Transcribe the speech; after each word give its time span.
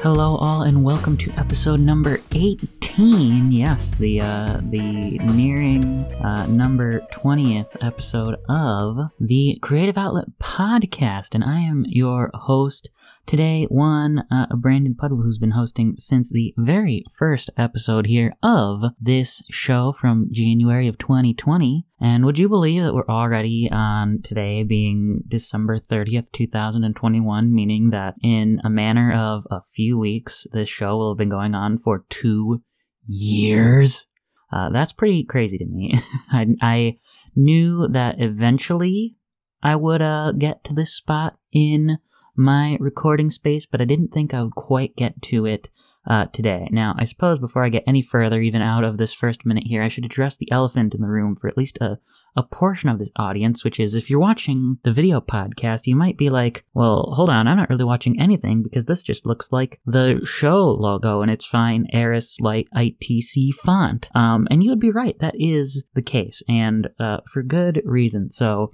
Hello, 0.00 0.36
all, 0.36 0.62
and 0.62 0.84
welcome 0.84 1.16
to 1.16 1.32
episode 1.32 1.80
number 1.80 2.20
18. 2.30 3.50
Yes, 3.50 3.90
the 3.96 4.20
uh, 4.20 4.60
the 4.62 5.18
nearing 5.18 6.04
uh, 6.22 6.46
number 6.46 7.00
20th 7.12 7.76
episode 7.80 8.36
of 8.48 9.10
the 9.18 9.58
Creative 9.60 9.98
Outlet 9.98 10.26
Podcast, 10.38 11.34
and 11.34 11.42
I 11.42 11.58
am 11.58 11.84
your 11.88 12.30
host 12.32 12.90
today. 13.28 13.66
One, 13.68 14.24
uh, 14.30 14.46
Brandon 14.56 14.94
Puddle, 14.94 15.18
who's 15.18 15.38
been 15.38 15.52
hosting 15.52 15.96
since 15.98 16.30
the 16.30 16.54
very 16.56 17.04
first 17.14 17.50
episode 17.56 18.06
here 18.06 18.32
of 18.42 18.82
this 18.98 19.42
show 19.50 19.92
from 19.92 20.28
January 20.32 20.88
of 20.88 20.96
2020. 20.98 21.84
And 22.00 22.24
would 22.24 22.38
you 22.38 22.48
believe 22.48 22.82
that 22.82 22.94
we're 22.94 23.06
already 23.06 23.68
on 23.70 24.22
today 24.22 24.64
being 24.64 25.24
December 25.28 25.76
30th, 25.76 26.32
2021, 26.32 27.54
meaning 27.54 27.90
that 27.90 28.14
in 28.22 28.60
a 28.64 28.70
manner 28.70 29.12
of 29.12 29.46
a 29.50 29.60
few 29.60 29.98
weeks, 29.98 30.46
this 30.52 30.70
show 30.70 30.96
will 30.96 31.12
have 31.12 31.18
been 31.18 31.28
going 31.28 31.54
on 31.54 31.76
for 31.76 32.06
two 32.08 32.62
years? 33.04 34.06
Uh, 34.50 34.70
that's 34.70 34.94
pretty 34.94 35.22
crazy 35.22 35.58
to 35.58 35.66
me. 35.66 36.00
I, 36.32 36.46
I, 36.62 36.94
knew 37.36 37.86
that 37.86 38.16
eventually 38.18 39.14
I 39.62 39.76
would 39.76 40.02
uh, 40.02 40.32
get 40.32 40.64
to 40.64 40.74
this 40.74 40.92
spot 40.92 41.36
in 41.52 41.98
my 42.38 42.76
recording 42.80 43.30
space, 43.30 43.66
but 43.66 43.80
I 43.80 43.84
didn't 43.84 44.12
think 44.12 44.32
I 44.32 44.42
would 44.42 44.54
quite 44.54 44.96
get 44.96 45.20
to 45.22 45.44
it 45.44 45.68
uh, 46.06 46.26
today. 46.26 46.68
Now, 46.70 46.94
I 46.98 47.04
suppose 47.04 47.38
before 47.38 47.64
I 47.64 47.68
get 47.68 47.84
any 47.86 48.00
further, 48.00 48.40
even 48.40 48.62
out 48.62 48.84
of 48.84 48.96
this 48.96 49.12
first 49.12 49.44
minute 49.44 49.66
here, 49.66 49.82
I 49.82 49.88
should 49.88 50.06
address 50.06 50.36
the 50.36 50.50
elephant 50.50 50.94
in 50.94 51.02
the 51.02 51.08
room 51.08 51.34
for 51.34 51.48
at 51.48 51.58
least 51.58 51.78
a, 51.78 51.98
a 52.38 52.42
portion 52.44 52.88
of 52.88 53.00
this 53.00 53.10
audience, 53.16 53.64
which 53.64 53.80
is 53.80 53.96
if 53.96 54.08
you're 54.08 54.20
watching 54.20 54.78
the 54.84 54.92
video 54.92 55.20
podcast, 55.20 55.88
you 55.88 55.96
might 55.96 56.16
be 56.16 56.30
like, 56.30 56.64
well, 56.72 57.12
hold 57.16 57.28
on, 57.28 57.48
I'm 57.48 57.56
not 57.56 57.68
really 57.68 57.84
watching 57.84 58.20
anything 58.20 58.62
because 58.62 58.84
this 58.84 59.02
just 59.02 59.26
looks 59.26 59.50
like 59.50 59.80
the 59.84 60.20
show 60.24 60.70
logo 60.70 61.20
and 61.20 61.32
it's 61.32 61.44
fine 61.44 61.88
Eras 61.92 62.36
Light 62.38 62.68
ITC 62.76 63.54
font. 63.54 64.08
Um, 64.14 64.46
and 64.52 64.62
you 64.62 64.70
would 64.70 64.78
be 64.78 64.92
right, 64.92 65.18
that 65.18 65.34
is 65.36 65.82
the 65.94 66.02
case, 66.02 66.40
and 66.48 66.88
uh, 67.00 67.18
for 67.26 67.42
good 67.42 67.82
reason. 67.84 68.30
So, 68.30 68.70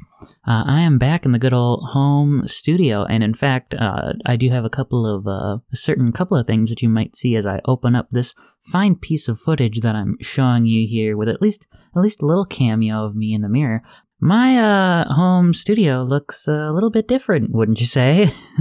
uh, 0.47 0.65
I 0.67 0.81
am 0.81 0.99
back 0.99 1.25
in 1.25 1.33
the 1.33 1.39
good 1.39 1.55
old 1.55 1.89
home 1.93 2.47
studio, 2.47 3.07
and 3.07 3.25
in 3.25 3.33
fact, 3.33 3.73
uh, 3.73 4.13
I 4.27 4.37
do 4.37 4.51
have 4.51 4.67
a 4.67 4.71
couple 4.71 5.07
of 5.07 5.27
uh, 5.27 5.63
a 5.73 5.77
certain 5.77 6.13
couple 6.13 6.37
of 6.37 6.47
things 6.47 6.69
that 6.69 6.83
you 6.83 6.91
might 6.91 7.17
see 7.17 7.35
as 7.35 7.47
I 7.47 7.63
open 7.65 7.97
up 7.97 8.09
this 8.11 8.35
fine 8.65 8.97
piece 8.97 9.29
of 9.29 9.39
footage 9.39 9.81
that 9.81 9.95
I'm 9.95 10.17
showing 10.21 10.67
you 10.67 10.87
here, 10.89 11.17
with 11.17 11.29
at 11.29 11.43
least 11.43 11.67
at 11.97 12.03
least 12.03 12.23
a 12.23 12.27
little 12.27 12.45
cameo 12.45 13.05
of 13.05 13.17
me 13.17 13.35
in 13.35 13.43
the 13.43 13.49
mirror. 13.49 13.83
My 14.21 14.57
uh, 14.59 15.13
home 15.13 15.53
studio 15.53 16.03
looks 16.03 16.49
a 16.49 16.71
little 16.73 16.91
bit 16.91 17.07
different, 17.09 17.51
wouldn't 17.51 17.81
you 17.81 17.87
say? 17.87 18.25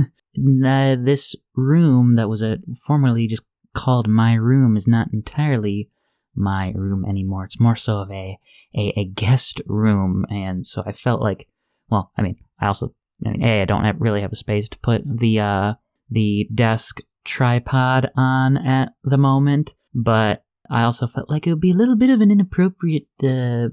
uh, 0.66 0.96
this 1.00 1.36
room 1.56 2.16
that 2.16 2.30
was 2.30 2.42
a 2.42 2.58
formerly 2.86 3.28
just 3.28 3.44
called 3.74 4.08
my 4.08 4.34
room 4.34 4.76
is 4.76 4.88
not 4.88 5.08
entirely 5.14 5.90
my 6.36 6.74
room 6.76 7.06
anymore. 7.06 7.46
It's 7.46 7.60
more 7.60 7.76
so 7.76 8.00
of 8.00 8.12
a, 8.12 8.38
a, 8.76 8.94
a 8.98 9.06
guest 9.06 9.62
room, 9.66 10.26
and 10.30 10.68
so 10.68 10.84
I 10.86 10.92
felt 10.92 11.22
like 11.22 11.48
well, 11.90 12.12
I 12.18 12.24
mean, 12.24 12.38
I 12.60 12.68
also, 12.68 12.94
I 13.26 13.30
mean, 13.30 13.44
a, 13.44 13.62
I 13.62 13.66
don't 13.66 13.84
have, 13.84 13.98
really 14.00 14.22
have 14.22 14.32
a 14.32 14.38
space 14.38 14.68
to 14.70 14.80
put 14.80 15.04
the 15.06 15.40
uh, 15.40 15.74
the 16.10 16.48
desk 16.54 17.02
tripod 17.24 18.10
on 18.16 18.58
at 18.58 18.94
the 19.04 19.18
moment, 19.18 19.76
but 19.94 20.44
I 20.70 20.84
also 20.84 21.08
felt 21.08 21.30
like 21.30 21.46
it 21.46 21.52
would 21.52 21.62
be 21.62 21.72
a 21.72 21.76
little 21.76 21.96
bit 21.96 22.10
of 22.10 22.22
an 22.22 22.32
inappropriate 22.32 23.08
uh, 23.24 23.70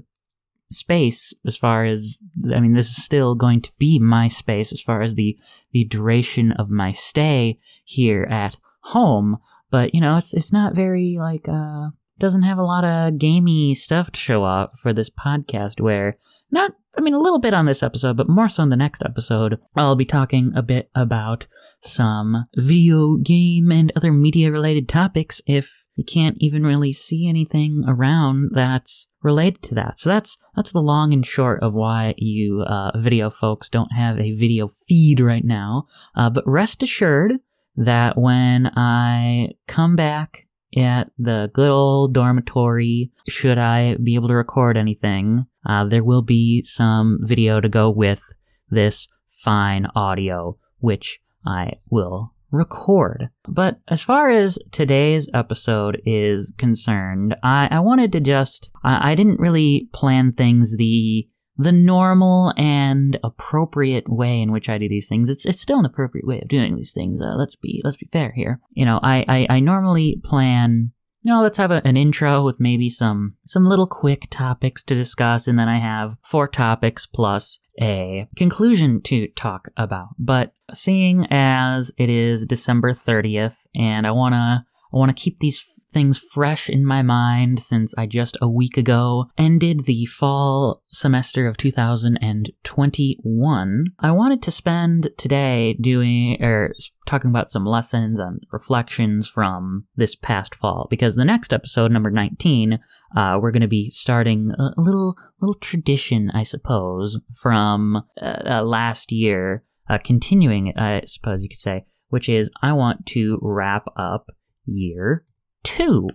space 0.71 1.33
as 1.45 1.55
far 1.55 1.85
as 1.85 2.17
I 2.53 2.59
mean, 2.59 2.73
this 2.73 2.89
is 2.89 3.03
still 3.03 3.35
going 3.35 3.61
to 3.61 3.71
be 3.77 3.99
my 3.99 4.27
space 4.27 4.71
as 4.71 4.81
far 4.81 5.01
as 5.01 5.15
the 5.15 5.37
the 5.71 5.83
duration 5.83 6.51
of 6.53 6.69
my 6.69 6.91
stay 6.91 7.59
here 7.83 8.23
at 8.23 8.57
home. 8.81 9.37
But 9.69 9.93
you 9.93 10.01
know, 10.01 10.17
it's 10.17 10.33
it's 10.33 10.53
not 10.53 10.75
very 10.75 11.17
like 11.19 11.47
uh 11.47 11.89
doesn't 12.19 12.43
have 12.43 12.57
a 12.57 12.63
lot 12.63 12.83
of 12.83 13.17
gamey 13.17 13.73
stuff 13.73 14.11
to 14.11 14.19
show 14.19 14.43
off 14.43 14.79
for 14.79 14.93
this 14.93 15.09
podcast 15.09 15.81
where 15.81 16.17
not, 16.51 16.71
I 16.97 17.01
mean, 17.01 17.13
a 17.13 17.19
little 17.19 17.39
bit 17.39 17.53
on 17.53 17.65
this 17.65 17.83
episode, 17.83 18.17
but 18.17 18.29
more 18.29 18.49
so 18.49 18.63
in 18.63 18.69
the 18.69 18.75
next 18.75 19.01
episode, 19.03 19.59
I'll 19.75 19.95
be 19.95 20.05
talking 20.05 20.51
a 20.55 20.61
bit 20.61 20.89
about 20.93 21.47
some 21.81 22.45
video 22.55 23.17
game 23.17 23.71
and 23.71 23.91
other 23.95 24.11
media 24.11 24.51
related 24.51 24.87
topics 24.87 25.41
if 25.47 25.85
you 25.95 26.03
can't 26.03 26.37
even 26.39 26.63
really 26.63 26.93
see 26.93 27.27
anything 27.27 27.83
around 27.87 28.51
that's 28.53 29.07
related 29.23 29.63
to 29.63 29.75
that. 29.75 29.99
So 29.99 30.09
that's 30.09 30.37
that's 30.55 30.71
the 30.71 30.79
long 30.79 31.13
and 31.13 31.25
short 31.25 31.63
of 31.63 31.73
why 31.73 32.13
you 32.17 32.63
uh, 32.67 32.97
video 32.97 33.29
folks 33.29 33.69
don't 33.69 33.93
have 33.93 34.19
a 34.19 34.35
video 34.35 34.67
feed 34.67 35.19
right 35.19 35.45
now. 35.45 35.87
Uh, 36.15 36.29
but 36.29 36.43
rest 36.45 36.83
assured 36.83 37.33
that 37.75 38.17
when 38.17 38.67
I 38.75 39.49
come 39.67 39.95
back 39.95 40.47
at 40.77 41.11
the 41.17 41.49
good 41.53 41.69
old 41.69 42.13
dormitory, 42.13 43.11
should 43.27 43.57
I 43.57 43.95
be 43.95 44.15
able 44.15 44.29
to 44.29 44.35
record 44.35 44.77
anything, 44.77 45.45
uh, 45.65 45.85
there 45.85 46.03
will 46.03 46.21
be 46.21 46.63
some 46.65 47.19
video 47.21 47.59
to 47.59 47.69
go 47.69 47.89
with 47.89 48.21
this 48.69 49.07
fine 49.27 49.87
audio, 49.95 50.57
which 50.79 51.19
I 51.45 51.73
will 51.89 52.33
record. 52.51 53.29
But 53.47 53.79
as 53.87 54.01
far 54.01 54.29
as 54.29 54.59
today's 54.71 55.29
episode 55.33 56.01
is 56.05 56.53
concerned, 56.57 57.35
I, 57.43 57.67
I 57.71 57.79
wanted 57.79 58.11
to 58.11 58.19
just, 58.19 58.69
I, 58.83 59.11
I 59.11 59.15
didn't 59.15 59.39
really 59.39 59.89
plan 59.93 60.33
things 60.33 60.75
the 60.75 61.27
the 61.57 61.71
normal 61.71 62.53
and 62.57 63.19
appropriate 63.23 64.05
way 64.07 64.41
in 64.41 64.51
which 64.51 64.69
I 64.69 64.77
do 64.77 64.89
these 64.89 65.07
things. 65.07 65.29
It's 65.29 65.45
it's 65.45 65.61
still 65.61 65.79
an 65.79 65.85
appropriate 65.85 66.25
way 66.25 66.41
of 66.41 66.47
doing 66.47 66.75
these 66.75 66.93
things. 66.93 67.21
Uh, 67.21 67.35
let's 67.35 67.55
be 67.55 67.81
let's 67.83 67.97
be 67.97 68.09
fair 68.11 68.31
here. 68.31 68.59
You 68.71 68.85
know, 68.85 68.99
I 69.03 69.25
I, 69.27 69.47
I 69.55 69.59
normally 69.59 70.19
plan. 70.23 70.91
You 71.23 71.31
know, 71.31 71.43
let's 71.43 71.59
have 71.59 71.69
a, 71.69 71.85
an 71.85 71.97
intro 71.97 72.43
with 72.43 72.59
maybe 72.59 72.89
some 72.89 73.35
some 73.45 73.65
little 73.65 73.85
quick 73.85 74.27
topics 74.31 74.81
to 74.83 74.95
discuss, 74.95 75.47
and 75.47 75.59
then 75.59 75.69
I 75.69 75.79
have 75.79 76.17
four 76.23 76.47
topics 76.47 77.05
plus 77.05 77.59
a 77.79 78.27
conclusion 78.35 79.01
to 79.01 79.27
talk 79.29 79.67
about. 79.77 80.09
But 80.17 80.53
seeing 80.73 81.27
as 81.29 81.91
it 81.97 82.09
is 82.09 82.45
December 82.45 82.93
30th, 82.93 83.55
and 83.75 84.07
I 84.07 84.11
wanna 84.11 84.65
I 84.93 84.97
want 84.97 85.15
to 85.15 85.21
keep 85.21 85.39
these 85.39 85.63
things 85.91 86.19
fresh 86.19 86.69
in 86.69 86.85
my 86.85 87.01
mind 87.01 87.61
since 87.61 87.93
I 87.97 88.05
just 88.05 88.37
a 88.41 88.49
week 88.49 88.77
ago 88.77 89.25
ended 89.37 89.83
the 89.85 90.05
fall 90.05 90.83
semester 90.89 91.47
of 91.47 91.57
2021. 91.57 93.81
I 93.99 94.11
wanted 94.11 94.41
to 94.43 94.51
spend 94.51 95.09
today 95.17 95.75
doing 95.79 96.37
or 96.41 96.73
talking 97.05 97.29
about 97.29 97.51
some 97.51 97.65
lessons 97.65 98.19
and 98.19 98.41
reflections 98.51 99.27
from 99.27 99.85
this 99.95 100.15
past 100.15 100.55
fall 100.55 100.87
because 100.89 101.15
the 101.15 101.25
next 101.25 101.53
episode, 101.53 101.91
number 101.91 102.09
19, 102.09 102.79
uh, 103.15 103.37
we're 103.41 103.51
going 103.51 103.61
to 103.61 103.67
be 103.67 103.89
starting 103.89 104.51
a 104.57 104.71
little 104.77 105.15
little 105.41 105.55
tradition, 105.55 106.31
I 106.33 106.43
suppose, 106.43 107.19
from 107.33 108.03
uh, 108.21 108.37
uh, 108.45 108.63
last 108.63 109.11
year, 109.11 109.65
uh, 109.89 109.97
continuing, 109.97 110.71
I 110.77 111.01
suppose 111.05 111.41
you 111.41 111.49
could 111.49 111.59
say, 111.59 111.85
which 112.09 112.29
is 112.29 112.51
I 112.61 112.73
want 112.73 113.07
to 113.07 113.39
wrap 113.41 113.85
up 113.97 114.27
year 114.65 115.23
two. 115.63 116.07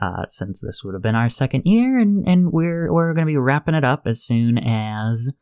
Uh, 0.00 0.24
since 0.28 0.60
this 0.60 0.84
would 0.84 0.94
have 0.94 1.02
been 1.02 1.16
our 1.16 1.28
second 1.28 1.62
year, 1.64 1.98
and, 1.98 2.26
and 2.28 2.52
we're 2.52 2.92
we're 2.92 3.12
going 3.14 3.26
to 3.26 3.30
be 3.30 3.36
wrapping 3.36 3.74
it 3.74 3.84
up 3.84 4.02
as 4.06 4.22
soon 4.22 4.56
as 4.56 5.32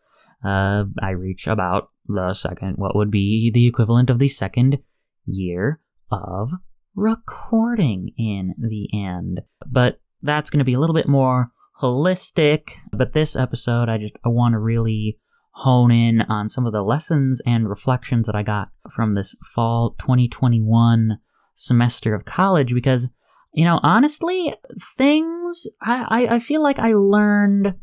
uh, 0.44 0.84
I 1.02 1.10
reach 1.10 1.46
about 1.46 1.90
the 2.06 2.32
second, 2.32 2.76
what 2.76 2.96
would 2.96 3.10
be 3.10 3.50
the 3.50 3.66
equivalent 3.66 4.08
of 4.08 4.18
the 4.18 4.28
second 4.28 4.78
year 5.26 5.80
of 6.10 6.52
recording 6.94 8.12
in 8.16 8.54
the 8.58 8.88
end. 8.94 9.42
But 9.66 10.00
that's 10.22 10.50
going 10.50 10.58
to 10.58 10.64
be 10.64 10.74
a 10.74 10.80
little 10.80 10.94
bit 10.94 11.08
more 11.08 11.50
holistic. 11.80 12.70
But 12.92 13.12
this 13.12 13.36
episode, 13.36 13.88
I 13.88 13.98
just 13.98 14.14
I 14.24 14.28
want 14.28 14.54
to 14.54 14.58
really 14.58 15.18
hone 15.50 15.90
in 15.90 16.22
on 16.22 16.48
some 16.48 16.66
of 16.66 16.72
the 16.72 16.82
lessons 16.82 17.40
and 17.46 17.68
reflections 17.68 18.26
that 18.26 18.36
I 18.36 18.42
got 18.42 18.68
from 18.90 19.14
this 19.14 19.34
fall 19.54 19.96
2021 19.98 21.18
semester 21.56 22.14
of 22.14 22.24
college 22.24 22.72
because, 22.72 23.10
you 23.52 23.64
know, 23.64 23.80
honestly, 23.82 24.54
things 24.96 25.66
I, 25.82 26.04
I, 26.08 26.34
I 26.36 26.38
feel 26.38 26.62
like 26.62 26.78
I 26.78 26.92
learned 26.92 27.74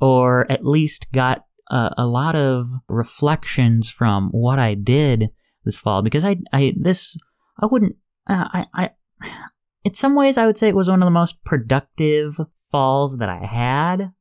or 0.00 0.50
at 0.50 0.64
least 0.64 1.06
got 1.12 1.44
a, 1.70 1.90
a 1.98 2.06
lot 2.06 2.36
of 2.36 2.68
reflections 2.88 3.90
from 3.90 4.28
what 4.30 4.58
I 4.58 4.74
did 4.74 5.30
this 5.64 5.78
fall 5.78 6.02
because 6.02 6.24
I, 6.24 6.36
I, 6.52 6.74
this, 6.76 7.16
I 7.60 7.66
wouldn't, 7.66 7.96
uh, 8.28 8.44
I, 8.52 8.66
I, 8.74 8.90
in 9.84 9.94
some 9.94 10.14
ways, 10.14 10.38
I 10.38 10.46
would 10.46 10.58
say 10.58 10.68
it 10.68 10.76
was 10.76 10.88
one 10.88 11.00
of 11.00 11.06
the 11.06 11.10
most 11.10 11.42
productive 11.44 12.38
falls 12.70 13.18
that 13.18 13.28
I 13.28 13.44
had 13.44 14.12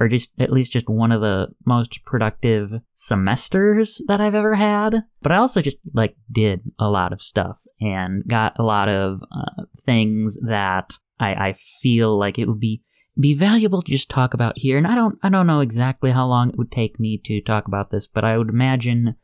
or 0.00 0.08
just 0.08 0.30
at 0.38 0.52
least 0.52 0.72
just 0.72 0.88
one 0.88 1.12
of 1.12 1.20
the 1.20 1.48
most 1.66 2.04
productive 2.04 2.72
semesters 2.94 4.00
that 4.06 4.20
I've 4.20 4.34
ever 4.34 4.54
had. 4.54 5.02
But 5.22 5.32
I 5.32 5.36
also 5.36 5.60
just 5.60 5.78
like 5.92 6.16
did 6.30 6.60
a 6.78 6.88
lot 6.88 7.12
of 7.12 7.22
stuff 7.22 7.62
and 7.80 8.26
got 8.26 8.58
a 8.58 8.62
lot 8.62 8.88
of 8.88 9.22
uh, 9.32 9.64
things 9.84 10.38
that 10.46 10.94
I, 11.18 11.48
I 11.48 11.52
feel 11.52 12.18
like 12.18 12.38
it 12.38 12.48
would 12.48 12.60
be 12.60 12.82
be 13.18 13.34
valuable 13.34 13.82
to 13.82 13.90
just 13.90 14.08
talk 14.08 14.32
about 14.32 14.58
here. 14.58 14.78
And 14.78 14.86
I 14.86 14.94
don't 14.94 15.18
I 15.22 15.28
don't 15.28 15.46
know 15.46 15.60
exactly 15.60 16.12
how 16.12 16.26
long 16.26 16.50
it 16.50 16.58
would 16.58 16.70
take 16.70 17.00
me 17.00 17.20
to 17.24 17.40
talk 17.40 17.66
about 17.66 17.90
this, 17.90 18.06
but 18.06 18.24
I 18.24 18.38
would 18.38 18.48
imagine 18.48 19.16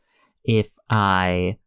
if 0.43 0.73
I 0.89 1.57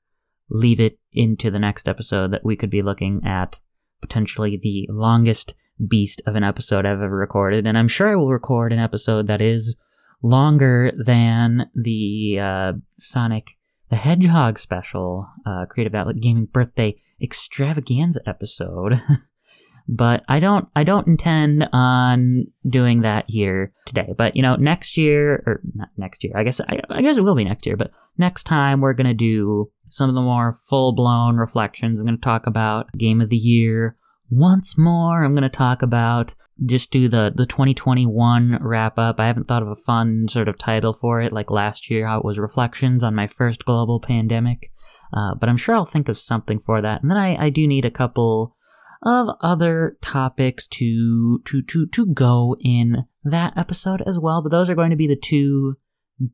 leave 0.51 0.81
it 0.81 0.99
into 1.13 1.51
the 1.51 1.59
next 1.59 1.89
episode 1.89 2.33
that 2.33 2.45
we 2.45 2.57
could 2.57 2.71
be 2.71 2.83
looking 2.83 3.23
at 3.25 3.61
potentially 4.01 4.57
the 4.57 4.87
longest 4.91 5.55
beast 5.87 6.23
of 6.27 6.35
an 6.35 6.45
episode 6.45 6.87
I've 6.87 7.03
ever 7.03 7.17
recorded. 7.17 7.67
And 7.67 7.79
I'm 7.79 7.89
sure 7.89 8.09
I 8.09 8.17
will 8.17 8.31
record 8.31 8.73
an 8.73 8.79
episode 8.79 9.27
that 9.29 9.41
is 9.41 9.77
longer 10.23 10.93
than 10.97 11.71
the 11.75 12.39
uh, 12.41 12.73
Sonic 12.99 13.59
the 13.91 13.97
Hedgehog 13.97 14.59
special, 14.59 15.29
uh, 15.47 15.67
Creative 15.67 15.95
Outlet 15.95 16.21
Gaming 16.21 16.47
Birthday 16.47 17.01
Extravaganza 17.23 18.21
episode. 18.27 19.01
but 19.89 20.23
I 20.29 20.41
don't 20.41 20.69
I 20.77 20.85
don't 20.85 21.07
intend 21.07 21.69
on 21.73 22.45
doing 22.69 23.01
that 23.01 23.25
here 23.29 23.73
today. 23.87 24.15
But 24.17 24.37
you 24.37 24.43
know, 24.43 24.57
next 24.57 24.97
year 24.97 25.43
or 25.47 25.63
not 25.75 25.89
next 25.97 26.23
year, 26.23 26.35
I 26.37 26.45
guess 26.45 26.61
I, 26.61 26.81
I 26.91 27.01
guess 27.01 27.17
it 27.17 27.23
will 27.23 27.35
be 27.35 27.45
next 27.45 27.67
year. 27.67 27.77
But 27.77 27.93
next 28.19 28.45
time 28.45 28.81
we're 28.81 28.93
gonna 28.93 29.15
do 29.15 29.71
some 29.89 30.11
of 30.11 30.15
the 30.15 30.21
more 30.21 30.53
full 30.53 30.93
blown 30.93 31.37
reflections. 31.37 31.99
I'm 31.99 32.07
gonna 32.07 32.19
talk 32.19 32.47
about 32.47 32.93
game 32.93 33.21
of 33.23 33.31
the 33.31 33.37
year 33.37 33.97
once 34.31 34.77
more. 34.77 35.25
I'm 35.25 35.35
gonna 35.35 35.49
talk 35.49 35.83
about 35.83 36.35
just 36.65 36.91
do 36.91 37.09
the 37.09 37.33
the 37.35 37.47
2021 37.47 38.59
wrap 38.61 38.99
up. 38.99 39.21
I 39.21 39.27
haven't 39.27 39.49
thought 39.49 39.63
of 39.63 39.69
a 39.69 39.75
fun 39.75 40.27
sort 40.29 40.49
of 40.49 40.59
title 40.59 40.93
for 40.93 41.21
it 41.21 41.33
like 41.33 41.51
last 41.51 41.91
year 41.91 42.07
how 42.07 42.19
it 42.19 42.25
was 42.25 42.39
reflections 42.39 43.05
on 43.05 43.15
my 43.15 43.27
first 43.27 43.65
global 43.65 44.01
pandemic. 44.01 44.73
Uh, 45.13 45.35
but 45.35 45.49
I'm 45.49 45.57
sure 45.57 45.75
I'll 45.75 45.87
think 45.87 46.09
of 46.09 46.19
something 46.19 46.59
for 46.59 46.81
that. 46.81 47.03
And 47.03 47.11
then 47.11 47.19
I, 47.19 47.47
I 47.47 47.51
do 47.51 47.67
need 47.67 47.85
a 47.85 47.91
couple 47.91 48.57
of 49.03 49.29
other 49.41 49.97
topics 50.03 50.67
to 50.69 51.41
to 51.47 51.63
to 51.63 51.87
to 51.87 52.07
go 52.07 52.57
in 52.61 53.05
that 53.25 53.53
episode 53.57 54.03
as 54.07 54.19
well. 54.19 54.43
But 54.43 54.51
those 54.51 54.69
are 54.69 54.75
going 54.75 54.91
to 54.91 54.97
be 54.97 55.07
the 55.07 55.17
two 55.17 55.77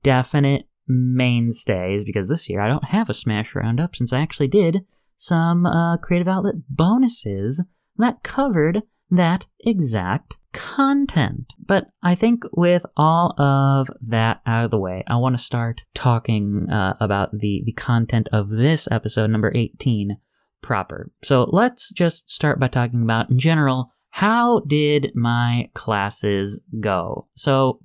definite 0.02 0.68
mainstays 0.88 2.04
because 2.04 2.28
this 2.28 2.48
year 2.48 2.60
I 2.60 2.68
don't 2.68 2.84
have 2.84 3.08
a 3.08 3.14
Smash 3.14 3.54
Roundup 3.54 3.96
since 3.96 4.12
I 4.12 4.20
actually 4.20 4.48
did 4.48 4.84
some 5.16 5.66
uh, 5.66 5.96
creative 5.98 6.28
outlet 6.28 6.56
bonuses 6.68 7.62
that 7.96 8.22
covered 8.22 8.82
that 9.10 9.46
exact 9.60 10.36
content. 10.52 11.52
But 11.58 11.88
I 12.02 12.14
think 12.14 12.44
with 12.52 12.86
all 12.96 13.38
of 13.40 13.88
that 14.06 14.40
out 14.46 14.64
of 14.64 14.70
the 14.70 14.78
way, 14.78 15.04
I 15.06 15.16
want 15.16 15.36
to 15.36 15.42
start 15.42 15.84
talking 15.94 16.68
uh, 16.70 16.94
about 17.00 17.32
the, 17.32 17.62
the 17.66 17.72
content 17.72 18.28
of 18.32 18.50
this 18.50 18.88
episode, 18.90 19.30
number 19.30 19.52
18, 19.54 20.16
proper. 20.62 21.10
So 21.22 21.48
let's 21.50 21.90
just 21.90 22.30
start 22.30 22.58
by 22.58 22.68
talking 22.68 23.02
about, 23.02 23.30
in 23.30 23.38
general, 23.38 23.90
how 24.10 24.60
did 24.60 25.10
my 25.14 25.70
classes 25.74 26.60
go? 26.80 27.26
So 27.34 27.80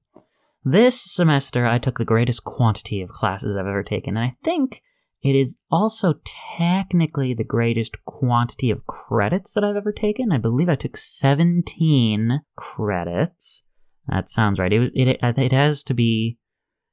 this 0.64 1.02
semester, 1.02 1.66
I 1.66 1.80
took 1.80 1.98
the 1.98 2.06
greatest 2.06 2.44
quantity 2.44 3.02
of 3.02 3.10
classes 3.10 3.56
I've 3.56 3.66
ever 3.66 3.84
taken, 3.84 4.16
and 4.16 4.26
I 4.26 4.36
think 4.44 4.82
it 5.22 5.36
is 5.36 5.58
also 5.70 6.16
technically 6.58 7.34
the 7.34 7.44
greatest 7.44 8.04
quantity 8.06 8.72
of 8.72 8.88
credits 8.88 9.54
that 9.54 9.64
I've 9.64 9.76
ever 9.76 9.92
taken. 9.92 10.32
I 10.32 10.38
believe 10.38 10.70
I 10.70 10.76
took 10.76 10.96
17 10.96 12.42
credits. 12.56 13.64
That 14.08 14.30
sounds 14.30 14.60
right. 14.60 14.72
It 14.72 14.80
was 14.80 14.92
it 14.94 15.20
it 15.22 15.52
has 15.52 15.84
to 15.84 15.94
be 15.94 16.38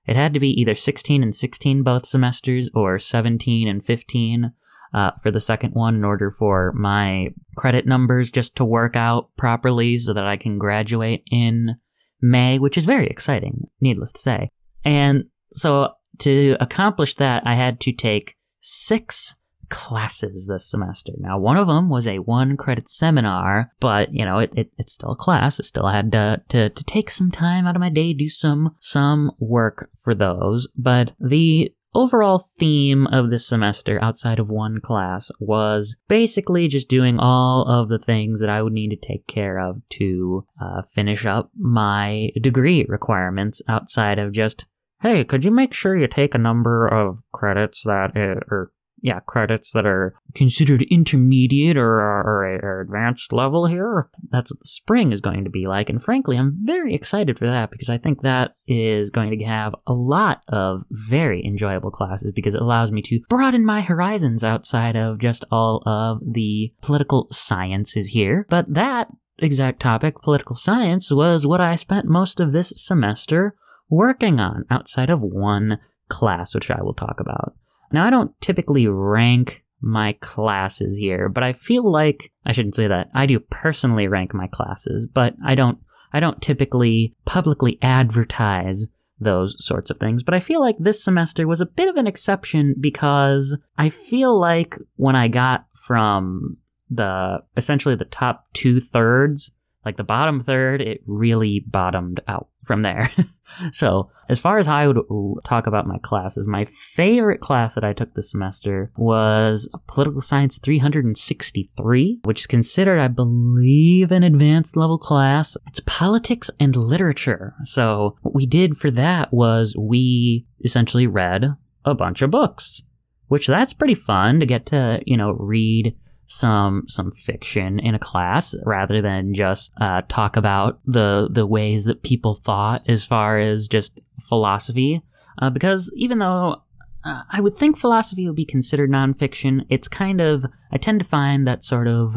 it 0.07 0.17
had 0.17 0.35
to 0.35 0.41
be 0.41 0.51
either 0.61 0.75
16 0.75 1.23
and 1.23 1.35
16 1.35 1.83
both 1.83 2.07
semesters 2.07 2.69
or 2.75 2.99
17 2.99 3.69
and 3.69 3.85
15 3.85 4.53
uh, 4.95 5.11
for 5.23 5.31
the 5.31 5.41
second 5.41 5.73
one 5.73 5.95
in 5.95 6.05
order 6.05 6.31
for 6.31 6.73
my 6.73 7.29
credit 7.57 7.87
numbers 7.87 8.31
just 8.31 8.57
to 8.57 8.65
work 8.65 8.97
out 8.97 9.31
properly 9.37 9.99
so 9.99 10.13
that 10.13 10.27
I 10.27 10.37
can 10.37 10.59
graduate 10.59 11.23
in 11.31 11.77
May, 12.21 12.59
which 12.59 12.79
is 12.79 12.87
very 12.87 13.07
exciting, 13.07 13.69
needless 13.81 14.13
to 14.13 14.21
say. 14.21 14.51
And 14.85 15.25
so 15.53 15.93
to 16.21 16.57
accomplish 16.61 17.15
that, 17.17 17.47
I 17.47 17.55
had 17.55 17.81
to 17.81 17.93
take 17.93 18.37
six 18.61 19.35
classes 19.69 20.47
this 20.47 20.71
semester. 20.71 21.13
Now, 21.19 21.39
one 21.39 21.57
of 21.57 21.67
them 21.67 21.89
was 21.89 22.07
a 22.07 22.19
one 22.19 22.57
credit 22.57 22.89
seminar, 22.89 23.73
but 23.81 24.13
you 24.13 24.25
know, 24.25 24.39
it, 24.39 24.53
it, 24.57 24.71
it's 24.79 24.95
still 24.95 25.13
a 25.13 25.17
class. 25.17 25.61
I 25.61 25.65
still 25.65 25.89
had 25.89 26.13
to, 26.13 26.43
to, 26.51 26.69
to 26.71 26.85
take 26.85 27.11
some 27.11 27.31
time 27.31 27.67
out 27.67 27.77
of 27.77 27.81
my 27.81 27.89
day, 27.89 28.13
do 28.13 28.29
some, 28.29 28.77
some 28.81 29.33
work 29.39 29.91
for 29.95 30.15
those. 30.15 30.69
But 30.77 31.13
the 31.19 31.73
overall 31.95 32.51
theme 32.59 33.07
of 33.07 33.31
this 33.31 33.47
semester 33.47 33.99
outside 34.03 34.39
of 34.39 34.51
one 34.51 34.81
class 34.81 35.31
was 35.41 35.97
basically 36.09 36.69
just 36.69 36.89
doing 36.89 37.19
all 37.19 37.67
of 37.67 37.89
the 37.89 37.99
things 37.99 38.41
that 38.41 38.51
I 38.51 38.63
would 38.63 38.75
need 38.75 38.91
to 38.91 38.97
take 38.97 39.27
care 39.27 39.59
of 39.59 39.81
to 39.91 40.45
uh, 40.61 40.83
finish 40.95 41.25
up 41.25 41.51
my 41.59 42.31
degree 42.41 42.85
requirements 42.87 43.63
outside 43.67 44.19
of 44.19 44.33
just 44.33 44.67
hey, 45.03 45.25
could 45.25 45.45
you 45.45 45.51
make 45.51 45.75
sure 45.75 45.97
you 45.97 46.07
take 46.07 46.35
a 46.35 46.39
number 46.39 46.87
of 46.87 47.23
credits 47.33 47.83
that, 47.85 48.13
or 48.17 48.73
yeah, 49.03 49.21
credits 49.21 49.73
that 49.73 49.87
are 49.87 50.15
considered 50.35 50.83
intermediate 50.91 51.77
or, 51.77 52.01
or, 52.01 52.59
or, 52.63 52.81
advanced 52.81 53.33
level 53.33 53.67
here. 53.67 54.09
That's 54.31 54.51
what 54.51 54.61
the 54.61 54.67
spring 54.67 55.13
is 55.13 55.21
going 55.21 55.45
to 55.45 55.51
be 55.51 55.67
like. 55.67 55.89
And 55.89 56.03
frankly, 56.03 56.37
I'm 56.37 56.57
very 56.65 56.95
excited 56.95 57.39
for 57.39 57.47
that 57.47 57.71
because 57.71 57.91
I 57.91 57.99
think 57.99 58.23
that 58.23 58.57
is 58.67 59.11
going 59.11 59.39
to 59.39 59.45
have 59.45 59.75
a 59.87 59.93
lot 59.93 60.43
of 60.49 60.85
very 60.91 61.45
enjoyable 61.45 61.91
classes 61.91 62.33
because 62.35 62.55
it 62.55 62.63
allows 62.63 62.91
me 62.91 63.03
to 63.03 63.21
broaden 63.29 63.65
my 63.65 63.83
horizons 63.83 64.43
outside 64.43 64.97
of 64.97 65.19
just 65.19 65.45
all 65.51 65.83
of 65.87 66.21
the 66.27 66.73
political 66.83 67.29
sciences 67.31 68.09
here. 68.09 68.47
But 68.49 68.73
that 68.75 69.09
exact 69.39 69.81
topic, 69.81 70.17
political 70.23 70.57
science, 70.57 71.11
was 71.11 71.47
what 71.47 71.61
I 71.61 71.77
spent 71.77 72.07
most 72.07 72.41
of 72.41 72.53
this 72.53 72.73
semester 72.77 73.55
working 73.89 74.41
on 74.41 74.65
outside 74.71 75.11
of 75.11 75.23
one 75.23 75.79
class, 76.09 76.55
which 76.55 76.71
I 76.71 76.83
will 76.83 76.95
talk 76.95 77.21
about. 77.21 77.55
Now, 77.93 78.05
I 78.05 78.11
don't 78.11 78.39
typically 78.41 78.87
rank 78.87 79.65
my 79.81 80.15
classes 80.15 80.97
here, 80.97 81.29
but 81.29 81.43
I 81.43 81.53
feel 81.53 81.91
like 81.91 82.33
I 82.45 82.53
shouldn't 82.53 82.75
say 82.75 82.89
that. 82.89 83.11
I 83.15 83.27
do 83.27 83.39
personally 83.39 84.09
rank 84.09 84.35
my 84.35 84.49
classes, 84.49 85.07
but 85.07 85.35
I 85.45 85.55
don't 85.55 85.79
I 86.13 86.21
don't 86.21 86.41
typically 86.41 87.15
publicly 87.25 87.79
advertise 87.83 88.87
those 89.19 89.57
sorts 89.65 89.91
of 89.91 89.99
things. 89.99 90.23
But 90.23 90.35
I 90.35 90.41
feel 90.41 90.61
like 90.61 90.77
this 90.79 91.03
semester 91.03 91.47
was 91.47 91.61
a 91.61 91.67
bit 91.67 91.89
of 91.89 91.97
an 91.97 92.07
exception 92.07 92.75
because 92.79 93.57
I 93.77 93.89
feel 93.89 94.39
like 94.39 94.77
when 94.97 95.17
I 95.17 95.29
got 95.29 95.67
from 95.75 96.59
the 96.89 97.39
essentially 97.57 97.97
the 97.97 98.05
top 98.05 98.47
two 98.53 98.81
thirds 98.81 99.51
like 99.87 99.97
the 99.97 100.05
bottom 100.05 100.43
third, 100.43 100.83
it 100.83 101.01
really 101.07 101.65
bottomed 101.65 102.21
out 102.27 102.49
from 102.65 102.83
there. 102.83 103.11
so, 103.73 104.11
as 104.29 104.41
far 104.41 104.59
as 104.59 104.67
I 104.67 104.89
would 104.89 105.01
talk 105.45 105.69
about 105.69 105.87
my 105.87 105.99
classes, 106.03 106.49
my 106.49 106.65
favorite 106.65 107.41
class 107.41 107.77
that 107.77 107.85
I 107.85 107.93
took 107.93 108.13
this 108.13 108.33
semester 108.33 108.91
was 108.97 109.71
Political 109.87 110.21
Science 110.23 110.59
363, 110.59 112.21
which 112.25 112.41
is 112.41 112.47
considered, 112.49 112.99
I 112.99 113.07
believe, 113.07 114.11
an 114.11 114.25
advanced 114.25 114.77
level 114.77 114.99
class. 114.99 115.57
It's 115.69 115.81
politics 115.87 116.51
and 116.59 116.75
literature. 116.75 117.55
So, 117.63 118.17
what 118.23 118.35
we 118.35 118.45
did 118.45 118.77
for 118.77 118.91
that 118.91 119.33
was 119.33 119.77
we 119.79 120.47
essentially 120.65 121.07
read 121.07 121.55
a 121.85 121.95
bunch 121.95 122.23
of 122.23 122.33
books, 122.33 122.83
which 123.29 123.47
that's 123.47 123.73
pretty 123.73 123.95
fun 123.95 124.41
to 124.41 124.47
get 124.47 124.67
to, 124.67 125.01
you 125.07 125.17
know, 125.17 125.31
read 125.31 125.95
some 126.27 126.85
some 126.89 127.11
fiction 127.11 127.79
in 127.79 127.95
a 127.95 127.99
class 127.99 128.55
rather 128.65 129.01
than 129.01 129.35
just 129.35 129.73
uh, 129.81 130.03
talk 130.09 130.37
about 130.37 130.81
the 130.85 131.29
the 131.31 131.47
ways 131.47 131.85
that 131.85 132.03
people 132.03 132.35
thought 132.35 132.83
as 132.89 133.05
far 133.05 133.39
as 133.39 133.69
just 133.69 134.01
philosophy. 134.21 135.03
Uh, 135.41 135.51
because 135.51 135.91
even 135.95 136.19
though 136.19 136.63
uh, 137.05 137.23
I 137.31 137.41
would 137.41 137.57
think 137.57 137.77
philosophy 137.77 138.27
would 138.27 138.37
be 138.37 138.45
considered 138.45 138.91
nonfiction, 138.91 139.67
it's 139.71 139.89
kind 139.89 140.21
of 140.21 140.47
I 140.73 140.79
tend 140.79 140.99
to 141.01 141.07
find 141.07 141.47
that 141.47 141.63
sort 141.63 141.87
of 141.87 142.17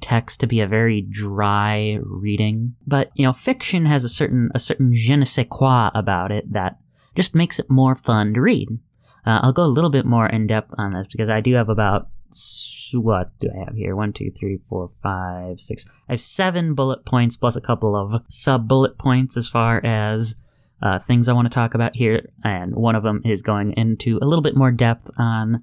text 0.00 0.40
to 0.40 0.46
be 0.46 0.60
a 0.60 0.66
very 0.66 1.02
dry 1.02 1.98
reading. 2.02 2.74
But 2.86 3.10
you 3.14 3.26
know, 3.26 3.32
fiction 3.32 3.84
has 3.86 4.04
a 4.04 4.08
certain 4.08 4.50
a 4.54 4.58
certain 4.58 4.94
je 4.94 5.16
ne 5.16 5.24
sais 5.24 5.46
quoi 5.48 5.90
about 5.94 6.32
it 6.32 6.50
that 6.52 6.78
just 7.14 7.34
makes 7.34 7.58
it 7.58 7.70
more 7.70 7.94
fun 7.94 8.32
to 8.34 8.40
read. 8.40 8.68
Uh, 9.26 9.40
I'll 9.42 9.52
go 9.52 9.64
a 9.64 9.66
little 9.66 9.90
bit 9.90 10.06
more 10.06 10.26
in 10.26 10.46
depth 10.46 10.72
on 10.78 10.92
this 10.92 11.08
because 11.12 11.28
I 11.28 11.40
do 11.40 11.54
have 11.54 11.68
about 11.68 12.08
what 12.94 13.30
do 13.40 13.50
I 13.54 13.64
have 13.64 13.74
here? 13.74 13.94
One, 13.94 14.12
two, 14.12 14.30
three, 14.30 14.56
four, 14.56 14.88
five, 14.88 15.60
six. 15.60 15.84
I 16.08 16.12
have 16.12 16.20
seven 16.20 16.74
bullet 16.74 17.04
points 17.04 17.36
plus 17.36 17.56
a 17.56 17.60
couple 17.60 17.94
of 17.94 18.22
sub 18.28 18.66
bullet 18.66 18.98
points 18.98 19.36
as 19.36 19.48
far 19.48 19.84
as 19.84 20.34
uh, 20.82 20.98
things 20.98 21.28
I 21.28 21.32
want 21.32 21.46
to 21.46 21.54
talk 21.54 21.74
about 21.74 21.96
here. 21.96 22.30
And 22.42 22.74
one 22.74 22.96
of 22.96 23.02
them 23.02 23.20
is 23.24 23.42
going 23.42 23.72
into 23.72 24.18
a 24.22 24.26
little 24.26 24.42
bit 24.42 24.56
more 24.56 24.72
depth 24.72 25.10
on 25.18 25.62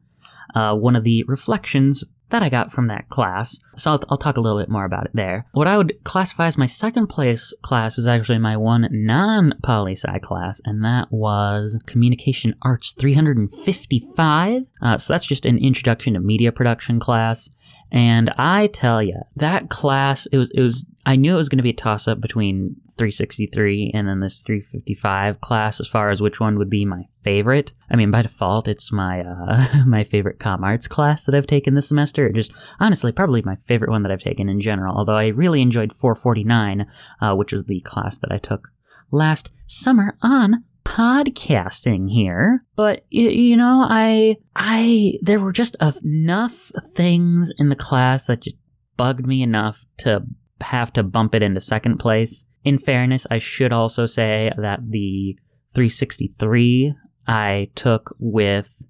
uh, 0.56 0.76
one 0.76 0.96
of 0.96 1.04
the 1.04 1.24
reflections 1.28 2.04
that 2.30 2.44
I 2.44 2.50
got 2.50 2.72
from 2.72 2.88
that 2.88 3.10
class. 3.10 3.60
So 3.76 3.92
I'll, 3.92 4.04
I'll, 4.10 4.18
talk 4.18 4.38
a 4.38 4.42
little 4.42 4.60
bit 4.60 4.70
more 4.70 4.86
about 4.86 5.06
it 5.06 5.12
there. 5.14 5.46
What 5.52 5.68
I 5.68 5.78
would 5.78 6.04
classify 6.04 6.48
as 6.48 6.58
my 6.58 6.66
second 6.66 7.08
place 7.08 7.54
class 7.62 7.98
is 7.98 8.08
actually 8.08 8.40
my 8.40 8.58
one 8.58 8.88
non 8.92 9.54
poli 9.64 9.96
sci 9.96 10.20
class, 10.20 10.60
and 10.66 10.84
that 10.84 11.12
was 11.12 11.80
Communication 11.86 12.56
Arts 12.62 12.94
355. 12.94 14.64
Uh, 14.82 14.98
so 14.98 15.14
that's 15.14 15.26
just 15.26 15.46
an 15.46 15.58
introduction 15.58 16.14
to 16.16 16.20
media 16.20 16.52
production 16.52 17.00
class. 17.00 17.50
And 17.92 18.30
I 18.38 18.68
tell 18.68 19.02
you, 19.02 19.22
that 19.36 19.70
class, 19.70 20.26
it 20.28 20.38
was, 20.38 20.52
it 20.52 20.62
was, 20.62 20.86
I 21.06 21.16
knew 21.16 21.34
it 21.34 21.38
was 21.38 21.50
going 21.50 21.58
to 21.58 21.64
be 21.64 21.70
a 21.70 21.74
toss 21.74 22.08
up 22.08 22.20
between 22.20 22.76
363 22.98 23.92
and 23.94 24.08
then 24.08 24.20
this 24.20 24.42
355 24.42 25.40
class 25.40 25.80
as 25.80 25.88
far 25.88 26.10
as 26.10 26.22
which 26.22 26.40
one 26.40 26.58
would 26.58 26.70
be 26.70 26.84
my 26.84 27.04
favorite. 27.24 27.72
I 27.90 27.96
mean, 27.96 28.12
by 28.12 28.24
default, 28.24 28.68
it's 28.68 28.92
my, 28.92 29.22
uh, 29.22 29.84
my 29.86 30.04
favorite 30.04 30.40
com 30.40 30.64
arts 30.64 30.88
class 30.88 31.24
that 31.26 31.36
I've 31.36 31.48
taken 31.48 31.76
this 31.76 31.88
semester. 31.88 32.30
Just 32.32 32.52
honestly, 32.80 33.12
probably 33.12 33.42
my 33.42 33.56
favorite 33.56 33.92
one 33.92 34.04
that 34.04 34.12
I've 34.12 34.22
taken 34.22 34.50
in 34.50 34.60
general, 34.60 34.98
although 34.98 35.18
I 35.18 35.28
really 35.28 35.62
enjoyed 35.62 35.94
449, 35.94 36.86
uh, 37.22 37.36
which 37.36 37.54
was 37.54 37.66
the 37.66 37.82
class 37.82 38.18
that 38.18 38.32
I 38.32 38.38
took 38.38 38.70
last 39.12 39.52
summer 39.66 40.18
on 40.22 40.66
podcasting 40.88 42.10
here, 42.10 42.64
but 42.76 43.06
you, 43.10 43.58
know, 43.58 43.86
I 43.88 44.38
I 44.56 45.14
there 45.22 45.40
were 45.40 45.52
just 45.52 45.76
enough 45.82 46.72
things 46.96 47.52
in 47.58 47.68
the 47.70 47.76
class 47.76 48.26
that 48.26 48.42
just 48.42 48.56
bugged 48.96 49.28
me 49.28 49.44
enough 49.44 49.86
to 49.98 50.24
have 50.62 50.94
to 50.94 51.04
bump 51.04 51.36
it 51.36 51.44
into 51.44 51.60
second 51.60 51.98
place. 51.98 52.46
In 52.64 52.78
fairness, 52.78 53.28
I 53.30 53.38
should 53.38 53.74
also 53.74 54.06
say 54.06 54.52
that 54.58 54.80
the 54.90 55.38
363 55.76 56.96
I 57.28 57.70
took 57.76 58.16
with 58.18 58.82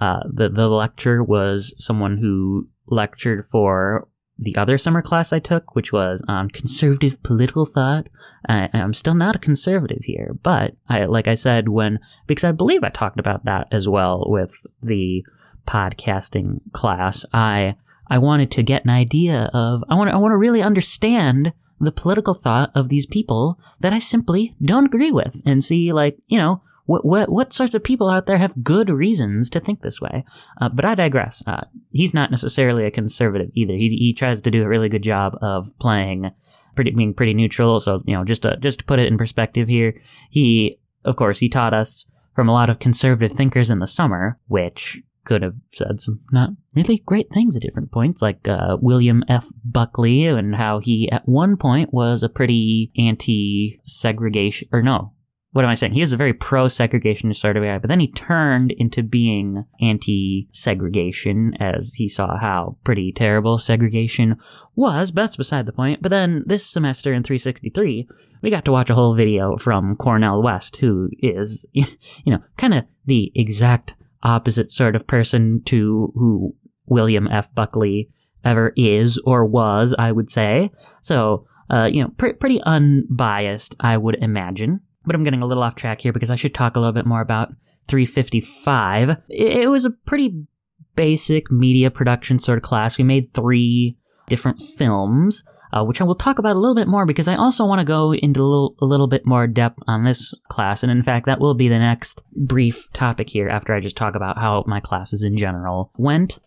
uh, 0.00 0.24
the 0.32 0.48
the 0.48 0.68
lecture 0.68 1.22
was 1.22 1.72
someone 1.78 2.18
who 2.18 2.68
lectured 2.88 3.44
for 3.44 4.07
the 4.38 4.56
other 4.56 4.78
summer 4.78 5.02
class 5.02 5.32
I 5.32 5.40
took, 5.40 5.74
which 5.74 5.92
was 5.92 6.22
on 6.28 6.50
conservative 6.50 7.22
political 7.22 7.66
thought. 7.66 8.08
I, 8.48 8.68
I'm 8.72 8.92
still 8.92 9.14
not 9.14 9.36
a 9.36 9.40
conservative 9.40 10.04
here, 10.04 10.36
but 10.42 10.76
I, 10.88 11.06
like 11.06 11.26
I 11.26 11.34
said, 11.34 11.68
when 11.68 11.98
because 12.26 12.44
I 12.44 12.52
believe 12.52 12.84
I 12.84 12.90
talked 12.90 13.18
about 13.18 13.44
that 13.46 13.66
as 13.72 13.88
well 13.88 14.24
with 14.28 14.54
the 14.82 15.24
podcasting 15.66 16.60
class. 16.72 17.24
I 17.32 17.74
I 18.06 18.18
wanted 18.18 18.50
to 18.52 18.62
get 18.62 18.84
an 18.84 18.90
idea 18.90 19.50
of 19.52 19.82
I 19.88 19.94
want 19.94 20.10
I 20.10 20.16
want 20.16 20.32
to 20.32 20.36
really 20.36 20.62
understand 20.62 21.52
the 21.80 21.92
political 21.92 22.34
thought 22.34 22.70
of 22.74 22.88
these 22.88 23.06
people 23.06 23.58
that 23.80 23.92
I 23.92 23.98
simply 23.98 24.54
don't 24.62 24.86
agree 24.86 25.10
with, 25.10 25.42
and 25.44 25.64
see 25.64 25.92
like 25.92 26.16
you 26.28 26.38
know 26.38 26.62
what, 26.88 27.04
what, 27.04 27.28
what 27.28 27.52
sorts 27.52 27.74
of 27.74 27.84
people 27.84 28.08
out 28.08 28.24
there 28.24 28.38
have 28.38 28.64
good 28.64 28.88
reasons 28.88 29.50
to 29.50 29.60
think 29.60 29.82
this 29.82 30.00
way? 30.00 30.24
Uh, 30.58 30.70
but 30.70 30.86
I 30.86 30.94
digress. 30.94 31.42
Uh, 31.46 31.66
he's 31.90 32.14
not 32.14 32.30
necessarily 32.30 32.86
a 32.86 32.90
conservative 32.90 33.50
either. 33.52 33.74
He, 33.74 33.90
he 33.90 34.14
tries 34.14 34.40
to 34.40 34.50
do 34.50 34.62
a 34.62 34.68
really 34.68 34.88
good 34.88 35.02
job 35.02 35.36
of 35.42 35.70
playing, 35.78 36.30
pretty, 36.74 36.92
being 36.92 37.12
pretty 37.12 37.34
neutral. 37.34 37.78
So, 37.78 38.02
you 38.06 38.14
know, 38.14 38.24
just 38.24 38.40
to, 38.42 38.56
just 38.56 38.78
to 38.78 38.84
put 38.86 39.00
it 39.00 39.06
in 39.06 39.18
perspective 39.18 39.68
here, 39.68 40.00
he, 40.30 40.80
of 41.04 41.16
course, 41.16 41.40
he 41.40 41.50
taught 41.50 41.74
us 41.74 42.06
from 42.34 42.48
a 42.48 42.54
lot 42.54 42.70
of 42.70 42.78
conservative 42.78 43.36
thinkers 43.36 43.68
in 43.68 43.80
the 43.80 43.86
summer, 43.86 44.38
which 44.46 45.02
could 45.24 45.42
have 45.42 45.56
said 45.74 46.00
some 46.00 46.20
not 46.32 46.48
really 46.74 47.02
great 47.04 47.28
things 47.34 47.54
at 47.54 47.60
different 47.60 47.92
points, 47.92 48.22
like 48.22 48.48
uh, 48.48 48.78
William 48.80 49.22
F. 49.28 49.48
Buckley, 49.62 50.24
and 50.24 50.56
how 50.56 50.78
he 50.78 51.10
at 51.12 51.28
one 51.28 51.58
point 51.58 51.92
was 51.92 52.22
a 52.22 52.30
pretty 52.30 52.90
anti 52.96 53.78
segregation, 53.84 54.70
or 54.72 54.80
no, 54.80 55.12
what 55.52 55.64
am 55.64 55.70
I 55.70 55.74
saying? 55.74 55.94
He 55.94 56.00
was 56.00 56.12
a 56.12 56.18
very 56.18 56.34
pro 56.34 56.66
segregationist 56.66 57.36
sort 57.36 57.56
of 57.56 57.62
guy, 57.62 57.78
but 57.78 57.88
then 57.88 58.00
he 58.00 58.12
turned 58.12 58.70
into 58.72 59.02
being 59.02 59.64
anti 59.80 60.48
segregation 60.52 61.54
as 61.58 61.94
he 61.94 62.06
saw 62.06 62.38
how 62.38 62.76
pretty 62.84 63.12
terrible 63.12 63.56
segregation 63.56 64.36
was, 64.76 65.10
but 65.10 65.22
that's 65.22 65.36
beside 65.36 65.64
the 65.64 65.72
point. 65.72 66.02
But 66.02 66.10
then 66.10 66.44
this 66.46 66.66
semester 66.66 67.14
in 67.14 67.22
363, 67.22 68.06
we 68.42 68.50
got 68.50 68.64
to 68.66 68.72
watch 68.72 68.90
a 68.90 68.94
whole 68.94 69.14
video 69.14 69.56
from 69.56 69.96
Cornel 69.96 70.42
West, 70.42 70.76
who 70.76 71.08
is, 71.18 71.64
you 71.72 71.86
know, 72.26 72.42
kind 72.58 72.74
of 72.74 72.84
the 73.06 73.32
exact 73.34 73.94
opposite 74.22 74.70
sort 74.70 74.94
of 74.94 75.06
person 75.06 75.62
to 75.64 76.12
who 76.14 76.54
William 76.86 77.26
F. 77.26 77.54
Buckley 77.54 78.10
ever 78.44 78.72
is 78.76 79.18
or 79.24 79.46
was, 79.46 79.94
I 79.98 80.12
would 80.12 80.30
say. 80.30 80.70
So, 81.00 81.46
uh, 81.70 81.88
you 81.90 82.02
know, 82.02 82.10
pr- 82.18 82.34
pretty 82.38 82.60
unbiased, 82.62 83.76
I 83.80 83.96
would 83.96 84.16
imagine 84.16 84.80
but 85.08 85.16
I'm 85.16 85.24
getting 85.24 85.42
a 85.42 85.46
little 85.46 85.64
off 85.64 85.74
track 85.74 86.00
here 86.00 86.12
because 86.12 86.30
I 86.30 86.36
should 86.36 86.54
talk 86.54 86.76
a 86.76 86.80
little 86.80 86.92
bit 86.92 87.06
more 87.06 87.20
about 87.20 87.48
355. 87.88 89.16
It 89.28 89.68
was 89.68 89.84
a 89.84 89.90
pretty 89.90 90.46
basic 90.94 91.50
media 91.50 91.90
production 91.90 92.38
sort 92.38 92.58
of 92.58 92.62
class. 92.62 92.98
We 92.98 93.04
made 93.04 93.32
three 93.32 93.96
different 94.28 94.60
films, 94.60 95.42
uh, 95.72 95.84
which 95.84 96.00
I 96.00 96.04
will 96.04 96.14
talk 96.14 96.38
about 96.38 96.56
a 96.56 96.58
little 96.58 96.74
bit 96.74 96.88
more 96.88 97.06
because 97.06 97.28
I 97.28 97.34
also 97.36 97.64
want 97.64 97.80
to 97.80 97.84
go 97.84 98.12
into 98.14 98.40
a 98.40 98.44
little, 98.44 98.76
a 98.80 98.84
little 98.84 99.06
bit 99.06 99.26
more 99.26 99.46
depth 99.46 99.78
on 99.86 100.04
this 100.04 100.34
class. 100.48 100.82
And 100.82 100.92
in 100.92 101.02
fact, 101.02 101.26
that 101.26 101.40
will 101.40 101.54
be 101.54 101.68
the 101.68 101.78
next 101.78 102.22
brief 102.36 102.88
topic 102.92 103.30
here 103.30 103.48
after 103.48 103.74
I 103.74 103.80
just 103.80 103.96
talk 103.96 104.14
about 104.14 104.38
how 104.38 104.64
my 104.66 104.80
classes 104.80 105.22
in 105.22 105.36
general 105.36 105.90
went. 105.96 106.38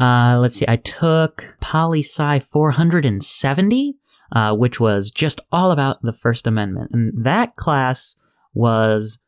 Uh, 0.00 0.38
let's 0.40 0.56
see, 0.56 0.66
I 0.68 0.76
took 0.76 1.54
Poli 1.60 2.00
Sci 2.00 2.40
470 2.40 3.96
uh, 4.32 4.54
which 4.54 4.80
was 4.80 5.10
just 5.10 5.40
all 5.50 5.70
about 5.70 6.02
the 6.02 6.12
First 6.12 6.46
Amendment. 6.46 6.90
And 6.92 7.24
that 7.24 7.56
class 7.56 8.16
was 8.54 9.18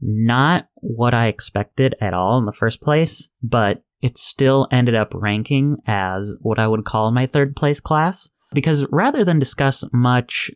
not 0.00 0.68
what 0.76 1.14
I 1.14 1.26
expected 1.26 1.94
at 2.00 2.14
all 2.14 2.38
in 2.38 2.44
the 2.44 2.52
first 2.52 2.80
place, 2.80 3.28
but 3.42 3.82
it 4.00 4.18
still 4.18 4.66
ended 4.72 4.94
up 4.94 5.12
ranking 5.14 5.76
as 5.86 6.34
what 6.40 6.58
I 6.58 6.66
would 6.66 6.84
call 6.84 7.12
my 7.12 7.26
third 7.26 7.54
place 7.54 7.80
class. 7.80 8.28
Because 8.52 8.84
rather 8.90 9.24
than 9.24 9.38
discuss 9.38 9.84
much 9.92 10.50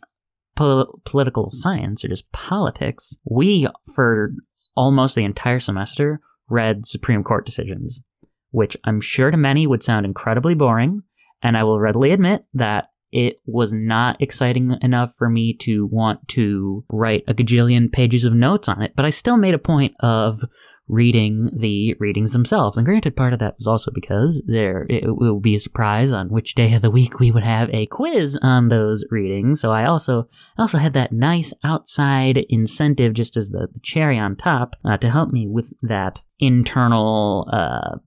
pol- 0.57 1.01
political 1.05 1.51
science 1.53 2.05
or 2.05 2.09
just 2.09 2.31
politics, 2.33 3.17
we, 3.25 3.69
for 3.95 4.33
almost 4.77 5.15
the 5.15 5.25
entire 5.25 5.61
semester, 5.61 6.21
read 6.49 6.87
Supreme 6.87 7.23
Court 7.23 7.47
decisions, 7.47 8.03
which 8.51 8.77
I'm 8.85 9.01
sure 9.01 9.31
to 9.31 9.37
many 9.37 9.67
would 9.67 9.83
sound 9.83 10.05
incredibly 10.05 10.55
boring. 10.55 11.03
And 11.43 11.57
I 11.57 11.65
will 11.65 11.81
readily 11.81 12.11
admit 12.11 12.45
that 12.55 12.89
it 13.13 13.41
was 13.47 13.73
not 13.73 14.21
exciting 14.21 14.77
enough 14.83 15.13
for 15.17 15.31
me 15.31 15.57
to 15.61 15.87
want 15.87 16.27
to 16.29 16.85
write 16.89 17.25
a 17.29 17.35
gajillion 17.35 17.91
pages 17.91 18.25
of 18.25 18.33
notes 18.33 18.69
on 18.69 18.83
it, 18.83 18.93
but 18.97 19.05
I 19.05 19.11
still 19.11 19.37
made 19.37 19.55
a 19.55 19.59
point 19.59 19.95
of 20.01 20.43
reading 20.89 21.51
the 21.57 21.95
readings 21.99 22.33
themselves. 22.33 22.77
And 22.77 22.87
granted, 22.87 23.17
part 23.17 23.33
of 23.33 23.39
that 23.41 23.57
was 23.59 23.67
also 23.67 23.91
because 23.93 24.43
there 24.47 24.87
it 24.89 25.05
will 25.05 25.41
be 25.41 25.55
a 25.55 25.61
surprise 25.61 26.13
on 26.13 26.29
which 26.29 26.55
day 26.55 26.75
of 26.75 26.83
the 26.83 26.91
week 26.91 27.19
we 27.19 27.33
would 27.33 27.43
have 27.43 27.69
a 27.71 27.87
quiz 27.87 28.39
on 28.41 28.69
those 28.69 29.05
readings. 29.11 29.61
So 29.61 29.73
I 29.73 29.85
also 29.85 30.29
also 30.57 30.79
had 30.79 30.93
that 30.95 31.13
nice 31.13 31.53
outside 31.65 32.45
incentive, 32.49 33.15
just 33.15 33.37
as 33.37 33.51
the, 33.51 33.69
the 33.73 33.81
cherry 33.81 34.19
on 34.19 34.37
top, 34.37 34.75
uh, 34.85 34.97
to 34.99 35.11
help 35.11 35.31
me 35.31 35.47
with 35.49 35.73
that 35.83 36.23
internal. 36.39 37.49
Uh, 37.53 37.99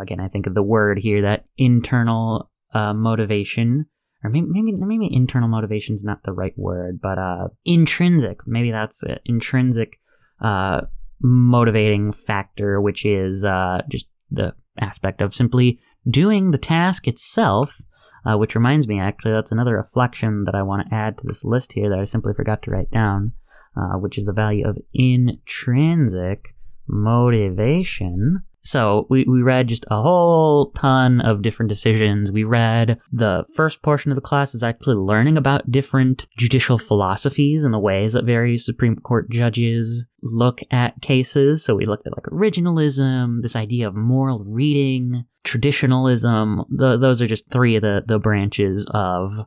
again, 0.00 0.20
I 0.20 0.28
think 0.28 0.46
of 0.46 0.54
the 0.54 0.62
word 0.62 0.98
here, 0.98 1.22
that 1.22 1.44
internal 1.58 2.50
uh, 2.72 2.94
motivation 2.94 3.86
or 4.24 4.30
maybe 4.30 4.46
maybe, 4.48 4.72
maybe 4.72 5.14
internal 5.14 5.48
motivation 5.48 5.94
is 5.94 6.02
not 6.02 6.22
the 6.22 6.32
right 6.32 6.54
word, 6.56 7.00
but 7.00 7.18
uh, 7.18 7.48
intrinsic. 7.64 8.38
Maybe 8.46 8.70
that's 8.70 9.02
it. 9.02 9.20
Intrinsic 9.26 10.00
uh, 10.40 10.82
motivating 11.20 12.10
factor, 12.10 12.80
which 12.80 13.04
is 13.04 13.44
uh, 13.44 13.82
just 13.90 14.06
the 14.30 14.54
aspect 14.80 15.20
of 15.20 15.34
simply 15.34 15.78
doing 16.08 16.50
the 16.50 16.58
task 16.58 17.06
itself. 17.06 17.80
Uh, 18.26 18.38
which 18.38 18.54
reminds 18.54 18.88
me, 18.88 18.98
actually, 18.98 19.32
that's 19.32 19.52
another 19.52 19.76
reflection 19.76 20.44
that 20.44 20.54
I 20.54 20.62
want 20.62 20.88
to 20.88 20.94
add 20.94 21.18
to 21.18 21.26
this 21.26 21.44
list 21.44 21.74
here 21.74 21.90
that 21.90 21.98
I 21.98 22.04
simply 22.04 22.32
forgot 22.32 22.62
to 22.62 22.70
write 22.70 22.90
down, 22.90 23.32
uh, 23.76 23.98
which 23.98 24.16
is 24.16 24.24
the 24.24 24.32
value 24.32 24.66
of 24.66 24.78
intrinsic 24.94 26.54
motivation. 26.88 28.42
So 28.64 29.06
we, 29.10 29.24
we 29.24 29.42
read 29.42 29.68
just 29.68 29.84
a 29.90 30.00
whole 30.00 30.70
ton 30.70 31.20
of 31.20 31.42
different 31.42 31.68
decisions. 31.68 32.32
We 32.32 32.44
read 32.44 32.98
the 33.12 33.44
first 33.54 33.82
portion 33.82 34.10
of 34.10 34.16
the 34.16 34.22
class 34.22 34.54
is 34.54 34.62
actually 34.62 34.96
learning 34.96 35.36
about 35.36 35.70
different 35.70 36.26
judicial 36.38 36.78
philosophies 36.78 37.62
and 37.62 37.74
the 37.74 37.78
ways 37.78 38.14
that 38.14 38.24
various 38.24 38.64
Supreme 38.64 38.96
Court 38.96 39.30
judges 39.30 40.04
look 40.22 40.60
at 40.70 41.02
cases. 41.02 41.62
So 41.62 41.74
we 41.74 41.84
looked 41.84 42.06
at 42.06 42.16
like 42.16 42.24
originalism, 42.24 43.42
this 43.42 43.54
idea 43.54 43.86
of 43.86 43.94
moral 43.94 44.42
reading, 44.42 45.26
traditionalism. 45.44 46.64
The, 46.70 46.96
those 46.96 47.20
are 47.20 47.26
just 47.26 47.44
three 47.52 47.76
of 47.76 47.82
the, 47.82 48.02
the 48.06 48.18
branches 48.18 48.86
of 48.90 49.40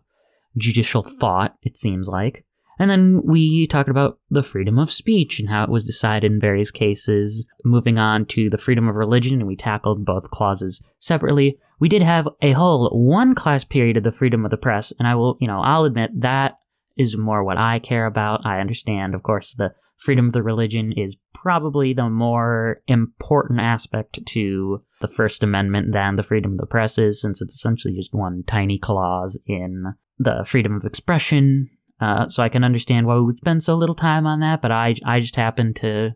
judicial 0.57 1.01
thought, 1.01 1.55
it 1.63 1.75
seems 1.75 2.07
like. 2.07 2.45
And 2.79 2.89
then 2.89 3.21
we 3.23 3.65
talked 3.67 3.89
about 3.89 4.19
the 4.29 4.43
freedom 4.43 4.77
of 4.77 4.91
speech 4.91 5.39
and 5.39 5.49
how 5.49 5.63
it 5.63 5.69
was 5.69 5.85
decided 5.85 6.31
in 6.31 6.39
various 6.39 6.71
cases. 6.71 7.45
Moving 7.65 7.97
on 7.97 8.25
to 8.27 8.49
the 8.49 8.57
freedom 8.57 8.87
of 8.87 8.95
religion, 8.95 9.39
and 9.39 9.47
we 9.47 9.55
tackled 9.55 10.05
both 10.05 10.29
clauses 10.29 10.81
separately. 10.99 11.57
We 11.79 11.89
did 11.89 12.01
have 12.01 12.27
a 12.41 12.53
whole 12.53 12.89
one 12.89 13.35
class 13.35 13.63
period 13.63 13.97
of 13.97 14.03
the 14.03 14.11
freedom 14.11 14.45
of 14.45 14.51
the 14.51 14.57
press, 14.57 14.93
and 14.99 15.07
I 15.07 15.15
will, 15.15 15.37
you 15.39 15.47
know, 15.47 15.61
I'll 15.61 15.85
admit 15.85 16.21
that 16.21 16.59
is 16.95 17.17
more 17.17 17.43
what 17.43 17.57
I 17.57 17.79
care 17.79 18.05
about. 18.05 18.45
I 18.45 18.59
understand, 18.59 19.13
of 19.13 19.23
course, 19.23 19.53
the 19.53 19.73
freedom 19.97 20.27
of 20.27 20.33
the 20.33 20.43
religion 20.43 20.91
is 20.91 21.15
probably 21.33 21.93
the 21.93 22.09
more 22.09 22.81
important 22.87 23.59
aspect 23.59 24.19
to 24.25 24.83
the 25.01 25.07
First 25.07 25.43
Amendment 25.43 25.93
than 25.93 26.15
the 26.15 26.23
freedom 26.23 26.53
of 26.53 26.57
the 26.57 26.65
press 26.65 26.97
is, 26.97 27.21
since 27.21 27.41
it's 27.41 27.55
essentially 27.55 27.95
just 27.95 28.13
one 28.13 28.43
tiny 28.47 28.79
clause 28.79 29.39
in 29.45 29.93
the 30.17 30.43
freedom 30.45 30.75
of 30.75 30.85
expression 30.85 31.69
uh, 31.99 32.29
so 32.29 32.43
I 32.43 32.49
can 32.49 32.63
understand 32.63 33.07
why 33.07 33.15
we 33.15 33.23
would 33.23 33.37
spend 33.37 33.63
so 33.63 33.75
little 33.75 33.95
time 33.95 34.27
on 34.27 34.39
that, 34.41 34.61
but 34.61 34.71
I, 34.71 34.95
I 35.05 35.19
just 35.19 35.35
happen 35.35 35.73
to 35.75 36.11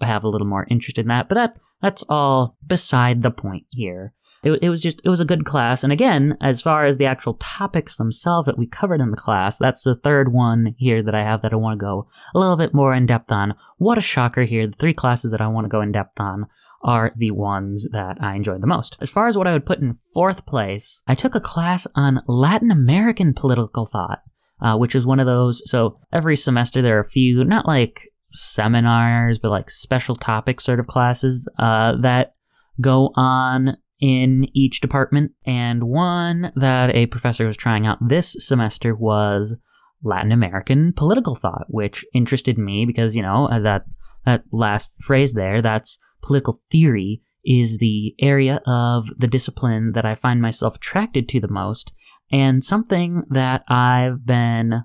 have 0.00 0.24
a 0.24 0.28
little 0.28 0.46
more 0.46 0.66
interest 0.70 0.98
in 0.98 1.08
that. 1.08 1.28
But 1.28 1.34
that 1.34 1.56
that's 1.82 2.04
all 2.08 2.56
beside 2.66 3.22
the 3.22 3.30
point 3.30 3.66
here. 3.70 4.14
it, 4.44 4.58
it 4.62 4.70
was 4.70 4.82
just 4.82 5.00
it 5.04 5.08
was 5.08 5.20
a 5.20 5.24
good 5.24 5.44
class. 5.44 5.82
And 5.82 5.92
again, 5.92 6.36
as 6.40 6.60
far 6.60 6.86
as 6.86 6.98
the 6.98 7.06
actual 7.06 7.34
topics 7.34 7.96
themselves 7.96 8.46
that 8.46 8.58
we 8.58 8.66
covered 8.66 9.00
in 9.00 9.10
the 9.10 9.16
class, 9.16 9.58
that's 9.58 9.82
the 9.82 9.96
third 9.96 10.32
one 10.32 10.74
here 10.78 11.02
that 11.02 11.14
I 11.14 11.24
have 11.24 11.42
that 11.42 11.52
I 11.52 11.56
want 11.56 11.78
to 11.78 11.84
go 11.84 12.06
a 12.34 12.38
little 12.38 12.56
bit 12.56 12.74
more 12.74 12.94
in 12.94 13.06
depth 13.06 13.32
on. 13.32 13.54
What 13.78 13.98
a 13.98 14.02
shocker 14.02 14.44
here! 14.44 14.66
The 14.66 14.76
three 14.76 14.94
classes 14.94 15.30
that 15.30 15.40
I 15.40 15.48
want 15.48 15.64
to 15.64 15.70
go 15.70 15.80
in 15.80 15.92
depth 15.92 16.20
on 16.20 16.46
are 16.82 17.12
the 17.16 17.30
ones 17.30 17.88
that 17.92 18.18
I 18.20 18.36
enjoyed 18.36 18.60
the 18.60 18.66
most. 18.66 18.98
As 19.00 19.08
far 19.08 19.26
as 19.26 19.38
what 19.38 19.46
I 19.46 19.52
would 19.52 19.64
put 19.64 19.78
in 19.80 19.94
fourth 20.12 20.44
place, 20.44 21.02
I 21.06 21.14
took 21.14 21.34
a 21.34 21.40
class 21.40 21.86
on 21.94 22.20
Latin 22.28 22.70
American 22.70 23.32
political 23.32 23.86
thought, 23.86 24.22
uh, 24.64 24.76
which 24.76 24.94
is 24.94 25.06
one 25.06 25.20
of 25.20 25.26
those. 25.26 25.62
So 25.70 25.98
every 26.12 26.36
semester 26.36 26.80
there 26.80 26.96
are 26.96 27.00
a 27.00 27.08
few, 27.08 27.44
not 27.44 27.66
like 27.66 28.10
seminars, 28.32 29.38
but 29.38 29.50
like 29.50 29.70
special 29.70 30.16
topic 30.16 30.60
sort 30.60 30.80
of 30.80 30.86
classes 30.86 31.46
uh, 31.58 31.96
that 32.00 32.34
go 32.80 33.12
on 33.14 33.76
in 34.00 34.48
each 34.54 34.80
department. 34.80 35.32
And 35.46 35.84
one 35.84 36.50
that 36.56 36.94
a 36.94 37.06
professor 37.06 37.46
was 37.46 37.56
trying 37.56 37.86
out 37.86 37.98
this 38.00 38.34
semester 38.38 38.94
was 38.94 39.56
Latin 40.02 40.32
American 40.32 40.92
political 40.94 41.34
thought, 41.34 41.66
which 41.68 42.04
interested 42.14 42.58
me 42.58 42.86
because, 42.86 43.14
you 43.14 43.22
know, 43.22 43.48
that 43.48 43.84
that 44.24 44.44
last 44.50 44.90
phrase 45.00 45.34
there, 45.34 45.60
that's 45.60 45.98
political 46.22 46.58
theory 46.70 47.20
is 47.44 47.76
the 47.76 48.14
area 48.18 48.60
of 48.66 49.06
the 49.18 49.26
discipline 49.26 49.92
that 49.92 50.06
I 50.06 50.14
find 50.14 50.40
myself 50.40 50.76
attracted 50.76 51.28
to 51.28 51.40
the 51.40 51.48
most, 51.48 51.92
and 52.30 52.64
something 52.64 53.22
that 53.30 53.64
I've 53.68 54.24
been 54.24 54.84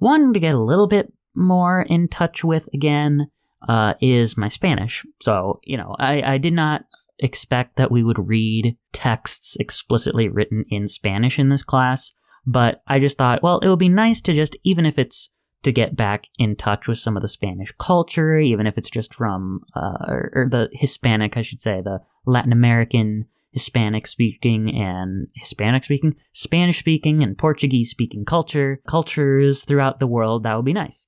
wanting 0.00 0.32
to 0.32 0.40
get 0.40 0.54
a 0.54 0.60
little 0.60 0.86
bit 0.86 1.12
more 1.34 1.82
in 1.82 2.08
touch 2.08 2.42
with 2.42 2.68
again 2.72 3.30
uh, 3.66 3.94
is 4.00 4.36
my 4.36 4.48
Spanish. 4.48 5.04
So, 5.20 5.60
you 5.64 5.76
know, 5.76 5.96
I, 5.98 6.34
I 6.34 6.38
did 6.38 6.52
not 6.52 6.82
expect 7.18 7.76
that 7.76 7.90
we 7.90 8.02
would 8.02 8.28
read 8.28 8.76
texts 8.92 9.56
explicitly 9.58 10.28
written 10.28 10.64
in 10.68 10.86
Spanish 10.86 11.38
in 11.38 11.48
this 11.48 11.62
class, 11.62 12.12
but 12.46 12.82
I 12.86 12.98
just 13.00 13.18
thought, 13.18 13.42
well, 13.42 13.58
it 13.58 13.68
would 13.68 13.78
be 13.78 13.88
nice 13.88 14.20
to 14.22 14.32
just, 14.32 14.56
even 14.64 14.86
if 14.86 14.98
it's 14.98 15.30
to 15.64 15.72
get 15.72 15.96
back 15.96 16.28
in 16.38 16.54
touch 16.54 16.86
with 16.86 16.98
some 16.98 17.16
of 17.16 17.22
the 17.22 17.28
Spanish 17.28 17.72
culture, 17.78 18.38
even 18.38 18.66
if 18.66 18.78
it's 18.78 18.90
just 18.90 19.12
from, 19.12 19.62
uh, 19.74 19.98
or, 20.06 20.30
or, 20.34 20.48
the 20.48 20.68
Hispanic, 20.72 21.36
I 21.36 21.42
should 21.42 21.60
say, 21.60 21.80
the 21.82 21.98
Latin 22.26 22.52
American, 22.52 23.26
Hispanic 23.50 24.06
speaking 24.06 24.74
and 24.74 25.28
Hispanic 25.34 25.84
speaking, 25.84 26.14
Spanish 26.32 26.78
speaking 26.78 27.22
and 27.22 27.38
Portuguese 27.38 27.90
speaking 27.90 28.24
culture, 28.24 28.80
cultures 28.88 29.64
throughout 29.64 30.00
the 30.00 30.06
world. 30.06 30.42
That 30.42 30.56
would 30.56 30.64
be 30.64 30.72
nice. 30.72 31.06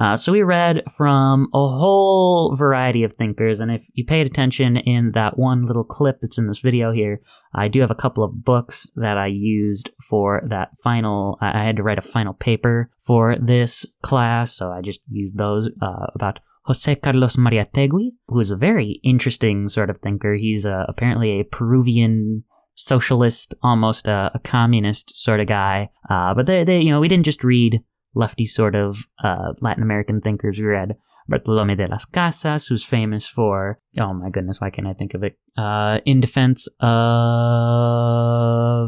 Uh, 0.00 0.16
so 0.16 0.32
we 0.32 0.42
read 0.42 0.82
from 0.96 1.48
a 1.52 1.58
whole 1.58 2.56
variety 2.56 3.04
of 3.04 3.12
thinkers, 3.12 3.60
and 3.60 3.70
if 3.70 3.84
you 3.92 4.04
paid 4.04 4.26
attention 4.26 4.78
in 4.78 5.12
that 5.12 5.38
one 5.38 5.66
little 5.66 5.84
clip 5.84 6.18
that's 6.20 6.38
in 6.38 6.46
this 6.46 6.60
video 6.60 6.92
here, 6.92 7.20
I 7.54 7.68
do 7.68 7.80
have 7.80 7.90
a 7.90 7.94
couple 7.94 8.24
of 8.24 8.42
books 8.42 8.86
that 8.96 9.18
I 9.18 9.26
used 9.26 9.90
for 10.08 10.42
that 10.46 10.70
final. 10.82 11.36
I 11.42 11.62
had 11.62 11.76
to 11.76 11.82
write 11.82 11.98
a 11.98 12.02
final 12.02 12.32
paper 12.32 12.90
for 13.04 13.36
this 13.36 13.84
class, 14.02 14.52
so 14.54 14.70
I 14.70 14.80
just 14.80 15.00
used 15.10 15.36
those 15.36 15.68
uh, 15.82 16.06
about 16.14 16.40
Jose 16.64 16.94
Carlos 16.96 17.36
Mariátegui, 17.36 18.10
who 18.28 18.40
is 18.40 18.50
a 18.50 18.56
very 18.56 19.00
interesting 19.02 19.68
sort 19.68 19.90
of 19.90 19.98
thinker. 19.98 20.34
He's 20.34 20.64
uh, 20.64 20.84
apparently 20.88 21.40
a 21.40 21.44
Peruvian 21.44 22.44
socialist, 22.74 23.54
almost 23.62 24.06
a, 24.06 24.30
a 24.34 24.38
communist 24.38 25.16
sort 25.16 25.40
of 25.40 25.46
guy. 25.46 25.90
Uh, 26.08 26.34
but 26.34 26.46
they, 26.46 26.64
they, 26.64 26.80
you 26.80 26.90
know, 26.90 27.00
we 27.00 27.08
didn't 27.08 27.26
just 27.26 27.44
read 27.44 27.80
lefty 28.14 28.46
sort 28.46 28.74
of 28.74 29.06
uh, 29.24 29.52
Latin 29.60 29.82
American 29.82 30.20
thinkers. 30.20 30.58
We 30.58 30.64
read 30.64 30.96
Bartolome 31.32 31.74
de 31.76 31.88
las 31.88 32.04
Casas, 32.04 32.68
who's 32.68 32.84
famous 32.84 33.26
for, 33.26 33.78
oh 33.98 34.12
my 34.12 34.28
goodness, 34.28 34.60
why 34.60 34.68
can't 34.68 34.86
I 34.86 34.92
think 34.92 35.14
of 35.14 35.22
it? 35.22 35.38
Uh, 35.56 35.98
in 36.04 36.20
defense 36.20 36.68
of 36.78 36.82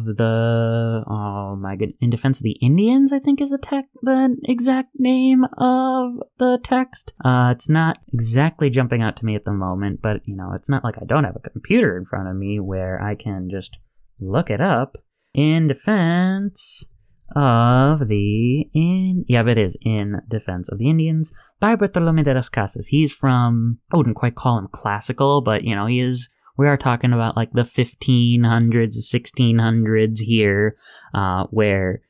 the, 0.04 1.04
oh 1.08 1.56
my 1.56 1.74
goodness, 1.74 1.96
in 2.02 2.10
defense 2.10 2.40
of 2.40 2.42
the 2.42 2.58
Indians, 2.60 3.14
I 3.14 3.18
think 3.18 3.40
is 3.40 3.48
the 3.48 3.56
tech, 3.56 3.86
the 4.02 4.36
exact 4.44 4.90
name 4.98 5.44
of 5.56 6.18
the 6.38 6.58
text. 6.62 7.14
Uh, 7.24 7.54
it's 7.56 7.70
not 7.70 7.98
exactly 8.12 8.68
jumping 8.68 9.00
out 9.00 9.16
to 9.16 9.24
me 9.24 9.36
at 9.36 9.46
the 9.46 9.52
moment, 9.52 10.02
but 10.02 10.20
you 10.26 10.36
know, 10.36 10.52
it's 10.54 10.68
not 10.68 10.84
like 10.84 10.98
I 11.00 11.06
don't 11.06 11.24
have 11.24 11.36
a 11.36 11.48
computer 11.48 11.96
in 11.96 12.04
front 12.04 12.28
of 12.28 12.36
me 12.36 12.60
where 12.60 13.02
I 13.02 13.14
can 13.14 13.48
just 13.50 13.78
look 14.20 14.50
it 14.50 14.61
up. 14.61 14.98
In 15.33 15.66
defense 15.66 16.85
of 17.34 18.08
the 18.08 18.68
in 18.74 19.24
yeah 19.28 19.46
it 19.48 19.58
is 19.58 19.76
in 19.82 20.20
defense 20.28 20.68
of 20.68 20.78
the 20.78 20.88
indians 20.88 21.32
by 21.60 21.74
bartolome 21.74 22.22
de 22.22 22.34
las 22.34 22.48
casas. 22.48 22.88
He's 22.88 23.12
from 23.12 23.78
i 23.92 23.96
wouldn't 23.96 24.16
quite 24.16 24.34
call 24.34 24.58
him 24.58 24.68
classical 24.72 25.40
but 25.40 25.64
you 25.64 25.74
know 25.74 25.87
he 25.87 26.00
is 26.00 26.28
we 26.56 26.68
are 26.68 26.76
talking 26.76 27.12
about 27.12 27.37
like 27.37 27.52
the 27.52 27.62
1500s 27.62 28.96
1600s 28.96 30.20
here 30.20 30.76
uh, 31.14 31.44
where 31.50 32.02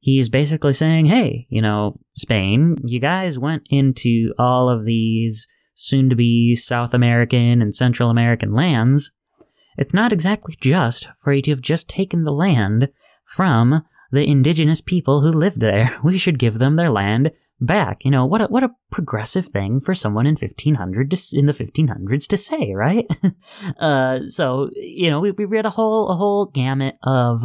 he's 0.00 0.28
basically 0.28 0.72
saying 0.72 1.06
hey 1.06 1.46
you 1.50 1.62
know 1.62 2.00
spain 2.16 2.76
you 2.84 2.98
guys 2.98 3.38
went 3.38 3.62
into 3.70 4.32
all 4.38 4.68
of 4.68 4.84
these 4.84 5.46
soon 5.74 6.08
to 6.08 6.16
be 6.16 6.56
south 6.56 6.94
american 6.94 7.60
and 7.60 7.74
central 7.74 8.10
american 8.10 8.54
lands. 8.54 9.12
It's 9.76 9.94
not 9.94 10.12
exactly 10.12 10.56
just 10.60 11.08
for 11.18 11.32
you 11.32 11.42
to 11.42 11.50
have 11.50 11.60
just 11.60 11.88
taken 11.88 12.22
the 12.22 12.32
land 12.32 12.90
from 13.24 13.82
the 14.14 14.28
indigenous 14.28 14.80
people 14.80 15.20
who 15.20 15.32
lived 15.32 15.60
there. 15.60 15.98
We 16.04 16.18
should 16.18 16.38
give 16.38 16.58
them 16.58 16.76
their 16.76 16.90
land 16.90 17.32
back. 17.60 18.04
You 18.04 18.10
know, 18.10 18.26
what 18.26 18.42
a, 18.42 18.44
what 18.46 18.62
a 18.62 18.70
progressive 18.90 19.46
thing 19.46 19.80
for 19.80 19.94
someone 19.94 20.26
in 20.26 20.36
1500 20.36 21.10
to, 21.10 21.38
in 21.38 21.46
the 21.46 21.52
1500s 21.52 22.26
to 22.28 22.36
say, 22.36 22.72
right? 22.74 23.06
uh, 23.78 24.20
so, 24.28 24.70
you 24.76 25.10
know, 25.10 25.20
we, 25.20 25.32
we 25.32 25.44
read 25.44 25.66
a 25.66 25.70
whole, 25.70 26.08
a 26.08 26.14
whole 26.14 26.46
gamut 26.46 26.96
of 27.02 27.44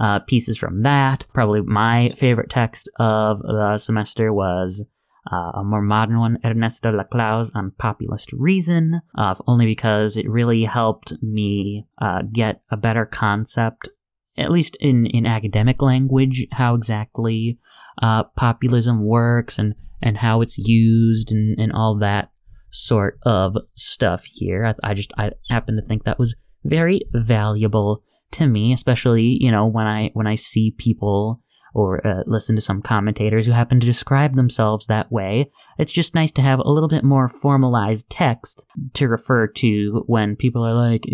uh, 0.00 0.20
pieces 0.20 0.58
from 0.58 0.82
that. 0.82 1.26
Probably 1.32 1.60
my 1.60 2.12
favorite 2.16 2.50
text 2.50 2.88
of 2.98 3.40
the 3.40 3.78
semester 3.78 4.32
was 4.32 4.84
uh, 5.30 5.52
a 5.54 5.64
more 5.64 5.82
modern 5.82 6.18
one, 6.18 6.38
Ernesto 6.44 6.90
Laclau's 6.90 7.52
on 7.54 7.72
populist 7.78 8.32
reason, 8.32 9.00
uh, 9.16 9.34
only 9.46 9.66
because 9.66 10.16
it 10.16 10.28
really 10.28 10.64
helped 10.64 11.12
me 11.22 11.86
uh, 12.00 12.22
get 12.32 12.62
a 12.70 12.76
better 12.76 13.04
concept 13.04 13.88
at 14.38 14.50
least 14.50 14.76
in, 14.80 15.06
in 15.06 15.26
academic 15.26 15.82
language, 15.82 16.46
how 16.52 16.74
exactly 16.74 17.58
uh, 18.02 18.24
populism 18.36 19.04
works 19.04 19.58
and, 19.58 19.74
and 20.00 20.18
how 20.18 20.40
it's 20.40 20.58
used 20.58 21.32
and, 21.32 21.58
and 21.58 21.72
all 21.72 21.98
that 21.98 22.30
sort 22.70 23.18
of 23.22 23.56
stuff 23.74 24.24
here. 24.24 24.64
I, 24.64 24.90
I 24.90 24.94
just 24.94 25.12
I 25.16 25.32
happen 25.48 25.76
to 25.76 25.82
think 25.82 26.04
that 26.04 26.18
was 26.18 26.34
very 26.64 27.02
valuable 27.12 28.02
to 28.32 28.46
me, 28.46 28.72
especially 28.72 29.38
you 29.40 29.50
know 29.50 29.66
when 29.66 29.86
I 29.86 30.10
when 30.14 30.26
I 30.26 30.34
see 30.34 30.74
people 30.76 31.40
or 31.74 32.04
uh, 32.06 32.22
listen 32.26 32.56
to 32.56 32.62
some 32.62 32.82
commentators 32.82 33.46
who 33.46 33.52
happen 33.52 33.78
to 33.80 33.86
describe 33.86 34.34
themselves 34.34 34.86
that 34.86 35.12
way. 35.12 35.50
It's 35.78 35.92
just 35.92 36.14
nice 36.14 36.32
to 36.32 36.42
have 36.42 36.58
a 36.58 36.70
little 36.70 36.88
bit 36.88 37.04
more 37.04 37.28
formalized 37.28 38.10
text 38.10 38.66
to 38.94 39.08
refer 39.08 39.46
to 39.46 40.02
when 40.06 40.34
people 40.34 40.64
are 40.64 40.74
like, 40.74 41.04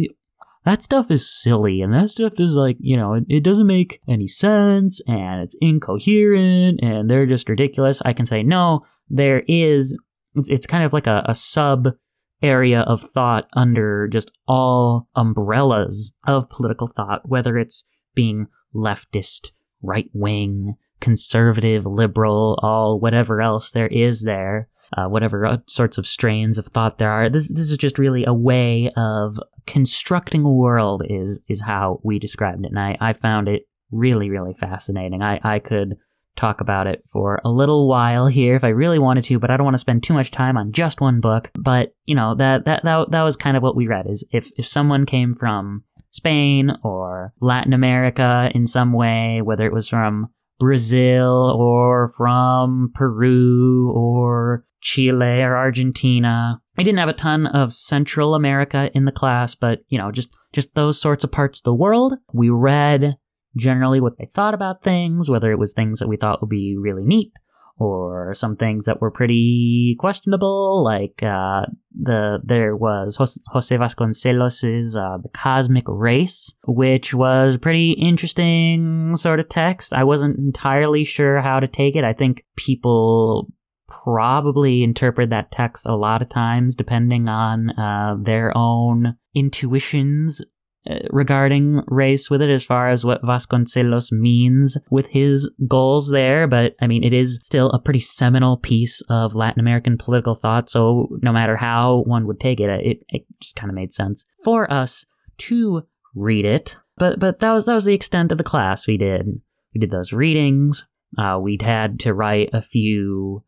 that 0.65 0.83
stuff 0.83 1.11
is 1.11 1.31
silly 1.31 1.83
and 1.83 1.93
that 1.93 2.11
stuff 2.11 2.35
is 2.39 2.55
like, 2.55 2.77
you 2.81 2.97
know, 2.97 3.15
it, 3.15 3.25
it, 3.29 3.45
doesn't 3.45 3.67
make 3.67 4.01
any 4.09 4.27
sense 4.27 5.01
and 5.07 5.43
it's 5.43 5.57
incoherent 5.61 6.81
and 6.83 7.09
they're 7.09 7.27
just 7.27 7.49
ridiculous. 7.49 8.01
I 8.05 8.15
can 8.15 8.25
say, 8.25 8.43
no, 8.43 8.85
there 9.09 9.43
is, 9.47 9.97
it's, 10.35 10.49
it's 10.49 10.67
kind 10.67 10.85
of 10.85 10.93
like 10.93 11.07
a, 11.07 11.23
a 11.27 11.35
sub 11.35 11.89
area 12.43 12.81
of 12.81 13.03
thought 13.03 13.47
under 13.53 14.09
just 14.09 14.31
all 14.49 15.09
umbrellas 15.15 16.13
of 16.27 16.49
political 16.49 16.87
thought, 16.89 17.29
whether 17.29 17.59
it's 17.59 17.85
being 18.15 18.47
leftist, 18.75 19.53
right 19.83 20.09
wing, 20.15 20.75
conservative, 21.01 21.85
liberal, 21.85 22.59
all 22.63 22.99
whatever 22.99 23.43
else 23.43 23.71
there 23.71 23.89
is 23.89 24.23
there 24.23 24.69
uh, 24.97 25.07
whatever 25.07 25.63
sorts 25.67 25.99
of 25.99 26.07
strains 26.07 26.59
of 26.59 26.67
thought 26.67 26.99
there 26.99 27.11
are. 27.11 27.29
This 27.29 27.49
this 27.49 27.71
is 27.71 27.77
just 27.77 27.99
really 27.99 28.25
a 28.25 28.35
way 28.35 28.91
of 28.97 29.39
constructing 29.67 30.45
a 30.45 30.53
world. 30.53 31.03
Is 31.09 31.41
is 31.49 31.61
how 31.61 32.01
we 32.03 32.19
described 32.19 32.65
it, 32.65 32.71
and 32.71 32.79
I 32.79 32.97
I 33.01 33.13
found 33.13 33.49
it 33.49 33.63
really 33.91 34.31
really 34.31 34.55
fascinating. 34.55 35.23
I 35.23 35.41
I 35.43 35.59
could 35.59 35.97
talk 36.37 36.61
about 36.61 36.87
it 36.87 37.03
for 37.07 37.41
a 37.45 37.51
little 37.51 37.87
while 37.89 38.27
here 38.27 38.57
if 38.57 38.65
I 38.65 38.69
really 38.69 38.99
wanted 38.99 39.25
to, 39.25 39.39
but 39.39 39.51
I 39.51 39.57
don't 39.57 39.65
want 39.65 39.75
to 39.75 39.79
spend 39.79 40.03
too 40.03 40.15
much 40.15 40.31
time 40.31 40.57
on 40.57 40.73
just 40.73 41.01
one 41.01 41.21
book. 41.21 41.51
But 41.55 41.95
you 42.05 42.15
know 42.15 42.35
that 42.37 42.65
that 42.65 42.85
that 42.85 43.11
that 43.11 43.23
was 43.23 43.37
kind 43.37 43.57
of 43.57 43.63
what 43.63 43.77
we 43.77 43.87
read. 43.87 44.07
Is 44.09 44.25
if 44.31 44.51
if 44.57 44.67
someone 44.67 45.07
came 45.07 45.35
from 45.35 45.85
Spain 46.11 46.73
or 46.83 47.33
Latin 47.41 47.73
America 47.73 48.51
in 48.55 48.67
some 48.67 48.93
way, 48.93 49.41
whether 49.43 49.67
it 49.67 49.73
was 49.73 49.89
from 49.89 50.29
Brazil 50.59 51.55
or 51.59 52.09
from 52.09 52.93
Peru 52.95 53.93
or 53.95 54.65
Chile 54.85 55.43
or 55.43 55.57
Argentina. 55.57 56.61
I 56.79 56.83
didn't 56.83 56.99
have 56.99 57.09
a 57.09 57.15
ton 57.15 57.47
of 57.47 57.73
Central 57.73 58.35
America 58.35 58.91
in 58.95 59.07
the 59.07 59.13
class, 59.13 59.55
but 59.55 59.81
you 59.89 59.99
know, 59.99 60.13
just 60.13 60.31
just 60.53 60.75
those 60.75 61.01
sorts 61.01 61.25
of 61.25 61.33
parts 61.33 61.61
of 61.61 61.65
the 61.65 61.75
world. 61.75 62.15
We 62.33 62.51
read 62.51 63.17
generally 63.57 64.01
what 64.01 64.19
they 64.19 64.29
thought 64.33 64.55
about 64.55 64.85
things, 64.85 65.31
whether 65.31 65.51
it 65.51 65.59
was 65.59 65.73
things 65.73 65.99
that 65.99 66.09
we 66.09 66.17
thought 66.17 66.41
would 66.41 66.51
be 66.51 66.77
really 66.79 67.05
neat 67.05 67.33
or 67.77 68.35
some 68.35 68.57
things 68.57 68.85
that 68.85 69.01
were 69.01 69.11
pretty 69.11 69.97
questionable, 69.99 70.85
like 70.85 71.23
uh, 71.23 71.63
the 71.99 72.41
there 72.45 72.77
was 72.77 73.17
Jose 73.49 73.77
Vasconcelos's 73.77 74.97
uh, 74.97 75.19
"The 75.23 75.31
Cosmic 75.31 75.85
Race," 75.89 76.53
which 76.67 77.15
was 77.15 77.55
a 77.55 77.59
pretty 77.59 77.93
interesting 77.93 79.17
sort 79.17 79.41
of 79.41 79.49
text. 79.49 79.93
I 79.93 80.05
wasn't 80.05 80.39
entirely 80.39 81.05
sure 81.05 81.41
how 81.41 81.59
to 81.59 81.67
take 81.67 81.97
it. 81.97 82.05
I 82.05 82.13
think 82.13 82.45
people 82.57 83.49
probably 84.03 84.83
interpret 84.83 85.31
that 85.31 85.51
text 85.51 85.87
a 85.87 85.97
lot 85.97 86.23
of 86.23 86.29
times 86.29 86.75
depending 86.75 87.29
on 87.29 87.71
uh, 87.71 88.17
their 88.21 88.57
own 88.57 89.17
intuitions 89.35 90.43
uh, 90.89 90.99
regarding 91.11 91.81
race 91.87 92.29
with 92.29 92.43
it 92.43 92.51
as 92.51 92.63
far 92.63 92.91
as 92.91 93.05
what 93.05 93.23
Vasconcelos 93.23 94.13
means 94.13 94.77
with 94.91 95.07
his 95.09 95.51
goals 95.67 96.11
there. 96.11 96.47
But 96.47 96.75
I 96.81 96.87
mean, 96.87 97.03
it 97.03 97.15
is 97.15 97.39
still 97.43 97.71
a 97.71 97.79
pretty 97.79 98.01
seminal 98.01 98.59
piece 98.59 99.01
of 99.09 99.35
Latin 99.35 99.61
American 99.61 99.97
political 99.97 100.35
thought. 100.35 100.69
So 100.69 101.09
no 101.23 101.33
matter 101.33 101.57
how 101.57 102.03
one 102.07 102.27
would 102.27 102.41
take 102.41 102.61
it, 102.61 102.69
it, 102.69 102.99
it 103.09 103.23
just 103.41 103.57
kind 103.57 103.71
of 103.71 103.75
made 103.75 103.93
sense 103.93 104.25
for 104.45 104.71
us 104.71 105.07
to 105.39 105.87
read 106.15 106.45
it. 106.45 106.77
But, 106.97 107.19
but 107.19 107.41
that 107.41 107.53
was, 107.53 107.67
that 107.67 107.75
was 107.75 107.87
the 107.87 107.95
extent 107.95 108.31
of 108.31 108.39
the 108.39 108.45
class 108.45 108.87
we 108.87 108.99
did. 108.99 109.27
We 109.75 109.81
did 109.81 109.91
those 109.91 110.13
readings. 110.13 110.85
Uh, 111.17 111.39
we'd 111.41 111.63
had 111.63 111.99
to 112.01 112.13
write 112.13 112.51
a 112.53 112.61
few 112.61 113.43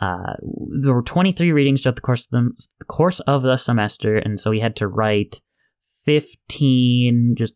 uh, 0.00 0.34
there 0.80 0.94
were 0.94 1.02
23 1.02 1.52
readings 1.52 1.82
throughout 1.82 1.96
the 1.96 2.02
course 2.02 2.26
of 2.26 2.30
the, 2.30 2.50
the, 2.78 2.84
course 2.84 3.20
of 3.20 3.42
the 3.42 3.56
semester, 3.56 4.16
and 4.16 4.38
so 4.38 4.50
we 4.50 4.60
had 4.60 4.76
to 4.76 4.86
write 4.86 5.40
15 6.04 7.34
just 7.36 7.54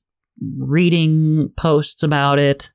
reading 0.59 1.51
posts 1.57 2.03
about 2.03 2.39
it, 2.39 2.71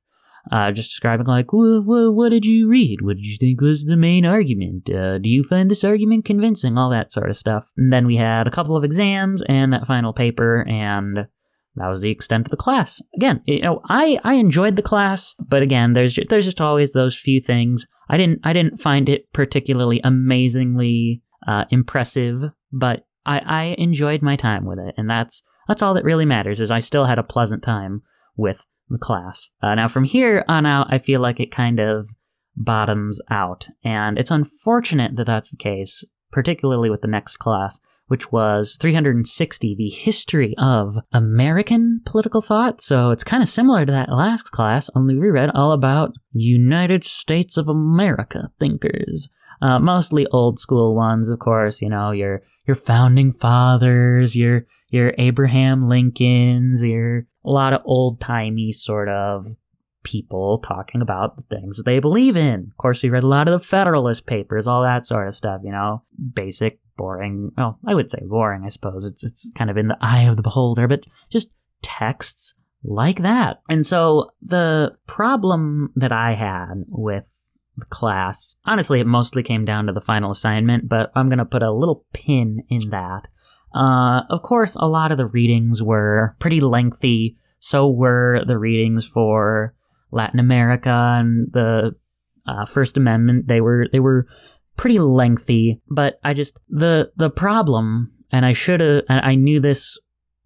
uh, 0.52 0.72
just 0.72 0.92
describing 0.92 1.28
like, 1.28 1.48
what 1.52 2.30
did 2.30 2.46
you 2.46 2.70
read? 2.70 3.02
What 3.02 3.18
did 3.18 3.26
you 3.26 3.38
think 3.38 3.62
was 3.62 3.86
the 3.86 3.98
main 3.98 4.26
argument? 4.26 4.90
Uh, 4.90 5.18
do 5.18 5.30
you 5.30 5.44
find 5.44 5.70
this 5.70 5.84
argument 5.84 6.26
convincing? 6.26 6.78
All 6.78 6.90
that 6.90 7.12
sort 7.12 7.30
of 7.30 7.38
stuff. 7.38 7.72
And 7.78 7.92
then 7.92 8.08
we 8.08 8.16
had 8.16 8.48
a 8.48 8.52
couple 8.52 8.78
of 8.78 8.84
exams 8.84 9.44
and 9.48 9.74
that 9.74 9.88
final 9.88 10.14
paper, 10.14 10.66
and 10.68 11.28
that 11.76 11.88
was 11.88 12.02
the 12.02 12.10
extent 12.10 12.48
of 12.48 12.52
the 12.52 12.58
class. 12.58 13.02
Again, 13.16 13.42
you 13.46 13.62
know, 13.62 13.82
I, 13.90 14.20
I 14.24 14.34
enjoyed 14.36 14.76
the 14.76 14.82
class, 14.82 15.36
but 15.40 15.62
again, 15.62 15.94
there's 15.94 16.14
just, 16.14 16.30
there's 16.30 16.46
just 16.46 16.62
always 16.62 16.94
those 16.94 17.18
few 17.18 17.42
things. 17.42 17.86
I 18.10 18.18
didn't 18.18 18.40
I 18.44 18.54
didn't 18.54 18.78
find 18.78 19.08
it 19.08 19.32
particularly 19.34 20.02
amazingly 20.04 21.22
uh, 21.48 21.66
impressive, 21.70 22.52
but 22.72 23.06
I, 23.26 23.40
I 23.40 23.64
enjoyed 23.78 24.22
my 24.22 24.36
time 24.36 24.66
with 24.66 24.80
it, 24.80 24.96
and 24.98 25.10
that's 25.10 25.44
that's 25.68 25.82
all 25.82 25.94
that 25.94 26.04
really 26.04 26.26
matters. 26.26 26.60
Is 26.60 26.72
I 26.72 26.80
still 26.80 27.06
had 27.06 27.20
a 27.20 27.24
pleasant 27.24 27.64
time 27.64 28.02
with 28.36 28.66
the 28.90 28.98
class. 28.98 29.50
Uh, 29.62 29.76
now 29.76 29.88
from 29.88 30.06
here 30.06 30.44
on 30.48 30.66
out, 30.66 30.92
I 30.92 30.98
feel 30.98 31.22
like 31.22 31.40
it 31.40 31.52
kind 31.52 31.80
of 31.80 32.10
bottoms 32.56 33.22
out, 33.30 33.68
and 33.84 34.18
it's 34.18 34.32
unfortunate 34.32 35.16
that 35.16 35.28
that's 35.28 35.52
the 35.52 35.58
case, 35.58 36.04
particularly 36.32 36.90
with 36.90 37.02
the 37.02 37.08
next 37.08 37.38
class, 37.38 37.80
which 38.10 38.32
was 38.32 38.76
360, 38.82 39.76
the 39.76 39.90
history 39.90 40.56
of 40.58 40.98
American 41.14 42.02
political 42.06 42.42
thought. 42.42 42.82
So 42.82 43.12
it's 43.12 43.24
kind 43.24 43.42
of 43.44 43.50
similar 43.50 43.86
to 43.86 43.92
that 43.92 44.12
last 44.12 44.52
class, 44.52 44.90
only 44.96 45.16
we 45.16 45.30
read 45.30 45.52
all 45.54 45.72
about 45.72 46.14
United 46.34 47.04
States 47.04 47.56
of 47.56 47.68
America 47.68 48.52
thinkers. 48.60 49.30
Uh, 49.62 49.78
mostly 49.78 50.26
old 50.28 50.60
school 50.60 50.96
ones, 50.96 51.30
of 51.30 51.40
course, 51.40 51.82
you 51.82 51.90
know, 51.90 52.12
your 52.12 52.42
your 52.66 52.76
founding 52.76 53.32
fathers, 53.32 54.36
your 54.36 54.66
your 54.90 55.14
Abraham 55.18 55.88
Lincolns, 55.88 56.84
your 56.84 57.28
a 57.46 57.50
lot 57.50 57.74
of 57.74 57.82
old 57.86 58.20
timey 58.20 58.72
sort 58.72 59.10
of 59.10 59.48
people 60.10 60.58
talking 60.60 61.02
about 61.02 61.36
the 61.36 61.56
things 61.56 61.84
they 61.84 62.00
believe 62.00 62.36
in. 62.36 62.70
Of 62.72 62.78
course, 62.78 63.04
we 63.04 63.10
read 63.10 63.24
a 63.24 63.28
lot 63.28 63.48
of 63.48 63.52
the 63.52 63.66
Federalist 63.66 64.26
Papers, 64.26 64.66
all 64.66 64.82
that 64.82 65.06
sort 65.06 65.28
of 65.28 65.36
stuff, 65.36 65.62
you 65.64 65.72
know, 65.72 66.04
basic, 66.34 66.80
boring. 66.98 67.52
Well, 67.56 67.78
I 67.86 67.94
would 67.94 68.10
say 68.10 68.20
boring, 68.26 68.64
I 68.66 68.70
suppose. 68.70 69.04
It's 69.04 69.24
it's 69.24 69.52
kind 69.56 69.70
of 69.70 69.78
in 69.78 69.88
the 69.88 69.98
eye 70.02 70.24
of 70.24 70.38
the 70.38 70.44
beholder, 70.44 70.88
but 70.88 71.04
just 71.30 71.50
texts 71.82 72.56
like 72.84 73.22
that. 73.22 73.62
And 73.70 73.86
so 73.86 74.32
the 74.42 74.98
problem 75.06 75.92
that 75.96 76.12
I 76.12 76.34
had 76.34 76.86
with 76.88 77.26
the 77.78 77.86
class, 77.86 78.56
honestly, 78.66 79.00
it 79.00 79.08
mostly 79.08 79.44
came 79.44 79.66
down 79.66 79.86
to 79.86 79.94
the 79.94 80.02
final 80.02 80.32
assignment, 80.32 80.90
but 80.90 81.12
I'm 81.16 81.30
going 81.30 81.40
to 81.40 81.46
put 81.46 81.64
a 81.64 81.72
little 81.72 82.06
pin 82.14 82.64
in 82.70 82.90
that. 82.90 83.28
Uh, 83.76 84.22
of 84.30 84.42
course, 84.42 84.76
a 84.80 84.88
lot 84.88 85.12
of 85.12 85.18
the 85.20 85.28
readings 85.28 85.84
were 85.84 86.36
pretty 86.40 86.62
lengthy. 86.62 87.38
So 87.60 87.90
were 87.90 88.44
the 88.46 88.58
readings 88.58 89.06
for 89.06 89.76
Latin 90.12 90.40
America 90.40 90.90
and 90.90 91.52
the 91.52 91.96
uh, 92.46 92.66
First 92.66 92.98
Amendment. 92.98 93.48
They 93.48 93.62
were 93.62 93.88
they 93.92 94.00
were 94.00 94.28
pretty 94.78 95.00
lengthy, 95.00 95.82
but 95.90 96.20
I 96.24 96.34
just 96.34 96.60
the 96.70 97.12
the 97.16 97.30
problem, 97.30 98.12
and 98.32 98.46
I 98.46 98.54
should 98.54 98.80
have 98.80 99.04
I 99.10 99.36
knew 99.36 99.60
this 99.60 99.98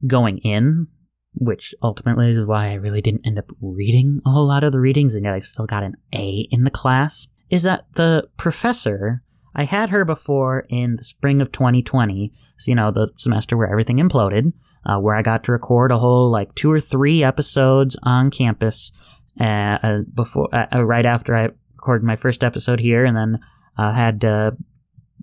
going 0.05 0.39
in, 0.39 0.87
which 1.35 1.73
ultimately 1.81 2.31
is 2.31 2.45
why 2.45 2.71
I 2.71 2.73
really 2.75 3.01
didn't 3.01 3.25
end 3.25 3.39
up 3.39 3.51
reading 3.61 4.21
a 4.25 4.31
whole 4.31 4.47
lot 4.47 4.63
of 4.63 4.71
the 4.71 4.79
readings, 4.79 5.15
and 5.15 5.25
yet 5.25 5.33
I 5.33 5.39
still 5.39 5.65
got 5.65 5.83
an 5.83 5.95
A 6.13 6.47
in 6.51 6.63
the 6.63 6.71
class. 6.71 7.27
Is 7.49 7.63
that 7.63 7.85
the 7.95 8.27
professor? 8.37 9.23
I 9.55 9.65
had 9.65 9.91
her 9.91 10.03
before 10.03 10.65
in 10.69 10.95
the 10.95 11.03
spring 11.03 11.39
of 11.39 11.51
2020, 11.51 12.33
so 12.57 12.71
you 12.71 12.75
know 12.75 12.91
the 12.91 13.09
semester 13.17 13.55
where 13.55 13.69
everything 13.69 13.97
imploded, 13.97 14.51
uh, 14.85 14.97
where 14.97 15.15
I 15.15 15.21
got 15.21 15.43
to 15.43 15.51
record 15.51 15.91
a 15.91 15.99
whole 15.99 16.31
like 16.31 16.55
two 16.55 16.71
or 16.71 16.79
three 16.79 17.23
episodes 17.23 17.95
on 18.01 18.31
campus 18.31 18.91
uh, 19.39 19.77
uh, 19.83 19.99
before 20.13 20.49
uh, 20.53 20.67
uh, 20.73 20.83
right 20.83 21.05
after 21.05 21.35
I 21.35 21.49
recorded 21.75 22.05
my 22.05 22.15
first 22.15 22.43
episode 22.43 22.79
here, 22.79 23.05
and 23.05 23.15
then 23.15 23.39
uh, 23.77 23.93
had 23.93 24.21
to 24.21 24.55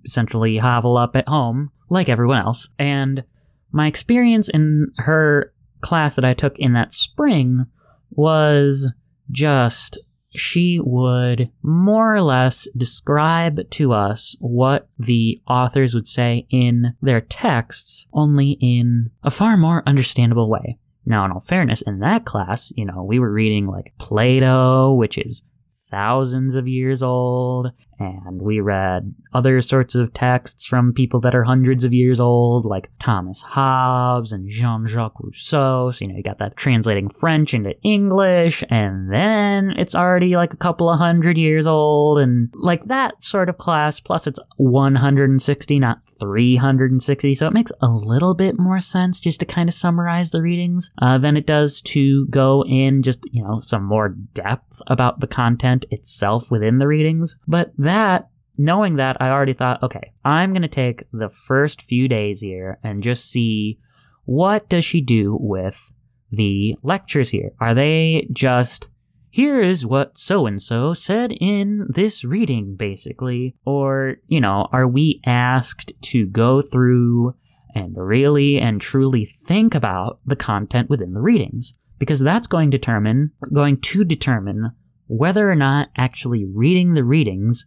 essentially 0.05 0.59
hovel 0.59 0.96
up 0.96 1.16
at 1.16 1.29
home 1.29 1.70
like 1.88 2.09
everyone 2.09 2.38
else. 2.38 2.68
And 2.79 3.25
my 3.73 3.87
experience 3.87 4.49
in 4.49 4.92
her 4.99 5.53
class 5.81 6.16
that 6.16 6.25
I 6.25 6.35
took 6.35 6.59
in 6.59 6.73
that 6.73 6.94
spring 6.94 7.66
was 8.11 8.90
just 9.31 9.99
she 10.35 10.81
would 10.83 11.51
more 11.62 12.14
or 12.14 12.23
less 12.23 12.68
describe 12.77 13.68
to 13.70 13.92
us 13.92 14.37
what 14.38 14.88
the 14.99 15.40
authors 15.49 15.94
would 15.94 16.07
say 16.07 16.46
in 16.51 16.94
their 17.03 17.20
texts, 17.20 18.07
only 18.12 18.57
in 18.61 19.11
a 19.23 19.31
far 19.31 19.57
more 19.57 19.83
understandable 19.87 20.49
way. 20.49 20.79
Now, 21.07 21.25
in 21.25 21.33
all 21.33 21.41
fairness, 21.41 21.83
in 21.83 22.01
that 22.01 22.25
class, 22.25 22.73
you 22.77 22.85
know, 22.85 23.03
we 23.03 23.19
were 23.19 23.33
reading 23.33 23.67
like 23.67 23.95
Plato, 23.99 24.93
which 24.93 25.19
is 25.19 25.43
thousands 25.91 26.55
of 26.55 26.69
years 26.69 27.03
old, 27.03 27.73
and 28.01 28.41
we 28.41 28.61
read 28.61 29.15
other 29.33 29.61
sorts 29.61 29.95
of 29.95 30.13
texts 30.15 30.65
from 30.65 30.93
people 30.93 31.21
that 31.21 31.35
are 31.35 31.45
hundreds 31.45 31.85
of 31.85 31.93
years 31.93 32.19
old, 32.19 32.65
like 32.65 32.91
Thomas 32.99 33.43
Hobbes 33.43 34.33
and 34.33 34.49
Jean 34.49 34.87
Jacques 34.87 35.21
Rousseau. 35.21 35.91
So, 35.91 36.05
you 36.05 36.11
know, 36.11 36.17
you 36.17 36.23
got 36.23 36.39
that 36.39 36.57
translating 36.57 37.11
French 37.11 37.53
into 37.53 37.79
English, 37.83 38.65
and 38.71 39.13
then 39.13 39.73
it's 39.77 39.95
already 39.95 40.37
like 40.37 40.55
a 40.55 40.59
couple 40.59 40.89
of 40.89 40.99
hundred 40.99 41.37
years 41.37 41.67
old, 41.67 42.19
and 42.19 42.49
like 42.55 42.87
that 42.87 43.23
sort 43.23 43.49
of 43.49 43.59
class, 43.59 44.01
plus 44.01 44.27
it's 44.27 44.41
160, 44.57 45.79
not 45.79 46.01
360. 46.21 47.35
So 47.35 47.47
it 47.47 47.53
makes 47.53 47.73
a 47.81 47.89
little 47.89 48.35
bit 48.35 48.59
more 48.59 48.81
sense 48.81 49.19
just 49.19 49.41
to 49.41 49.47
kind 49.47 49.69
of 49.69 49.75
summarize 49.75 50.31
the 50.31 50.43
readings 50.43 50.91
uh, 51.01 51.19
than 51.19 51.37
it 51.37 51.47
does 51.47 51.81
to 51.83 52.27
go 52.27 52.65
in 52.67 53.03
just, 53.03 53.21
you 53.33 53.43
know, 53.43 53.61
some 53.61 53.85
more 53.85 54.11
depth 54.35 54.81
about 54.87 55.21
the 55.21 55.27
content 55.27 55.87
itself 55.91 56.51
within 56.51 56.79
the 56.79 56.87
readings. 56.87 57.37
But 57.49 57.73
that, 57.90 58.29
knowing 58.57 58.96
that, 58.96 59.16
I 59.20 59.29
already 59.29 59.53
thought, 59.53 59.83
okay, 59.83 60.12
I'm 60.24 60.53
going 60.53 60.62
to 60.62 60.68
take 60.68 61.05
the 61.12 61.29
first 61.29 61.83
few 61.83 62.09
days 62.09 62.40
here 62.40 62.79
and 62.83 63.03
just 63.03 63.31
see 63.31 63.79
what 64.24 64.68
does 64.68 64.85
she 64.85 65.00
do 65.00 65.37
with 65.40 65.92
the 66.31 66.76
lectures 66.83 67.31
here. 67.31 67.50
Are 67.61 67.74
they 67.74 68.29
just 68.33 68.88
here 69.31 69.61
is 69.61 69.87
what 69.87 70.18
so 70.18 70.46
and 70.46 70.61
so 70.61 70.92
said 70.92 71.33
in 71.40 71.87
this 71.88 72.24
reading, 72.24 72.74
basically. 72.74 73.55
Or, 73.64 74.16
you 74.26 74.40
know, 74.40 74.68
are 74.72 74.88
we 74.88 75.20
asked 75.24 75.92
to 76.03 76.26
go 76.26 76.61
through 76.61 77.37
and 77.74 77.94
really 77.96 78.59
and 78.59 78.81
truly 78.81 79.24
think 79.24 79.74
about 79.74 80.18
the 80.26 80.37
content 80.37 80.90
within 80.90 81.14
the 81.14 81.22
readings? 81.22 81.74
Because 81.98 82.20
that's 82.20 82.48
going 82.48 82.70
to 82.72 82.79
determine, 82.79 83.31
going 83.53 83.81
to 83.81 84.05
determine 84.05 84.72
whether 85.07 85.48
or 85.50 85.57
not 85.57 85.90
actually 85.96 86.44
reading 86.44 86.94
the 86.94 87.05
readings 87.05 87.66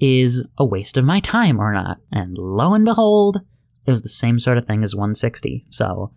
is 0.00 0.44
a 0.58 0.64
waste 0.64 0.96
of 0.96 1.04
my 1.04 1.20
time 1.20 1.60
or 1.60 1.72
not. 1.72 1.98
And 2.10 2.36
lo 2.36 2.74
and 2.74 2.84
behold, 2.84 3.40
it 3.86 3.90
was 3.90 4.02
the 4.02 4.08
same 4.08 4.38
sort 4.38 4.58
of 4.58 4.66
thing 4.66 4.82
as 4.84 4.94
160. 4.94 5.66
So 5.70 6.12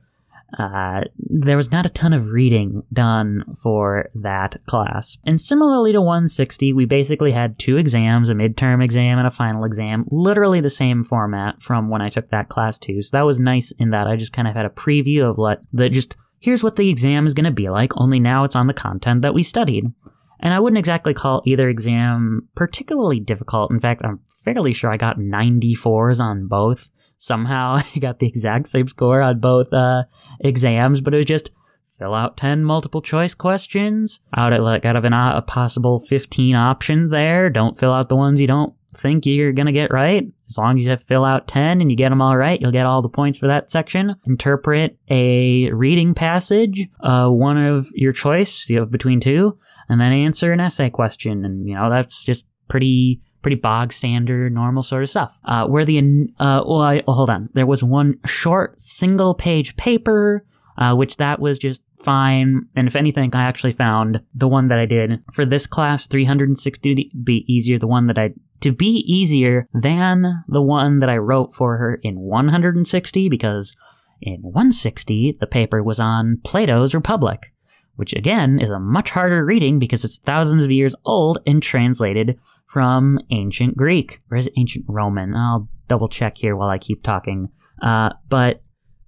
uh, 0.58 1.02
there 1.18 1.58
was 1.58 1.72
not 1.72 1.86
a 1.86 1.90
ton 1.90 2.14
of 2.14 2.28
reading 2.28 2.84
done 2.94 3.44
for 3.62 4.10
that 4.16 4.58
class. 4.68 5.18
And 5.26 5.42
similarly 5.42 5.92
to 5.92 6.02
160, 6.02 6.72
we 6.74 6.86
basically 6.86 7.32
had 7.32 7.60
two 7.60 7.78
exams, 7.78 8.30
a 8.30 8.34
midterm 8.34 8.84
exam 8.84 9.18
and 9.18 9.28
a 9.28 9.32
final 9.32 9.66
exam, 9.66 10.06
literally 10.12 10.62
the 10.62 10.70
same 10.70 11.04
format 11.04 11.62
from 11.62 11.90
when 11.90 12.02
I 12.02 12.10
took 12.10 12.30
that 12.30 12.50
class 12.50 12.78
too. 12.78 13.02
So 13.02 13.18
that 13.18 13.26
was 13.26 13.40
nice 13.40 13.72
in 13.72 13.90
that 13.90 14.08
I 14.08 14.16
just 14.16 14.34
kind 14.34 14.48
of 14.48 14.56
had 14.56 14.66
a 14.66 14.70
preview 14.70 15.30
of 15.30 15.38
what 15.38 15.62
the 15.74 15.90
just 15.90 16.16
here's 16.40 16.64
what 16.64 16.76
the 16.76 16.90
exam 16.90 17.26
is 17.26 17.34
going 17.34 17.46
to 17.46 17.52
be 17.52 17.70
like, 17.70 17.92
only 17.98 18.20
now 18.20 18.44
it's 18.44 18.56
on 18.56 18.68
the 18.68 18.74
content 18.74 19.24
that 19.24 19.34
we 19.34 19.42
studied. 19.42 19.92
And 20.40 20.54
I 20.54 20.60
wouldn't 20.60 20.78
exactly 20.78 21.14
call 21.14 21.42
either 21.46 21.70
exam 21.70 22.48
particularly 22.56 23.20
difficult. 23.20 23.72
In 23.72 23.80
fact, 23.80 24.02
I'm 24.04 24.20
fairly 24.30 24.74
sure 24.74 24.92
I 24.92 24.98
got 24.98 25.18
94s 25.18 26.20
on 26.20 26.48
both. 26.48 26.90
Somehow 27.18 27.82
I 27.96 28.00
got 28.00 28.20
the 28.20 28.28
exact 28.28 28.68
same 28.68 28.88
score 28.88 29.22
on 29.22 29.40
both 29.40 29.72
uh, 29.74 30.04
exams, 30.40 31.02
but 31.02 31.14
it 31.14 31.18
was 31.18 31.26
just 31.26 31.50
fill 31.98 32.14
out 32.14 32.38
10 32.38 32.64
multiple 32.64 33.02
choice 33.02 33.34
questions 33.34 34.20
out 34.36 34.52
of 34.52 34.62
like 34.62 34.84
out 34.86 34.98
of 34.98 35.06
an, 35.06 35.14
a 35.14 35.42
possible 35.42 36.00
15 36.00 36.56
options 36.56 37.10
there. 37.10 37.50
Don't 37.50 37.78
fill 37.78 37.94
out 37.94 38.10
the 38.10 38.16
ones 38.16 38.42
you 38.42 38.48
don't 38.48 38.74
think 38.96 39.26
you're 39.26 39.52
going 39.52 39.66
to 39.66 39.72
get 39.72 39.92
right. 39.92 40.26
As 40.48 40.58
long 40.58 40.78
as 40.78 40.86
you 40.86 40.96
fill 40.98 41.26
out 41.26 41.48
10 41.48 41.82
and 41.82 41.92
you 41.92 41.98
get 41.98 42.10
them 42.10 42.22
all 42.22 42.38
right, 42.38 42.60
you'll 42.60 42.72
get 42.72 42.86
all 42.86 43.02
the 43.02 43.10
points 43.10 43.40
for 43.40 43.48
that 43.48 43.70
section. 43.70 44.16
Interpret 44.26 44.98
a 45.10 45.72
reading 45.72 46.14
passage, 46.14 46.88
uh, 47.02 47.28
one 47.28 47.58
of 47.58 47.88
your 47.94 48.14
choice, 48.14 48.70
you 48.70 48.80
have 48.80 48.92
between 48.92 49.20
two, 49.20 49.58
and 49.90 50.00
then 50.00 50.12
answer 50.12 50.52
an 50.52 50.60
essay 50.60 50.90
question. 50.90 51.46
And, 51.46 51.68
you 51.68 51.76
know, 51.76 51.90
that's 51.90 52.24
just 52.24 52.46
pretty 52.68 53.22
pretty 53.46 53.56
bog 53.56 53.94
standard, 53.94 54.52
normal 54.52 54.82
sort 54.82 55.04
of 55.04 55.10
stuff. 55.10 55.40
Uh, 55.46 55.68
where 55.68 55.86
the, 55.86 56.00
uh, 56.40 56.64
well, 56.66 56.82
I, 56.82 57.04
well, 57.06 57.16
hold 57.16 57.30
on. 57.30 57.48
There 57.54 57.68
was 57.68 57.84
one 57.84 58.20
short 58.26 58.82
single 58.82 59.36
page 59.36 59.78
paper, 59.78 60.44
uh, 60.80 60.96
which 60.96 61.18
that 61.18 61.40
was 61.40 61.60
just 61.60 61.80
fine. 62.00 62.64
And 62.76 62.88
if 62.88 62.96
anything, 62.96 63.36
I 63.36 63.44
actually 63.44 63.74
found 63.74 64.22
the 64.34 64.48
one 64.48 64.70
that 64.70 64.80
I 64.80 64.88
did 64.88 65.22
for 65.32 65.46
this 65.46 65.68
class, 65.68 66.08
360 66.08 67.12
be 67.24 67.46
easier. 67.48 67.78
The 67.78 67.86
one 67.86 68.08
that 68.08 68.18
I, 68.18 68.34
to 68.62 68.72
be 68.72 69.04
easier 69.08 69.70
than 69.76 70.44
the 70.48 70.64
one 70.64 70.98
that 70.98 71.10
I 71.10 71.18
wrote 71.18 71.54
for 71.54 71.78
her 71.78 72.00
in 72.02 72.20
160 72.20 73.30
because 73.30 73.76
in 74.22 74.42
160, 74.42 75.38
the 75.40 75.46
paper 75.46 75.84
was 75.84 76.00
on 76.00 76.40
Plato's 76.44 76.96
Republic, 76.96 77.54
which 77.96 78.14
again 78.14 78.60
is 78.60 78.70
a 78.70 78.80
much 78.80 79.12
harder 79.12 79.46
reading 79.46 79.80
because 79.80 80.04
it's 80.04 80.18
thousands 80.18 80.64
of 80.64 80.72
years 80.72 80.96
old 81.06 81.40
and 81.46 81.62
translated 81.62 82.40
from 82.68 83.20
ancient 83.32 83.78
Greek. 83.78 84.22
Or 84.30 84.38
is 84.38 84.48
it 84.48 84.54
ancient 84.58 84.86
Roman? 84.88 85.36
I'll 85.36 85.70
double 85.88 86.10
check 86.10 86.38
here 86.38 86.56
while 86.56 86.70
I 86.70 86.78
keep 86.78 87.04
talking. 87.04 87.50
Uh, 87.82 88.10
but 88.30 88.62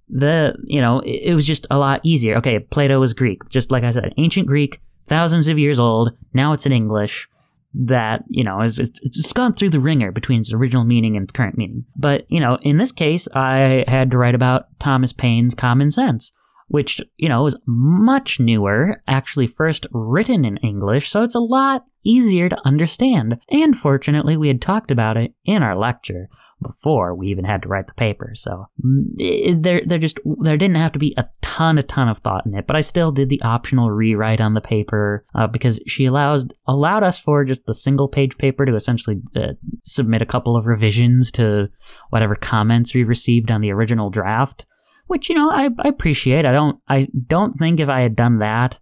the, 0.08 0.54
you 0.64 0.80
know, 0.80 1.00
it, 1.00 1.22
it 1.24 1.34
was 1.34 1.46
just 1.46 1.66
a 1.70 1.78
lot 1.78 2.00
easier. 2.02 2.36
Okay, 2.38 2.58
Plato 2.58 3.00
was 3.00 3.14
Greek. 3.14 3.48
Just 3.48 3.70
like 3.70 3.84
I 3.84 3.90
said, 3.90 4.14
ancient 4.16 4.46
Greek, 4.46 4.80
thousands 5.06 5.48
of 5.48 5.58
years 5.58 5.80
old. 5.80 6.16
Now 6.32 6.52
it's 6.52 6.66
in 6.66 6.72
English 6.72 7.28
that 7.74 8.24
you 8.28 8.42
know 8.42 8.60
it's, 8.60 8.78
it's, 8.78 9.00
it's 9.02 9.32
gone 9.32 9.52
through 9.52 9.70
the 9.70 9.80
ringer 9.80 10.10
between 10.10 10.40
its 10.40 10.52
original 10.52 10.84
meaning 10.84 11.16
and 11.16 11.24
its 11.24 11.32
current 11.32 11.58
meaning 11.58 11.84
but 11.96 12.24
you 12.30 12.40
know 12.40 12.58
in 12.62 12.78
this 12.78 12.92
case 12.92 13.28
i 13.34 13.84
had 13.86 14.10
to 14.10 14.16
write 14.16 14.34
about 14.34 14.66
thomas 14.78 15.12
paine's 15.12 15.54
common 15.54 15.90
sense 15.90 16.32
which, 16.68 17.00
you 17.16 17.28
know, 17.28 17.46
is 17.46 17.56
much 17.66 18.38
newer, 18.38 19.02
actually 19.06 19.46
first 19.46 19.86
written 19.90 20.44
in 20.44 20.56
English, 20.58 21.10
so 21.10 21.22
it's 21.22 21.34
a 21.34 21.40
lot 21.40 21.84
easier 22.04 22.48
to 22.48 22.66
understand. 22.66 23.38
And 23.50 23.76
fortunately, 23.76 24.36
we 24.36 24.48
had 24.48 24.62
talked 24.62 24.90
about 24.90 25.16
it 25.16 25.34
in 25.44 25.62
our 25.62 25.76
lecture 25.76 26.28
before 26.60 27.14
we 27.14 27.28
even 27.28 27.44
had 27.44 27.62
to 27.62 27.68
write 27.68 27.86
the 27.86 27.94
paper. 27.94 28.32
So 28.34 28.66
mm, 28.84 29.62
there, 29.62 29.82
there 29.86 29.98
just 29.98 30.18
there 30.40 30.56
didn't 30.56 30.76
have 30.76 30.92
to 30.92 30.98
be 30.98 31.14
a 31.16 31.28
ton, 31.40 31.78
a 31.78 31.82
ton 31.82 32.08
of 32.08 32.18
thought 32.18 32.46
in 32.46 32.54
it. 32.54 32.66
But 32.66 32.76
I 32.76 32.80
still 32.80 33.12
did 33.12 33.28
the 33.28 33.42
optional 33.42 33.90
rewrite 33.90 34.40
on 34.40 34.54
the 34.54 34.60
paper 34.60 35.24
uh, 35.34 35.46
because 35.46 35.80
she 35.86 36.06
allows 36.06 36.46
allowed 36.66 37.04
us 37.04 37.18
for 37.18 37.44
just 37.44 37.64
the 37.66 37.74
single 37.74 38.08
page 38.08 38.36
paper 38.38 38.64
to 38.66 38.74
essentially 38.74 39.20
uh, 39.36 39.52
submit 39.84 40.22
a 40.22 40.26
couple 40.26 40.56
of 40.56 40.66
revisions 40.66 41.30
to 41.32 41.68
whatever 42.10 42.34
comments 42.34 42.94
we 42.94 43.04
received 43.04 43.50
on 43.50 43.60
the 43.60 43.70
original 43.70 44.10
draft 44.10 44.66
which 45.08 45.28
you 45.28 45.34
know 45.34 45.50
I, 45.50 45.68
I 45.80 45.88
appreciate. 45.88 46.46
I 46.46 46.52
don't 46.52 46.80
I 46.88 47.08
don't 47.26 47.58
think 47.58 47.80
if 47.80 47.88
I 47.88 48.00
had 48.00 48.16
done 48.16 48.38
that 48.38 48.78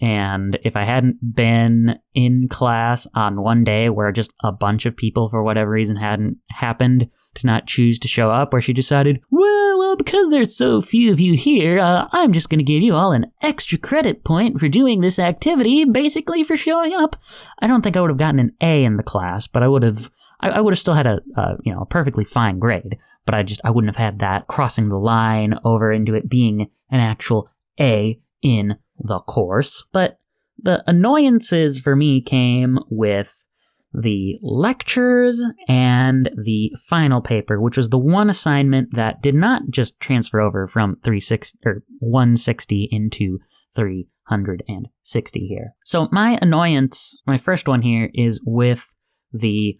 and 0.00 0.58
if 0.62 0.76
I 0.76 0.84
hadn't 0.84 1.34
been 1.34 1.98
in 2.14 2.48
class 2.48 3.06
on 3.14 3.42
one 3.42 3.64
day 3.64 3.88
where 3.88 4.12
just 4.12 4.32
a 4.44 4.52
bunch 4.52 4.86
of 4.86 4.96
people 4.96 5.28
for 5.28 5.42
whatever 5.42 5.70
reason 5.70 5.96
hadn't 5.96 6.38
happened 6.50 7.08
to 7.34 7.46
not 7.46 7.66
choose 7.66 7.98
to 8.00 8.08
show 8.08 8.30
up, 8.30 8.52
where 8.52 8.62
she 8.62 8.72
decided, 8.72 9.20
well, 9.30 9.78
well, 9.78 9.96
because 9.96 10.30
there's 10.30 10.56
so 10.56 10.80
few 10.80 11.12
of 11.12 11.20
you 11.20 11.34
here, 11.34 11.78
uh, 11.78 12.06
I'm 12.12 12.32
just 12.32 12.48
going 12.48 12.58
to 12.58 12.64
give 12.64 12.82
you 12.82 12.94
all 12.94 13.12
an 13.12 13.26
extra 13.42 13.78
credit 13.78 14.24
point 14.24 14.58
for 14.58 14.68
doing 14.68 15.00
this 15.00 15.18
activity, 15.18 15.84
basically 15.84 16.42
for 16.42 16.56
showing 16.56 16.94
up. 16.94 17.16
I 17.60 17.66
don't 17.66 17.82
think 17.82 17.96
I 17.96 18.00
would 18.00 18.10
have 18.10 18.18
gotten 18.18 18.40
an 18.40 18.56
A 18.60 18.84
in 18.84 18.96
the 18.96 19.02
class, 19.02 19.46
but 19.46 19.62
I 19.62 19.68
would 19.68 19.82
have 19.82 20.10
I, 20.40 20.50
I 20.50 20.60
would 20.60 20.72
have 20.72 20.78
still 20.78 20.94
had 20.94 21.06
a, 21.06 21.20
a 21.36 21.56
you 21.64 21.72
know 21.72 21.80
a 21.80 21.86
perfectly 21.86 22.24
fine 22.24 22.58
grade, 22.58 22.98
but 23.24 23.34
I 23.34 23.42
just 23.42 23.60
I 23.64 23.70
wouldn't 23.70 23.94
have 23.94 24.04
had 24.04 24.18
that 24.20 24.46
crossing 24.46 24.88
the 24.88 24.96
line 24.96 25.54
over 25.64 25.92
into 25.92 26.14
it 26.14 26.28
being 26.28 26.70
an 26.90 27.00
actual 27.00 27.50
A 27.80 28.20
in 28.42 28.76
the 28.98 29.20
course. 29.20 29.84
But 29.92 30.18
the 30.60 30.82
annoyances 30.86 31.78
for 31.78 31.94
me 31.94 32.20
came 32.20 32.78
with 32.90 33.44
the 33.92 34.38
lectures 34.42 35.40
and 35.66 36.30
the 36.36 36.72
final 36.88 37.20
paper, 37.20 37.60
which 37.60 37.76
was 37.76 37.88
the 37.88 37.98
one 37.98 38.28
assignment 38.28 38.94
that 38.94 39.22
did 39.22 39.34
not 39.34 39.62
just 39.70 39.98
transfer 40.00 40.40
over 40.40 40.66
from 40.66 40.96
360 41.04 41.58
or 41.64 41.82
160 42.00 42.88
into 42.90 43.38
360 43.74 45.46
here. 45.46 45.74
So 45.84 46.08
my 46.12 46.38
annoyance, 46.42 47.16
my 47.26 47.38
first 47.38 47.66
one 47.66 47.82
here 47.82 48.10
is 48.14 48.42
with 48.44 48.94
the 49.32 49.78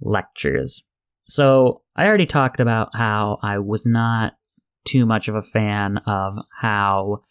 lectures. 0.00 0.82
So 1.26 1.82
I 1.96 2.06
already 2.06 2.26
talked 2.26 2.60
about 2.60 2.90
how 2.94 3.38
I 3.42 3.58
was 3.58 3.86
not 3.86 4.34
too 4.84 5.06
much 5.06 5.28
of 5.28 5.34
a 5.34 5.42
fan 5.42 5.98
of 6.06 6.36
how 6.60 7.22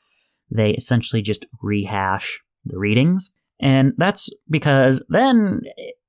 they 0.52 0.72
essentially 0.72 1.22
just 1.22 1.46
rehash 1.62 2.42
the 2.66 2.78
readings. 2.78 3.32
And 3.60 3.94
that's 3.98 4.30
because 4.50 5.02
then, 5.08 5.62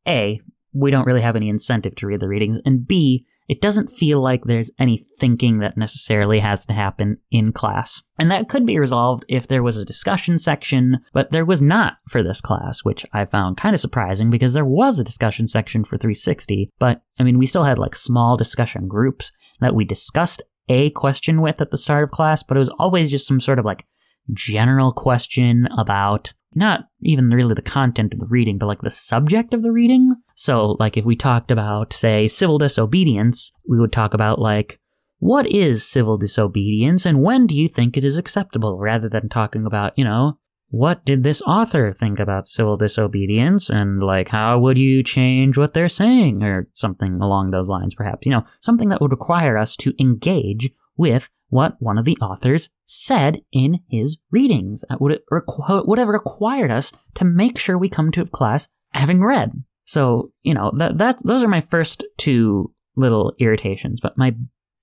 A, 0.09 0.41
we 0.73 0.91
don't 0.91 1.07
really 1.07 1.23
have 1.23 1.37
any 1.37 1.49
incentive 1.49 1.95
to 1.97 2.07
read 2.07 2.21
the 2.21 2.29
readings, 2.29 2.59
and 2.65 2.87
B, 2.87 3.25
it 3.49 3.61
doesn't 3.61 3.91
feel 3.91 4.21
like 4.21 4.45
there's 4.45 4.71
any 4.79 5.05
thinking 5.21 5.59
that 5.59 5.77
necessarily 5.77 6.41
has 6.41 6.67
to 6.67 6.73
happen 6.73 7.19
in 7.31 7.53
class. 7.53 8.03
And 8.19 8.31
that 8.31 8.49
could 8.49 8.67
be 8.67 8.79
resolved 8.79 9.25
if 9.29 9.47
there 9.47 9.63
was 9.63 9.77
a 9.77 9.85
discussion 9.85 10.39
section, 10.39 10.99
but 11.13 11.31
there 11.31 11.45
was 11.45 11.63
not 11.63 11.95
for 12.09 12.23
this 12.23 12.41
class, 12.41 12.81
which 12.83 13.07
I 13.13 13.25
found 13.25 13.57
kind 13.57 13.75
of 13.75 13.81
surprising 13.81 14.31
because 14.31 14.53
there 14.53 14.65
was 14.65 14.99
a 14.99 15.05
discussion 15.05 15.47
section 15.49 15.85
for 15.85 15.97
360, 15.97 16.71
but 16.79 17.03
I 17.19 17.23
mean, 17.23 17.39
we 17.39 17.47
still 17.47 17.65
had 17.65 17.79
like 17.79 17.95
small 17.95 18.37
discussion 18.37 18.89
groups 18.89 19.31
that 19.61 19.75
we 19.75 19.85
discussed 19.85 20.43
a 20.69 20.91
question 20.91 21.41
with 21.41 21.61
at 21.61 21.71
the 21.71 21.79
start 21.79 22.05
of 22.05 22.11
class, 22.11 22.43
but 22.43 22.57
it 22.57 22.61
was 22.61 22.73
always 22.79 23.11
just 23.11 23.27
some 23.27 23.41
sort 23.41 23.59
of 23.59 23.65
like 23.65 23.87
general 24.33 24.93
question 24.93 25.69
about 25.79 26.33
not 26.55 26.87
even 27.01 27.31
really 27.31 27.55
the 27.55 27.63
content 27.63 28.13
of 28.13 28.19
the 28.19 28.27
reading, 28.29 28.59
but 28.59 28.67
like 28.67 28.81
the 28.81 28.91
subject 28.91 29.55
of 29.55 29.63
the 29.63 29.71
reading. 29.71 30.15
So, 30.37 30.77
like, 30.79 30.97
if 30.97 31.05
we 31.05 31.17
talked 31.17 31.51
about, 31.51 31.93
say, 31.93 32.29
civil 32.29 32.59
disobedience, 32.59 33.51
we 33.67 33.81
would 33.81 33.93
talk 33.93 34.13
about, 34.15 34.39
like, 34.39 34.79
what 35.19 35.47
is 35.47 35.83
civil 35.83 36.19
disobedience 36.19 37.07
and 37.07 37.23
when 37.23 37.47
do 37.47 37.57
you 37.57 37.69
think 37.69 37.97
it 37.97 38.05
is 38.05 38.19
acceptable, 38.19 38.79
rather 38.79 39.09
than 39.09 39.31
talking 39.31 39.65
about, 39.65 39.97
you 39.97 40.05
know, 40.05 40.39
what 40.69 41.05
did 41.07 41.23
this 41.23 41.41
author 41.43 41.91
think 41.91 42.21
about 42.21 42.47
civil 42.47 42.77
disobedience 42.77 43.71
and, 43.71 44.03
like, 44.03 44.29
how 44.29 44.59
would 44.59 44.77
you 44.77 45.03
change 45.03 45.57
what 45.57 45.73
they're 45.73 45.89
saying, 45.89 46.43
or 46.43 46.69
something 46.75 47.21
along 47.23 47.51
those 47.51 47.71
lines, 47.71 47.95
perhaps. 47.95 48.27
You 48.27 48.33
know, 48.33 48.45
something 48.61 48.91
that 48.91 49.01
would 49.01 49.13
require 49.13 49.57
us 49.57 49.75
to 49.77 49.95
engage 49.99 50.69
with 50.99 51.31
what 51.49 51.77
one 51.79 51.97
of 51.97 52.05
the 52.05 52.19
authors 52.21 52.69
said 52.85 53.41
in 53.53 53.79
his 53.89 54.19
readings. 54.31 54.85
Would, 55.01 55.21
requ- 55.33 55.87
would 55.87 55.99
have 55.99 56.09
required 56.09 56.71
us 56.71 56.93
to 57.15 57.25
make 57.25 57.57
sure 57.57 57.79
we 57.79 57.89
come 57.89 58.11
to 58.13 58.27
class 58.27 58.69
having 58.93 59.23
read. 59.23 59.63
So, 59.87 60.33
you 60.43 60.53
know, 60.53 60.73
that, 60.79 60.99
that, 60.99 61.21
those 61.25 61.43
are 61.43 61.49
my 61.49 61.61
first 61.61 62.05
two 62.19 62.73
little 62.97 63.35
irritations. 63.39 64.01
But 64.01 64.19
my 64.19 64.35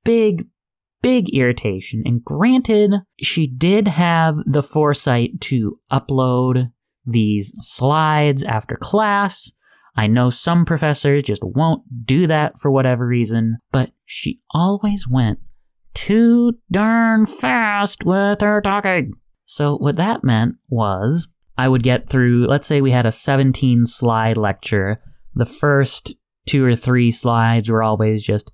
big, 0.03 0.47
big 1.01 1.29
irritation, 1.29 2.03
and 2.05 2.23
granted, 2.23 2.93
she 3.21 3.45
did 3.47 3.87
have 3.87 4.37
the 4.45 4.63
foresight 4.63 5.41
to 5.41 5.79
upload 5.91 6.71
these 7.05 7.53
slides 7.61 8.43
after 8.43 8.75
class. 8.77 9.51
I 9.95 10.07
know 10.07 10.29
some 10.29 10.65
professors 10.65 11.23
just 11.23 11.43
won't 11.43 11.83
do 12.05 12.25
that 12.27 12.57
for 12.59 12.71
whatever 12.71 13.05
reason, 13.05 13.57
but 13.71 13.91
she 14.05 14.39
always 14.51 15.07
went 15.07 15.39
too 15.93 16.53
darn 16.71 17.25
fast 17.25 18.03
with 18.03 18.41
her 18.41 18.61
talking. 18.61 19.13
So, 19.45 19.77
what 19.77 19.97
that 19.97 20.23
meant 20.23 20.55
was 20.69 21.27
I 21.57 21.67
would 21.67 21.83
get 21.83 22.09
through, 22.09 22.47
let's 22.47 22.67
say 22.67 22.81
we 22.81 22.91
had 22.91 23.05
a 23.05 23.11
17 23.11 23.85
slide 23.85 24.37
lecture. 24.37 25.01
The 25.35 25.45
first 25.45 26.13
two 26.47 26.65
or 26.65 26.75
three 26.75 27.11
slides 27.11 27.69
were 27.69 27.83
always 27.83 28.23
just 28.23 28.51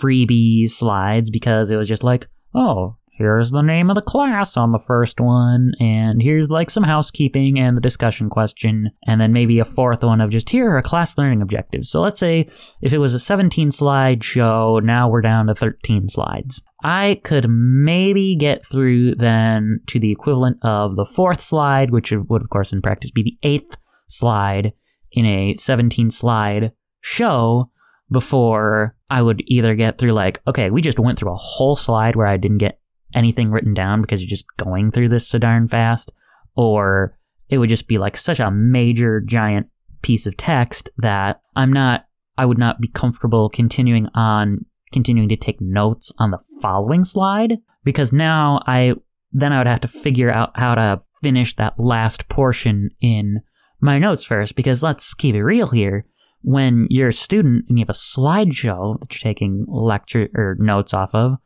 freebie 0.00 0.70
slides 0.70 1.30
because 1.30 1.70
it 1.70 1.76
was 1.76 1.88
just 1.88 2.04
like, 2.04 2.28
oh, 2.54 2.96
here's 3.16 3.50
the 3.50 3.62
name 3.62 3.90
of 3.90 3.94
the 3.94 4.02
class 4.02 4.56
on 4.56 4.72
the 4.72 4.78
first 4.78 5.20
one, 5.20 5.72
and 5.80 6.20
here's 6.22 6.50
like 6.50 6.70
some 6.70 6.82
housekeeping 6.82 7.58
and 7.58 7.76
the 7.76 7.80
discussion 7.80 8.28
question, 8.28 8.90
and 9.06 9.20
then 9.20 9.32
maybe 9.32 9.58
a 9.58 9.64
fourth 9.64 10.02
one 10.02 10.20
of 10.20 10.30
just 10.30 10.50
here 10.50 10.76
are 10.76 10.82
class 10.82 11.16
learning 11.16 11.42
objectives. 11.42 11.90
So 11.90 12.00
let's 12.00 12.20
say 12.20 12.48
if 12.82 12.92
it 12.92 12.98
was 12.98 13.14
a 13.14 13.18
17 13.18 13.70
slide 13.70 14.22
show, 14.22 14.80
now 14.82 15.08
we're 15.08 15.22
down 15.22 15.46
to 15.46 15.54
13 15.54 16.08
slides. 16.08 16.60
I 16.86 17.20
could 17.24 17.50
maybe 17.50 18.36
get 18.36 18.64
through 18.64 19.16
then 19.16 19.80
to 19.88 19.98
the 19.98 20.12
equivalent 20.12 20.58
of 20.62 20.94
the 20.94 21.04
fourth 21.04 21.40
slide, 21.40 21.90
which 21.90 22.12
would 22.12 22.42
of 22.42 22.48
course 22.48 22.72
in 22.72 22.80
practice 22.80 23.10
be 23.10 23.24
the 23.24 23.36
eighth 23.42 23.76
slide 24.06 24.72
in 25.10 25.26
a 25.26 25.56
17 25.56 26.10
slide 26.10 26.70
show 27.00 27.72
before 28.12 28.94
I 29.10 29.20
would 29.20 29.42
either 29.46 29.74
get 29.74 29.98
through 29.98 30.12
like, 30.12 30.40
okay, 30.46 30.70
we 30.70 30.80
just 30.80 31.00
went 31.00 31.18
through 31.18 31.32
a 31.32 31.36
whole 31.36 31.74
slide 31.74 32.14
where 32.14 32.28
I 32.28 32.36
didn't 32.36 32.58
get 32.58 32.78
anything 33.12 33.50
written 33.50 33.74
down 33.74 34.00
because 34.00 34.22
you're 34.22 34.30
just 34.30 34.46
going 34.56 34.92
through 34.92 35.08
this 35.08 35.26
so 35.26 35.40
darn 35.40 35.66
fast, 35.66 36.12
or 36.54 37.18
it 37.48 37.58
would 37.58 37.68
just 37.68 37.88
be 37.88 37.98
like 37.98 38.16
such 38.16 38.38
a 38.38 38.52
major 38.52 39.20
giant 39.20 39.66
piece 40.02 40.24
of 40.24 40.36
text 40.36 40.88
that 40.98 41.40
I'm 41.56 41.72
not 41.72 42.06
I 42.38 42.46
would 42.46 42.58
not 42.58 42.80
be 42.80 42.86
comfortable 42.86 43.48
continuing 43.48 44.06
on 44.14 44.66
continuing 44.96 45.28
to 45.28 45.36
take 45.36 45.60
notes 45.60 46.10
on 46.18 46.30
the 46.30 46.38
following 46.62 47.04
slide 47.04 47.58
because 47.84 48.14
now 48.14 48.62
I 48.66 48.94
then 49.30 49.52
I 49.52 49.58
would 49.58 49.66
have 49.66 49.82
to 49.82 49.88
figure 49.88 50.30
out 50.30 50.52
how 50.54 50.74
to 50.74 51.02
finish 51.22 51.54
that 51.56 51.78
last 51.78 52.30
portion 52.30 52.88
in 53.02 53.42
my 53.78 53.98
notes 53.98 54.24
first 54.24 54.56
because 54.56 54.82
let's 54.82 55.12
keep 55.12 55.34
it 55.34 55.42
real 55.44 55.66
here. 55.66 56.06
When 56.40 56.86
you're 56.88 57.10
a 57.10 57.12
student 57.12 57.66
and 57.68 57.78
you 57.78 57.82
have 57.82 57.90
a 57.90 57.92
slideshow 57.92 58.98
that 59.00 59.12
you're 59.12 59.30
taking 59.30 59.66
lecture 59.68 60.28
or 60.34 60.56
notes 60.58 60.94
off 60.94 61.14
of 61.14 61.36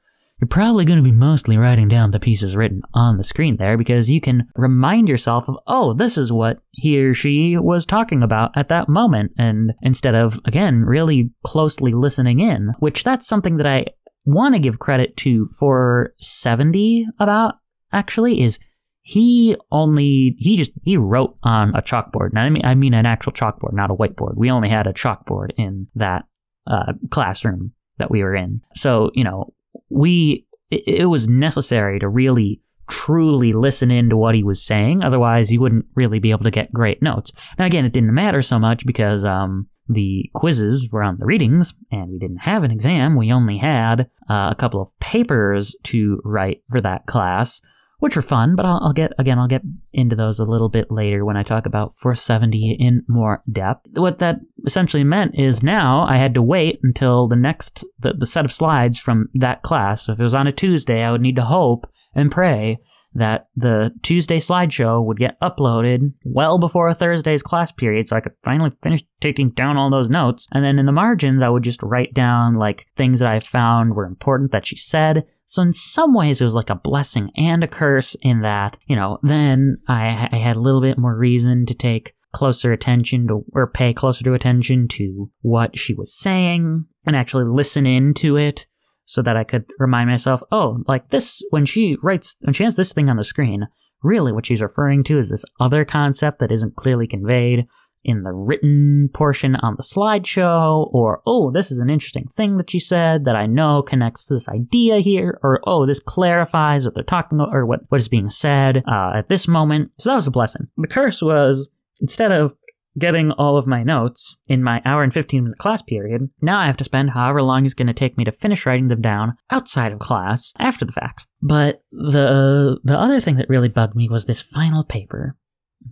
you're 0.40 0.48
probably 0.48 0.86
going 0.86 0.98
to 0.98 1.02
be 1.02 1.12
mostly 1.12 1.58
writing 1.58 1.86
down 1.86 2.12
the 2.12 2.20
pieces 2.20 2.56
written 2.56 2.80
on 2.94 3.18
the 3.18 3.24
screen 3.24 3.56
there 3.58 3.76
because 3.76 4.10
you 4.10 4.20
can 4.20 4.48
remind 4.56 5.08
yourself 5.08 5.48
of, 5.48 5.56
oh, 5.66 5.92
this 5.92 6.16
is 6.16 6.32
what 6.32 6.60
he 6.70 6.98
or 6.98 7.12
she 7.12 7.58
was 7.58 7.84
talking 7.84 8.22
about 8.22 8.56
at 8.56 8.68
that 8.68 8.88
moment. 8.88 9.32
And 9.36 9.72
instead 9.82 10.14
of, 10.14 10.40
again, 10.46 10.84
really 10.84 11.30
closely 11.44 11.92
listening 11.92 12.40
in, 12.40 12.72
which 12.78 13.04
that's 13.04 13.28
something 13.28 13.58
that 13.58 13.66
I 13.66 13.86
want 14.24 14.54
to 14.54 14.60
give 14.60 14.78
credit 14.78 15.16
to 15.18 15.46
for 15.58 16.14
70 16.18 17.06
about 17.18 17.56
actually 17.92 18.40
is 18.40 18.58
he 19.02 19.56
only 19.72 20.36
he 20.38 20.56
just 20.56 20.72
he 20.82 20.96
wrote 20.96 21.36
on 21.42 21.74
a 21.74 21.82
chalkboard. 21.82 22.32
Now 22.32 22.42
I 22.42 22.50
mean 22.50 22.64
I 22.64 22.74
mean 22.74 22.94
an 22.94 23.06
actual 23.06 23.32
chalkboard, 23.32 23.72
not 23.72 23.90
a 23.90 23.94
whiteboard. 23.94 24.36
We 24.36 24.50
only 24.50 24.68
had 24.68 24.86
a 24.86 24.92
chalkboard 24.92 25.50
in 25.56 25.88
that 25.94 26.24
uh, 26.66 26.92
classroom 27.10 27.72
that 27.98 28.10
we 28.10 28.22
were 28.22 28.36
in. 28.36 28.60
So 28.76 29.10
you 29.14 29.24
know 29.24 29.52
we 29.90 30.46
it, 30.70 31.06
was 31.06 31.28
necessary 31.28 31.98
to 31.98 32.08
really 32.08 32.62
truly 32.88 33.52
listen 33.52 33.90
in 33.90 34.08
to 34.10 34.16
what 34.16 34.34
he 34.34 34.42
was 34.42 34.62
saying. 34.62 35.02
Otherwise, 35.02 35.52
you 35.52 35.60
wouldn't 35.60 35.86
really 35.94 36.18
be 36.18 36.30
able 36.30 36.44
to 36.44 36.50
get 36.50 36.72
great 36.72 37.02
notes. 37.02 37.32
Now, 37.58 37.64
again, 37.64 37.84
it 37.84 37.92
didn't 37.92 38.14
matter 38.14 38.42
so 38.42 38.58
much 38.58 38.86
because 38.86 39.24
um, 39.24 39.68
the 39.88 40.30
quizzes 40.34 40.88
were 40.90 41.02
on 41.02 41.18
the 41.18 41.26
readings, 41.26 41.74
and 41.90 42.10
we 42.10 42.18
didn't 42.18 42.38
have 42.38 42.62
an 42.62 42.70
exam. 42.70 43.16
We 43.16 43.32
only 43.32 43.58
had 43.58 44.08
uh, 44.28 44.50
a 44.50 44.56
couple 44.56 44.80
of 44.80 44.98
papers 45.00 45.74
to 45.84 46.20
write 46.24 46.62
for 46.70 46.80
that 46.80 47.06
class 47.06 47.60
which 48.00 48.16
are 48.16 48.22
fun, 48.22 48.56
but 48.56 48.66
I'll, 48.66 48.80
I'll, 48.82 48.92
get, 48.92 49.12
again, 49.18 49.38
I'll 49.38 49.46
get 49.46 49.62
into 49.92 50.16
those 50.16 50.38
a 50.38 50.44
little 50.44 50.68
bit 50.68 50.90
later 50.90 51.24
when 51.24 51.36
I 51.36 51.42
talk 51.42 51.66
about 51.66 51.94
470 51.94 52.76
in 52.80 53.04
more 53.06 53.42
depth. 53.50 53.86
What 53.92 54.18
that 54.18 54.40
essentially 54.66 55.04
meant 55.04 55.38
is 55.38 55.62
now 55.62 56.06
I 56.08 56.16
had 56.16 56.34
to 56.34 56.42
wait 56.42 56.80
until 56.82 57.28
the 57.28 57.36
next, 57.36 57.84
the, 57.98 58.14
the 58.14 58.26
set 58.26 58.44
of 58.44 58.52
slides 58.52 58.98
from 58.98 59.28
that 59.34 59.62
class. 59.62 60.06
So 60.06 60.12
if 60.12 60.20
it 60.20 60.24
was 60.24 60.34
on 60.34 60.46
a 60.46 60.52
Tuesday, 60.52 61.02
I 61.02 61.12
would 61.12 61.20
need 61.20 61.36
to 61.36 61.44
hope 61.44 61.90
and 62.14 62.32
pray 62.32 62.78
that 63.14 63.48
the 63.56 63.92
Tuesday 64.02 64.38
slideshow 64.38 65.04
would 65.04 65.18
get 65.18 65.40
uploaded 65.40 66.12
well 66.24 66.58
before 66.58 66.88
a 66.88 66.94
Thursday's 66.94 67.42
class 67.42 67.72
period 67.72 68.08
so 68.08 68.16
I 68.16 68.20
could 68.20 68.36
finally 68.44 68.70
finish 68.82 69.02
taking 69.20 69.50
down 69.50 69.76
all 69.76 69.90
those 69.90 70.08
notes. 70.08 70.46
And 70.52 70.64
then 70.64 70.78
in 70.78 70.86
the 70.86 70.92
margins, 70.92 71.42
I 71.42 71.48
would 71.48 71.64
just 71.64 71.82
write 71.82 72.14
down 72.14 72.54
like 72.54 72.86
things 72.96 73.20
that 73.20 73.28
I 73.28 73.40
found 73.40 73.94
were 73.94 74.06
important 74.06 74.52
that 74.52 74.66
she 74.66 74.76
said, 74.76 75.24
so 75.50 75.62
in 75.62 75.72
some 75.72 76.14
ways, 76.14 76.40
it 76.40 76.44
was 76.44 76.54
like 76.54 76.70
a 76.70 76.76
blessing 76.76 77.32
and 77.36 77.64
a 77.64 77.66
curse 77.66 78.14
in 78.22 78.42
that, 78.42 78.78
you 78.86 78.94
know, 78.94 79.18
then 79.24 79.78
I, 79.88 80.28
I 80.30 80.36
had 80.36 80.54
a 80.54 80.60
little 80.60 80.80
bit 80.80 80.96
more 80.96 81.16
reason 81.16 81.66
to 81.66 81.74
take 81.74 82.14
closer 82.32 82.72
attention 82.72 83.26
to, 83.26 83.44
or 83.52 83.66
pay 83.66 83.92
closer 83.92 84.22
to 84.22 84.34
attention 84.34 84.86
to 84.92 85.28
what 85.40 85.76
she 85.76 85.92
was 85.92 86.16
saying 86.16 86.84
and 87.04 87.16
actually 87.16 87.46
listen 87.46 87.84
into 87.84 88.36
it 88.36 88.66
so 89.06 89.22
that 89.22 89.36
I 89.36 89.42
could 89.42 89.64
remind 89.80 90.08
myself, 90.08 90.40
oh, 90.52 90.84
like 90.86 91.10
this, 91.10 91.42
when 91.50 91.66
she 91.66 91.96
writes, 92.00 92.36
when 92.42 92.54
she 92.54 92.62
has 92.62 92.76
this 92.76 92.92
thing 92.92 93.10
on 93.10 93.16
the 93.16 93.24
screen, 93.24 93.66
really 94.04 94.30
what 94.30 94.46
she's 94.46 94.62
referring 94.62 95.02
to 95.02 95.18
is 95.18 95.30
this 95.30 95.44
other 95.58 95.84
concept 95.84 96.38
that 96.38 96.52
isn't 96.52 96.76
clearly 96.76 97.08
conveyed 97.08 97.66
in 98.04 98.22
the 98.22 98.32
written 98.32 99.10
portion 99.12 99.56
on 99.56 99.76
the 99.76 99.82
slideshow, 99.82 100.88
or, 100.92 101.22
oh, 101.26 101.50
this 101.50 101.70
is 101.70 101.78
an 101.78 101.90
interesting 101.90 102.28
thing 102.34 102.56
that 102.56 102.70
she 102.70 102.78
said 102.78 103.24
that 103.24 103.36
I 103.36 103.46
know 103.46 103.82
connects 103.82 104.26
to 104.26 104.34
this 104.34 104.48
idea 104.48 104.98
here, 104.98 105.38
or, 105.42 105.60
oh, 105.66 105.86
this 105.86 106.00
clarifies 106.00 106.84
what 106.84 106.94
they're 106.94 107.04
talking 107.04 107.38
about, 107.38 107.54
or 107.54 107.66
what, 107.66 107.80
what 107.88 108.00
is 108.00 108.08
being 108.08 108.30
said 108.30 108.82
uh, 108.86 109.12
at 109.14 109.28
this 109.28 109.46
moment. 109.46 109.92
So 109.98 110.10
that 110.10 110.16
was 110.16 110.26
a 110.26 110.32
blessing. 110.32 110.68
The 110.76 110.88
curse 110.88 111.20
was, 111.22 111.68
instead 112.00 112.32
of 112.32 112.54
getting 112.98 113.30
all 113.32 113.56
of 113.56 113.66
my 113.66 113.82
notes 113.82 114.36
in 114.48 114.62
my 114.62 114.82
hour 114.84 115.02
and 115.02 115.12
15 115.12 115.44
minute 115.44 115.58
class 115.58 115.82
period, 115.82 116.28
now 116.40 116.58
I 116.58 116.66
have 116.66 116.76
to 116.78 116.84
spend 116.84 117.10
however 117.10 117.42
long 117.42 117.64
it's 117.64 117.74
going 117.74 117.86
to 117.86 117.94
take 117.94 118.16
me 118.16 118.24
to 118.24 118.32
finish 118.32 118.66
writing 118.66 118.88
them 118.88 119.00
down 119.00 119.36
outside 119.50 119.92
of 119.92 119.98
class 119.98 120.52
after 120.58 120.84
the 120.84 120.92
fact. 120.92 121.26
But 121.42 121.82
the 121.92 122.78
the 122.82 122.98
other 122.98 123.20
thing 123.20 123.36
that 123.36 123.48
really 123.48 123.68
bugged 123.68 123.94
me 123.94 124.08
was 124.08 124.24
this 124.24 124.40
final 124.40 124.84
paper 124.84 125.36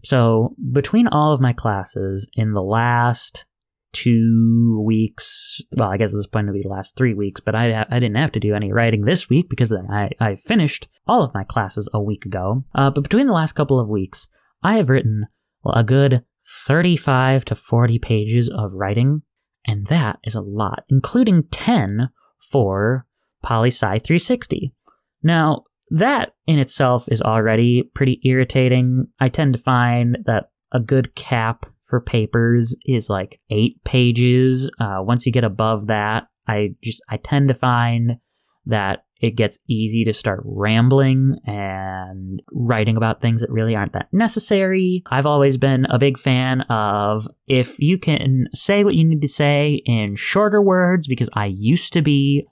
so, 0.05 0.55
between 0.72 1.09
all 1.09 1.33
of 1.33 1.40
my 1.40 1.53
classes 1.53 2.29
in 2.35 2.53
the 2.53 2.62
last 2.62 3.44
two 3.92 4.83
weeks, 4.85 5.61
well, 5.77 5.90
I 5.90 5.96
guess 5.96 6.12
at 6.12 6.18
this 6.18 6.27
point 6.27 6.46
it'll 6.46 6.55
be 6.55 6.62
the 6.62 6.68
last 6.68 6.96
three 6.96 7.14
weeks, 7.14 7.40
but 7.40 7.55
I, 7.55 7.87
I 7.90 7.98
didn't 7.98 8.16
have 8.16 8.33
to 8.33 8.40
do 8.40 8.55
any 8.55 8.72
writing 8.72 9.05
this 9.05 9.29
week 9.29 9.48
because 9.48 9.72
I, 9.72 10.11
I 10.20 10.37
finished 10.37 10.88
all 11.07 11.22
of 11.22 11.35
my 11.35 11.44
classes 11.44 11.88
a 11.92 12.03
week 12.03 12.27
ago. 12.27 12.64
Uh, 12.74 12.90
but 12.90 13.03
between 13.03 13.27
the 13.27 13.33
last 13.33 13.53
couple 13.53 13.81
of 13.81 13.88
weeks, 13.88 14.29
I 14.62 14.74
have 14.74 14.88
written 14.88 15.27
well, 15.62 15.74
a 15.74 15.85
good 15.85 16.22
35 16.66 17.44
to 17.46 17.55
40 17.55 17.98
pages 17.98 18.48
of 18.48 18.74
writing, 18.74 19.22
and 19.66 19.87
that 19.87 20.18
is 20.24 20.35
a 20.35 20.40
lot, 20.40 20.85
including 20.88 21.44
10 21.51 22.11
for 22.51 23.07
PoliSci 23.44 24.03
360. 24.05 24.74
Now, 25.22 25.64
that 25.90 26.35
in 26.46 26.59
itself 26.59 27.07
is 27.09 27.22
already 27.22 27.83
pretty 27.94 28.20
irritating. 28.24 29.07
I 29.20 29.29
tend 29.29 29.55
to 29.55 29.59
find 29.59 30.18
that 30.27 30.51
a 30.72 30.81
good 30.81 31.14
cap 31.14 31.66
for 31.83 32.01
papers 32.01 32.74
is 32.85 33.09
like 33.09 33.40
eight 33.51 33.83
pages. 33.85 34.70
Uh, 34.79 34.98
once 35.01 35.24
you 35.24 35.33
get 35.33 35.44
above 35.44 35.87
that, 35.87 36.29
I 36.46 36.74
just 36.83 37.01
I 37.09 37.16
tend 37.16 37.48
to 37.48 37.55
find 37.55 38.18
that 38.66 39.05
it 39.20 39.33
gets 39.33 39.59
easy 39.68 40.05
to 40.05 40.12
start 40.12 40.40
rambling 40.44 41.38
and 41.44 42.40
writing 42.53 42.96
about 42.96 43.20
things 43.20 43.40
that 43.40 43.51
really 43.51 43.74
aren't 43.74 43.94
that 43.94 44.09
necessary. 44.12 45.03
I've 45.11 45.27
always 45.27 45.57
been 45.57 45.87
a 45.87 45.98
big 45.98 46.18
fan 46.18 46.61
of 46.62 47.27
if 47.48 47.81
you 47.81 47.98
can 47.98 48.48
say 48.55 48.85
what 48.85 48.94
you 48.94 49.05
need 49.05 49.22
to 49.22 49.29
say 49.29 49.83
in 49.87 50.14
shorter 50.14 50.62
words, 50.62 51.09
because 51.09 51.31
I 51.33 51.46
used 51.46 51.92
to 51.94 52.03
be 52.03 52.46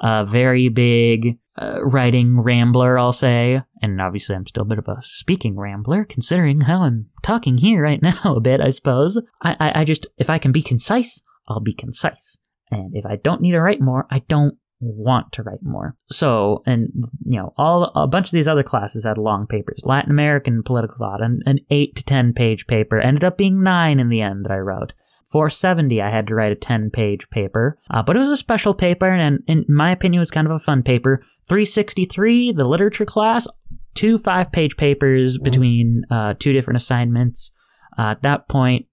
a 0.00 0.24
very 0.24 0.68
big 0.68 1.38
uh, 1.60 1.84
writing 1.84 2.40
rambler, 2.40 2.98
I'll 2.98 3.12
say. 3.12 3.62
And 3.82 4.00
obviously, 4.00 4.34
I'm 4.34 4.46
still 4.46 4.62
a 4.62 4.66
bit 4.66 4.78
of 4.78 4.88
a 4.88 4.98
speaking 5.02 5.58
rambler, 5.58 6.04
considering 6.04 6.62
how 6.62 6.82
I'm 6.82 7.06
talking 7.22 7.58
here 7.58 7.82
right 7.82 8.02
now 8.02 8.20
a 8.24 8.40
bit, 8.40 8.60
I 8.60 8.70
suppose. 8.70 9.20
I, 9.42 9.56
I, 9.60 9.80
I 9.80 9.84
just, 9.84 10.06
if 10.16 10.30
I 10.30 10.38
can 10.38 10.52
be 10.52 10.62
concise, 10.62 11.22
I'll 11.48 11.60
be 11.60 11.74
concise. 11.74 12.38
And 12.70 12.92
if 12.94 13.04
I 13.04 13.16
don't 13.16 13.40
need 13.40 13.52
to 13.52 13.60
write 13.60 13.80
more, 13.80 14.06
I 14.10 14.20
don't 14.20 14.56
want 14.80 15.32
to 15.32 15.42
write 15.42 15.62
more. 15.62 15.96
So, 16.10 16.62
and 16.66 16.90
you 17.24 17.38
know, 17.38 17.52
all 17.56 17.92
a 17.94 18.06
bunch 18.06 18.28
of 18.28 18.32
these 18.32 18.48
other 18.48 18.62
classes 18.62 19.04
had 19.04 19.18
long 19.18 19.46
papers. 19.46 19.82
Latin 19.84 20.10
American 20.10 20.62
political 20.62 20.96
thought, 20.96 21.22
and 21.22 21.42
an 21.46 21.58
eight 21.70 21.96
to 21.96 22.04
ten 22.04 22.32
page 22.32 22.66
paper 22.66 22.98
ended 22.98 23.24
up 23.24 23.36
being 23.36 23.62
nine 23.62 24.00
in 24.00 24.08
the 24.08 24.22
end 24.22 24.44
that 24.44 24.52
I 24.52 24.58
wrote. 24.58 24.92
470, 25.30 26.02
I 26.02 26.10
had 26.10 26.26
to 26.26 26.34
write 26.34 26.52
a 26.52 26.56
10 26.56 26.90
page 26.90 27.28
paper, 27.30 27.78
uh, 27.90 28.02
but 28.02 28.16
it 28.16 28.18
was 28.18 28.30
a 28.30 28.36
special 28.36 28.74
paper, 28.74 29.08
and 29.08 29.42
in 29.46 29.64
my 29.68 29.90
opinion, 29.92 30.18
it 30.18 30.20
was 30.20 30.30
kind 30.30 30.46
of 30.46 30.52
a 30.52 30.58
fun 30.58 30.82
paper. 30.82 31.22
363, 31.48 32.52
the 32.52 32.64
literature 32.64 33.04
class, 33.04 33.46
two 33.94 34.18
five 34.18 34.52
page 34.52 34.76
papers 34.76 35.38
between 35.38 36.04
uh, 36.10 36.34
two 36.38 36.52
different 36.52 36.76
assignments. 36.76 37.50
Uh, 37.98 38.12
at 38.12 38.22
that 38.22 38.48
point, 38.48 38.86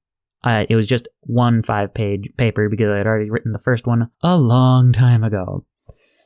uh, 0.43 0.65
it 0.69 0.75
was 0.75 0.87
just 0.87 1.07
one 1.21 1.61
five 1.61 1.93
page 1.93 2.29
paper 2.37 2.69
because 2.69 2.89
I 2.89 2.97
had 2.97 3.07
already 3.07 3.29
written 3.29 3.51
the 3.51 3.59
first 3.59 3.85
one 3.87 4.09
a 4.21 4.37
long 4.37 4.93
time 4.93 5.23
ago. 5.23 5.65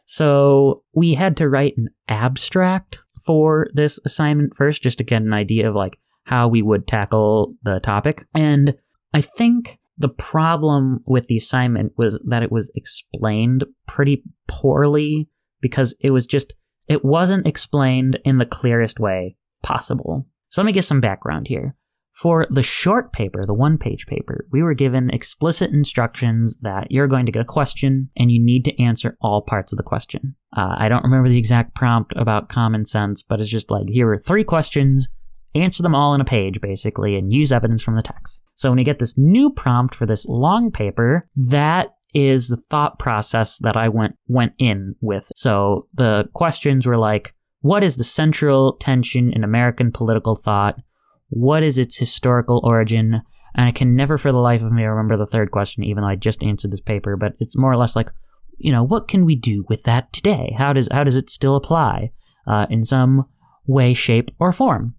So 0.06 0.84
we 0.94 1.14
had 1.14 1.38
to 1.38 1.50
write 1.50 1.78
an 1.78 1.90
abstract 2.08 3.00
for 3.26 3.68
this 3.74 4.00
assignment 4.06 4.56
first, 4.56 4.84
just 4.84 4.98
to 4.98 5.04
get 5.04 5.22
an 5.22 5.34
idea 5.34 5.70
of 5.70 5.76
like 5.76 5.98
how 6.24 6.48
we 6.48 6.62
would 6.62 6.88
tackle 6.88 7.56
the 7.64 7.80
topic. 7.80 8.26
And 8.34 8.76
I 9.14 9.22
think 9.22 9.80
the 10.02 10.10
problem 10.10 11.04
with 11.06 11.28
the 11.28 11.38
assignment 11.38 11.94
was 11.98 12.20
that 12.26 12.44
it 12.44 12.52
was 12.52 12.72
explained 12.76 13.64
pretty 13.88 14.24
poorly 14.48 15.30
because 15.62 15.94
it 16.00 16.12
was 16.12 16.26
just, 16.26 16.54
it 16.88 17.06
wasn't 17.06 17.48
explained 17.48 18.20
in 18.26 18.38
the 18.38 18.46
clearest 18.46 19.00
way 19.00 19.38
possible. 19.62 20.28
So 20.50 20.62
let 20.62 20.66
me 20.66 20.72
get 20.72 20.86
some 20.86 21.02
background 21.02 21.48
here. 21.48 21.76
For 22.14 22.46
the 22.50 22.64
short 22.64 23.14
paper, 23.14 23.46
the 23.46 23.54
one 23.54 23.78
page 23.78 24.06
paper, 24.06 24.46
we 24.52 24.62
were 24.62 24.74
given 24.74 25.10
explicit 25.12 25.72
instructions 25.72 26.56
that 26.62 26.92
you're 26.92 27.08
going 27.08 27.26
to 27.26 27.32
get 27.32 27.42
a 27.42 27.46
question 27.46 28.10
and 28.18 28.32
you 28.32 28.44
need 28.44 28.66
to 28.66 28.84
answer 28.84 29.18
all 29.22 29.42
parts 29.42 29.72
of 29.72 29.78
the 29.78 29.84
question. 29.84 30.36
Uh, 30.56 30.76
I 30.78 30.90
don't 30.90 31.04
remember 31.04 31.30
the 31.30 31.38
exact 31.38 31.74
prompt 31.74 32.12
about 32.18 32.50
common 32.50 32.86
sense, 32.86 33.24
but 33.24 33.40
it's 33.40 33.50
just 33.50 33.72
like 33.72 33.88
here 33.88 34.12
are 34.12 34.18
three 34.18 34.44
questions 34.44 35.08
answer 35.56 35.84
them 35.84 35.96
all 35.96 36.14
in 36.14 36.22
a 36.22 36.26
page, 36.26 36.62
basically, 36.62 37.16
and 37.16 37.34
use 37.34 37.52
evidence 37.52 37.82
from 37.82 37.96
the 37.96 38.02
text. 38.02 38.42
So 38.56 38.70
when 38.70 38.80
you 38.80 38.86
get 38.86 39.00
this 39.00 39.18
new 39.18 39.50
prompt 39.50 39.96
for 39.96 40.06
this 40.06 40.26
long 40.26 40.72
paper, 40.72 41.28
that 41.36 41.96
is 42.14 42.48
the 42.48 42.58
thought 42.58 43.00
process 43.00 43.58
that 43.60 43.78
I 43.78 43.90
went 43.90 44.16
went 44.28 44.54
in 44.58 44.96
with. 45.02 45.32
So 45.36 45.88
the 45.94 46.30
questions 46.34 46.86
were 46.86 46.98
like, 46.98 47.34
what 47.62 47.84
is 47.84 47.96
the 47.96 48.04
central 48.04 48.74
tension 48.78 49.32
in 49.32 49.44
American 49.44 49.92
political 49.92 50.36
thought? 50.36 50.78
What 51.30 51.64
is 51.64 51.78
its 51.78 51.98
historical 51.98 52.62
origin? 52.64 53.22
And 53.56 53.66
I 53.66 53.72
can 53.72 53.96
never 53.96 54.18
for 54.18 54.32
the 54.32 54.40
life 54.40 54.62
of 54.62 54.72
me 54.72 54.84
remember 54.84 55.18
the 55.18 55.26
third 55.26 55.52
question, 55.52 55.84
even 55.84 56.02
though 56.02 56.10
I 56.10 56.16
just 56.16 56.44
answered 56.44 56.72
this 56.72 56.82
paper, 56.82 57.16
but 57.16 57.34
it's 57.40 57.58
more 57.58 57.72
or 57.72 57.78
less 57.78 57.96
like, 57.96 58.10
you 58.58 58.72
know, 58.72 58.84
what 58.84 59.08
can 59.08 59.26
we 59.26 59.36
do 59.36 59.64
with 59.70 59.84
that 59.84 60.12
today? 60.14 60.54
How 60.58 60.74
does 60.74 60.90
how 60.92 61.04
does 61.04 61.16
it 61.16 61.30
still 61.30 61.56
apply 61.56 62.12
uh, 62.48 62.68
in 62.70 62.84
some 62.84 63.26
way, 63.66 63.94
shape, 63.94 64.32
or 64.40 64.52
form? 64.52 64.96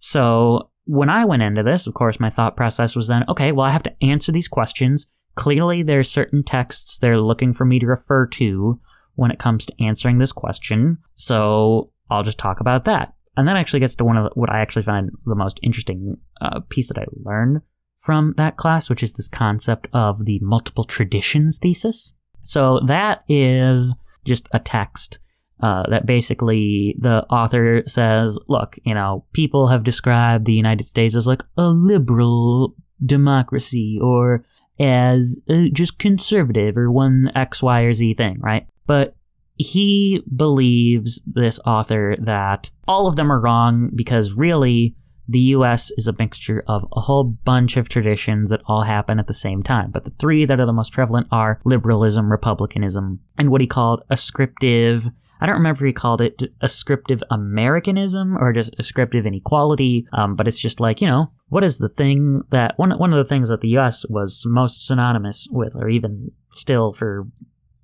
So 0.00 0.70
when 0.84 1.10
I 1.10 1.24
went 1.24 1.42
into 1.42 1.62
this, 1.62 1.86
of 1.86 1.94
course, 1.94 2.18
my 2.18 2.30
thought 2.30 2.56
process 2.56 2.96
was 2.96 3.08
then, 3.08 3.24
okay, 3.28 3.52
well, 3.52 3.66
I 3.66 3.72
have 3.72 3.82
to 3.84 4.04
answer 4.04 4.32
these 4.32 4.48
questions. 4.48 5.06
Clearly, 5.34 5.82
there's 5.82 6.10
certain 6.10 6.42
texts 6.42 6.98
they're 6.98 7.20
looking 7.20 7.52
for 7.52 7.64
me 7.64 7.78
to 7.78 7.86
refer 7.86 8.26
to 8.26 8.80
when 9.14 9.30
it 9.30 9.38
comes 9.38 9.66
to 9.66 9.82
answering 9.82 10.18
this 10.18 10.32
question. 10.32 10.98
So 11.16 11.90
I'll 12.10 12.22
just 12.22 12.38
talk 12.38 12.60
about 12.60 12.84
that. 12.86 13.14
And 13.36 13.46
that 13.46 13.56
actually 13.56 13.80
gets 13.80 13.94
to 13.96 14.04
one 14.04 14.18
of 14.18 14.24
the, 14.24 14.30
what 14.34 14.50
I 14.50 14.60
actually 14.60 14.82
find 14.82 15.10
the 15.26 15.34
most 15.34 15.60
interesting 15.62 16.16
uh, 16.40 16.60
piece 16.68 16.88
that 16.88 16.98
I 16.98 17.04
learned 17.22 17.60
from 17.98 18.34
that 18.36 18.56
class, 18.56 18.88
which 18.88 19.02
is 19.02 19.12
this 19.12 19.28
concept 19.28 19.88
of 19.92 20.24
the 20.24 20.38
multiple 20.40 20.84
traditions 20.84 21.58
thesis. 21.58 22.14
So 22.42 22.80
that 22.86 23.24
is 23.28 23.94
just 24.24 24.48
a 24.52 24.58
text 24.58 25.18
uh, 25.60 25.84
that 25.90 26.06
basically 26.06 26.94
the 26.98 27.24
author 27.26 27.82
says, 27.86 28.38
look, 28.48 28.76
you 28.84 28.94
know, 28.94 29.24
people 29.32 29.68
have 29.68 29.84
described 29.84 30.44
the 30.44 30.52
United 30.52 30.84
States 30.84 31.16
as 31.16 31.26
like 31.26 31.42
a 31.56 31.68
liberal 31.68 32.74
democracy 33.04 33.98
or 34.00 34.44
as 34.80 35.40
uh, 35.48 35.64
just 35.72 35.98
conservative 35.98 36.76
or 36.76 36.90
one 36.90 37.30
X, 37.34 37.62
Y, 37.62 37.80
or 37.80 37.92
Z 37.92 38.14
thing, 38.14 38.38
right? 38.40 38.66
But 38.86 39.16
he 39.56 40.22
believes, 40.34 41.20
this 41.26 41.58
author, 41.66 42.16
that 42.20 42.70
all 42.86 43.08
of 43.08 43.16
them 43.16 43.32
are 43.32 43.40
wrong 43.40 43.90
because 43.94 44.32
really 44.32 44.94
the 45.28 45.40
US 45.40 45.90
is 45.96 46.06
a 46.06 46.14
mixture 46.18 46.64
of 46.66 46.86
a 46.92 47.00
whole 47.00 47.24
bunch 47.24 47.76
of 47.76 47.88
traditions 47.88 48.48
that 48.48 48.62
all 48.66 48.82
happen 48.82 49.18
at 49.18 49.26
the 49.26 49.34
same 49.34 49.62
time. 49.62 49.90
But 49.90 50.04
the 50.04 50.10
three 50.10 50.46
that 50.46 50.58
are 50.58 50.66
the 50.66 50.72
most 50.72 50.92
prevalent 50.92 51.26
are 51.30 51.60
liberalism, 51.64 52.30
republicanism, 52.30 53.20
and 53.36 53.50
what 53.50 53.60
he 53.60 53.66
called 53.66 54.02
ascriptive 54.08 55.08
I 55.40 55.46
don't 55.46 55.56
remember 55.56 55.84
if 55.84 55.88
he 55.88 55.92
called 55.92 56.20
it 56.20 56.42
ascriptive 56.60 57.22
Americanism 57.30 58.36
or 58.36 58.52
just 58.52 58.74
ascriptive 58.78 59.26
inequality, 59.26 60.06
um, 60.12 60.34
but 60.34 60.48
it's 60.48 60.60
just 60.60 60.80
like, 60.80 61.00
you 61.00 61.06
know, 61.06 61.30
what 61.48 61.64
is 61.64 61.78
the 61.78 61.88
thing 61.88 62.42
that 62.50 62.78
one, 62.78 62.90
one 62.98 63.12
of 63.12 63.18
the 63.18 63.28
things 63.28 63.48
that 63.48 63.60
the 63.60 63.76
US 63.78 64.04
was 64.08 64.44
most 64.46 64.86
synonymous 64.86 65.48
with, 65.50 65.74
or 65.74 65.88
even 65.88 66.32
still 66.50 66.92
for, 66.92 67.26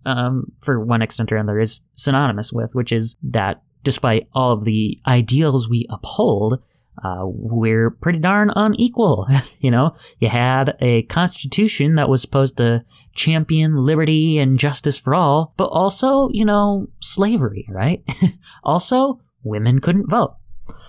um, 0.04 0.52
for 0.62 0.80
one 0.80 1.02
extent 1.02 1.32
or 1.32 1.36
another, 1.36 1.60
is 1.60 1.82
synonymous 1.94 2.52
with, 2.52 2.74
which 2.74 2.92
is 2.92 3.16
that 3.22 3.62
despite 3.82 4.28
all 4.34 4.52
of 4.52 4.64
the 4.64 4.98
ideals 5.06 5.68
we 5.68 5.86
uphold, 5.90 6.60
uh, 7.02 7.22
we're 7.24 7.90
pretty 7.90 8.18
darn 8.18 8.50
unequal. 8.54 9.26
you 9.58 9.70
know, 9.70 9.94
you 10.18 10.28
had 10.28 10.76
a 10.80 11.02
constitution 11.04 11.96
that 11.96 12.08
was 12.08 12.22
supposed 12.22 12.56
to 12.58 12.84
champion 13.14 13.76
liberty 13.84 14.38
and 14.38 14.58
justice 14.58 14.98
for 14.98 15.14
all, 15.14 15.54
but 15.56 15.66
also, 15.66 16.28
you 16.32 16.44
know, 16.44 16.88
slavery, 17.00 17.66
right? 17.70 18.04
also, 18.64 19.20
women 19.42 19.80
couldn't 19.80 20.08
vote. 20.08 20.36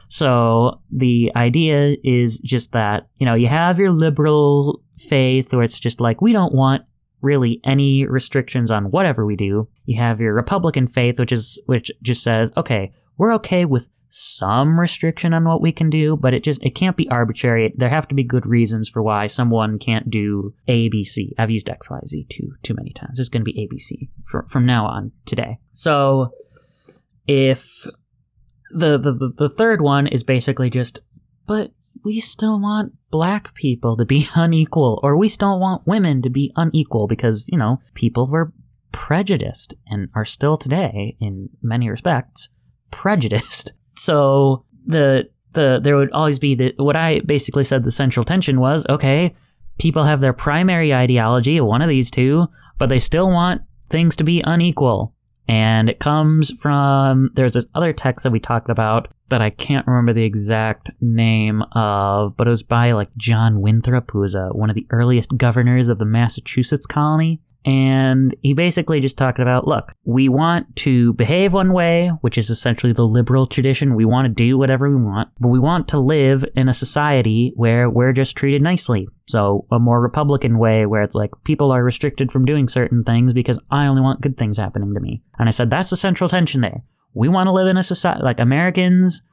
So 0.07 0.81
the 0.91 1.31
idea 1.35 1.97
is 2.03 2.39
just 2.39 2.71
that, 2.73 3.07
you 3.17 3.25
know, 3.25 3.33
you 3.33 3.47
have 3.47 3.79
your 3.79 3.91
liberal 3.91 4.81
faith 4.97 5.51
where 5.53 5.63
it's 5.63 5.79
just 5.79 5.99
like, 5.99 6.21
we 6.21 6.31
don't 6.31 6.53
want 6.53 6.83
really 7.21 7.59
any 7.63 8.05
restrictions 8.05 8.69
on 8.69 8.85
whatever 8.85 9.25
we 9.25 9.35
do. 9.35 9.67
You 9.85 9.97
have 9.97 10.21
your 10.21 10.33
Republican 10.33 10.87
faith, 10.87 11.17
which 11.19 11.31
is, 11.31 11.59
which 11.65 11.91
just 12.03 12.23
says, 12.23 12.51
okay, 12.55 12.93
we're 13.17 13.33
okay 13.35 13.65
with 13.65 13.89
some 14.18 14.80
restriction 14.80 15.34
on 15.34 15.43
what 15.43 15.61
we 15.61 15.74
can 15.74 15.89
do, 15.89 16.16
but 16.16 16.34
it 16.34 16.41
just 16.41 16.63
it 16.63 16.70
can't 16.70 16.95
be 16.95 17.09
arbitrary. 17.09 17.74
There 17.76 17.89
have 17.89 18.07
to 18.07 18.16
be 18.16 18.24
good 18.24 18.45
reasons 18.45 18.88
for 18.88 19.03
why 19.03 19.28
someone 19.28 19.78
can't 19.78 20.09
do 20.09 20.53
ABC. 20.70 21.32
I've 21.38 21.51
used 21.51 21.68
XYZ 21.68 22.30
too 22.30 22.53
too 22.63 22.74
many 22.76 22.91
times. 22.91 23.20
It's 23.20 23.28
going 23.28 23.43
to 23.43 23.51
be 23.51 23.68
ABC 23.68 24.07
for, 24.24 24.45
from 24.47 24.66
now 24.66 24.86
on 24.86 25.11
today. 25.26 25.59
So 25.74 26.32
if 27.28 27.86
the, 28.72 28.97
the 28.97 29.34
the 29.36 29.49
third 29.49 29.82
one 29.82 30.07
is 30.07 30.24
basically 30.24 30.70
just 30.70 30.99
but 31.45 31.72
we 32.05 32.22
still 32.22 32.57
want 32.57 32.93
black 33.11 33.53
people 33.53 33.97
to 33.97 34.05
be 34.05 34.30
unequal 34.36 35.01
or 35.03 35.18
we 35.18 35.28
still 35.28 35.59
want 35.59 35.86
women 35.86 36.22
to 36.22 36.30
be 36.30 36.53
unequal 36.55 37.07
because, 37.07 37.49
you 37.49 37.57
know, 37.57 37.82
people 37.95 38.28
were 38.28 38.53
prejudiced 38.93 39.74
and 39.88 40.07
are 40.16 40.24
still 40.24 40.55
today 40.55 41.18
in 41.20 41.49
many 41.61 41.89
respects 41.89 42.47
prejudiced 42.91 43.74
so 43.97 44.65
the 44.85 45.29
the 45.53 45.79
there 45.81 45.95
would 45.95 46.11
always 46.11 46.39
be 46.39 46.55
the 46.55 46.73
what 46.77 46.95
I 46.95 47.21
basically 47.21 47.63
said 47.63 47.83
the 47.83 47.91
central 47.91 48.23
tension 48.23 48.59
was 48.59 48.85
okay, 48.89 49.33
people 49.79 50.03
have 50.03 50.19
their 50.19 50.33
primary 50.33 50.93
ideology, 50.93 51.59
one 51.61 51.81
of 51.81 51.89
these 51.89 52.11
two, 52.11 52.47
but 52.77 52.89
they 52.89 52.99
still 52.99 53.29
want 53.29 53.61
things 53.89 54.15
to 54.17 54.23
be 54.23 54.41
unequal. 54.41 55.13
And 55.47 55.89
it 55.89 55.99
comes 55.99 56.51
from 56.59 57.29
there's 57.35 57.53
this 57.53 57.65
other 57.75 57.93
text 57.93 58.23
that 58.23 58.31
we 58.31 58.39
talked 58.39 58.69
about 58.69 59.09
that 59.29 59.41
I 59.41 59.49
can't 59.51 59.85
remember 59.87 60.13
the 60.13 60.23
exact 60.23 60.89
name 61.01 61.63
of, 61.73 62.35
but 62.35 62.47
it 62.47 62.51
was 62.51 62.63
by 62.63 62.91
like 62.93 63.15
John 63.17 63.61
Winthrop, 63.61 64.11
who 64.11 64.19
was 64.19 64.35
a, 64.35 64.49
one 64.49 64.69
of 64.69 64.75
the 64.75 64.87
earliest 64.89 65.35
governors 65.37 65.89
of 65.89 65.99
the 65.99 66.05
Massachusetts 66.05 66.87
colony. 66.87 67.41
And 67.66 68.36
he 68.43 68.53
basically 68.53 68.99
just 68.99 69.18
talked 69.18 69.39
about 69.39 69.68
look, 69.68 69.91
we 70.03 70.30
want 70.30 70.76
to 70.78 71.13
behave 71.13 71.53
one 71.53 71.74
way, 71.74 72.11
which 72.22 72.38
is 72.38 72.51
essentially 72.51 72.93
the 72.93 73.07
liberal 73.07 73.47
tradition. 73.47 73.95
We 73.95 74.05
want 74.05 74.28
to 74.28 74.34
do 74.34 74.55
whatever 74.55 74.88
we 74.88 75.03
want, 75.03 75.30
but 75.39 75.47
we 75.47 75.57
want 75.57 75.88
to 75.89 75.99
live 75.99 76.45
in 76.55 76.70
a 76.70 76.76
society 76.76 77.53
where 77.55 77.89
we're 77.89 78.13
just 78.13 78.38
treated 78.38 78.61
nicely. 78.61 79.07
So, 79.28 79.66
a 79.72 79.80
more 79.80 79.99
Republican 79.99 80.59
way 80.59 80.86
where 80.86 81.01
it's 81.01 81.16
like 81.16 81.32
people 81.43 81.72
are 81.72 81.84
restricted 81.84 82.32
from 82.32 82.45
doing 82.45 82.68
certain 82.68 83.01
things 83.01 83.34
because 83.34 83.59
I 83.72 83.88
only 83.88 84.03
want 84.03 84.22
good 84.22 84.38
things 84.38 84.57
happening 84.57 84.93
to 84.93 84.99
me. 84.99 85.24
And 85.39 85.49
I 85.49 85.51
said, 85.51 85.72
that's 85.72 85.89
the 85.89 85.97
central 85.97 86.30
tension 86.30 86.61
there. 86.61 86.84
We 87.16 87.30
want 87.30 87.47
to 87.47 87.51
live 87.51 87.68
in 87.68 87.78
a 87.78 87.84
society 87.84 88.22
like 88.22 88.39
Americans, 88.39 89.24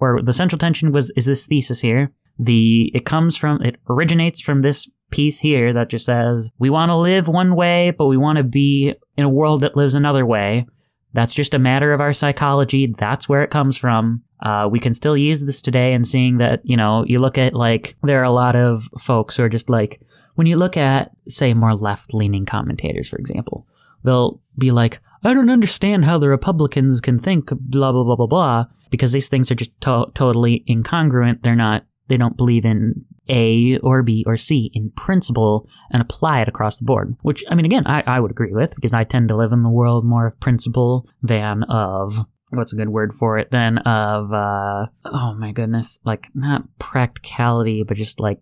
or 0.00 0.22
the 0.22 0.32
central 0.32 0.58
tension 0.58 0.92
was 0.92 1.12
is 1.14 1.26
this 1.26 1.46
thesis 1.46 1.80
here. 1.80 2.12
The 2.38 2.90
it 2.94 3.04
comes 3.04 3.36
from 3.36 3.60
it 3.62 3.76
originates 3.90 4.40
from 4.40 4.62
this 4.62 4.88
piece 5.10 5.38
here 5.38 5.72
that 5.72 5.88
just 5.88 6.04
says, 6.06 6.50
we 6.58 6.70
want 6.70 6.90
to 6.90 6.96
live 6.96 7.28
one 7.28 7.54
way, 7.54 7.90
but 7.90 8.06
we 8.06 8.16
want 8.16 8.38
to 8.38 8.44
be 8.44 8.94
in 9.16 9.24
a 9.24 9.28
world 9.28 9.60
that 9.60 9.76
lives 9.76 9.94
another 9.94 10.26
way. 10.26 10.66
That's 11.12 11.34
just 11.34 11.54
a 11.54 11.58
matter 11.58 11.92
of 11.92 12.00
our 12.00 12.12
psychology. 12.12 12.86
That's 12.98 13.28
where 13.28 13.42
it 13.42 13.50
comes 13.50 13.76
from. 13.76 14.22
Uh, 14.42 14.68
we 14.70 14.78
can 14.78 14.92
still 14.92 15.16
use 15.16 15.44
this 15.44 15.62
today 15.62 15.94
and 15.94 16.06
seeing 16.06 16.38
that, 16.38 16.60
you 16.64 16.76
know, 16.76 17.04
you 17.06 17.20
look 17.20 17.38
at 17.38 17.54
like, 17.54 17.96
there 18.02 18.20
are 18.20 18.24
a 18.24 18.30
lot 18.30 18.54
of 18.54 18.88
folks 19.00 19.36
who 19.36 19.42
are 19.42 19.48
just 19.48 19.70
like, 19.70 20.00
when 20.34 20.46
you 20.46 20.56
look 20.56 20.76
at, 20.76 21.12
say, 21.26 21.54
more 21.54 21.72
left 21.72 22.12
leaning 22.12 22.44
commentators, 22.44 23.08
for 23.08 23.16
example, 23.16 23.66
they'll 24.04 24.42
be 24.58 24.70
like, 24.70 25.00
I 25.24 25.32
don't 25.32 25.48
understand 25.48 26.04
how 26.04 26.18
the 26.18 26.28
Republicans 26.28 27.00
can 27.00 27.18
think 27.18 27.48
blah, 27.48 27.92
blah, 27.92 28.04
blah, 28.04 28.16
blah, 28.16 28.26
blah, 28.26 28.64
because 28.90 29.12
these 29.12 29.28
things 29.28 29.50
are 29.50 29.54
just 29.54 29.70
to- 29.80 30.12
totally 30.14 30.62
incongruent. 30.68 31.42
They're 31.42 31.56
not, 31.56 31.86
they 32.08 32.16
don't 32.16 32.36
believe 32.36 32.64
in 32.64 33.04
a 33.28 33.78
or 33.78 34.02
B 34.02 34.24
or 34.26 34.36
C 34.36 34.70
in 34.72 34.90
principle 34.90 35.68
and 35.90 36.00
apply 36.00 36.40
it 36.40 36.48
across 36.48 36.78
the 36.78 36.84
board. 36.84 37.16
Which, 37.22 37.44
I 37.50 37.54
mean, 37.54 37.66
again, 37.66 37.86
I, 37.86 38.02
I 38.06 38.20
would 38.20 38.30
agree 38.30 38.52
with 38.52 38.74
because 38.74 38.92
I 38.92 39.04
tend 39.04 39.28
to 39.28 39.36
live 39.36 39.52
in 39.52 39.62
the 39.62 39.70
world 39.70 40.04
more 40.04 40.26
of 40.26 40.40
principle 40.40 41.08
than 41.22 41.64
of 41.64 42.24
what's 42.50 42.72
a 42.72 42.76
good 42.76 42.88
word 42.88 43.12
for 43.12 43.38
it 43.38 43.50
than 43.50 43.78
of 43.78 44.32
uh 44.32 44.86
oh 45.04 45.34
my 45.34 45.50
goodness 45.52 45.98
like 46.04 46.28
not 46.34 46.62
practicality 46.78 47.82
but 47.82 47.96
just 47.96 48.20
like 48.20 48.38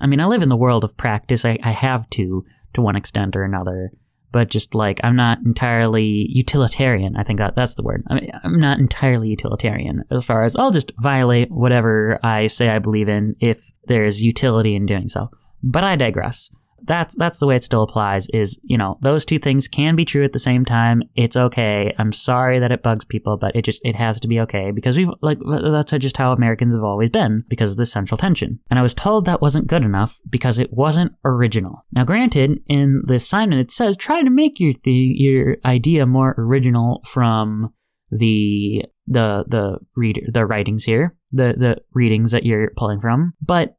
i 0.00 0.06
mean 0.06 0.20
i 0.20 0.26
live 0.26 0.42
in 0.42 0.50
the 0.50 0.56
world 0.56 0.84
of 0.84 0.96
practice 0.98 1.44
i, 1.44 1.58
I 1.62 1.72
have 1.72 2.08
to 2.10 2.44
to 2.74 2.82
one 2.82 2.96
extent 2.96 3.34
or 3.34 3.42
another 3.42 3.90
but 4.32 4.48
just 4.48 4.74
like 4.74 5.00
I'm 5.04 5.16
not 5.16 5.38
entirely 5.44 6.26
utilitarian. 6.30 7.16
I 7.16 7.22
think 7.22 7.38
that 7.38 7.54
that's 7.54 7.74
the 7.74 7.82
word. 7.82 8.02
I 8.08 8.14
mean, 8.14 8.30
I'm 8.42 8.58
not 8.58 8.78
entirely 8.78 9.28
utilitarian 9.28 10.04
as 10.10 10.24
far 10.24 10.44
as 10.44 10.56
I'll 10.56 10.70
just 10.70 10.92
violate 10.98 11.50
whatever 11.50 12.18
I 12.22 12.46
say 12.46 12.70
I 12.70 12.78
believe 12.78 13.08
in 13.08 13.36
if 13.40 13.70
there's 13.84 14.22
utility 14.22 14.74
in 14.74 14.86
doing 14.86 15.08
so. 15.08 15.30
But 15.62 15.84
I 15.84 15.96
digress 15.96 16.50
that's 16.84 17.16
that's 17.16 17.38
the 17.38 17.46
way 17.46 17.56
it 17.56 17.64
still 17.64 17.82
applies 17.82 18.26
is 18.32 18.58
you 18.62 18.76
know 18.78 18.98
those 19.02 19.24
two 19.24 19.38
things 19.38 19.68
can 19.68 19.96
be 19.96 20.04
true 20.04 20.24
at 20.24 20.32
the 20.32 20.38
same 20.38 20.64
time. 20.64 21.02
It's 21.14 21.36
okay. 21.36 21.94
I'm 21.98 22.12
sorry 22.12 22.58
that 22.58 22.72
it 22.72 22.82
bugs 22.82 23.04
people 23.04 23.36
but 23.36 23.54
it 23.54 23.64
just 23.64 23.80
it 23.84 23.96
has 23.96 24.20
to 24.20 24.28
be 24.28 24.40
okay 24.40 24.70
because 24.70 24.96
we've 24.96 25.08
like 25.20 25.38
that's 25.46 25.92
just 25.92 26.16
how 26.16 26.32
americans 26.32 26.74
have 26.74 26.84
always 26.84 27.10
been 27.10 27.44
because 27.48 27.72
of 27.72 27.76
this 27.76 27.92
central 27.92 28.18
tension. 28.18 28.60
And 28.70 28.78
i 28.78 28.82
was 28.82 28.94
told 28.94 29.24
that 29.24 29.42
wasn't 29.42 29.66
good 29.66 29.82
enough 29.82 30.20
because 30.28 30.58
it 30.58 30.72
wasn't 30.72 31.12
original. 31.24 31.84
Now 31.92 32.04
granted 32.04 32.60
in 32.66 33.02
the 33.06 33.14
assignment 33.14 33.60
it 33.60 33.70
says 33.70 33.96
try 33.96 34.22
to 34.22 34.30
make 34.30 34.58
your 34.58 34.74
the 34.84 34.92
your 34.92 35.56
idea 35.64 36.06
more 36.06 36.34
original 36.38 37.02
from 37.06 37.72
the 38.10 38.84
the 39.06 39.44
the 39.48 39.78
reader 39.96 40.20
the 40.28 40.46
writings 40.46 40.84
here, 40.84 41.16
the 41.32 41.54
the 41.56 41.76
readings 41.92 42.32
that 42.32 42.44
you're 42.44 42.70
pulling 42.76 43.00
from, 43.00 43.32
but 43.40 43.76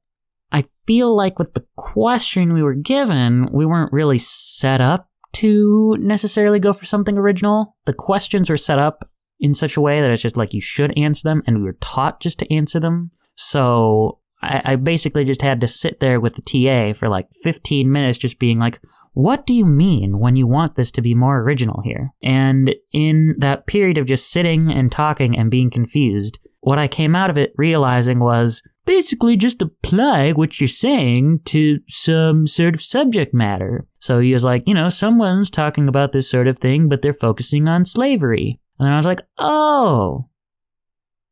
feel 0.85 1.15
like 1.15 1.39
with 1.39 1.53
the 1.53 1.65
question 1.75 2.53
we 2.53 2.63
were 2.63 2.73
given, 2.73 3.49
we 3.51 3.65
weren't 3.65 3.93
really 3.93 4.17
set 4.17 4.81
up 4.81 5.09
to 5.33 5.97
necessarily 5.99 6.59
go 6.59 6.73
for 6.73 6.85
something 6.85 7.17
original. 7.17 7.75
The 7.85 7.93
questions 7.93 8.49
were 8.49 8.57
set 8.57 8.79
up 8.79 9.09
in 9.39 9.53
such 9.53 9.75
a 9.75 9.81
way 9.81 9.99
that 9.99 10.11
it's 10.11 10.21
just 10.21 10.37
like 10.37 10.53
you 10.53 10.61
should 10.61 10.97
answer 10.97 11.23
them, 11.23 11.41
and 11.45 11.57
we 11.57 11.63
were 11.63 11.77
taught 11.81 12.21
just 12.21 12.39
to 12.39 12.53
answer 12.53 12.79
them. 12.79 13.09
So 13.35 14.19
I, 14.41 14.61
I 14.63 14.75
basically 14.75 15.25
just 15.25 15.41
had 15.41 15.61
to 15.61 15.67
sit 15.67 15.99
there 15.99 16.19
with 16.19 16.35
the 16.35 16.41
TA 16.41 16.97
for 16.97 17.09
like 17.09 17.27
15 17.43 17.91
minutes, 17.91 18.17
just 18.17 18.39
being 18.39 18.59
like, 18.59 18.79
what 19.13 19.45
do 19.45 19.53
you 19.53 19.65
mean 19.65 20.19
when 20.19 20.35
you 20.35 20.47
want 20.47 20.75
this 20.75 20.91
to 20.93 21.01
be 21.01 21.13
more 21.13 21.39
original 21.39 21.81
here? 21.83 22.11
And 22.21 22.73
in 22.91 23.35
that 23.39 23.67
period 23.67 23.97
of 23.97 24.07
just 24.07 24.31
sitting 24.31 24.71
and 24.71 24.91
talking 24.91 25.37
and 25.37 25.51
being 25.51 25.69
confused, 25.69 26.39
what 26.61 26.79
I 26.79 26.87
came 26.87 27.15
out 27.15 27.29
of 27.29 27.37
it 27.37 27.53
realizing 27.57 28.19
was 28.19 28.61
basically 28.85 29.37
just 29.37 29.61
apply 29.61 30.31
what 30.31 30.59
you're 30.59 30.67
saying 30.67 31.39
to 31.45 31.79
some 31.87 32.47
sort 32.47 32.75
of 32.75 32.81
subject 32.81 33.33
matter. 33.33 33.87
So 33.99 34.19
he 34.19 34.33
was 34.33 34.43
like, 34.43 34.63
you 34.65 34.73
know, 34.73 34.89
someone's 34.89 35.49
talking 35.49 35.87
about 35.87 36.11
this 36.11 36.29
sort 36.29 36.47
of 36.47 36.59
thing, 36.59 36.89
but 36.89 37.01
they're 37.01 37.13
focusing 37.13 37.67
on 37.67 37.85
slavery. 37.85 38.59
And 38.79 38.89
I 38.89 38.97
was 38.97 39.05
like, 39.05 39.21
oh. 39.37 40.29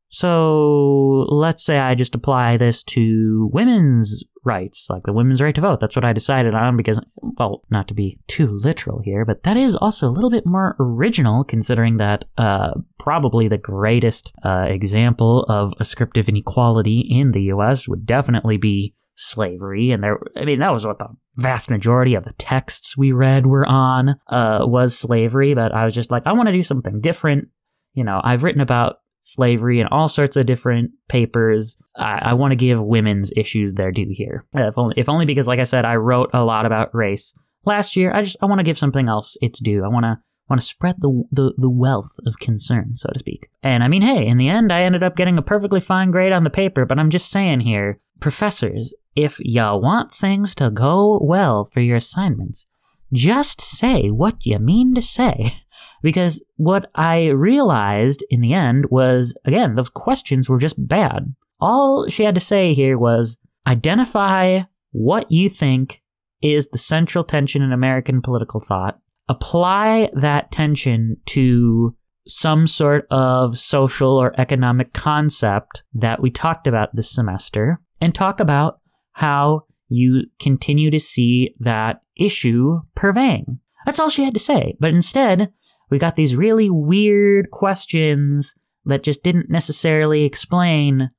So 0.10 1.26
let's 1.30 1.64
say 1.64 1.80
I 1.80 1.96
just 1.96 2.16
apply 2.16 2.58
this 2.58 2.84
to 2.84 3.50
women's 3.54 4.24
rights, 4.44 4.88
like 4.90 5.04
the 5.04 5.14
women's 5.14 5.42
right 5.42 5.54
to 5.56 5.62
vote. 5.62 5.80
That's 5.80 5.96
what 5.96 6.06
I 6.06 6.14
decided 6.14 6.54
on 6.54 6.78
because, 6.78 7.00
well, 7.16 7.64
not 7.70 7.88
to 7.90 7.94
be 7.94 8.20
too 8.28 8.48
literal 8.48 9.02
here, 9.04 9.26
but 9.26 9.44
that 9.44 9.58
is 9.58 9.76
also 9.76 10.08
a 10.08 10.12
little 10.12 10.30
bit 10.30 10.46
more 10.46 10.76
original 10.80 11.44
considering 11.44 11.98
that 11.98 12.26
uh, 12.38 12.72
probably 13.00 13.48
the 13.48 13.58
greatest 13.58 14.32
uh, 14.44 14.66
example 14.68 15.44
of 15.44 15.74
ascriptive 15.80 16.30
inequality 16.30 17.00
in 17.02 17.32
the 17.32 17.44
US 17.44 17.88
would 17.88 18.06
definitely 18.06 18.58
be 18.58 18.96
slavery. 19.16 19.92
And 19.92 20.04
there 20.04 20.20
i 20.36 20.46
mean 20.46 20.60
that 20.60 20.74
was 20.74 20.86
what 20.86 20.98
the 20.98 21.10
vast 21.36 21.70
majority 21.70 22.16
of 22.16 22.24
the 22.24 22.34
texts 22.34 22.98
we 22.98 23.12
read 23.12 23.46
were 23.46 23.68
on 23.68 24.16
uh, 24.28 24.60
was 24.62 24.98
slavery. 24.98 25.54
But 25.54 25.74
i 25.74 25.86
was 25.86 25.94
just 25.94 26.10
like 26.10 26.24
i 26.26 26.34
want 26.34 26.48
to 26.48 26.54
do 26.54 26.64
something 26.64 27.02
different. 27.02 27.50
You 27.94 28.04
know 28.04 28.22
i've 28.24 28.44
written 28.44 28.62
about 28.62 29.01
slavery 29.22 29.80
and 29.80 29.90
all 29.90 30.08
sorts 30.08 30.36
of 30.36 30.46
different 30.46 30.92
papers. 31.08 31.78
I, 31.96 32.20
I 32.22 32.34
want 32.34 32.52
to 32.52 32.56
give 32.56 32.82
women's 32.82 33.32
issues 33.36 33.74
their 33.74 33.92
due 33.92 34.10
here, 34.10 34.46
if 34.54 34.78
only, 34.78 34.96
if 34.98 35.10
only 35.10 35.26
because, 35.26 35.48
like 35.48 35.60
I 35.60 35.66
said, 35.66 35.86
I 35.86 35.96
wrote 35.96 36.30
a 36.34 36.44
lot 36.44 36.66
about 36.66 36.94
race 36.94 37.34
last 37.66 37.96
year. 37.96 38.14
I 38.14 38.24
just 38.24 38.38
I 38.42 38.46
want 38.46 38.60
to 38.60 38.66
give 38.66 38.78
something 38.78 39.08
else 39.08 39.38
its 39.42 39.60
due. 39.60 39.84
I 39.84 39.88
want 39.88 40.06
to 40.06 40.20
want 40.50 40.60
to 40.60 40.68
spread 40.68 40.98
the, 41.00 41.24
the 41.32 41.54
the 41.58 41.70
wealth 41.70 42.16
of 42.26 42.40
concern, 42.40 42.96
so 42.96 43.10
to 43.14 43.20
speak. 43.20 43.50
And 43.64 43.84
I 43.84 43.88
mean, 43.88 44.02
hey, 44.02 44.28
in 44.28 44.38
the 44.38 44.50
end, 44.50 44.72
I 44.72 44.82
ended 44.82 45.04
up 45.04 45.16
getting 45.16 45.38
a 45.38 45.44
perfectly 45.44 45.80
fine 45.80 46.12
grade 46.12 46.34
on 46.34 46.44
the 46.44 46.50
paper. 46.50 46.86
But 46.86 47.00
I'm 47.00 47.10
just 47.10 47.30
saying 47.30 47.62
here, 47.62 48.00
professors, 48.20 48.94
if 49.16 49.40
y'all 49.40 49.82
want 49.82 50.14
things 50.14 50.56
to 50.56 50.70
go 50.70 51.20
well 51.22 51.66
for 51.66 51.80
your 51.80 51.98
assignments, 51.98 52.68
just 53.14 53.62
say 53.62 54.10
what 54.10 54.46
you 54.46 54.60
mean 54.60 54.96
to 54.96 55.02
say. 55.02 55.56
Because 56.02 56.44
what 56.56 56.90
I 56.96 57.28
realized 57.28 58.24
in 58.30 58.42
the 58.42 58.54
end 58.54 58.86
was, 58.90 59.38
again, 59.46 59.76
those 59.76 59.90
questions 59.90 60.50
were 60.50 60.58
just 60.58 60.88
bad. 60.88 61.34
All 61.60 62.08
she 62.10 62.24
had 62.24 62.36
to 62.36 62.42
say 62.42 62.74
here 62.74 62.98
was 62.98 63.38
identify 63.68 64.62
what 64.92 65.32
you 65.32 65.50
think 65.50 66.02
is 66.42 66.68
the 66.70 66.78
central 66.78 67.24
tension 67.24 67.62
in 67.62 67.72
American 67.72 68.22
political 68.22 68.60
thought, 68.60 69.00
apply 69.30 70.10
that 70.14 70.52
tension 70.52 71.18
to 71.28 71.96
some 72.28 72.66
sort 72.68 73.06
of 73.12 73.58
social 73.58 74.18
or 74.18 74.40
economic 74.40 74.94
concept 74.94 75.84
that 75.94 76.22
we 76.22 76.30
talked 76.30 76.68
about 76.68 76.96
this 76.96 77.12
semester, 77.12 77.80
and 78.00 78.16
talk 78.16 78.40
about 78.40 78.80
how 79.14 79.66
you 79.88 80.24
continue 80.40 80.90
to 80.90 81.00
see 81.00 81.54
that 81.60 82.02
issue 82.18 82.80
purveying. 82.96 83.60
That's 83.86 84.00
all 84.00 84.10
she 84.10 84.24
had 84.24 84.34
to 84.34 84.40
say. 84.40 84.76
But 84.80 84.92
instead, 84.92 85.52
we 85.92 86.00
got 86.00 86.16
these 86.16 86.36
really 86.36 86.70
weird 86.70 87.52
questions 87.52 88.56
that 88.86 89.04
just 89.04 89.22
didn't 89.24 89.50
necessarily 89.50 90.24
explain 90.24 91.12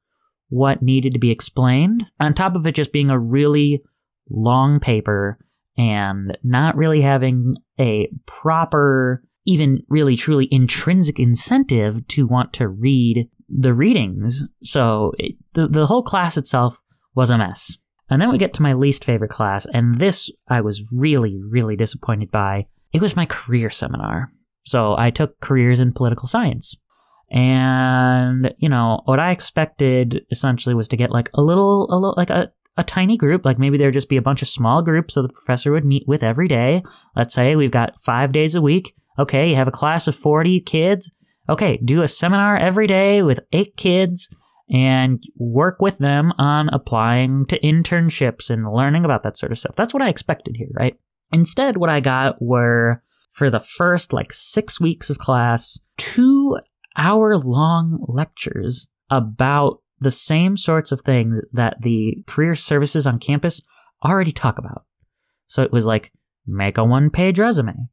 what 0.49 0.83
needed 0.83 1.13
to 1.13 1.19
be 1.19 1.31
explained. 1.31 2.05
On 2.19 2.35
top 2.35 2.57
of 2.57 2.67
it 2.67 2.75
just 2.75 2.93
being 2.93 3.11
a 3.11 3.19
really 3.19 3.83
long 4.29 4.81
paper 4.81 5.39
and 5.77 6.37
not 6.43 6.77
really 6.77 7.03
having 7.03 7.57
a 7.79 8.09
proper, 8.27 9.23
even 9.47 9.83
really 9.89 10.17
truly 10.17 10.49
intrinsic 10.51 11.21
incentive 11.21 12.07
to 12.09 12.27
want 12.27 12.53
to 12.55 12.69
read 12.69 13.29
the 13.49 13.75
readings. 13.75 14.45
So 14.63 15.13
it, 15.19 15.37
the, 15.55 15.69
the 15.69 15.87
whole 15.87 16.03
class 16.03 16.37
itself 16.37 16.81
was 17.15 17.31
a 17.31 17.39
mess. 17.39 17.77
And 18.11 18.21
then 18.21 18.31
we 18.31 18.39
get 18.39 18.53
to 18.55 18.63
my 18.63 18.75
least 18.75 19.05
favorite 19.05 19.31
class, 19.31 19.67
and 19.73 19.95
this 19.99 20.31
I 20.47 20.61
was 20.61 20.83
really, 20.93 21.41
really 21.49 21.77
disappointed 21.77 22.31
by. 22.31 22.67
It 22.93 23.01
was 23.01 23.17
my 23.17 23.25
career 23.25 23.71
seminar. 23.71 24.31
So 24.65 24.97
I 24.97 25.11
took 25.11 25.41
careers 25.41 25.81
in 25.81 25.93
political 25.93 26.29
science. 26.29 26.77
And, 27.31 28.53
you 28.59 28.69
know, 28.69 29.01
what 29.07 29.19
I 29.19 29.31
expected 29.31 30.27
essentially 30.31 30.75
was 30.75 30.89
to 30.89 30.97
get 30.97 31.11
like 31.11 31.31
a 31.35 31.43
little, 31.43 31.87
a 31.91 31.97
little 31.97 32.15
like 32.17 32.31
a, 32.31 32.53
a 32.77 32.85
tiny 32.85 33.17
group, 33.17 33.45
like 33.45 33.59
maybe 33.59 33.79
there'd 33.79 33.95
just 33.95 34.09
be 34.09 34.17
a 34.17 34.23
bunch 34.23 34.43
of 34.43 34.49
small 34.49 34.83
groups 34.83 35.15
that 35.15 35.23
the 35.23 35.29
professor 35.29 35.73
would 35.73 35.85
meet 35.85 36.07
with 36.07 36.23
every 36.23 36.49
day. 36.49 36.83
Let's 37.17 37.35
say 37.35 37.57
we've 37.57 37.71
got 37.71 38.01
five 38.01 38.33
days 38.33 38.55
a 38.55 38.63
week. 38.63 38.95
Okay, 39.19 39.51
you 39.51 39.57
have 39.57 39.69
a 39.69 39.73
class 39.73 40.07
of 40.09 40.15
40 40.15 40.61
kids. 40.61 41.11
Okay, 41.49 41.79
do 41.85 42.03
a 42.03 42.09
seminar 42.09 42.57
every 42.57 42.87
day 42.87 43.23
with 43.23 43.41
eight 43.53 43.77
kids 43.77 44.29
and 44.71 45.23
work 45.37 45.81
with 45.81 45.99
them 45.99 46.33
on 46.39 46.69
applying 46.71 47.47
to 47.47 47.61
internships 47.61 48.49
and 48.49 48.73
learning 48.73 49.05
about 49.05 49.23
that 49.23 49.37
sort 49.37 49.53
of 49.53 49.59
stuff. 49.59 49.77
That's 49.77 49.93
what 49.93 50.03
I 50.03 50.09
expected 50.09 50.57
here, 50.57 50.71
right? 50.73 50.97
Instead, 51.33 51.77
what 51.77 51.91
I 51.91 52.01
got 52.01 52.41
were 52.41 53.03
for 53.33 53.51
the 53.51 53.61
first 53.61 54.13
like 54.13 54.33
six 54.33 54.79
weeks 54.81 55.11
of 55.11 55.19
class, 55.19 55.79
two 55.97 56.59
hour 56.97 57.37
long 57.37 58.05
lectures 58.07 58.87
about 59.11 59.81
the 59.99 60.11
same 60.11 60.57
sorts 60.57 60.93
of 60.93 61.01
things 61.01 61.41
that 61.53 61.81
the 61.81 62.23
career 62.27 62.55
services 62.55 63.07
on 63.07 63.19
campus 63.19 63.61
already 64.05 64.33
talk 64.33 64.59
about. 64.59 64.85
So 65.47 65.63
it 65.63 65.73
was 65.73 65.87
like, 65.87 66.13
make 66.47 66.77
a 66.77 66.85
one 66.85 67.09
page 67.09 67.39
resume, 67.39 67.89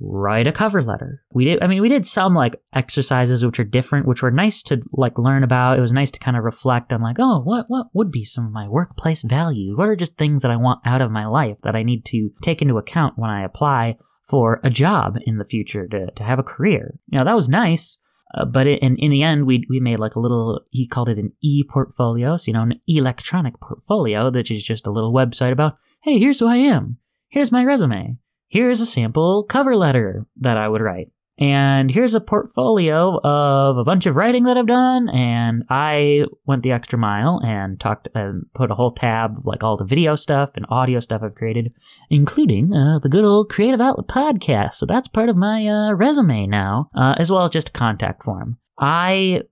write 0.00 0.46
a 0.46 0.52
cover 0.52 0.82
letter. 0.82 1.22
We 1.32 1.44
did, 1.44 1.62
I 1.62 1.66
mean, 1.66 1.82
we 1.82 1.88
did 1.88 2.06
some 2.06 2.34
like 2.34 2.56
exercises 2.72 3.44
which 3.44 3.60
are 3.60 3.64
different, 3.64 4.08
which 4.08 4.22
were 4.22 4.30
nice 4.30 4.62
to 4.64 4.82
like 4.92 5.18
learn 5.18 5.44
about. 5.44 5.78
It 5.78 5.82
was 5.82 5.92
nice 5.92 6.10
to 6.12 6.18
kind 6.18 6.36
of 6.36 6.44
reflect 6.44 6.92
on 6.92 7.02
like, 7.02 7.16
oh, 7.18 7.42
what, 7.42 7.66
what 7.68 7.88
would 7.92 8.10
be 8.10 8.24
some 8.24 8.46
of 8.46 8.52
my 8.52 8.66
workplace 8.66 9.22
values? 9.22 9.76
What 9.76 9.88
are 9.88 9.96
just 9.96 10.16
things 10.16 10.42
that 10.42 10.50
I 10.50 10.56
want 10.56 10.80
out 10.84 11.02
of 11.02 11.10
my 11.10 11.26
life 11.26 11.58
that 11.62 11.76
I 11.76 11.82
need 11.82 12.04
to 12.06 12.30
take 12.42 12.62
into 12.62 12.78
account 12.78 13.18
when 13.18 13.30
I 13.30 13.44
apply 13.44 13.96
for 14.30 14.60
a 14.62 14.70
job 14.70 15.16
in 15.26 15.38
the 15.38 15.44
future 15.44 15.86
to, 15.88 16.10
to 16.12 16.22
have 16.22 16.38
a 16.38 16.44
career. 16.44 16.98
Know, 17.10 17.24
that 17.24 17.36
was 17.36 17.48
nice. 17.48 17.98
Uh, 18.32 18.44
but 18.44 18.66
it, 18.68 18.80
in, 18.80 18.96
in 18.98 19.10
the 19.10 19.24
end, 19.24 19.44
we, 19.44 19.66
we 19.68 19.80
made 19.80 19.98
like 19.98 20.14
a 20.14 20.20
little, 20.20 20.60
he 20.70 20.86
called 20.86 21.08
it 21.08 21.18
an 21.18 21.32
e 21.42 21.64
portfolio. 21.68 22.36
So, 22.36 22.44
you 22.46 22.52
know, 22.52 22.62
an 22.62 22.80
electronic 22.86 23.58
portfolio, 23.60 24.30
which 24.30 24.52
is 24.52 24.62
just 24.62 24.86
a 24.86 24.92
little 24.92 25.12
website 25.12 25.50
about, 25.50 25.78
hey, 26.02 26.18
here's 26.18 26.38
who 26.38 26.46
I 26.46 26.56
am. 26.56 26.98
Here's 27.28 27.52
my 27.52 27.64
resume. 27.64 28.18
Here's 28.46 28.80
a 28.80 28.86
sample 28.86 29.44
cover 29.44 29.76
letter 29.76 30.26
that 30.36 30.56
I 30.56 30.68
would 30.68 30.80
write 30.80 31.10
and 31.40 31.90
here's 31.90 32.14
a 32.14 32.20
portfolio 32.20 33.18
of 33.24 33.78
a 33.78 33.84
bunch 33.84 34.04
of 34.04 34.14
writing 34.14 34.44
that 34.44 34.58
I've 34.58 34.66
done. 34.66 35.08
And 35.08 35.64
I 35.70 36.26
went 36.44 36.62
the 36.62 36.72
extra 36.72 36.98
mile 36.98 37.40
and 37.42 37.80
talked 37.80 38.08
and 38.14 38.44
put 38.54 38.70
a 38.70 38.74
whole 38.74 38.90
tab 38.90 39.38
of 39.38 39.46
like 39.46 39.64
all 39.64 39.78
the 39.78 39.86
video 39.86 40.16
stuff 40.16 40.50
and 40.54 40.66
audio 40.68 41.00
stuff 41.00 41.22
I've 41.24 41.34
created, 41.34 41.72
including 42.10 42.74
uh, 42.74 42.98
the 42.98 43.08
good 43.08 43.24
old 43.24 43.48
Creative 43.48 43.80
Outlet 43.80 44.06
podcast. 44.06 44.74
So 44.74 44.84
that's 44.84 45.08
part 45.08 45.30
of 45.30 45.36
my 45.36 45.66
uh, 45.66 45.92
resume 45.92 46.46
now, 46.46 46.90
uh, 46.94 47.14
as 47.16 47.30
well 47.30 47.46
as 47.46 47.50
just 47.50 47.70
a 47.70 47.72
contact 47.72 48.22
form. 48.22 48.58
I 48.78 49.44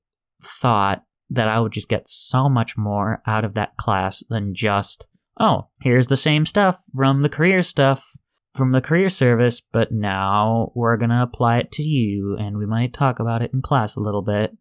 thought 0.42 1.04
that 1.30 1.48
I 1.48 1.58
would 1.58 1.72
just 1.72 1.88
get 1.88 2.06
so 2.06 2.50
much 2.50 2.76
more 2.76 3.22
out 3.26 3.46
of 3.46 3.54
that 3.54 3.76
class 3.78 4.22
than 4.28 4.54
just, 4.54 5.06
oh, 5.40 5.68
here's 5.80 6.08
the 6.08 6.16
same 6.18 6.44
stuff 6.44 6.82
from 6.94 7.22
the 7.22 7.28
career 7.30 7.62
stuff 7.62 8.12
from 8.54 8.72
the 8.72 8.80
career 8.80 9.08
service, 9.08 9.60
but 9.60 9.92
now 9.92 10.72
we're 10.74 10.96
going 10.96 11.10
to 11.10 11.22
apply 11.22 11.58
it 11.58 11.72
to 11.72 11.82
you 11.82 12.36
and 12.38 12.58
we 12.58 12.66
might 12.66 12.92
talk 12.92 13.18
about 13.18 13.42
it 13.42 13.52
in 13.52 13.62
class 13.62 13.96
a 13.96 14.00
little 14.00 14.22
bit. 14.22 14.56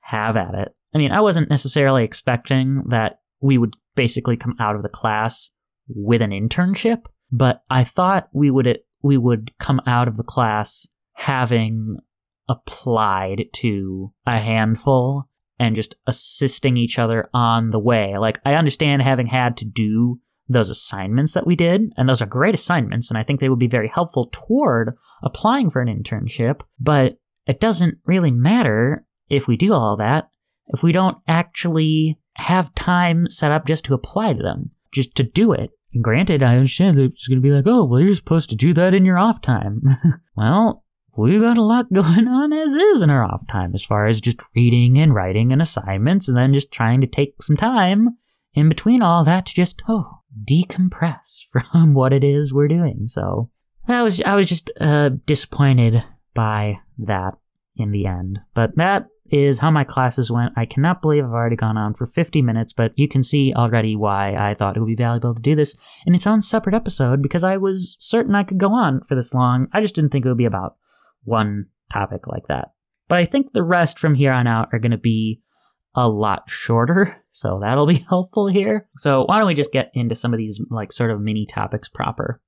Have 0.00 0.36
at 0.36 0.54
it. 0.54 0.74
I 0.94 0.98
mean, 0.98 1.12
I 1.12 1.20
wasn't 1.20 1.50
necessarily 1.50 2.04
expecting 2.04 2.88
that 2.88 3.20
we 3.40 3.58
would 3.58 3.76
basically 3.94 4.36
come 4.36 4.56
out 4.58 4.76
of 4.76 4.82
the 4.82 4.88
class 4.88 5.50
with 5.88 6.22
an 6.22 6.30
internship, 6.30 7.04
but 7.30 7.62
I 7.70 7.84
thought 7.84 8.28
we 8.32 8.50
would 8.50 8.78
we 9.02 9.16
would 9.16 9.50
come 9.58 9.80
out 9.86 10.08
of 10.08 10.16
the 10.16 10.22
class 10.22 10.86
having 11.12 11.98
applied 12.48 13.44
to 13.54 14.12
a 14.26 14.38
handful 14.38 15.28
and 15.58 15.76
just 15.76 15.94
assisting 16.06 16.76
each 16.76 16.98
other 16.98 17.28
on 17.32 17.70
the 17.70 17.78
way. 17.78 18.18
Like 18.18 18.40
I 18.44 18.54
understand 18.54 19.02
having 19.02 19.26
had 19.26 19.56
to 19.58 19.64
do 19.64 20.20
those 20.52 20.70
assignments 20.70 21.34
that 21.34 21.46
we 21.46 21.56
did, 21.56 21.92
and 21.96 22.08
those 22.08 22.20
are 22.20 22.26
great 22.26 22.54
assignments, 22.54 23.10
and 23.10 23.18
I 23.18 23.22
think 23.22 23.40
they 23.40 23.48
would 23.48 23.58
be 23.58 23.68
very 23.68 23.88
helpful 23.88 24.28
toward 24.32 24.96
applying 25.22 25.70
for 25.70 25.80
an 25.80 25.88
internship, 25.88 26.60
but 26.78 27.18
it 27.46 27.60
doesn't 27.60 27.98
really 28.04 28.30
matter 28.30 29.04
if 29.28 29.46
we 29.46 29.56
do 29.56 29.72
all 29.72 29.96
that 29.96 30.30
if 30.72 30.82
we 30.82 30.92
don't 30.92 31.18
actually 31.26 32.18
have 32.34 32.74
time 32.74 33.28
set 33.28 33.50
up 33.50 33.66
just 33.66 33.84
to 33.84 33.94
apply 33.94 34.32
to 34.32 34.42
them, 34.42 34.70
just 34.92 35.14
to 35.16 35.22
do 35.22 35.52
it? 35.52 35.70
And 35.92 36.04
granted, 36.04 36.42
I 36.42 36.56
understand 36.56 36.96
that 36.96 37.04
it's 37.04 37.26
going 37.26 37.38
to 37.38 37.42
be 37.42 37.50
like, 37.50 37.66
oh, 37.66 37.84
well, 37.84 38.00
you're 38.00 38.14
supposed 38.14 38.48
to 38.50 38.56
do 38.56 38.72
that 38.74 38.94
in 38.94 39.04
your 39.04 39.18
off 39.18 39.40
time. 39.40 39.82
well, 40.36 40.84
we've 41.16 41.40
got 41.40 41.58
a 41.58 41.62
lot 41.62 41.92
going 41.92 42.28
on 42.28 42.52
as 42.52 42.74
is 42.74 43.02
in 43.02 43.10
our 43.10 43.24
off 43.24 43.46
time 43.48 43.72
as 43.74 43.84
far 43.84 44.06
as 44.06 44.20
just 44.20 44.40
reading 44.54 44.98
and 44.98 45.14
writing 45.14 45.52
and 45.52 45.60
assignments 45.60 46.28
and 46.28 46.36
then 46.36 46.54
just 46.54 46.70
trying 46.70 47.00
to 47.00 47.06
take 47.06 47.42
some 47.42 47.56
time 47.56 48.16
in 48.54 48.68
between 48.68 49.02
all 49.02 49.24
that 49.24 49.46
to 49.46 49.54
just, 49.54 49.82
oh, 49.88 50.19
decompress 50.44 51.40
from 51.50 51.94
what 51.94 52.12
it 52.12 52.24
is 52.24 52.52
we're 52.52 52.68
doing. 52.68 53.08
So 53.08 53.50
that 53.86 54.02
was, 54.02 54.20
I 54.22 54.34
was 54.34 54.48
just 54.48 54.70
uh, 54.80 55.10
disappointed 55.26 56.02
by 56.34 56.78
that 56.98 57.34
in 57.76 57.90
the 57.90 58.06
end. 58.06 58.40
But 58.54 58.76
that 58.76 59.06
is 59.30 59.60
how 59.60 59.70
my 59.70 59.84
classes 59.84 60.30
went. 60.30 60.52
I 60.56 60.66
cannot 60.66 61.02
believe 61.02 61.24
I've 61.24 61.30
already 61.30 61.56
gone 61.56 61.76
on 61.76 61.94
for 61.94 62.04
50 62.04 62.42
minutes, 62.42 62.72
but 62.72 62.92
you 62.96 63.08
can 63.08 63.22
see 63.22 63.54
already 63.54 63.94
why 63.94 64.34
I 64.34 64.54
thought 64.54 64.76
it 64.76 64.80
would 64.80 64.86
be 64.86 64.96
valuable 64.96 65.34
to 65.34 65.40
do 65.42 65.54
this 65.54 65.76
in 66.04 66.14
its 66.14 66.26
own 66.26 66.42
separate 66.42 66.74
episode 66.74 67.22
because 67.22 67.44
I 67.44 67.56
was 67.56 67.96
certain 68.00 68.34
I 68.34 68.42
could 68.42 68.58
go 68.58 68.72
on 68.72 69.02
for 69.02 69.14
this 69.14 69.32
long. 69.32 69.68
I 69.72 69.80
just 69.80 69.94
didn't 69.94 70.10
think 70.10 70.24
it 70.24 70.28
would 70.28 70.36
be 70.36 70.44
about 70.46 70.76
one 71.24 71.66
topic 71.92 72.26
like 72.26 72.48
that. 72.48 72.72
But 73.08 73.18
I 73.18 73.24
think 73.24 73.52
the 73.52 73.62
rest 73.62 73.98
from 73.98 74.14
here 74.14 74.32
on 74.32 74.46
out 74.46 74.68
are 74.72 74.78
going 74.78 74.90
to 74.92 74.98
be 74.98 75.40
a 75.94 76.08
lot 76.08 76.48
shorter, 76.48 77.22
so 77.30 77.58
that'll 77.60 77.86
be 77.86 78.04
helpful 78.08 78.48
here. 78.48 78.88
So 78.96 79.24
why 79.24 79.38
don't 79.38 79.46
we 79.46 79.54
just 79.54 79.72
get 79.72 79.90
into 79.94 80.14
some 80.14 80.32
of 80.32 80.38
these 80.38 80.60
like 80.70 80.92
sort 80.92 81.10
of 81.10 81.20
mini 81.20 81.46
topics 81.46 81.88
proper? 81.88 82.40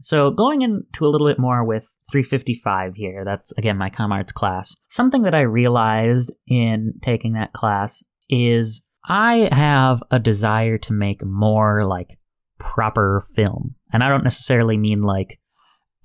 So 0.00 0.30
going 0.30 0.62
into 0.62 1.06
a 1.06 1.08
little 1.08 1.28
bit 1.28 1.38
more 1.38 1.64
with 1.64 1.84
355 2.10 2.96
here, 2.96 3.24
that's 3.24 3.52
again 3.52 3.76
my 3.76 3.90
com 3.90 4.12
arts 4.12 4.32
class. 4.32 4.74
Something 4.88 5.22
that 5.22 5.34
I 5.34 5.42
realized 5.42 6.32
in 6.46 6.94
taking 7.02 7.34
that 7.34 7.52
class 7.52 8.02
is 8.28 8.82
I 9.08 9.48
have 9.52 10.02
a 10.10 10.18
desire 10.18 10.78
to 10.78 10.92
make 10.92 11.24
more 11.24 11.86
like 11.86 12.18
proper 12.58 13.22
film. 13.34 13.74
And 13.92 14.02
I 14.02 14.08
don't 14.08 14.24
necessarily 14.24 14.76
mean 14.76 15.02
like 15.02 15.38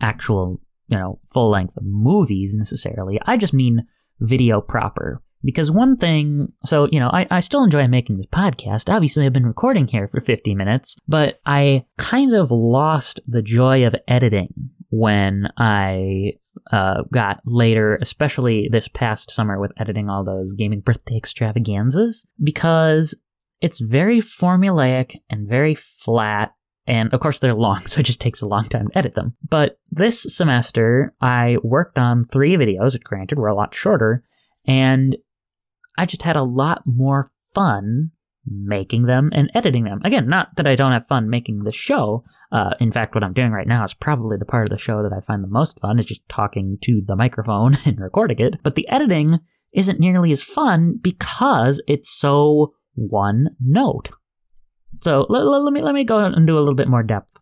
actual, 0.01 0.62
you 0.88 0.97
know, 0.97 1.20
full 1.28 1.49
length 1.49 1.76
movies 1.82 2.53
necessarily. 2.55 3.20
I 3.26 3.38
just 3.38 3.53
mean 3.53 3.88
video 4.20 4.62
proper. 4.62 5.22
Because 5.44 5.72
one 5.72 5.96
thing, 5.98 6.52
so, 6.66 6.88
you 6.92 7.00
know, 7.00 7.10
I, 7.10 7.26
I 7.32 7.40
still 7.40 7.64
enjoy 7.64 7.88
making 7.88 8.18
this 8.18 8.26
podcast. 8.28 8.94
Obviously, 8.94 9.26
I've 9.26 9.34
been 9.34 9.46
recording 9.46 9.88
here 9.88 10.08
for 10.08 10.20
50 10.20 10.54
minutes, 10.54 10.96
but 11.08 11.40
I 11.46 11.86
kind 11.98 12.34
of 12.34 12.52
lost 12.52 13.22
the 13.28 13.42
joy 13.42 13.86
of 13.86 13.96
editing 14.08 14.54
when 14.90 15.48
I 15.58 16.34
uh, 16.72 17.04
got 17.12 17.40
later, 17.46 17.98
especially 18.02 18.70
this 18.72 18.88
past 18.88 19.32
summer 19.32 19.60
with 19.60 19.72
editing 19.78 20.10
all 20.10 20.24
those 20.24 20.54
gaming 20.54 20.82
birthday 20.82 21.16
extravaganzas, 21.16 22.28
because 22.44 23.16
it's 23.62 23.80
very 23.80 24.22
formulaic 24.22 25.16
and 25.30 25.48
very 25.48 25.76
flat. 25.76 26.54
And 26.86 27.14
of 27.14 27.20
course, 27.20 27.40
they're 27.40 27.54
long, 27.54 27.82
so 27.88 28.00
it 28.00 28.06
just 28.06 28.22
takes 28.22 28.42
a 28.42 28.48
long 28.48 28.68
time 28.68 28.90
to 28.90 28.98
edit 28.98 29.16
them. 29.16 29.36
But 29.48 29.80
this 29.92 30.22
semester, 30.24 31.14
I 31.22 31.58
worked 31.64 31.98
on 31.98 32.26
three 32.26 32.56
videos, 32.56 33.02
granted, 33.02 33.40
were 33.40 33.48
a 33.48 33.56
lot 33.56 33.74
shorter, 33.74 34.24
and 34.66 35.16
I 36.00 36.06
just 36.06 36.24
had 36.24 36.38
a 36.38 36.43
lot 36.43 36.84
more 36.86 37.30
fun 37.54 38.12
making 38.45 39.04
them 39.04 39.30
and 39.34 39.52
editing 39.54 39.84
them. 39.84 40.00
Again, 40.06 40.30
not 40.30 40.56
that 40.56 40.66
I 40.66 40.76
don't 40.76 40.93
have 40.93 41.06
fun 41.06 41.30
making 41.30 41.64
the 41.64 41.74
show. 41.74 42.24
Uh, 42.54 42.72
in 42.80 42.89
fact, 42.89 43.14
what 43.14 43.24
I'm 43.24 43.34
doing 43.34 43.52
right 43.52 43.68
now 43.68 43.84
is 43.84 43.93
probably 43.93 44.38
the 44.38 44.45
part 44.45 44.64
of 44.64 44.70
the 44.70 44.78
show 44.78 45.04
that 45.04 45.12
I 45.12 45.20
find 45.20 45.43
the 45.43 45.50
most 45.50 45.78
fun 45.82 46.00
is 46.00 46.06
just 46.06 46.28
talking 46.30 46.78
to 46.84 47.02
the 47.06 47.18
microphone 47.18 47.78
and 47.86 48.00
recording 48.00 48.39
it. 48.39 48.56
But 48.64 48.76
the 48.76 48.88
editing 48.88 49.39
isn't 49.74 50.00
nearly 50.00 50.32
as 50.32 50.41
fun 50.41 50.97
because 51.02 51.82
it's 51.86 52.10
so 52.10 52.74
one 52.95 53.50
note. 53.60 54.10
So 55.02 55.26
let, 55.28 55.41
let, 55.41 55.74
me 55.74 55.82
let 55.82 55.93
me 55.93 56.06
go 56.06 56.26
into 56.26 56.54
a 56.54 56.60
little 56.60 56.76
bit 56.76 56.88
more 56.88 57.04
depth 57.04 57.38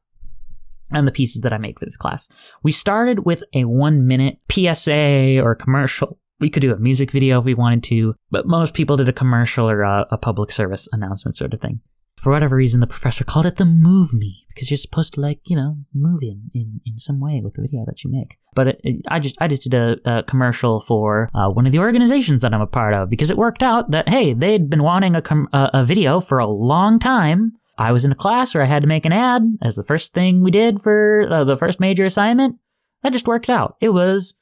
on 0.92 1.06
the 1.06 1.12
pieces 1.12 1.44
that 1.44 1.54
I 1.54 1.60
make 1.60 1.78
for 1.78 1.86
this 1.86 1.96
class. 1.96 2.28
We 2.64 2.72
started 2.72 3.24
with 3.24 3.44
a 3.54 3.66
one 3.66 4.08
minute 4.08 4.40
PSA 4.52 5.40
or 5.44 5.54
commercial 5.54 6.18
we 6.40 6.50
could 6.50 6.62
do 6.62 6.74
a 6.74 6.78
music 6.78 7.12
video 7.12 7.40
if 7.40 7.46
we 7.46 7.54
wanted 7.54 7.84
to, 7.84 8.16
but 8.30 8.48
most 8.48 8.74
people 8.74 8.98
did 8.98 9.10
a 9.10 9.14
commercial 9.14 9.70
or 9.70 9.82
a, 9.82 10.06
a, 10.12 10.18
public 10.18 10.52
service 10.52 10.88
announcement 10.92 11.38
sort 11.38 11.54
of 11.54 11.62
thing. 11.62 11.82
For 12.18 12.32
whatever 12.32 12.56
reason, 12.56 12.80
the 12.80 12.88
professor 12.88 13.24
called 13.24 13.46
it 13.46 13.58
the 13.58 13.66
Move 13.66 14.14
Me 14.14 14.46
because 14.50 14.72
you're 14.72 14.78
supposed 14.78 15.14
to 15.14 15.22
like 15.22 15.40
you 15.46 15.56
know 15.56 15.78
move 15.94 16.24
him 16.24 16.50
in 16.54 16.82
in 16.84 16.98
some 16.98 17.20
way 17.20 17.42
with 17.44 17.54
the 17.54 17.62
video 17.62 17.86
that 17.86 18.04
you 18.04 18.12
make. 18.12 18.38
But 18.56 18.70
it, 18.70 18.82
it, 18.84 19.02
I 19.08 19.20
just 19.20 19.36
I 19.40 19.48
just 19.48 19.62
did 19.64 19.76
a, 19.76 19.98
a 20.06 20.24
commercial 20.24 20.82
for 20.82 21.30
uh, 21.36 21.50
one 21.50 21.68
of 21.68 21.72
the 21.72 21.80
organizations 21.80 22.42
that 22.42 22.54
I'm 22.56 22.62
a 22.62 22.68
part 22.68 22.96
of 22.96 23.10
because 23.12 23.30
it 23.30 23.38
worked 23.38 23.62
out 23.62 23.92
that 23.92 24.10
hey 24.10 24.34
they'd 24.34 24.68
been 24.68 24.82
wanting 24.82 25.16
a 25.16 25.22
com- 25.22 25.50
a, 25.54 25.70
a 25.76 25.86
video 25.86 26.20
for 26.20 26.40
a 26.40 26.48
long 26.48 26.98
time. 26.98 27.54
I 27.78 27.92
was 27.92 28.04
in 28.04 28.12
a 28.12 28.16
class 28.16 28.56
where 28.56 28.64
I 28.64 28.68
had 28.68 28.82
to 28.82 28.88
make 28.88 29.06
an 29.06 29.14
ad 29.14 29.44
as 29.62 29.76
the 29.76 29.84
first 29.84 30.16
thing 30.16 30.44
we 30.44 30.50
did 30.50 30.82
for 30.82 31.28
uh, 31.30 31.44
the 31.44 31.56
first 31.56 31.80
major 31.80 32.06
assignment. 32.06 32.56
That 33.04 33.14
just 33.14 33.28
worked 33.28 33.52
out. 33.52 33.78
It 33.80 33.90
was 33.90 34.34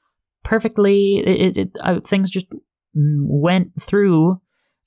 perfectly. 0.45 1.17
It, 1.17 1.57
it, 1.57 1.71
uh, 1.83 1.99
things 1.99 2.29
just 2.29 2.47
went 2.93 3.71
through 3.81 4.39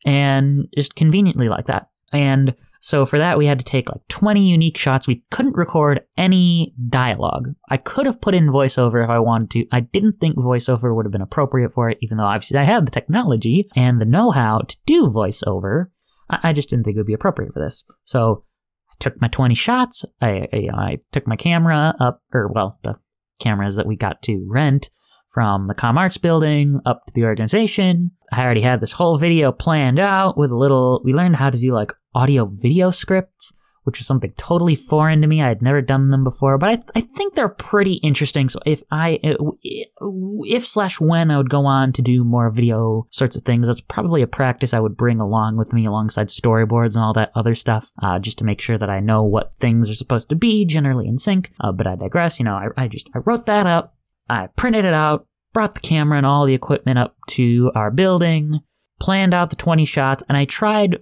and 0.07 0.69
just 0.75 0.95
conveniently 0.95 1.51
like 1.51 1.67
that. 1.67 1.91
And 2.13 2.55
so 2.81 3.05
for 3.05 3.19
that, 3.19 3.37
we 3.37 3.47
had 3.47 3.59
to 3.59 3.65
take 3.65 3.89
like 3.89 4.07
20 4.09 4.49
unique 4.49 4.79
shots. 4.79 5.07
We 5.07 5.25
couldn't 5.31 5.57
record 5.57 6.01
any 6.17 6.75
dialogue. 6.89 7.55
I 7.69 7.77
could 7.77 8.07
have 8.07 8.21
put 8.21 8.35
in 8.35 8.49
voiceover 8.49 9.03
if 9.03 9.11
I 9.11 9.19
wanted 9.19 9.51
to. 9.51 9.67
I 9.73 9.81
didn't 9.81 10.21
think 10.21 10.37
voiceover 10.37 10.95
would 10.95 11.05
have 11.05 11.13
been 11.13 11.21
appropriate 11.21 11.73
for 11.73 11.91
it, 11.91 11.99
even 12.01 12.17
though 12.17 12.25
obviously 12.25 12.59
I 12.59 12.65
have 12.65 12.85
the 12.85 12.91
technology 12.91 13.69
and 13.75 14.01
the 14.01 14.07
know 14.07 14.31
how 14.31 14.61
to 14.61 14.77
do 14.87 15.07
voiceover. 15.07 15.87
I, 16.31 16.39
I, 16.45 16.53
just 16.53 16.71
didn't 16.71 16.85
think 16.85 16.97
it 16.97 17.01
would 17.01 17.07
be 17.07 17.15
appropriate 17.15 17.53
for 17.53 17.61
this. 17.61 17.83
So 18.05 18.45
I 18.91 18.95
took 19.01 19.21
my 19.21 19.29
20 19.29 19.55
shots. 19.57 20.05
I, 20.23 20.47
I, 20.53 20.69
I 20.73 20.99
took 21.11 21.27
my 21.27 21.37
camera 21.37 21.95
up, 21.99 22.23
or 22.33 22.49
well, 22.55 22.79
the 22.85 22.95
cameras 23.41 23.77
that 23.77 23.87
we 23.87 23.97
got 23.97 24.23
to 24.23 24.47
rent 24.49 24.89
from 25.29 25.69
the 25.69 25.75
Com 25.75 25.99
Arts 25.99 26.17
building 26.17 26.81
up 26.85 27.07
to 27.07 27.13
the 27.15 27.25
organization. 27.25 28.11
I 28.33 28.43
already 28.43 28.63
had 28.63 28.81
this 28.81 28.93
whole 28.93 29.19
video 29.19 29.53
planned 29.53 29.99
out 29.99 30.37
with 30.37 30.51
a 30.51 30.57
little, 30.57 31.01
we 31.05 31.13
learned 31.13 31.37
how 31.37 31.51
to 31.51 31.59
do 31.59 31.73
like 31.73 31.93
audio 32.15 32.47
video 32.47 32.91
scripts, 32.91 33.53
which 33.85 33.99
was 33.99 34.07
something 34.07 34.35
totally 34.37 34.75
foreign 34.75 35.23
to 35.23 35.27
me. 35.27 35.41
I 35.41 35.49
had 35.49 35.63
never 35.63 35.81
done 35.81 36.11
them 36.11 36.23
before, 36.23 36.59
but 36.59 36.69
I, 36.69 36.83
I 36.95 37.01
think 37.01 37.35
they're 37.35 37.49
pretty 37.49 37.95
interesting. 37.95 38.51
So 38.51 38.59
if 38.67 38.83
I, 38.91 39.19
if 39.23 40.67
slash 40.67 41.01
when 41.01 41.31
I 41.31 41.39
would 41.39 41.49
go 41.49 41.65
on 41.65 41.95
to 41.95 42.03
do 42.03 42.23
more 42.23 42.51
video 42.51 43.07
sorts 43.11 43.35
of 43.37 43.45
things, 43.45 43.67
that's 43.67 43.81
probably 43.81 44.21
a 44.21 44.27
practice 44.27 44.75
I 44.75 44.81
would 44.81 44.97
bring 44.97 45.21
along 45.21 45.57
with 45.57 45.73
me 45.73 45.87
alongside 45.87 46.29
storyboards 46.29 46.97
and 46.97 47.05
all 47.05 47.15
that 47.15 47.33
other 47.35 47.55
stuff, 47.55 47.91
uh, 48.03 48.19
just 48.19 48.39
to 48.39 48.45
make 48.45 48.61
sure 48.61 48.77
that 48.77 48.91
I 48.91 49.01
know 49.01 49.23
what 49.23 49.55
things 49.55 49.89
are 49.89 49.95
supposed 49.95 50.29
to 50.29 50.37
be 50.37 50.67
generally 50.67 51.09
in 51.09 51.17
sync. 51.17 51.51
Uh, 51.61 51.73
but 51.73 51.87
I 51.87 51.97
digress. 51.97 52.39
You 52.39 52.45
know, 52.45 52.57
I, 52.57 52.69
I 52.77 52.89
just, 52.89 53.09
I 53.15 53.21
wrote 53.21 53.47
that 53.47 53.67
up 53.67 53.95
I 54.29 54.49
printed 54.57 54.85
it 54.85 54.95
out, 54.95 55.27
brought 55.53 55.75
the 55.75 55.81
camera 55.81 56.19
and 56.19 56.27
all 56.27 56.47
the 56.47 56.55
equipment 56.55 56.99
up 56.99 57.17
to 57.31 57.73
our 57.75 57.91
building, 57.91 58.61
planned 59.01 59.35
out 59.35 59.51
the 59.51 59.57
20 59.57 59.85
shots, 59.85 60.23
and 60.29 60.37
I 60.37 60.45
tried 60.45 60.99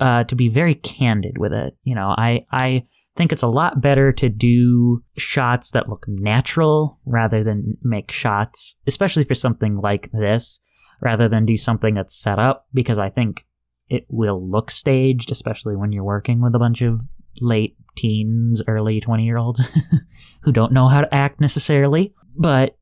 uh, 0.00 0.24
to 0.24 0.34
be 0.34 0.48
very 0.48 0.74
candid 0.74 1.38
with 1.38 1.52
it. 1.52 1.76
You 1.82 1.94
know, 1.94 2.14
I, 2.16 2.46
I 2.52 2.86
think 3.16 3.32
it's 3.32 3.42
a 3.42 3.48
lot 3.48 3.80
better 3.80 4.12
to 4.12 4.28
do 4.28 5.02
shots 5.16 5.72
that 5.72 5.88
look 5.88 6.04
natural 6.08 6.98
rather 7.04 7.44
than 7.44 7.76
make 7.82 8.10
shots, 8.10 8.76
especially 8.86 9.24
for 9.24 9.34
something 9.34 9.76
like 9.76 10.10
this, 10.12 10.60
rather 11.00 11.28
than 11.28 11.46
do 11.46 11.56
something 11.56 11.94
that's 11.94 12.20
set 12.20 12.38
up 12.38 12.66
because 12.72 12.98
I 12.98 13.10
think 13.10 13.44
it 13.88 14.06
will 14.08 14.48
look 14.48 14.70
staged, 14.70 15.30
especially 15.30 15.76
when 15.76 15.92
you're 15.92 16.04
working 16.04 16.40
with 16.40 16.54
a 16.54 16.58
bunch 16.58 16.80
of 16.80 17.02
late 17.40 17.76
teens, 17.96 18.62
early 18.66 19.00
20 19.00 19.24
year 19.24 19.36
olds 19.36 19.62
who 20.42 20.52
don't 20.52 20.72
know 20.72 20.88
how 20.88 21.02
to 21.02 21.14
act 21.14 21.40
necessarily. 21.40 22.14
But, 22.36 22.76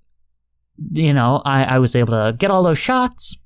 you 0.92 1.12
know, 1.12 1.42
I, 1.44 1.64
I 1.64 1.78
was 1.78 1.96
able 1.96 2.14
to 2.14 2.36
get 2.36 2.50
all 2.50 2.62
those 2.62 2.78
shots. 2.78 3.36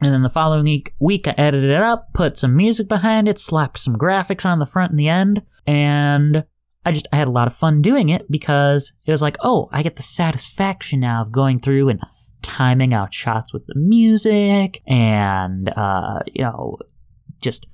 And 0.00 0.12
then 0.14 0.22
the 0.22 0.30
following 0.30 0.84
week, 1.00 1.28
I 1.28 1.34
edited 1.36 1.70
it 1.70 1.82
up, 1.82 2.12
put 2.14 2.38
some 2.38 2.56
music 2.56 2.88
behind 2.88 3.28
it, 3.28 3.40
slapped 3.40 3.78
some 3.78 3.96
graphics 3.96 4.46
on 4.46 4.60
the 4.60 4.66
front 4.66 4.90
and 4.92 4.98
the 4.98 5.08
end, 5.08 5.42
and 5.66 6.44
I 6.84 6.92
just 6.92 7.08
I 7.12 7.16
had 7.16 7.28
a 7.28 7.32
lot 7.32 7.48
of 7.48 7.54
fun 7.54 7.82
doing 7.82 8.08
it 8.08 8.30
because 8.30 8.92
it 9.06 9.10
was 9.10 9.22
like, 9.22 9.36
oh, 9.42 9.68
I 9.72 9.82
get 9.82 9.96
the 9.96 10.02
satisfaction 10.02 11.00
now 11.00 11.20
of 11.20 11.32
going 11.32 11.60
through 11.60 11.88
and 11.88 12.00
timing 12.42 12.94
out 12.94 13.12
shots 13.12 13.52
with 13.52 13.66
the 13.66 13.74
music 13.76 14.80
and 14.86 15.68
uh, 15.76 16.20
you 16.32 16.44
know 16.44 16.78
just 17.40 17.66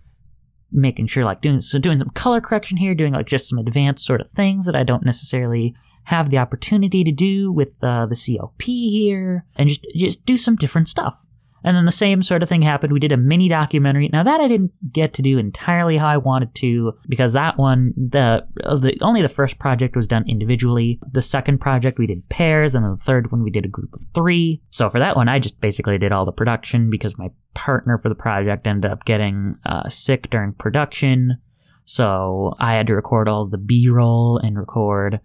making 0.72 1.07
sure 1.07 1.22
like 1.22 1.40
doing 1.42 1.61
so 1.61 1.78
doing 1.78 1.98
some 1.98 2.11
color 2.11 2.40
correction 2.40 2.76
here, 2.76 2.94
doing 2.94 3.12
like 3.12 3.26
just 3.26 3.48
some 3.48 3.59
advanced 3.59 4.05
sort 4.05 4.20
of 4.20 4.30
things 4.30 4.66
that 4.66 4.74
I 4.74 4.82
don't 4.82 5.05
necessarily 5.05 5.76
have 6.05 6.30
the 6.30 6.38
opportunity 6.38 7.05
to 7.05 7.12
do 7.12 7.52
with 7.52 7.82
uh, 7.82 8.07
the 8.07 8.16
COP 8.16 8.62
here, 8.62 9.44
and 9.57 9.68
just 9.68 9.86
just 9.94 10.24
do 10.24 10.36
some 10.36 10.57
different 10.57 10.88
stuff. 10.88 11.26
And 11.64 11.74
then 11.74 11.86
the 11.86 11.92
same 11.92 12.22
sort 12.22 12.42
of 12.42 12.48
thing 12.48 12.61
happened. 12.61 12.92
We 12.92 13.00
did 13.00 13.11
a 13.11 13.16
mini 13.16 13.48
documentary. 13.48 14.11
Now 14.12 14.22
that 14.22 14.40
I 14.40 14.48
didn't 14.48 14.72
get 14.92 15.14
to 15.14 15.22
do 15.22 15.38
entirely 15.38 15.96
how 15.96 16.09
I 16.09 16.18
wanted 16.18 16.55
to 16.57 16.92
because 17.09 17.32
that 17.32 17.57
one, 17.57 17.94
the, 17.96 18.46
the 18.55 18.98
only 19.00 19.22
the 19.22 19.30
first 19.30 19.59
project 19.59 19.96
was 19.96 20.07
done 20.07 20.28
individually. 20.28 21.00
The 21.11 21.22
second 21.22 21.62
project 21.62 21.98
we 21.98 22.07
did 22.07 22.28
pairs, 22.28 22.74
and 22.74 22.84
then 22.84 22.92
the 22.92 23.02
third 23.02 23.32
one 23.32 23.42
we 23.42 23.50
did 23.50 23.64
a 23.64 23.68
group 23.68 23.94
of 23.94 24.05
three. 24.14 24.61
So 24.68 24.90
for 24.90 24.98
that 24.98 25.16
one, 25.16 25.28
I 25.28 25.38
just 25.38 25.59
basically 25.62 25.96
did 25.96 26.12
all 26.12 26.26
the 26.26 26.32
production 26.32 26.90
because 26.90 27.16
my 27.16 27.30
partner 27.55 27.96
for 27.96 28.11
the 28.11 28.14
project 28.14 28.66
ended 28.66 28.90
up 28.90 29.07
getting 29.07 29.57
uh, 29.64 29.88
sick 29.88 30.28
during 30.28 30.52
production. 30.52 31.38
So 31.86 32.55
I 32.61 32.74
had 32.74 32.88
to 32.88 32.94
record 32.94 33.26
all 33.26 33.46
the 33.46 33.59
B-roll 33.59 34.36
and 34.36 34.59
record 34.59 35.20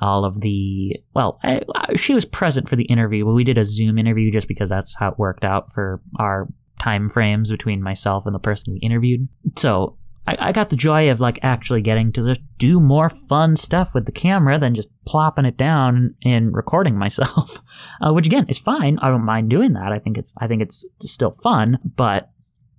all 0.00 0.24
of 0.24 0.40
the 0.40 0.96
well 1.14 1.40
I, 1.42 1.62
she 1.96 2.14
was 2.14 2.24
present 2.24 2.68
for 2.68 2.76
the 2.76 2.84
interview 2.84 3.24
but 3.24 3.32
we 3.32 3.44
did 3.44 3.58
a 3.58 3.64
zoom 3.64 3.98
interview 3.98 4.30
just 4.30 4.48
because 4.48 4.68
that's 4.68 4.94
how 4.94 5.10
it 5.10 5.18
worked 5.18 5.44
out 5.44 5.72
for 5.72 6.00
our 6.18 6.48
time 6.78 7.08
frames 7.08 7.50
between 7.50 7.82
myself 7.82 8.26
and 8.26 8.34
the 8.34 8.40
person 8.40 8.72
we 8.72 8.78
interviewed. 8.78 9.28
So 9.56 9.96
I, 10.26 10.36
I 10.38 10.52
got 10.52 10.70
the 10.70 10.76
joy 10.76 11.10
of 11.10 11.20
like 11.20 11.38
actually 11.42 11.82
getting 11.82 12.12
to 12.12 12.24
just 12.24 12.40
do 12.56 12.80
more 12.80 13.08
fun 13.08 13.56
stuff 13.56 13.94
with 13.94 14.06
the 14.06 14.12
camera 14.12 14.58
than 14.58 14.74
just 14.74 14.88
plopping 15.04 15.44
it 15.44 15.56
down 15.56 16.14
and 16.24 16.54
recording 16.54 16.96
myself 16.96 17.62
uh, 18.00 18.12
which 18.12 18.26
again 18.26 18.46
is 18.48 18.58
fine. 18.58 18.98
I 19.00 19.08
don't 19.10 19.24
mind 19.24 19.50
doing 19.50 19.72
that. 19.74 19.92
I 19.92 19.98
think 19.98 20.18
it's 20.18 20.32
i 20.38 20.46
think 20.46 20.62
it's 20.62 20.84
still 21.00 21.32
fun 21.32 21.78
but 21.96 22.30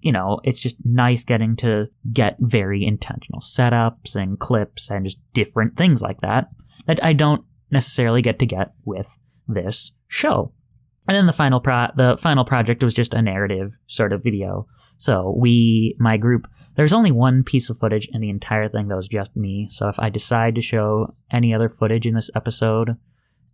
you 0.02 0.14
know, 0.14 0.40
it's 0.46 0.62
just 0.62 0.78
nice 0.86 1.26
getting 1.26 1.58
to 1.58 1.90
get 2.14 2.38
very 2.40 2.86
intentional 2.86 3.42
setups 3.42 4.16
and 4.16 4.40
clips 4.40 4.90
and 4.90 5.04
just 5.06 5.18
different 5.34 5.76
things 5.76 6.02
like 6.02 6.22
that 6.22 6.48
that 6.90 7.04
I 7.04 7.14
don't 7.14 7.46
necessarily 7.70 8.24
get 8.24 8.40
to 8.40 8.48
get 8.48 8.74
with 8.84 9.20
this 9.48 9.92
show. 10.08 10.52
And 11.08 11.16
then 11.16 11.28
the 11.28 11.34
final 11.34 11.60
pro- 11.60 11.92
the 11.96 12.18
final 12.20 12.44
project 12.44 12.82
was 12.82 12.96
just 12.96 13.14
a 13.14 13.22
narrative 13.22 13.78
sort 13.86 14.12
of 14.12 14.24
video. 14.24 14.66
So 14.98 15.36
we, 15.38 15.96
my 16.00 16.18
group, 16.18 16.48
there's 16.78 16.92
only 16.92 17.12
one 17.12 17.44
piece 17.44 17.70
of 17.70 17.78
footage 17.78 18.10
in 18.12 18.22
the 18.22 18.32
entire 18.32 18.68
thing 18.68 18.88
that 18.88 18.96
was 18.96 19.08
just 19.08 19.36
me. 19.36 19.68
So 19.70 19.88
if 19.88 20.00
I 20.00 20.10
decide 20.10 20.56
to 20.56 20.62
show 20.62 21.14
any 21.30 21.54
other 21.54 21.70
footage 21.70 22.08
in 22.08 22.16
this 22.16 22.32
episode, 22.36 22.98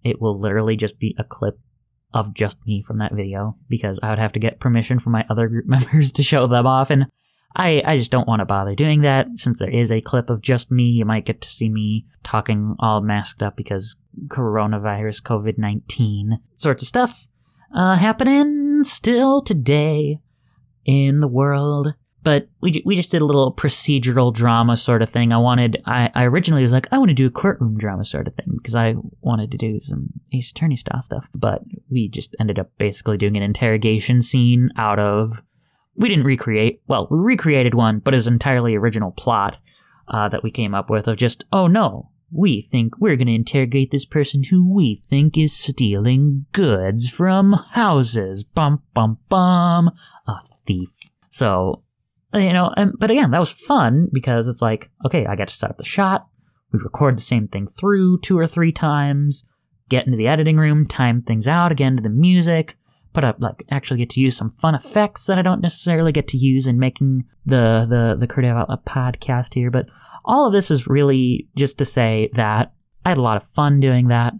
it 0.01 0.21
will 0.21 0.39
literally 0.39 0.77
just 0.77 0.97
be 0.97 1.13
a 1.19 1.25
clip 1.25 1.59
of 2.13 2.33
just 2.33 2.57
me 2.65 2.81
from 2.81 2.99
that 2.99 3.13
video 3.13 3.57
because 3.67 3.99
I 4.01 4.11
would 4.11 4.19
have 4.19 4.31
to 4.31 4.39
get 4.39 4.61
permission 4.61 4.97
from 4.97 5.11
my 5.11 5.25
other 5.29 5.49
group 5.49 5.65
members 5.67 6.13
to 6.13 6.23
show 6.23 6.47
them 6.47 6.65
off. 6.65 6.89
And 6.89 7.07
I, 7.55 7.81
I 7.85 7.97
just 7.97 8.11
don't 8.11 8.27
want 8.27 8.41
to 8.41 8.45
bother 8.45 8.75
doing 8.75 9.01
that 9.01 9.27
since 9.35 9.59
there 9.59 9.69
is 9.69 9.91
a 9.91 10.01
clip 10.01 10.29
of 10.29 10.41
just 10.41 10.71
me. 10.71 10.83
You 10.83 11.05
might 11.05 11.25
get 11.25 11.41
to 11.41 11.49
see 11.49 11.69
me 11.69 12.05
talking 12.23 12.75
all 12.79 13.01
masked 13.01 13.41
up 13.41 13.55
because 13.55 13.95
coronavirus, 14.27 15.23
COVID 15.23 15.57
19 15.57 16.39
sorts 16.55 16.81
of 16.83 16.87
stuff 16.87 17.27
uh, 17.73 17.95
happening 17.95 18.83
still 18.83 19.41
today 19.41 20.19
in 20.83 21.21
the 21.21 21.27
world. 21.27 21.93
But 22.23 22.49
we, 22.59 22.81
we 22.85 22.95
just 22.95 23.11
did 23.11 23.21
a 23.21 23.25
little 23.25 23.53
procedural 23.53 24.33
drama 24.33 24.77
sort 24.77 25.03
of 25.03 25.11
thing. 25.11 25.31
I 25.31 25.37
wanted, 25.37 25.81
I, 25.85 26.09
I 26.15 26.23
originally 26.23 26.63
was 26.63 26.71
like, 26.71 26.87
I 26.91 26.97
want 26.97 27.09
to 27.09 27.13
do 27.13 27.27
a 27.27 27.31
courtroom 27.31 27.77
drama 27.77 28.03
sort 28.03 28.27
of 28.27 28.33
thing 28.33 28.55
because 28.57 28.73
I 28.73 28.95
wanted 29.21 29.51
to 29.51 29.57
do 29.57 29.79
some 29.79 30.09
Ace 30.33 30.49
Attorney 30.49 30.75
style 30.75 31.01
stuff. 31.03 31.29
But 31.35 31.61
we 31.91 32.09
just 32.09 32.35
ended 32.39 32.57
up 32.57 32.71
basically 32.79 33.17
doing 33.17 33.37
an 33.37 33.43
interrogation 33.43 34.23
scene 34.23 34.71
out 34.75 34.97
of 34.97 35.43
we 35.95 36.09
didn't 36.09 36.25
recreate. 36.25 36.81
Well, 36.87 37.07
we 37.09 37.17
recreated 37.17 37.73
one, 37.73 37.99
but 37.99 38.13
it's 38.13 38.27
entirely 38.27 38.75
original 38.75 39.11
plot 39.11 39.59
uh, 40.07 40.29
that 40.29 40.43
we 40.43 40.51
came 40.51 40.75
up 40.75 40.89
with 40.89 41.07
of 41.07 41.17
just, 41.17 41.45
oh 41.51 41.67
no, 41.67 42.11
we 42.31 42.61
think 42.61 42.99
we're 42.99 43.15
going 43.15 43.27
to 43.27 43.33
interrogate 43.33 43.91
this 43.91 44.05
person 44.05 44.43
who 44.43 44.71
we 44.73 45.01
think 45.09 45.37
is 45.37 45.53
stealing 45.53 46.45
goods 46.51 47.09
from 47.09 47.53
houses. 47.71 48.43
Bum 48.43 48.81
bum 48.93 49.19
bum, 49.29 49.91
a 50.27 50.39
thief. 50.65 50.89
So, 51.29 51.83
you 52.33 52.51
know, 52.51 52.73
and, 52.75 52.93
but 52.97 53.11
again, 53.11 53.31
that 53.31 53.39
was 53.39 53.51
fun 53.51 54.09
because 54.11 54.47
it's 54.47 54.61
like, 54.61 54.89
okay, 55.05 55.25
I 55.25 55.35
got 55.35 55.47
to 55.47 55.55
set 55.55 55.69
up 55.69 55.77
the 55.77 55.85
shot. 55.85 56.27
We 56.71 56.79
record 56.83 57.17
the 57.17 57.21
same 57.21 57.47
thing 57.47 57.67
through 57.67 58.19
two 58.19 58.37
or 58.37 58.47
three 58.47 58.71
times, 58.71 59.45
get 59.87 60.05
into 60.05 60.17
the 60.17 60.27
editing 60.27 60.57
room, 60.57 60.85
time 60.85 61.21
things 61.21 61.47
out 61.47 61.71
again 61.71 61.95
to 61.95 62.03
the 62.03 62.09
music 62.09 62.75
put 63.15 63.23
up 63.23 63.37
like 63.39 63.63
actually 63.71 63.97
get 63.97 64.09
to 64.11 64.19
use 64.19 64.35
some 64.35 64.49
fun 64.49 64.75
effects 64.75 65.25
that 65.25 65.39
I 65.39 65.41
don't 65.41 65.61
necessarily 65.61 66.11
get 66.11 66.27
to 66.27 66.37
use 66.37 66.67
in 66.67 66.77
making 66.77 67.23
the 67.45 67.87
the 67.89 68.17
the 68.19 68.27
Creative 68.27 68.57
Outlet 68.57 68.85
podcast 68.85 69.53
here. 69.53 69.71
But 69.71 69.87
all 70.25 70.45
of 70.45 70.53
this 70.53 70.69
is 70.69 70.85
really 70.85 71.47
just 71.55 71.77
to 71.77 71.85
say 71.85 72.29
that 72.33 72.73
I 73.05 73.09
had 73.09 73.17
a 73.17 73.21
lot 73.21 73.37
of 73.37 73.47
fun 73.47 73.79
doing 73.79 74.09
that, 74.09 74.33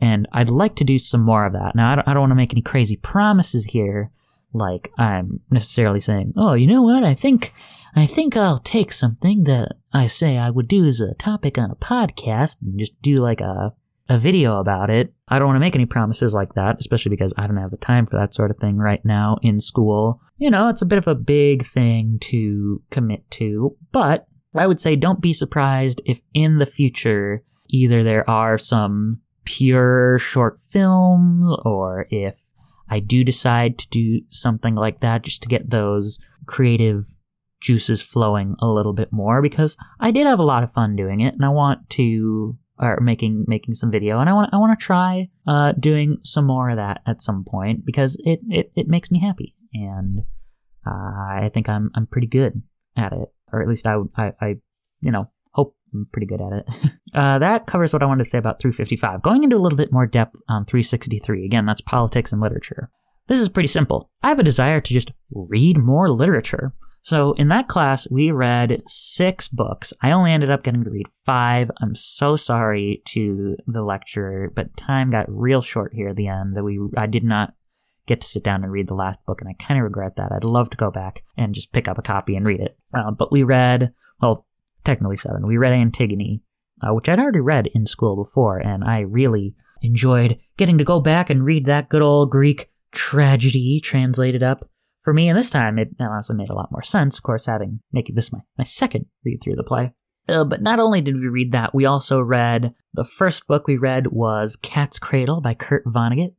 and 0.00 0.26
I'd 0.32 0.48
like 0.48 0.76
to 0.76 0.84
do 0.84 0.98
some 0.98 1.20
more 1.20 1.44
of 1.44 1.52
that. 1.52 1.76
Now 1.76 1.92
I 1.92 1.94
don't, 1.96 2.08
I 2.08 2.14
don't 2.14 2.22
want 2.22 2.30
to 2.30 2.36
make 2.36 2.54
any 2.54 2.62
crazy 2.62 2.96
promises 2.96 3.66
here, 3.66 4.10
like 4.54 4.90
I'm 4.96 5.40
necessarily 5.50 6.00
saying, 6.00 6.32
oh, 6.36 6.54
you 6.54 6.66
know 6.66 6.82
what, 6.82 7.04
I 7.04 7.14
think. 7.14 7.52
I 7.94 8.06
think 8.06 8.38
I'll 8.38 8.58
take 8.58 8.90
something 8.90 9.44
that 9.44 9.72
I 9.92 10.06
say 10.06 10.38
I 10.38 10.48
would 10.48 10.66
do 10.66 10.86
as 10.86 10.98
a 10.98 11.12
topic 11.12 11.58
on 11.58 11.70
a 11.70 11.76
podcast 11.76 12.56
and 12.62 12.78
just 12.78 12.94
do 13.02 13.16
like 13.16 13.42
a 13.42 13.74
a 14.08 14.18
video 14.18 14.58
about 14.58 14.90
it. 14.90 15.12
I 15.28 15.38
don't 15.38 15.48
want 15.48 15.56
to 15.56 15.60
make 15.60 15.74
any 15.74 15.86
promises 15.86 16.34
like 16.34 16.54
that, 16.54 16.76
especially 16.80 17.10
because 17.10 17.32
I 17.36 17.46
don't 17.46 17.56
have 17.56 17.70
the 17.70 17.76
time 17.76 18.06
for 18.06 18.16
that 18.18 18.34
sort 18.34 18.50
of 18.50 18.58
thing 18.58 18.76
right 18.76 19.04
now 19.04 19.38
in 19.42 19.60
school. 19.60 20.20
You 20.38 20.50
know, 20.50 20.68
it's 20.68 20.82
a 20.82 20.86
bit 20.86 20.98
of 20.98 21.06
a 21.06 21.14
big 21.14 21.64
thing 21.64 22.18
to 22.22 22.82
commit 22.90 23.30
to, 23.32 23.76
but 23.92 24.26
I 24.54 24.66
would 24.66 24.80
say 24.80 24.96
don't 24.96 25.20
be 25.20 25.32
surprised 25.32 26.02
if 26.04 26.20
in 26.34 26.58
the 26.58 26.66
future 26.66 27.42
either 27.68 28.02
there 28.02 28.28
are 28.28 28.58
some 28.58 29.20
pure 29.44 30.18
short 30.18 30.58
films 30.70 31.56
or 31.64 32.06
if 32.10 32.36
I 32.88 33.00
do 33.00 33.24
decide 33.24 33.78
to 33.78 33.88
do 33.88 34.20
something 34.28 34.74
like 34.74 35.00
that 35.00 35.22
just 35.22 35.42
to 35.42 35.48
get 35.48 35.70
those 35.70 36.18
creative 36.46 37.04
juices 37.60 38.02
flowing 38.02 38.56
a 38.60 38.66
little 38.66 38.92
bit 38.92 39.12
more 39.12 39.40
because 39.40 39.76
I 40.00 40.10
did 40.10 40.26
have 40.26 40.40
a 40.40 40.44
lot 40.44 40.64
of 40.64 40.72
fun 40.72 40.96
doing 40.96 41.20
it 41.20 41.34
and 41.34 41.44
I 41.44 41.48
want 41.48 41.88
to 41.90 42.58
or 42.78 42.98
making 43.00 43.44
making 43.46 43.74
some 43.74 43.90
video, 43.90 44.18
and 44.20 44.28
I 44.28 44.32
want 44.32 44.50
I 44.52 44.56
want 44.56 44.78
to 44.78 44.84
try 44.84 45.28
uh, 45.46 45.72
doing 45.72 46.18
some 46.22 46.46
more 46.46 46.70
of 46.70 46.76
that 46.76 47.00
at 47.06 47.22
some 47.22 47.44
point 47.44 47.84
because 47.84 48.16
it 48.24 48.40
it, 48.48 48.72
it 48.74 48.88
makes 48.88 49.10
me 49.10 49.20
happy, 49.20 49.54
and 49.72 50.20
uh, 50.86 50.90
I 50.90 51.50
think 51.52 51.68
I'm 51.68 51.90
I'm 51.94 52.06
pretty 52.06 52.26
good 52.26 52.62
at 52.96 53.12
it, 53.12 53.28
or 53.52 53.62
at 53.62 53.68
least 53.68 53.86
I 53.86 53.96
I, 54.16 54.32
I 54.40 54.46
you 55.00 55.10
know 55.10 55.30
hope 55.52 55.76
I'm 55.92 56.08
pretty 56.12 56.26
good 56.26 56.40
at 56.40 56.52
it. 56.52 56.68
uh, 57.14 57.38
that 57.38 57.66
covers 57.66 57.92
what 57.92 58.02
I 58.02 58.06
wanted 58.06 58.24
to 58.24 58.30
say 58.30 58.38
about 58.38 58.60
355. 58.60 59.22
Going 59.22 59.44
into 59.44 59.56
a 59.56 59.60
little 59.60 59.76
bit 59.76 59.92
more 59.92 60.06
depth 60.06 60.40
on 60.48 60.64
363. 60.64 61.44
Again, 61.44 61.66
that's 61.66 61.80
politics 61.80 62.32
and 62.32 62.40
literature. 62.40 62.90
This 63.28 63.40
is 63.40 63.48
pretty 63.48 63.68
simple. 63.68 64.10
I 64.22 64.28
have 64.28 64.38
a 64.38 64.44
desire 64.44 64.80
to 64.80 64.94
just 64.94 65.12
read 65.30 65.78
more 65.78 66.10
literature. 66.10 66.72
So 67.02 67.32
in 67.32 67.48
that 67.48 67.68
class, 67.68 68.08
we 68.10 68.30
read 68.30 68.80
six 68.86 69.48
books. 69.48 69.92
I 70.02 70.12
only 70.12 70.32
ended 70.32 70.50
up 70.50 70.62
getting 70.62 70.84
to 70.84 70.90
read 70.90 71.08
five. 71.26 71.70
I'm 71.80 71.96
so 71.96 72.36
sorry 72.36 73.02
to 73.06 73.56
the 73.66 73.82
lecturer, 73.82 74.50
but 74.54 74.76
time 74.76 75.10
got 75.10 75.26
real 75.28 75.62
short 75.62 75.92
here 75.94 76.08
at 76.10 76.16
the 76.16 76.28
end 76.28 76.56
that 76.56 76.62
we 76.62 76.78
I 76.96 77.06
did 77.06 77.24
not 77.24 77.54
get 78.06 78.20
to 78.20 78.26
sit 78.26 78.44
down 78.44 78.62
and 78.62 78.72
read 78.72 78.88
the 78.88 78.94
last 78.94 79.24
book, 79.26 79.40
and 79.40 79.50
I 79.50 79.54
kind 79.54 79.78
of 79.78 79.84
regret 79.84 80.16
that. 80.16 80.32
I'd 80.32 80.44
love 80.44 80.70
to 80.70 80.76
go 80.76 80.90
back 80.90 81.24
and 81.36 81.54
just 81.54 81.72
pick 81.72 81.88
up 81.88 81.98
a 81.98 82.02
copy 82.02 82.36
and 82.36 82.46
read 82.46 82.60
it. 82.60 82.76
Uh, 82.94 83.10
but 83.10 83.32
we 83.32 83.42
read, 83.42 83.92
well, 84.20 84.46
technically 84.84 85.16
seven. 85.16 85.46
We 85.46 85.56
read 85.56 85.72
Antigone, 85.72 86.42
uh, 86.82 86.94
which 86.94 87.08
I'd 87.08 87.18
already 87.18 87.40
read 87.40 87.68
in 87.68 87.86
school 87.86 88.16
before, 88.16 88.58
and 88.58 88.84
I 88.84 89.00
really 89.00 89.54
enjoyed 89.82 90.38
getting 90.56 90.78
to 90.78 90.84
go 90.84 91.00
back 91.00 91.30
and 91.30 91.44
read 91.44 91.66
that 91.66 91.88
good 91.88 92.02
old 92.02 92.30
Greek 92.30 92.70
tragedy 92.92 93.80
translated 93.80 94.42
up 94.42 94.68
for 95.02 95.12
me, 95.12 95.28
and 95.28 95.36
this 95.36 95.50
time 95.50 95.78
it 95.78 95.90
honestly 96.00 96.36
made 96.36 96.50
a 96.50 96.54
lot 96.54 96.72
more 96.72 96.82
sense, 96.82 97.16
of 97.16 97.22
course, 97.22 97.46
having 97.46 97.80
making 97.92 98.14
this 98.14 98.32
my, 98.32 98.40
my 98.56 98.64
second 98.64 99.06
read 99.24 99.40
through 99.42 99.56
the 99.56 99.64
play. 99.64 99.92
Uh, 100.28 100.44
but 100.44 100.62
not 100.62 100.78
only 100.78 101.00
did 101.00 101.16
we 101.16 101.26
read 101.26 101.52
that, 101.52 101.74
we 101.74 101.84
also 101.84 102.20
read 102.20 102.74
the 102.94 103.04
first 103.04 103.46
book 103.46 103.66
we 103.66 103.76
read 103.76 104.08
was 104.08 104.56
Cat's 104.56 104.98
Cradle 104.98 105.40
by 105.40 105.54
Kurt 105.54 105.84
Vonnegut. 105.84 106.34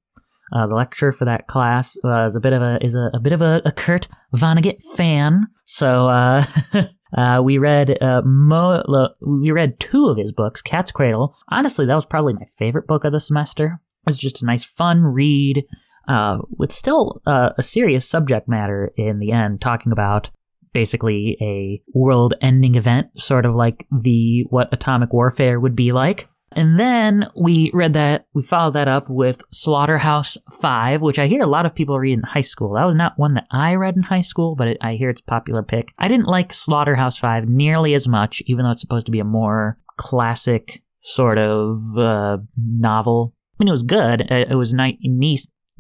Uh, 0.54 0.68
the 0.68 0.76
lecturer 0.76 1.12
for 1.12 1.26
that 1.26 1.48
class 1.48 1.98
was 2.04 2.36
a 2.36 2.40
bit 2.40 2.54
of 2.54 2.62
a 2.62 2.84
is 2.84 2.96
a, 2.96 3.10
a 3.14 3.20
bit 3.20 3.34
of 3.34 3.42
a, 3.42 3.62
a 3.66 3.72
Kurt 3.72 4.08
Vonnegut 4.36 4.82
fan, 4.96 5.48
so 5.66 6.08
uh, 6.08 6.46
uh, 7.18 7.42
we 7.44 7.58
read 7.58 8.02
uh, 8.02 8.22
mo- 8.24 9.10
we 9.20 9.52
read 9.52 9.80
two 9.80 10.08
of 10.08 10.18
his 10.18 10.32
books. 10.32 10.62
Cat's 10.62 10.92
Cradle. 10.92 11.36
Honestly, 11.50 11.86
that 11.86 11.96
was 11.96 12.06
probably 12.06 12.34
my 12.34 12.46
favorite 12.58 12.88
book 12.88 13.04
of 13.04 13.12
the 13.12 13.20
semester. 13.20 13.82
It 14.06 14.06
was 14.06 14.18
just 14.18 14.42
a 14.42 14.46
nice, 14.46 14.64
fun 14.64 15.02
read 15.02 15.66
uh, 16.08 16.40
with 16.58 16.72
still 16.72 17.22
uh, 17.26 17.52
a 17.58 17.64
serious 17.64 18.08
subject 18.08 18.48
matter 18.48 18.92
in 18.96 19.20
the 19.20 19.32
end, 19.32 19.62
talking 19.62 19.92
about 19.92 20.30
basically 20.74 21.38
a 21.40 21.82
world-ending 21.94 22.76
event, 22.76 23.08
sort 23.18 23.46
of 23.46 23.56
like 23.56 23.86
the 23.92 24.46
what 24.50 24.74
atomic 24.74 25.14
warfare 25.14 25.60
would 25.60 25.76
be 25.76 25.92
like. 25.92 26.28
And 26.56 26.80
then 26.80 27.28
we 27.36 27.72
read 27.74 27.94
that, 27.94 28.28
we 28.34 28.44
followed 28.44 28.74
that 28.76 28.88
up 28.88 29.10
with 29.10 29.42
Slaughterhouse 29.52 30.38
5, 30.62 31.02
which 31.02 31.18
I 31.18 31.28
hear 31.28 31.42
a 31.42 31.48
lot 31.48 31.66
of 31.66 31.74
people 31.74 32.00
read 32.00 32.14
in 32.14 32.24
high 32.24 32.42
school. 32.42 32.74
That 32.74 32.86
was 32.86 32.96
not 32.96 33.18
one 33.18 33.34
that 33.34 33.48
I 33.50 33.74
read 33.74 33.96
in 33.96 34.04
high 34.04 34.22
school, 34.22 34.56
but 34.56 34.68
it, 34.68 34.78
I 34.80 34.94
hear 34.94 35.10
it's 35.10 35.22
a 35.22 35.26
popular 35.26 35.64
pick. 35.64 35.94
I 35.98 36.08
didn't 36.08 36.28
like 36.28 36.54
Slaughterhouse 36.54 37.18
5 37.18 37.48
nearly 37.48 37.94
as 37.96 38.08
much, 38.08 38.44
even 38.46 38.66
though 38.66 38.72
it's 38.72 38.82
supposed 38.82 39.08
to 39.08 39.12
be 39.12 39.20
a 39.20 39.26
more 39.26 39.80
classic 39.98 40.84
sort 41.02 41.38
of 41.38 41.80
uh, 41.98 42.38
novel. 42.56 43.34
I 43.60 43.64
mean, 43.64 43.70
it 43.70 43.72
was 43.72 43.84
good. 43.84 44.22
It 44.32 44.56
was 44.56 44.74
nice, 44.74 44.98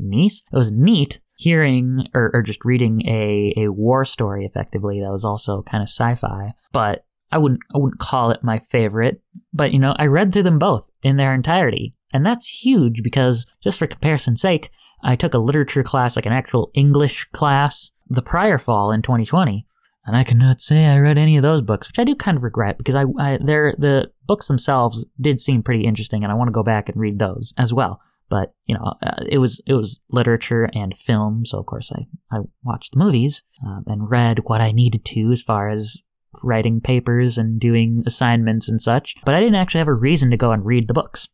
niece. 0.03 0.41
It 0.51 0.57
was 0.57 0.71
neat 0.71 1.19
hearing 1.35 2.07
or, 2.13 2.31
or 2.33 2.41
just 2.41 2.63
reading 2.63 3.01
a, 3.07 3.53
a 3.57 3.67
war 3.69 4.05
story 4.05 4.45
effectively 4.45 5.01
that 5.01 5.11
was 5.11 5.25
also 5.25 5.63
kind 5.63 5.81
of 5.81 5.89
sci-fi, 5.89 6.53
but 6.71 7.05
I 7.31 7.37
wouldn't 7.39 7.61
I 7.73 7.79
wouldn't 7.79 7.99
call 7.99 8.31
it 8.31 8.43
my 8.43 8.59
favorite. 8.59 9.21
But 9.51 9.73
you 9.73 9.79
know, 9.79 9.95
I 9.97 10.05
read 10.05 10.31
through 10.31 10.43
them 10.43 10.59
both 10.59 10.89
in 11.01 11.17
their 11.17 11.33
entirety. 11.33 11.95
And 12.13 12.25
that's 12.25 12.63
huge 12.63 13.01
because 13.01 13.47
just 13.63 13.79
for 13.79 13.87
comparison's 13.87 14.41
sake, 14.41 14.69
I 15.03 15.15
took 15.15 15.33
a 15.33 15.39
literature 15.39 15.83
class, 15.83 16.15
like 16.15 16.27
an 16.27 16.31
actual 16.33 16.69
English 16.75 17.27
class, 17.33 17.91
the 18.07 18.21
prior 18.21 18.59
fall 18.59 18.91
in 18.91 19.01
2020. 19.01 19.65
And 20.05 20.17
I 20.17 20.23
cannot 20.23 20.61
say 20.61 20.85
I 20.85 20.97
read 20.97 21.17
any 21.17 21.37
of 21.37 21.43
those 21.43 21.61
books, 21.61 21.87
which 21.87 21.97
I 21.97 22.03
do 22.03 22.15
kind 22.15 22.37
of 22.37 22.43
regret 22.43 22.77
because 22.77 22.95
I, 22.95 23.05
I 23.19 23.39
they're, 23.41 23.73
the 23.77 24.11
books 24.27 24.47
themselves 24.47 25.05
did 25.19 25.39
seem 25.39 25.63
pretty 25.63 25.85
interesting, 25.85 26.23
and 26.23 26.31
I 26.31 26.35
want 26.35 26.49
to 26.49 26.53
go 26.53 26.63
back 26.63 26.89
and 26.89 26.99
read 26.99 27.19
those 27.19 27.53
as 27.57 27.73
well. 27.73 28.01
But 28.29 28.53
you 28.65 28.75
know, 28.75 28.93
uh, 29.01 29.23
it 29.29 29.37
was 29.37 29.61
it 29.65 29.73
was 29.73 29.99
literature 30.11 30.69
and 30.73 30.97
film, 30.97 31.45
so 31.45 31.59
of 31.59 31.65
course 31.65 31.91
I 31.91 32.05
I 32.35 32.41
watched 32.63 32.93
the 32.93 32.99
movies 32.99 33.43
um, 33.65 33.83
and 33.87 34.09
read 34.09 34.39
what 34.45 34.61
I 34.61 34.71
needed 34.71 35.05
to 35.05 35.31
as 35.31 35.41
far 35.41 35.69
as 35.69 35.97
writing 36.41 36.81
papers 36.81 37.37
and 37.37 37.59
doing 37.59 38.03
assignments 38.05 38.67
and 38.67 38.81
such. 38.81 39.15
But 39.25 39.35
I 39.35 39.39
didn't 39.39 39.55
actually 39.55 39.79
have 39.79 39.87
a 39.87 39.93
reason 39.93 40.31
to 40.31 40.37
go 40.37 40.51
and 40.51 40.65
read 40.65 40.87
the 40.87 40.93
books 40.93 41.27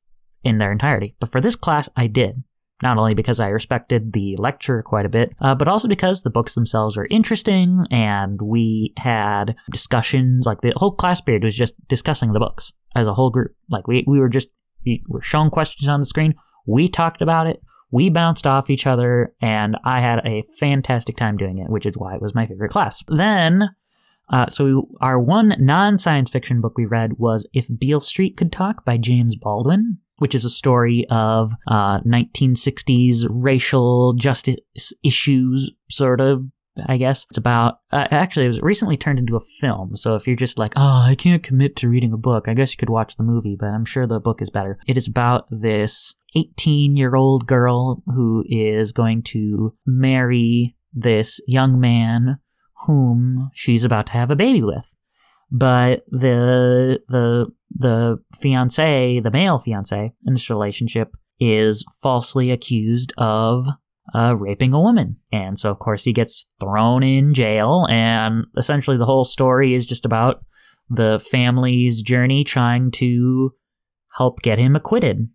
in 0.44 0.58
their 0.58 0.72
entirety. 0.72 1.16
But 1.20 1.32
for 1.32 1.40
this 1.40 1.56
class, 1.56 1.88
I 1.96 2.08
did 2.08 2.44
not 2.82 2.98
only 2.98 3.14
because 3.14 3.40
I 3.40 3.48
respected 3.48 4.14
the 4.14 4.36
lecture 4.38 4.82
quite 4.82 5.06
a 5.06 5.10
bit, 5.10 5.34
uh, 5.42 5.56
but 5.56 5.68
also 5.68 5.88
because 5.88 6.24
the 6.24 6.30
books 6.30 6.56
themselves 6.56 6.96
were 6.96 7.08
interesting 7.10 7.86
and 7.92 8.42
we 8.42 8.94
had 8.98 9.56
discussions. 9.72 10.46
Like 10.46 10.62
the 10.62 10.74
whole 10.76 10.92
class 10.92 11.20
period 11.20 11.44
was 11.44 11.56
just 11.56 11.76
discussing 11.88 12.32
the 12.32 12.40
books 12.40 12.72
as 12.96 13.08
a 13.08 13.14
whole 13.14 13.30
group. 13.30 13.56
Like 13.70 13.88
we, 13.88 14.06
we 14.08 14.20
were 14.20 14.30
just, 14.30 14.50
we 14.86 15.04
were 15.08 15.22
shown 15.22 15.50
questions 15.50 15.90
on 15.90 16.00
the 16.00 16.06
screen. 16.06 16.36
We 16.70 16.90
talked 16.90 17.22
about 17.22 17.48
it. 17.48 17.62
We 17.92 18.10
bounced 18.10 18.46
off 18.46 18.70
each 18.70 18.86
other 18.86 19.34
and 19.42 19.76
I 19.84 20.02
had 20.02 20.20
a 20.26 20.44
fantastic 20.60 21.18
time 21.18 21.38
doing 21.38 21.58
it, 21.58 21.70
which 21.70 21.86
is 21.86 21.98
why 21.98 22.16
it 22.16 22.22
was 22.22 22.36
my 22.36 22.46
favorite 22.46 22.72
class. 22.72 23.04
Then 23.08 23.70
uh, 24.32 24.46
so 24.48 24.88
our 25.02 25.20
one 25.20 25.56
non-science 25.58 26.30
fiction 26.30 26.62
book 26.62 26.78
we 26.78 26.86
read 26.86 27.14
was 27.18 27.48
If 27.52 27.68
Beale 27.80 28.00
Street 28.00 28.38
Could 28.38 28.52
Talk 28.52 28.86
by 28.86 28.98
James 28.98 29.36
Baldwin 29.36 29.98
which 30.20 30.36
is 30.36 30.46
a 30.46 30.50
story 30.50 31.06
of 31.10 31.54
uh, 31.68 32.02
1960s 32.02 33.26
racial 33.30 34.14
justice 34.14 34.58
issues, 35.04 35.72
sort 35.90 36.22
of. 36.22 36.46
I 36.86 36.96
guess 36.96 37.26
it's 37.30 37.38
about. 37.38 37.80
Uh, 37.92 38.08
actually, 38.10 38.46
it 38.46 38.50
was 38.50 38.62
recently 38.62 38.96
turned 38.96 39.20
into 39.20 39.36
a 39.36 39.42
film. 39.60 39.98
So 39.98 40.16
if 40.16 40.26
you're 40.26 40.38
just 40.38 40.58
like, 40.58 40.72
oh, 40.78 41.04
I 41.06 41.16
can't 41.16 41.44
commit 41.44 41.76
to 41.78 41.90
reading 41.90 42.14
a 42.14 42.18
book, 42.18 42.48
I 42.48 42.54
guess 42.54 42.72
you 42.72 42.78
could 42.78 42.90
watch 42.90 43.18
the 43.18 43.24
movie. 43.24 43.58
But 43.60 43.70
I'm 43.70 43.84
sure 43.84 44.08
the 44.08 44.20
book 44.20 44.42
is 44.42 44.50
better. 44.50 44.80
It 44.88 44.96
is 44.96 45.06
about 45.06 45.46
this 45.50 46.16
18 46.36 46.96
year 46.96 47.16
old 47.16 47.48
girl 47.48 48.04
who 48.08 48.44
is 48.48 48.92
going 48.92 49.24
to 49.24 49.76
marry 49.86 50.76
this 50.94 51.40
young 51.48 51.80
man 51.80 52.40
whom 52.86 53.50
she's 53.54 53.84
about 53.84 54.08
to 54.08 54.14
have 54.14 54.32
a 54.32 54.36
baby 54.36 54.64
with. 54.64 54.96
But 55.52 56.06
the 56.10 57.02
the 57.08 57.48
the 57.72 58.20
fiance, 58.36 59.20
the 59.20 59.32
male 59.32 59.60
fiance 59.60 60.14
in 60.26 60.34
this 60.34 60.50
relationship, 60.50 61.16
is 61.40 61.84
falsely 62.02 62.52
accused 62.52 63.14
of 63.18 63.66
uh, 64.14 64.36
raping 64.36 64.74
a 64.74 64.80
woman, 64.80 65.18
and 65.32 65.58
so 65.58 65.72
of 65.72 65.80
course 65.80 66.04
he 66.04 66.14
gets 66.14 66.48
thrown 66.60 67.04
in 67.04 67.34
jail. 67.34 67.88
And 67.90 68.46
essentially, 68.58 68.98
the 68.98 69.06
whole 69.06 69.26
story 69.26 69.74
is 69.74 69.88
just 69.88 70.06
about 70.06 70.44
the 70.90 71.24
family's 71.32 72.02
journey 72.02 72.44
trying 72.44 72.92
to 72.92 73.54
help 74.18 74.42
get 74.42 74.60
him 74.60 74.76
acquitted 74.76 75.30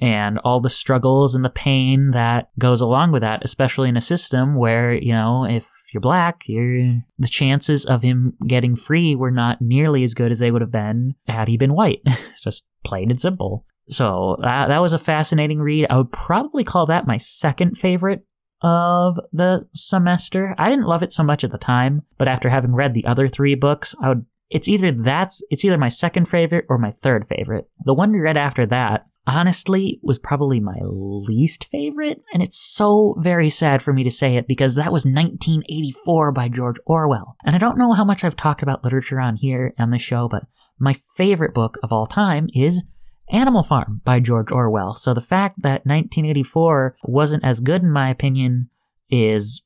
and 0.00 0.38
all 0.40 0.60
the 0.60 0.70
struggles 0.70 1.34
and 1.34 1.44
the 1.44 1.50
pain 1.50 2.12
that 2.12 2.50
goes 2.58 2.80
along 2.80 3.12
with 3.12 3.22
that, 3.22 3.44
especially 3.44 3.88
in 3.88 3.96
a 3.96 4.00
system 4.00 4.54
where, 4.54 4.92
you 4.94 5.12
know, 5.12 5.44
if 5.44 5.66
you're 5.92 6.00
black, 6.00 6.42
you're, 6.46 7.02
the 7.18 7.28
chances 7.28 7.84
of 7.84 8.02
him 8.02 8.34
getting 8.46 8.76
free 8.76 9.14
were 9.14 9.30
not 9.30 9.60
nearly 9.60 10.04
as 10.04 10.14
good 10.14 10.30
as 10.30 10.38
they 10.38 10.50
would 10.50 10.62
have 10.62 10.70
been 10.70 11.14
had 11.26 11.48
he 11.48 11.56
been 11.56 11.74
white. 11.74 12.00
Just 12.42 12.64
plain 12.84 13.10
and 13.10 13.20
simple. 13.20 13.64
So 13.88 14.36
that, 14.42 14.68
that 14.68 14.82
was 14.82 14.92
a 14.92 14.98
fascinating 14.98 15.58
read. 15.58 15.86
I 15.90 15.96
would 15.96 16.12
probably 16.12 16.62
call 16.62 16.86
that 16.86 17.06
my 17.06 17.16
second 17.16 17.76
favorite 17.76 18.24
of 18.62 19.18
the 19.32 19.66
semester. 19.74 20.54
I 20.58 20.68
didn't 20.68 20.86
love 20.86 21.02
it 21.02 21.12
so 21.12 21.22
much 21.22 21.42
at 21.42 21.52
the 21.52 21.58
time, 21.58 22.02
but 22.18 22.28
after 22.28 22.50
having 22.50 22.74
read 22.74 22.94
the 22.94 23.06
other 23.06 23.28
three 23.28 23.54
books, 23.54 23.94
I 24.00 24.10
would 24.10 24.26
it's 24.50 24.68
either 24.68 24.92
that's 24.92 25.42
it's 25.50 25.64
either 25.64 25.76
my 25.76 25.88
second 25.88 26.26
favorite 26.26 26.64
or 26.68 26.78
my 26.78 26.90
third 26.90 27.26
favorite. 27.26 27.68
The 27.84 27.94
one 27.94 28.12
we 28.12 28.18
read 28.18 28.36
after 28.36 28.64
that 28.66 29.06
honestly 29.28 30.00
was 30.02 30.18
probably 30.18 30.58
my 30.58 30.78
least 30.82 31.66
favorite. 31.66 32.22
And 32.32 32.42
it's 32.42 32.58
so 32.58 33.14
very 33.18 33.50
sad 33.50 33.82
for 33.82 33.92
me 33.92 34.02
to 34.04 34.10
say 34.10 34.36
it 34.36 34.48
because 34.48 34.74
that 34.74 34.92
was 34.92 35.04
1984 35.04 36.32
by 36.32 36.48
George 36.48 36.76
Orwell. 36.86 37.36
And 37.44 37.54
I 37.54 37.58
don't 37.58 37.78
know 37.78 37.92
how 37.92 38.04
much 38.04 38.24
I've 38.24 38.36
talked 38.36 38.62
about 38.62 38.82
literature 38.82 39.20
on 39.20 39.36
here 39.36 39.74
on 39.78 39.90
the 39.90 39.98
show, 39.98 40.28
but 40.28 40.44
my 40.78 40.96
favorite 41.16 41.54
book 41.54 41.78
of 41.82 41.92
all 41.92 42.06
time 42.06 42.48
is 42.54 42.82
Animal 43.30 43.62
Farm 43.62 44.00
by 44.04 44.20
George 44.20 44.50
Orwell. 44.50 44.94
So 44.94 45.12
the 45.12 45.20
fact 45.20 45.62
that 45.62 45.84
1984 45.84 46.96
wasn't 47.04 47.44
as 47.44 47.60
good 47.60 47.82
in 47.82 47.90
my 47.90 48.08
opinion 48.08 48.70
is 49.10 49.62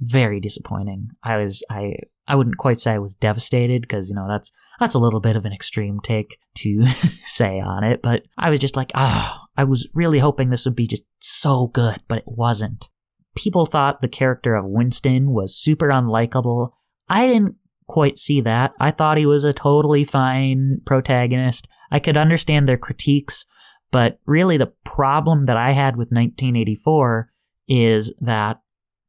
very 0.00 0.40
disappointing. 0.40 1.10
I 1.22 1.38
was 1.38 1.62
I 1.70 1.96
I 2.26 2.34
wouldn't 2.34 2.58
quite 2.58 2.80
say 2.80 2.92
I 2.92 2.98
was 2.98 3.14
devastated 3.14 3.82
because 3.82 4.08
you 4.10 4.14
know 4.14 4.26
that's 4.28 4.52
that's 4.78 4.94
a 4.94 4.98
little 4.98 5.20
bit 5.20 5.36
of 5.36 5.44
an 5.44 5.52
extreme 5.52 6.00
take 6.00 6.38
to 6.58 6.86
say 7.24 7.60
on 7.60 7.84
it, 7.84 8.02
but 8.02 8.22
I 8.36 8.50
was 8.50 8.60
just 8.60 8.76
like, 8.76 8.90
ah, 8.94 9.38
oh, 9.40 9.46
I 9.56 9.64
was 9.64 9.88
really 9.94 10.18
hoping 10.18 10.50
this 10.50 10.64
would 10.64 10.76
be 10.76 10.86
just 10.86 11.04
so 11.18 11.68
good, 11.68 12.00
but 12.08 12.18
it 12.18 12.24
wasn't. 12.26 12.88
People 13.34 13.66
thought 13.66 14.00
the 14.00 14.08
character 14.08 14.54
of 14.54 14.64
Winston 14.66 15.30
was 15.30 15.56
super 15.56 15.88
unlikable. 15.88 16.70
I 17.08 17.26
didn't 17.26 17.56
quite 17.86 18.18
see 18.18 18.40
that. 18.40 18.72
I 18.80 18.90
thought 18.90 19.18
he 19.18 19.26
was 19.26 19.44
a 19.44 19.52
totally 19.52 20.04
fine 20.04 20.80
protagonist. 20.86 21.68
I 21.90 21.98
could 21.98 22.16
understand 22.16 22.66
their 22.66 22.78
critiques, 22.78 23.46
but 23.90 24.18
really 24.26 24.56
the 24.56 24.72
problem 24.84 25.44
that 25.46 25.56
I 25.56 25.72
had 25.72 25.96
with 25.96 26.08
1984 26.08 27.30
is 27.68 28.12
that 28.20 28.60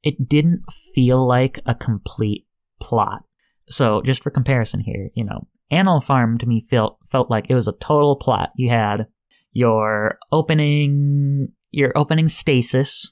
it 0.04 0.28
didn't 0.28 0.64
feel 0.94 1.26
like 1.26 1.60
a 1.66 1.76
complete 1.76 2.46
plot. 2.80 3.24
So, 3.70 4.02
just 4.02 4.24
for 4.24 4.30
comparison 4.30 4.80
here, 4.80 5.10
you 5.14 5.26
know, 5.26 5.48
Animal 5.72 6.00
Farm 6.00 6.38
to 6.38 6.46
me 6.46 6.62
felt 6.62 7.00
felt 7.06 7.30
like 7.30 7.48
it 7.50 7.56
was 7.56 7.68
a 7.68 7.74
total 7.74 8.16
plot. 8.16 8.52
You 8.56 8.70
had 8.70 9.08
your 9.52 10.18
opening 10.32 11.50
your 11.72 11.92
opening 11.98 12.30
stasis 12.30 13.12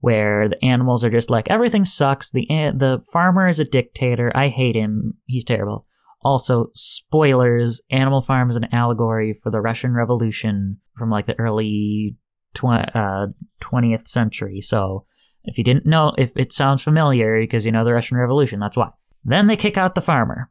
where 0.00 0.48
the 0.48 0.64
animals 0.64 1.02
are 1.02 1.10
just 1.10 1.30
like 1.30 1.50
everything 1.50 1.84
sucks. 1.84 2.30
The 2.30 2.46
the 2.48 3.02
farmer 3.12 3.48
is 3.48 3.58
a 3.58 3.64
dictator. 3.64 4.30
I 4.34 4.48
hate 4.48 4.76
him. 4.76 5.14
He's 5.26 5.44
terrible. 5.44 5.86
Also, 6.22 6.70
spoilers, 6.74 7.80
Animal 7.90 8.20
Farm 8.20 8.50
is 8.50 8.56
an 8.56 8.72
allegory 8.72 9.32
for 9.32 9.50
the 9.50 9.60
Russian 9.60 9.94
Revolution 9.94 10.78
from 10.96 11.10
like 11.10 11.26
the 11.26 11.38
early 11.38 12.16
uh, 12.62 13.28
20th 13.62 14.08
century. 14.08 14.60
So, 14.60 15.06
if 15.48 15.58
you 15.58 15.64
didn't 15.64 15.86
know, 15.86 16.12
if 16.18 16.36
it 16.36 16.52
sounds 16.52 16.82
familiar 16.82 17.40
because 17.40 17.66
you 17.66 17.72
know 17.72 17.84
the 17.84 17.92
Russian 17.92 18.16
Revolution, 18.16 18.60
that's 18.60 18.76
why. 18.76 18.90
Then 19.24 19.46
they 19.46 19.56
kick 19.56 19.76
out 19.76 19.94
the 19.94 20.00
farmer. 20.00 20.50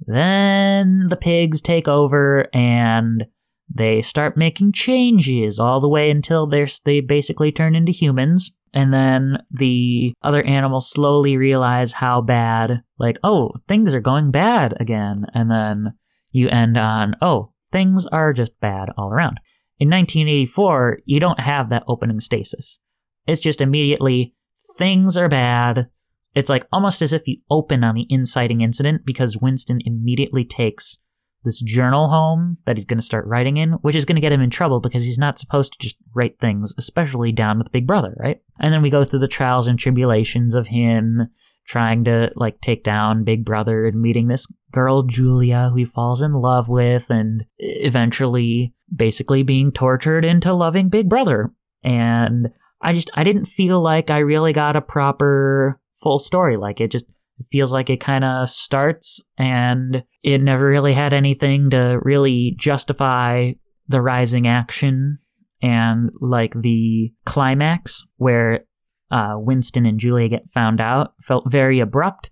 Then 0.00 1.06
the 1.08 1.16
pigs 1.16 1.60
take 1.60 1.88
over 1.88 2.48
and 2.54 3.26
they 3.72 4.02
start 4.02 4.36
making 4.36 4.72
changes 4.72 5.58
all 5.58 5.80
the 5.80 5.88
way 5.88 6.10
until 6.10 6.46
they're, 6.46 6.68
they 6.84 7.00
basically 7.00 7.52
turn 7.52 7.74
into 7.74 7.92
humans. 7.92 8.52
And 8.72 8.92
then 8.92 9.42
the 9.50 10.12
other 10.22 10.42
animals 10.42 10.90
slowly 10.90 11.36
realize 11.36 11.92
how 11.92 12.20
bad, 12.20 12.82
like, 12.98 13.18
oh, 13.24 13.52
things 13.66 13.94
are 13.94 14.00
going 14.00 14.30
bad 14.30 14.74
again. 14.78 15.26
And 15.34 15.50
then 15.50 15.94
you 16.30 16.48
end 16.48 16.76
on, 16.76 17.16
oh, 17.22 17.52
things 17.72 18.06
are 18.06 18.32
just 18.32 18.58
bad 18.60 18.90
all 18.96 19.10
around. 19.10 19.38
In 19.78 19.88
1984, 19.90 21.00
you 21.04 21.20
don't 21.20 21.40
have 21.40 21.70
that 21.70 21.84
opening 21.86 22.20
stasis. 22.20 22.80
It's 23.26 23.40
just 23.40 23.60
immediately 23.60 24.34
things 24.78 25.16
are 25.16 25.28
bad. 25.28 25.88
It's 26.34 26.48
like 26.48 26.66
almost 26.72 27.02
as 27.02 27.12
if 27.12 27.26
you 27.26 27.38
open 27.50 27.84
on 27.84 27.94
the 27.94 28.06
inciting 28.08 28.60
incident 28.60 29.02
because 29.04 29.36
Winston 29.36 29.80
immediately 29.84 30.44
takes 30.44 30.98
this 31.44 31.60
journal 31.60 32.08
home 32.08 32.58
that 32.64 32.76
he's 32.76 32.84
going 32.84 32.98
to 32.98 33.04
start 33.04 33.26
writing 33.26 33.56
in, 33.56 33.72
which 33.82 33.96
is 33.96 34.04
going 34.04 34.16
to 34.16 34.20
get 34.20 34.32
him 34.32 34.40
in 34.40 34.50
trouble 34.50 34.80
because 34.80 35.04
he's 35.04 35.18
not 35.18 35.38
supposed 35.38 35.72
to 35.72 35.78
just 35.80 35.96
write 36.14 36.38
things, 36.38 36.74
especially 36.78 37.32
down 37.32 37.58
with 37.58 37.72
Big 37.72 37.86
Brother, 37.86 38.14
right? 38.18 38.40
And 38.60 38.72
then 38.72 38.82
we 38.82 38.90
go 38.90 39.04
through 39.04 39.20
the 39.20 39.28
trials 39.28 39.66
and 39.66 39.78
tribulations 39.78 40.54
of 40.54 40.68
him 40.68 41.28
trying 41.66 42.02
to 42.04 42.32
like 42.34 42.60
take 42.60 42.82
down 42.82 43.24
Big 43.24 43.44
Brother 43.44 43.86
and 43.86 44.00
meeting 44.00 44.28
this 44.28 44.46
girl 44.72 45.02
Julia 45.02 45.68
who 45.70 45.76
he 45.76 45.84
falls 45.84 46.22
in 46.22 46.32
love 46.32 46.68
with 46.68 47.10
and 47.10 47.44
eventually 47.58 48.74
basically 48.94 49.42
being 49.42 49.70
tortured 49.70 50.24
into 50.24 50.52
loving 50.54 50.88
Big 50.88 51.08
Brother. 51.08 51.52
And 51.82 52.48
I 52.80 52.92
just 52.92 53.10
I 53.14 53.24
didn't 53.24 53.46
feel 53.46 53.80
like 53.80 54.10
I 54.10 54.18
really 54.18 54.52
got 54.52 54.76
a 54.76 54.80
proper 54.80 55.80
full 56.02 56.18
story. 56.18 56.56
Like 56.56 56.80
it 56.80 56.90
just 56.90 57.06
feels 57.50 57.72
like 57.72 57.90
it 57.90 58.00
kind 58.00 58.24
of 58.24 58.48
starts 58.48 59.20
and 59.36 60.04
it 60.22 60.38
never 60.38 60.66
really 60.66 60.94
had 60.94 61.12
anything 61.12 61.70
to 61.70 62.00
really 62.02 62.54
justify 62.58 63.52
the 63.88 64.00
rising 64.00 64.46
action 64.46 65.18
and 65.62 66.10
like 66.20 66.52
the 66.60 67.12
climax 67.24 68.04
where 68.16 68.64
uh, 69.10 69.34
Winston 69.36 69.86
and 69.86 69.98
Julia 69.98 70.28
get 70.28 70.48
found 70.48 70.80
out 70.80 71.14
felt 71.20 71.50
very 71.50 71.80
abrupt, 71.80 72.30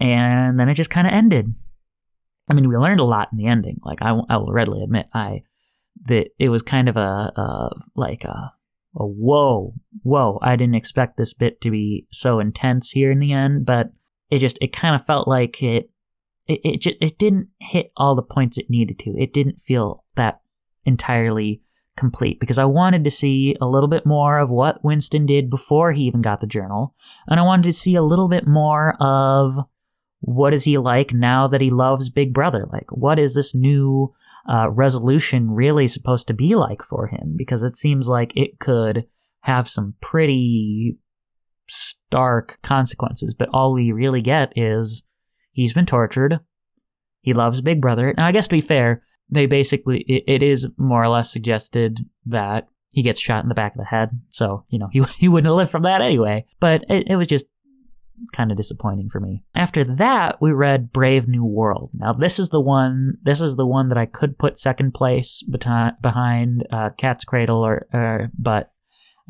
and 0.00 0.58
then 0.58 0.68
it 0.68 0.74
just 0.74 0.90
kind 0.90 1.06
of 1.06 1.12
ended. 1.12 1.54
I 2.48 2.54
mean, 2.54 2.68
we 2.68 2.76
learned 2.76 3.00
a 3.00 3.04
lot 3.04 3.28
in 3.32 3.38
the 3.38 3.46
ending. 3.46 3.78
Like 3.84 4.02
I, 4.02 4.18
I 4.28 4.36
will 4.38 4.52
readily 4.52 4.82
admit, 4.82 5.06
I 5.12 5.42
that 6.06 6.28
it 6.38 6.48
was 6.48 6.62
kind 6.62 6.88
of 6.88 6.96
a, 6.96 7.32
a 7.36 7.70
like 7.94 8.24
a, 8.24 8.28
a 8.28 8.54
Oh, 8.96 9.08
whoa, 9.08 9.74
whoa. 10.02 10.38
I 10.42 10.56
didn't 10.56 10.76
expect 10.76 11.16
this 11.16 11.34
bit 11.34 11.60
to 11.62 11.70
be 11.70 12.06
so 12.10 12.38
intense 12.38 12.90
here 12.90 13.10
in 13.10 13.18
the 13.18 13.32
end, 13.32 13.66
but 13.66 13.90
it 14.30 14.38
just 14.38 14.58
it 14.60 14.72
kind 14.72 14.94
of 14.94 15.04
felt 15.04 15.26
like 15.26 15.62
it 15.62 15.90
it 16.46 16.60
it, 16.62 16.80
just, 16.80 16.96
it 17.00 17.18
didn't 17.18 17.48
hit 17.60 17.92
all 17.96 18.14
the 18.14 18.22
points 18.22 18.58
it 18.58 18.70
needed 18.70 18.98
to. 19.00 19.14
It 19.18 19.32
didn't 19.32 19.60
feel 19.60 20.04
that 20.14 20.40
entirely 20.84 21.62
complete 21.96 22.40
because 22.40 22.58
I 22.58 22.64
wanted 22.64 23.04
to 23.04 23.10
see 23.10 23.56
a 23.60 23.66
little 23.66 23.88
bit 23.88 24.04
more 24.04 24.38
of 24.38 24.50
what 24.50 24.84
Winston 24.84 25.26
did 25.26 25.50
before 25.50 25.92
he 25.92 26.02
even 26.04 26.22
got 26.22 26.40
the 26.40 26.46
journal, 26.46 26.94
and 27.28 27.40
I 27.40 27.44
wanted 27.44 27.64
to 27.64 27.72
see 27.72 27.94
a 27.94 28.02
little 28.02 28.28
bit 28.28 28.46
more 28.46 28.96
of 29.00 29.56
what 30.20 30.54
is 30.54 30.64
he 30.64 30.78
like 30.78 31.12
now 31.12 31.46
that 31.48 31.60
he 31.60 31.70
loves 31.70 32.08
Big 32.08 32.32
Brother? 32.32 32.66
Like, 32.72 32.90
what 32.90 33.18
is 33.18 33.34
this 33.34 33.54
new 33.54 34.14
uh, 34.48 34.70
resolution 34.70 35.50
really 35.50 35.88
supposed 35.88 36.26
to 36.28 36.34
be 36.34 36.54
like 36.54 36.82
for 36.82 37.06
him? 37.06 37.34
Because 37.36 37.62
it 37.62 37.76
seems 37.76 38.08
like 38.08 38.36
it 38.36 38.58
could 38.58 39.06
have 39.40 39.68
some 39.68 39.94
pretty 40.00 40.96
stark 41.68 42.58
consequences, 42.62 43.34
but 43.34 43.48
all 43.52 43.72
we 43.72 43.92
really 43.92 44.22
get 44.22 44.52
is 44.56 45.02
he's 45.52 45.72
been 45.72 45.86
tortured. 45.86 46.40
He 47.20 47.32
loves 47.32 47.60
Big 47.60 47.80
Brother. 47.80 48.12
Now, 48.16 48.26
I 48.26 48.32
guess 48.32 48.48
to 48.48 48.56
be 48.56 48.60
fair, 48.60 49.02
they 49.30 49.46
basically, 49.46 50.00
it, 50.00 50.24
it 50.26 50.42
is 50.42 50.68
more 50.76 51.02
or 51.02 51.08
less 51.08 51.32
suggested 51.32 51.98
that 52.26 52.68
he 52.90 53.02
gets 53.02 53.20
shot 53.20 53.42
in 53.42 53.48
the 53.48 53.54
back 53.54 53.72
of 53.72 53.78
the 53.78 53.86
head. 53.86 54.10
So, 54.28 54.64
you 54.68 54.78
know, 54.78 54.88
he, 54.92 55.02
he 55.18 55.28
wouldn't 55.28 55.46
have 55.46 55.56
lived 55.56 55.70
from 55.70 55.82
that 55.82 56.02
anyway. 56.02 56.46
But 56.60 56.84
it, 56.88 57.08
it 57.08 57.16
was 57.16 57.26
just 57.26 57.46
kind 58.32 58.50
of 58.50 58.56
disappointing 58.56 59.08
for 59.10 59.20
me. 59.20 59.42
After 59.54 59.84
that, 59.84 60.40
we 60.40 60.52
read 60.52 60.92
Brave 60.92 61.28
New 61.28 61.44
World. 61.44 61.90
Now, 61.94 62.12
this 62.12 62.38
is 62.38 62.50
the 62.50 62.60
one. 62.60 63.14
This 63.22 63.40
is 63.40 63.56
the 63.56 63.66
one 63.66 63.88
that 63.88 63.98
I 63.98 64.06
could 64.06 64.38
put 64.38 64.58
second 64.58 64.94
place 64.94 65.42
beti- 65.50 66.00
behind 66.00 66.66
uh, 66.70 66.90
Cat's 66.96 67.24
Cradle, 67.24 67.64
or, 67.64 67.86
or 67.92 68.30
but 68.38 68.72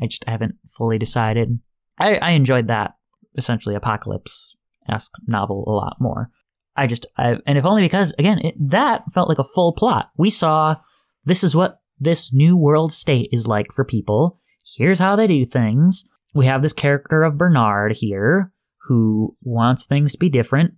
I 0.01 0.07
just 0.07 0.23
haven't 0.27 0.55
fully 0.77 0.97
decided. 0.97 1.59
I, 1.97 2.15
I 2.15 2.31
enjoyed 2.31 2.67
that 2.67 2.95
essentially 3.37 3.75
apocalypse 3.75 4.55
esque 4.89 5.13
novel 5.27 5.63
a 5.67 5.71
lot 5.71 5.97
more. 5.99 6.29
I 6.75 6.87
just, 6.87 7.05
I, 7.17 7.37
and 7.45 7.57
if 7.57 7.65
only 7.65 7.81
because, 7.81 8.13
again, 8.19 8.39
it, 8.39 8.55
that 8.59 9.03
felt 9.13 9.29
like 9.29 9.39
a 9.39 9.45
full 9.45 9.73
plot. 9.73 10.11
We 10.17 10.29
saw 10.29 10.75
this 11.23 11.43
is 11.43 11.55
what 11.55 11.79
this 11.99 12.33
new 12.33 12.57
world 12.57 12.91
state 12.91 13.29
is 13.31 13.47
like 13.47 13.71
for 13.71 13.85
people. 13.85 14.41
Here's 14.77 14.99
how 14.99 15.15
they 15.15 15.27
do 15.27 15.45
things. 15.45 16.05
We 16.33 16.47
have 16.47 16.61
this 16.61 16.73
character 16.73 17.23
of 17.23 17.37
Bernard 17.37 17.93
here 17.93 18.51
who 18.87 19.35
wants 19.41 19.85
things 19.85 20.11
to 20.13 20.17
be 20.17 20.29
different. 20.29 20.73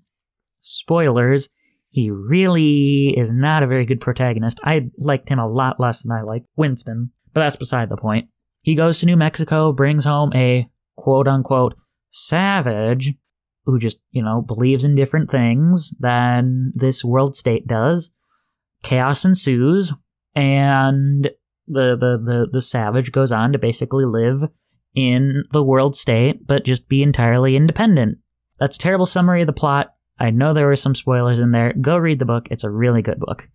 Spoilers, 0.62 1.50
he 1.90 2.12
really 2.12 3.18
is 3.18 3.32
not 3.32 3.64
a 3.64 3.68
very 3.68 3.86
good 3.86 4.02
protagonist. 4.02 4.60
I 4.64 4.90
liked 4.98 5.30
him 5.30 5.40
a 5.40 5.48
lot 5.48 5.80
less 5.80 6.04
than 6.04 6.12
I 6.12 6.22
liked 6.22 6.48
Winston, 6.56 7.12
but 7.34 7.42
that's 7.42 7.56
beside 7.56 7.90
the 7.90 7.98
point. 7.98 8.30
He 8.62 8.76
goes 8.76 9.00
to 9.00 9.06
New 9.06 9.18
Mexico, 9.18 9.72
brings 9.72 10.06
home 10.06 10.32
a 10.34 10.70
quote 10.96 11.28
unquote 11.28 11.76
savage 12.12 13.14
who 13.66 13.80
just, 13.80 14.00
you 14.12 14.22
know, 14.22 14.42
believes 14.42 14.86
in 14.86 14.96
different 14.96 15.30
things 15.30 15.94
than 16.00 16.72
this 16.76 17.04
world 17.04 17.36
state 17.36 17.68
does. 17.68 18.12
Chaos 18.84 19.26
ensues, 19.26 19.92
and 20.36 21.30
the, 21.68 21.98
the, 21.98 22.18
the, 22.24 22.48
the 22.52 22.62
savage 22.62 23.12
goes 23.12 23.32
on 23.32 23.52
to 23.52 23.60
basically 23.60 24.06
live 24.06 24.50
in 24.98 25.44
the 25.52 25.64
world 25.64 25.96
state, 25.96 26.48
but 26.48 26.66
just 26.66 26.90
be 26.90 27.04
entirely 27.04 27.56
independent. 27.56 28.18
That's 28.58 28.80
terrible 28.80 29.06
summary 29.06 29.42
of 29.42 29.48
the 29.48 29.54
plot. 29.54 29.94
I 30.20 30.32
know 30.32 30.54
there 30.54 30.66
were 30.66 30.76
some 30.76 30.96
spoilers 30.96 31.38
in 31.38 31.52
there. 31.52 31.72
Go 31.80 31.98
read 31.98 32.18
the 32.18 32.26
book. 32.26 32.48
It's 32.50 32.64
a 32.64 32.72
really 32.72 33.04
good 33.04 33.20
book. 33.20 33.48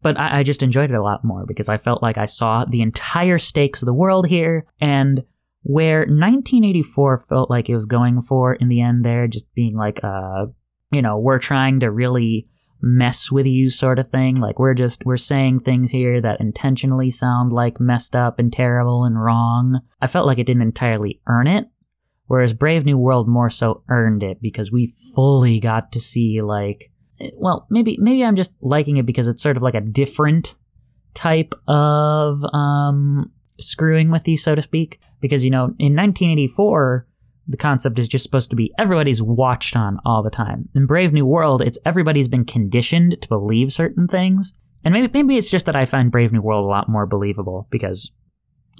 But 0.00 0.18
I, 0.18 0.38
I 0.38 0.42
just 0.42 0.62
enjoyed 0.62 0.90
it 0.90 0.96
a 0.96 1.02
lot 1.02 1.22
more 1.22 1.44
because 1.46 1.68
I 1.68 1.76
felt 1.76 2.02
like 2.02 2.16
I 2.16 2.24
saw 2.24 2.64
the 2.64 2.80
entire 2.80 3.36
stakes 3.36 3.82
of 3.82 3.86
the 3.86 3.92
world 3.92 4.26
here 4.26 4.64
and 4.80 5.22
where 5.64 5.98
1984 6.00 7.18
felt 7.18 7.50
like 7.50 7.68
it 7.68 7.74
was 7.74 7.84
going 7.84 8.22
for 8.22 8.54
in 8.54 8.68
the 8.68 8.80
end 8.80 9.04
there, 9.04 9.28
just 9.28 9.52
being 9.52 9.76
like, 9.76 10.00
uh, 10.02 10.46
you 10.92 11.02
know, 11.02 11.18
we're 11.18 11.38
trying 11.38 11.80
to 11.80 11.90
really 11.90 12.48
mess 12.84 13.32
with 13.32 13.46
you 13.46 13.70
sort 13.70 13.98
of 13.98 14.10
thing. 14.10 14.36
Like 14.36 14.58
we're 14.58 14.74
just, 14.74 15.04
we're 15.04 15.16
saying 15.16 15.60
things 15.60 15.90
here 15.90 16.20
that 16.20 16.40
intentionally 16.40 17.10
sound 17.10 17.52
like 17.52 17.80
messed 17.80 18.14
up 18.14 18.38
and 18.38 18.52
terrible 18.52 19.04
and 19.04 19.20
wrong. 19.20 19.80
I 20.00 20.06
felt 20.06 20.26
like 20.26 20.38
it 20.38 20.44
didn't 20.44 20.62
entirely 20.62 21.20
earn 21.26 21.46
it. 21.46 21.66
Whereas 22.26 22.52
Brave 22.52 22.84
New 22.84 22.98
World 22.98 23.28
more 23.28 23.50
so 23.50 23.82
earned 23.88 24.22
it 24.22 24.40
because 24.40 24.70
we 24.70 24.92
fully 25.14 25.60
got 25.60 25.92
to 25.92 26.00
see 26.00 26.42
like, 26.42 26.90
well, 27.34 27.66
maybe, 27.70 27.96
maybe 28.00 28.24
I'm 28.24 28.36
just 28.36 28.52
liking 28.60 28.98
it 28.98 29.06
because 29.06 29.28
it's 29.28 29.42
sort 29.42 29.56
of 29.56 29.62
like 29.62 29.74
a 29.74 29.80
different 29.80 30.54
type 31.14 31.54
of, 31.66 32.44
um, 32.52 33.30
screwing 33.60 34.10
with 34.10 34.26
you, 34.26 34.36
so 34.36 34.54
to 34.54 34.62
speak. 34.62 35.00
Because, 35.20 35.44
you 35.44 35.50
know, 35.50 35.64
in 35.78 35.94
1984, 35.96 37.06
the 37.46 37.56
concept 37.56 37.98
is 37.98 38.08
just 38.08 38.24
supposed 38.24 38.50
to 38.50 38.56
be 38.56 38.72
everybody's 38.78 39.22
watched 39.22 39.76
on 39.76 39.98
all 40.04 40.22
the 40.22 40.30
time. 40.30 40.68
In 40.74 40.86
Brave 40.86 41.12
New 41.12 41.26
World, 41.26 41.60
it's 41.62 41.78
everybody's 41.84 42.28
been 42.28 42.44
conditioned 42.44 43.18
to 43.20 43.28
believe 43.28 43.72
certain 43.72 44.08
things. 44.08 44.52
And 44.84 44.92
maybe 44.92 45.08
maybe 45.12 45.36
it's 45.36 45.50
just 45.50 45.66
that 45.66 45.76
I 45.76 45.84
find 45.84 46.10
Brave 46.10 46.32
New 46.32 46.42
World 46.42 46.64
a 46.64 46.68
lot 46.68 46.88
more 46.88 47.06
believable 47.06 47.66
because 47.70 48.10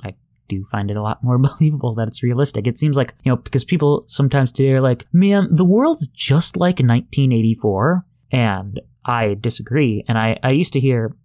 I 0.05 0.15
do 0.49 0.65
find 0.65 0.91
it 0.91 0.97
a 0.97 1.03
lot 1.03 1.23
more 1.23 1.39
believable 1.59 1.95
that 1.95 2.09
it's 2.09 2.23
realistic. 2.23 2.67
It 2.67 2.79
seems 2.79 2.97
like, 2.97 3.15
you 3.25 3.33
know, 3.33 3.37
because 3.37 3.65
people 3.65 4.05
sometimes 4.07 4.53
today 4.53 4.73
are 4.73 4.81
like, 4.81 5.07
man, 5.12 5.49
the 5.51 5.65
world's 5.65 6.09
just 6.09 6.57
like 6.57 6.79
1984. 6.79 8.05
And 8.33 8.81
I 9.05 9.35
disagree. 9.35 10.05
And 10.09 10.19
I, 10.19 10.39
I 10.43 10.51
used 10.51 10.73
to 10.73 10.81
hear 10.81 11.17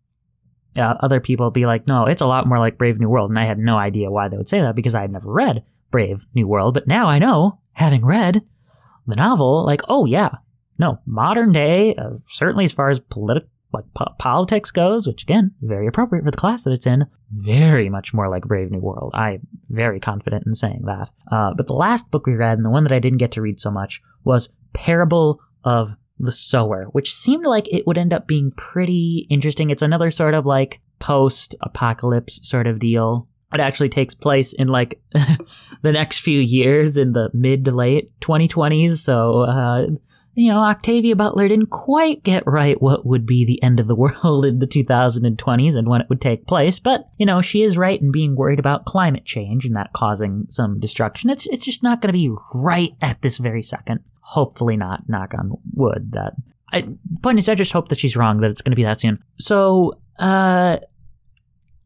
uh, 0.77 0.95
other 0.99 1.19
people 1.19 1.49
be 1.51 1.65
like, 1.65 1.87
no, 1.87 2.05
it's 2.05 2.21
a 2.21 2.27
lot 2.27 2.47
more 2.47 2.59
like 2.59 2.77
Brave 2.77 2.99
New 2.99 3.09
World. 3.09 3.31
And 3.31 3.39
I 3.39 3.45
had 3.45 3.57
no 3.57 3.77
idea 3.77 4.11
why 4.11 4.27
they 4.27 4.37
would 4.37 4.49
say 4.49 4.61
that 4.61 4.75
because 4.75 4.95
I 4.95 5.01
had 5.01 5.11
never 5.11 5.31
read 5.31 5.63
Brave 5.91 6.25
New 6.33 6.47
World. 6.47 6.73
But 6.73 6.87
now 6.87 7.07
I 7.07 7.19
know, 7.19 7.59
having 7.73 8.05
read 8.05 8.43
the 9.07 9.15
novel, 9.15 9.65
like, 9.65 9.81
oh 9.87 10.05
yeah, 10.05 10.29
no, 10.77 10.99
modern 11.05 11.51
day, 11.51 11.95
uh, 11.95 12.15
certainly 12.29 12.65
as 12.65 12.73
far 12.73 12.89
as 12.89 12.99
political 12.99 13.49
like 13.71 13.85
po- 13.93 14.13
politics 14.17 14.71
goes, 14.71 15.07
which 15.07 15.23
again, 15.23 15.51
very 15.61 15.87
appropriate 15.87 16.25
for 16.25 16.31
the 16.31 16.37
class 16.37 16.63
that 16.63 16.71
it's 16.71 16.87
in, 16.87 17.05
very 17.31 17.89
much 17.89 18.13
more 18.13 18.29
like 18.29 18.43
Brave 18.43 18.71
New 18.71 18.79
World. 18.79 19.11
I'm 19.13 19.45
very 19.69 19.99
confident 19.99 20.45
in 20.45 20.53
saying 20.53 20.83
that. 20.85 21.09
Uh, 21.31 21.53
but 21.55 21.67
the 21.67 21.73
last 21.73 22.09
book 22.09 22.25
we 22.25 22.33
read, 22.33 22.57
and 22.57 22.65
the 22.65 22.71
one 22.71 22.83
that 22.83 22.91
I 22.91 22.99
didn't 22.99 23.19
get 23.19 23.31
to 23.33 23.41
read 23.41 23.59
so 23.59 23.69
much, 23.69 24.01
was 24.23 24.49
Parable 24.73 25.39
of 25.63 25.95
the 26.17 26.31
Sower, 26.31 26.85
which 26.91 27.13
seemed 27.13 27.45
like 27.45 27.71
it 27.71 27.85
would 27.87 27.97
end 27.97 28.13
up 28.13 28.27
being 28.27 28.51
pretty 28.51 29.27
interesting. 29.29 29.69
It's 29.69 29.81
another 29.81 30.11
sort 30.11 30.33
of 30.33 30.45
like 30.45 30.81
post 30.99 31.55
apocalypse 31.61 32.47
sort 32.47 32.67
of 32.67 32.79
deal. 32.79 33.27
It 33.53 33.59
actually 33.59 33.89
takes 33.89 34.13
place 34.13 34.53
in 34.53 34.67
like 34.67 35.01
the 35.81 35.91
next 35.91 36.19
few 36.19 36.39
years 36.39 36.97
in 36.97 37.13
the 37.13 37.29
mid 37.33 37.65
to 37.65 37.71
late 37.71 38.11
2020s. 38.19 38.97
So, 38.97 39.41
uh, 39.41 39.87
you 40.35 40.51
know, 40.51 40.59
Octavia 40.59 41.15
Butler 41.15 41.47
didn't 41.47 41.69
quite 41.69 42.23
get 42.23 42.43
right 42.45 42.81
what 42.81 43.05
would 43.05 43.25
be 43.25 43.45
the 43.45 43.61
end 43.63 43.79
of 43.79 43.87
the 43.87 43.95
world 44.23 44.45
in 44.45 44.59
the 44.59 44.67
2020s 44.67 45.75
and 45.75 45.87
when 45.87 46.01
it 46.01 46.09
would 46.09 46.21
take 46.21 46.47
place. 46.47 46.79
But, 46.79 47.09
you 47.17 47.25
know, 47.25 47.41
she 47.41 47.63
is 47.63 47.77
right 47.77 47.99
in 47.99 48.11
being 48.11 48.35
worried 48.35 48.59
about 48.59 48.85
climate 48.85 49.25
change 49.25 49.65
and 49.65 49.75
that 49.75 49.93
causing 49.93 50.45
some 50.49 50.79
destruction. 50.79 51.29
It's, 51.29 51.47
it's 51.47 51.65
just 51.65 51.83
not 51.83 52.01
going 52.01 52.09
to 52.09 52.13
be 52.13 52.33
right 52.53 52.93
at 53.01 53.21
this 53.21 53.37
very 53.37 53.63
second. 53.63 54.01
Hopefully 54.21 54.77
not, 54.77 55.09
knock 55.09 55.33
on 55.33 55.53
wood, 55.73 56.11
that. 56.13 56.33
I, 56.71 56.87
point 57.23 57.39
is, 57.39 57.49
I 57.49 57.55
just 57.55 57.73
hope 57.73 57.89
that 57.89 57.99
she's 57.99 58.15
wrong, 58.15 58.41
that 58.41 58.51
it's 58.51 58.61
going 58.61 58.71
to 58.71 58.75
be 58.75 58.83
that 58.83 59.01
soon. 59.01 59.23
So, 59.39 59.99
uh, 60.19 60.77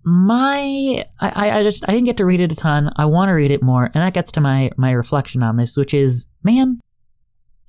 my 0.06 1.06
I, 1.20 1.60
I 1.60 1.64
just 1.64 1.88
I 1.88 1.92
didn't 1.92 2.06
get 2.06 2.18
to 2.18 2.26
read 2.26 2.42
it 2.42 2.52
a 2.52 2.56
ton. 2.56 2.92
I 2.96 3.06
want 3.06 3.30
to 3.30 3.34
read 3.34 3.52
it 3.52 3.64
more, 3.64 3.86
and 3.86 4.04
that 4.04 4.14
gets 4.14 4.32
to 4.34 4.42
my 4.42 4.72
my 4.78 4.92
reflection 4.92 5.44
on 5.44 5.58
this, 5.58 5.78
which 5.78 5.94
is, 5.94 6.26
man, 6.44 6.80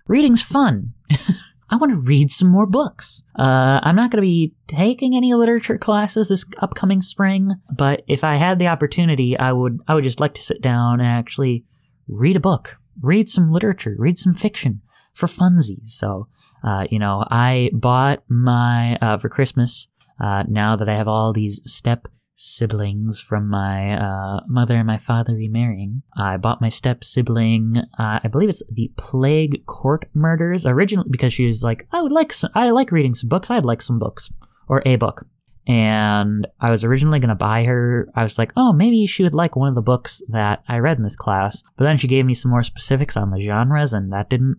reading's 0.06 0.42
fun. 0.42 0.94
I 1.70 1.76
want 1.76 1.92
to 1.92 1.98
read 1.98 2.30
some 2.30 2.48
more 2.48 2.66
books. 2.66 3.22
Uh, 3.38 3.80
I'm 3.82 3.96
not 3.96 4.10
going 4.10 4.22
to 4.22 4.26
be 4.26 4.54
taking 4.66 5.16
any 5.16 5.34
literature 5.34 5.78
classes 5.78 6.28
this 6.28 6.44
upcoming 6.58 7.02
spring, 7.02 7.52
but 7.74 8.02
if 8.06 8.22
I 8.22 8.36
had 8.36 8.58
the 8.58 8.68
opportunity, 8.68 9.36
I 9.38 9.52
would 9.52 9.80
I 9.88 9.94
would 9.94 10.04
just 10.04 10.20
like 10.20 10.34
to 10.34 10.42
sit 10.42 10.60
down 10.60 11.00
and 11.00 11.08
actually 11.08 11.64
read 12.06 12.36
a 12.36 12.40
book, 12.40 12.76
read 13.00 13.30
some 13.30 13.50
literature, 13.50 13.96
read 13.98 14.18
some 14.18 14.34
fiction 14.34 14.82
for 15.12 15.26
funsies. 15.26 15.86
So, 15.86 16.28
uh, 16.62 16.86
you 16.90 16.98
know, 16.98 17.24
I 17.30 17.70
bought 17.72 18.22
my 18.28 18.96
uh, 18.96 19.18
for 19.18 19.28
Christmas. 19.28 19.88
Uh, 20.20 20.44
now 20.46 20.76
that 20.76 20.88
I 20.88 20.94
have 20.94 21.08
all 21.08 21.32
these 21.32 21.60
step 21.64 22.06
siblings 22.36 23.20
from 23.20 23.48
my 23.48 23.96
uh, 23.96 24.40
mother 24.48 24.76
and 24.76 24.86
my 24.86 24.98
father 24.98 25.34
remarrying. 25.34 26.02
I 26.16 26.36
bought 26.36 26.60
my 26.60 26.68
step 26.68 27.04
sibling. 27.04 27.76
Uh, 27.98 28.20
I 28.24 28.28
believe 28.28 28.48
it's 28.48 28.62
the 28.70 28.90
Plague 28.96 29.64
Court 29.66 30.08
Murders 30.14 30.66
originally 30.66 31.08
because 31.10 31.32
she 31.32 31.46
was 31.46 31.62
like, 31.62 31.86
I 31.92 32.02
would 32.02 32.12
like 32.12 32.32
some, 32.32 32.50
I 32.54 32.70
like 32.70 32.90
reading 32.92 33.14
some 33.14 33.28
books. 33.28 33.50
I'd 33.50 33.64
like 33.64 33.82
some 33.82 33.98
books 33.98 34.30
or 34.68 34.82
a 34.84 34.96
book. 34.96 35.26
and 35.66 36.46
I 36.60 36.70
was 36.70 36.84
originally 36.84 37.20
to 37.20 37.34
buy 37.34 37.64
her. 37.64 38.08
I 38.14 38.22
was 38.22 38.38
like, 38.38 38.52
oh, 38.56 38.72
maybe 38.72 39.06
she 39.06 39.22
would 39.22 39.34
like 39.34 39.56
one 39.56 39.68
of 39.68 39.74
the 39.74 39.82
books 39.82 40.22
that 40.28 40.62
I 40.68 40.78
read 40.78 40.98
in 40.98 41.02
this 41.02 41.16
class. 41.16 41.62
But 41.76 41.84
then 41.84 41.96
she 41.96 42.08
gave 42.08 42.26
me 42.26 42.34
some 42.34 42.50
more 42.50 42.62
specifics 42.62 43.16
on 43.16 43.30
the 43.30 43.40
genres, 43.40 43.92
and 43.92 44.12
that 44.12 44.28
didn't, 44.28 44.58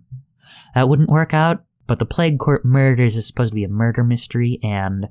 that 0.74 0.90
wouldn't 0.90 1.10
work 1.10 1.34
out. 1.34 1.64
But 1.88 2.00
the 2.00 2.06
Plague 2.06 2.40
Court 2.40 2.66
Murders 2.66 3.16
is 3.16 3.28
supposed 3.28 3.52
to 3.52 3.56
be 3.56 3.64
a 3.64 3.70
murder 3.70 4.04
mystery, 4.04 4.60
and 4.64 5.08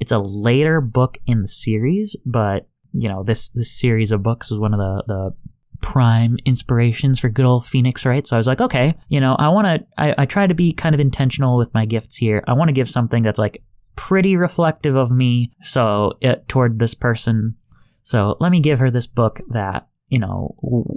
it's 0.00 0.12
a 0.12 0.18
later 0.18 0.80
book 0.80 1.18
in 1.26 1.42
the 1.42 1.48
series. 1.48 2.16
But 2.24 2.68
you 2.92 3.08
know, 3.08 3.22
this 3.22 3.48
this 3.48 3.70
series 3.70 4.12
of 4.12 4.22
books 4.22 4.50
was 4.50 4.58
one 4.58 4.74
of 4.74 4.78
the 4.78 5.04
the 5.06 5.34
prime 5.82 6.38
inspirations 6.46 7.18
for 7.18 7.28
good 7.28 7.44
old 7.44 7.66
Phoenix 7.66 8.06
Wright. 8.06 8.26
So 8.26 8.36
I 8.36 8.38
was 8.38 8.46
like, 8.46 8.60
okay, 8.60 8.94
you 9.08 9.20
know, 9.20 9.34
I 9.38 9.48
want 9.48 9.66
to, 9.66 9.86
I, 9.98 10.14
I 10.16 10.26
try 10.26 10.46
to 10.46 10.54
be 10.54 10.72
kind 10.72 10.94
of 10.94 11.00
intentional 11.00 11.58
with 11.58 11.74
my 11.74 11.84
gifts 11.84 12.16
here. 12.16 12.42
I 12.46 12.54
want 12.54 12.68
to 12.68 12.72
give 12.72 12.88
something 12.88 13.22
that's 13.22 13.38
like 13.38 13.62
pretty 13.96 14.36
reflective 14.36 14.96
of 14.96 15.10
me. 15.10 15.52
So 15.62 16.12
it, 16.20 16.48
toward 16.48 16.78
this 16.78 16.94
person. 16.94 17.56
So 18.04 18.36
let 18.40 18.50
me 18.50 18.60
give 18.60 18.78
her 18.78 18.90
this 18.90 19.06
book 19.06 19.40
that, 19.50 19.88
you 20.12 20.18
know, 20.18 20.54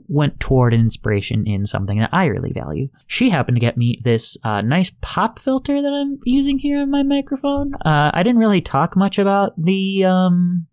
went 0.10 0.42
toward 0.42 0.74
an 0.74 0.82
inspiration 0.82 1.48
in 1.48 1.66
something 1.66 2.00
that 2.00 2.10
I 2.12 2.26
really 2.26 2.52
value. 2.52 2.90
She 3.08 3.30
happened 3.30 3.56
to 3.56 3.62
get 3.62 3.78
me 3.78 4.02
this 4.04 4.38
uh, 4.44 4.60
nice 4.60 4.92
pop 5.00 5.40
filter 5.40 5.82
that 5.82 5.94
I'm 5.94 6.20
using 6.26 6.60
here 6.60 6.82
on 6.82 6.92
my 6.92 7.02
microphone. 7.02 7.76
Uh, 7.76 8.12
I 8.14 8.24
didn't 8.24 8.42
really 8.42 8.60
talk 8.60 8.98
much 8.98 9.18
about 9.18 9.54
the, 9.58 10.04
um, 10.04 10.68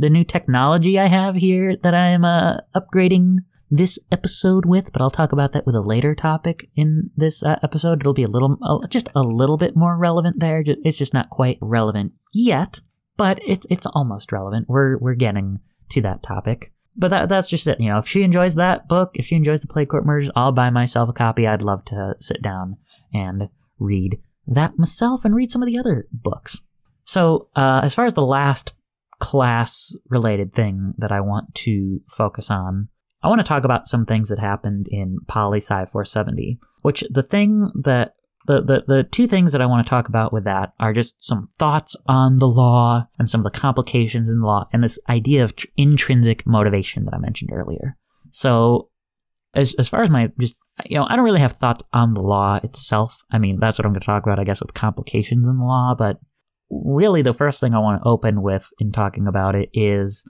the 0.00 0.10
new 0.10 0.24
technology 0.24 0.98
I 0.98 1.06
have 1.06 1.36
here 1.36 1.76
that 1.80 1.94
I'm 1.94 2.24
uh, 2.24 2.56
upgrading 2.74 3.36
this 3.70 4.00
episode 4.10 4.66
with, 4.66 4.92
but 4.92 5.00
I'll 5.00 5.08
talk 5.08 5.30
about 5.30 5.52
that 5.52 5.64
with 5.64 5.76
a 5.76 5.80
later 5.80 6.16
topic 6.16 6.68
in 6.74 7.10
this 7.16 7.44
uh, 7.44 7.60
episode. 7.62 8.00
It'll 8.00 8.14
be 8.14 8.24
a 8.24 8.28
little, 8.28 8.58
just 8.88 9.10
a 9.14 9.22
little 9.22 9.58
bit 9.58 9.76
more 9.76 9.96
relevant 9.96 10.40
there. 10.40 10.64
It's 10.66 10.98
just 10.98 11.14
not 11.14 11.30
quite 11.30 11.58
relevant 11.60 12.14
yet, 12.34 12.80
but 13.16 13.38
it's 13.46 13.66
it's 13.70 13.86
almost 13.86 14.32
relevant. 14.32 14.66
We're 14.68 14.98
we're 14.98 15.14
getting 15.14 15.60
to 15.90 16.00
that 16.02 16.24
topic. 16.24 16.72
But 16.98 17.08
that, 17.08 17.28
that's 17.28 17.48
just 17.48 17.66
it. 17.66 17.80
You 17.80 17.90
know, 17.90 17.98
if 17.98 18.08
she 18.08 18.22
enjoys 18.22 18.56
that 18.56 18.88
book, 18.88 19.12
if 19.14 19.26
she 19.26 19.36
enjoys 19.36 19.60
the 19.60 19.68
Plague 19.68 19.88
Court 19.88 20.04
Murders, 20.04 20.30
I'll 20.34 20.52
buy 20.52 20.70
myself 20.70 21.08
a 21.08 21.12
copy. 21.12 21.46
I'd 21.46 21.62
love 21.62 21.84
to 21.86 22.14
sit 22.18 22.42
down 22.42 22.76
and 23.14 23.48
read 23.78 24.18
that 24.46 24.78
myself 24.78 25.24
and 25.24 25.34
read 25.34 25.50
some 25.50 25.62
of 25.62 25.66
the 25.66 25.78
other 25.78 26.06
books. 26.12 26.60
So, 27.04 27.48
uh, 27.54 27.80
as 27.82 27.94
far 27.94 28.06
as 28.06 28.14
the 28.14 28.26
last 28.26 28.74
class 29.20 29.96
related 30.08 30.54
thing 30.54 30.94
that 30.98 31.12
I 31.12 31.20
want 31.20 31.54
to 31.54 32.00
focus 32.08 32.50
on 32.50 32.88
I 33.22 33.28
want 33.28 33.40
to 33.40 33.44
talk 33.44 33.64
about 33.64 33.88
some 33.88 34.06
things 34.06 34.28
that 34.28 34.38
happened 34.38 34.88
in 34.90 35.18
Poli 35.26 35.58
Sci 35.58 35.86
470, 35.86 36.58
which 36.82 37.02
the 37.10 37.22
thing 37.22 37.70
that 37.82 38.14
the, 38.48 38.62
the, 38.62 38.84
the 38.88 39.02
two 39.02 39.28
things 39.28 39.52
that 39.52 39.60
I 39.60 39.66
want 39.66 39.86
to 39.86 39.90
talk 39.90 40.08
about 40.08 40.32
with 40.32 40.44
that 40.44 40.72
are 40.80 40.94
just 40.94 41.22
some 41.22 41.48
thoughts 41.58 41.94
on 42.06 42.38
the 42.38 42.48
law 42.48 43.06
and 43.18 43.28
some 43.28 43.44
of 43.44 43.52
the 43.52 43.58
complications 43.58 44.30
in 44.30 44.40
the 44.40 44.46
law 44.46 44.66
and 44.72 44.82
this 44.82 44.98
idea 45.08 45.44
of 45.44 45.54
tr- 45.54 45.66
intrinsic 45.76 46.46
motivation 46.46 47.04
that 47.04 47.14
I 47.14 47.18
mentioned 47.18 47.50
earlier. 47.52 47.96
So, 48.30 48.88
as, 49.54 49.74
as 49.74 49.88
far 49.88 50.02
as 50.02 50.08
my 50.08 50.30
just, 50.40 50.56
you 50.86 50.96
know, 50.96 51.06
I 51.08 51.14
don't 51.14 51.26
really 51.26 51.40
have 51.40 51.52
thoughts 51.52 51.84
on 51.92 52.14
the 52.14 52.22
law 52.22 52.58
itself. 52.62 53.22
I 53.30 53.38
mean, 53.38 53.58
that's 53.60 53.78
what 53.78 53.84
I'm 53.84 53.92
going 53.92 54.00
to 54.00 54.06
talk 54.06 54.22
about, 54.22 54.40
I 54.40 54.44
guess, 54.44 54.62
with 54.62 54.72
complications 54.72 55.46
in 55.46 55.58
the 55.58 55.64
law, 55.64 55.94
but 55.96 56.18
really 56.70 57.20
the 57.20 57.34
first 57.34 57.60
thing 57.60 57.74
I 57.74 57.78
want 57.78 58.02
to 58.02 58.08
open 58.08 58.42
with 58.42 58.66
in 58.78 58.92
talking 58.92 59.26
about 59.26 59.54
it 59.54 59.68
is 59.74 60.24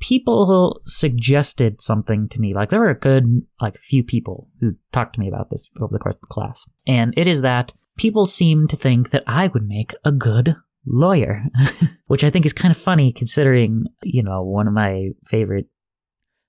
people 0.00 0.80
suggested 0.84 1.80
something 1.80 2.28
to 2.28 2.40
me. 2.40 2.54
Like 2.54 2.70
there 2.70 2.80
were 2.80 2.90
a 2.90 2.98
good 2.98 3.42
like 3.60 3.76
few 3.76 4.02
people 4.02 4.48
who 4.60 4.74
talked 4.92 5.14
to 5.14 5.20
me 5.20 5.28
about 5.28 5.50
this 5.50 5.68
over 5.80 5.92
the 5.92 5.98
course 5.98 6.14
of 6.14 6.20
the 6.20 6.26
class. 6.28 6.64
And 6.86 7.14
it 7.16 7.26
is 7.26 7.40
that 7.42 7.72
people 7.96 8.26
seem 8.26 8.68
to 8.68 8.76
think 8.76 9.10
that 9.10 9.24
I 9.26 9.48
would 9.48 9.66
make 9.66 9.94
a 10.04 10.12
good 10.12 10.56
lawyer, 10.86 11.44
which 12.06 12.24
I 12.24 12.30
think 12.30 12.46
is 12.46 12.52
kind 12.52 12.70
of 12.70 12.78
funny 12.78 13.12
considering, 13.12 13.84
you 14.02 14.22
know, 14.22 14.42
one 14.42 14.68
of 14.68 14.74
my 14.74 15.10
favorite 15.26 15.66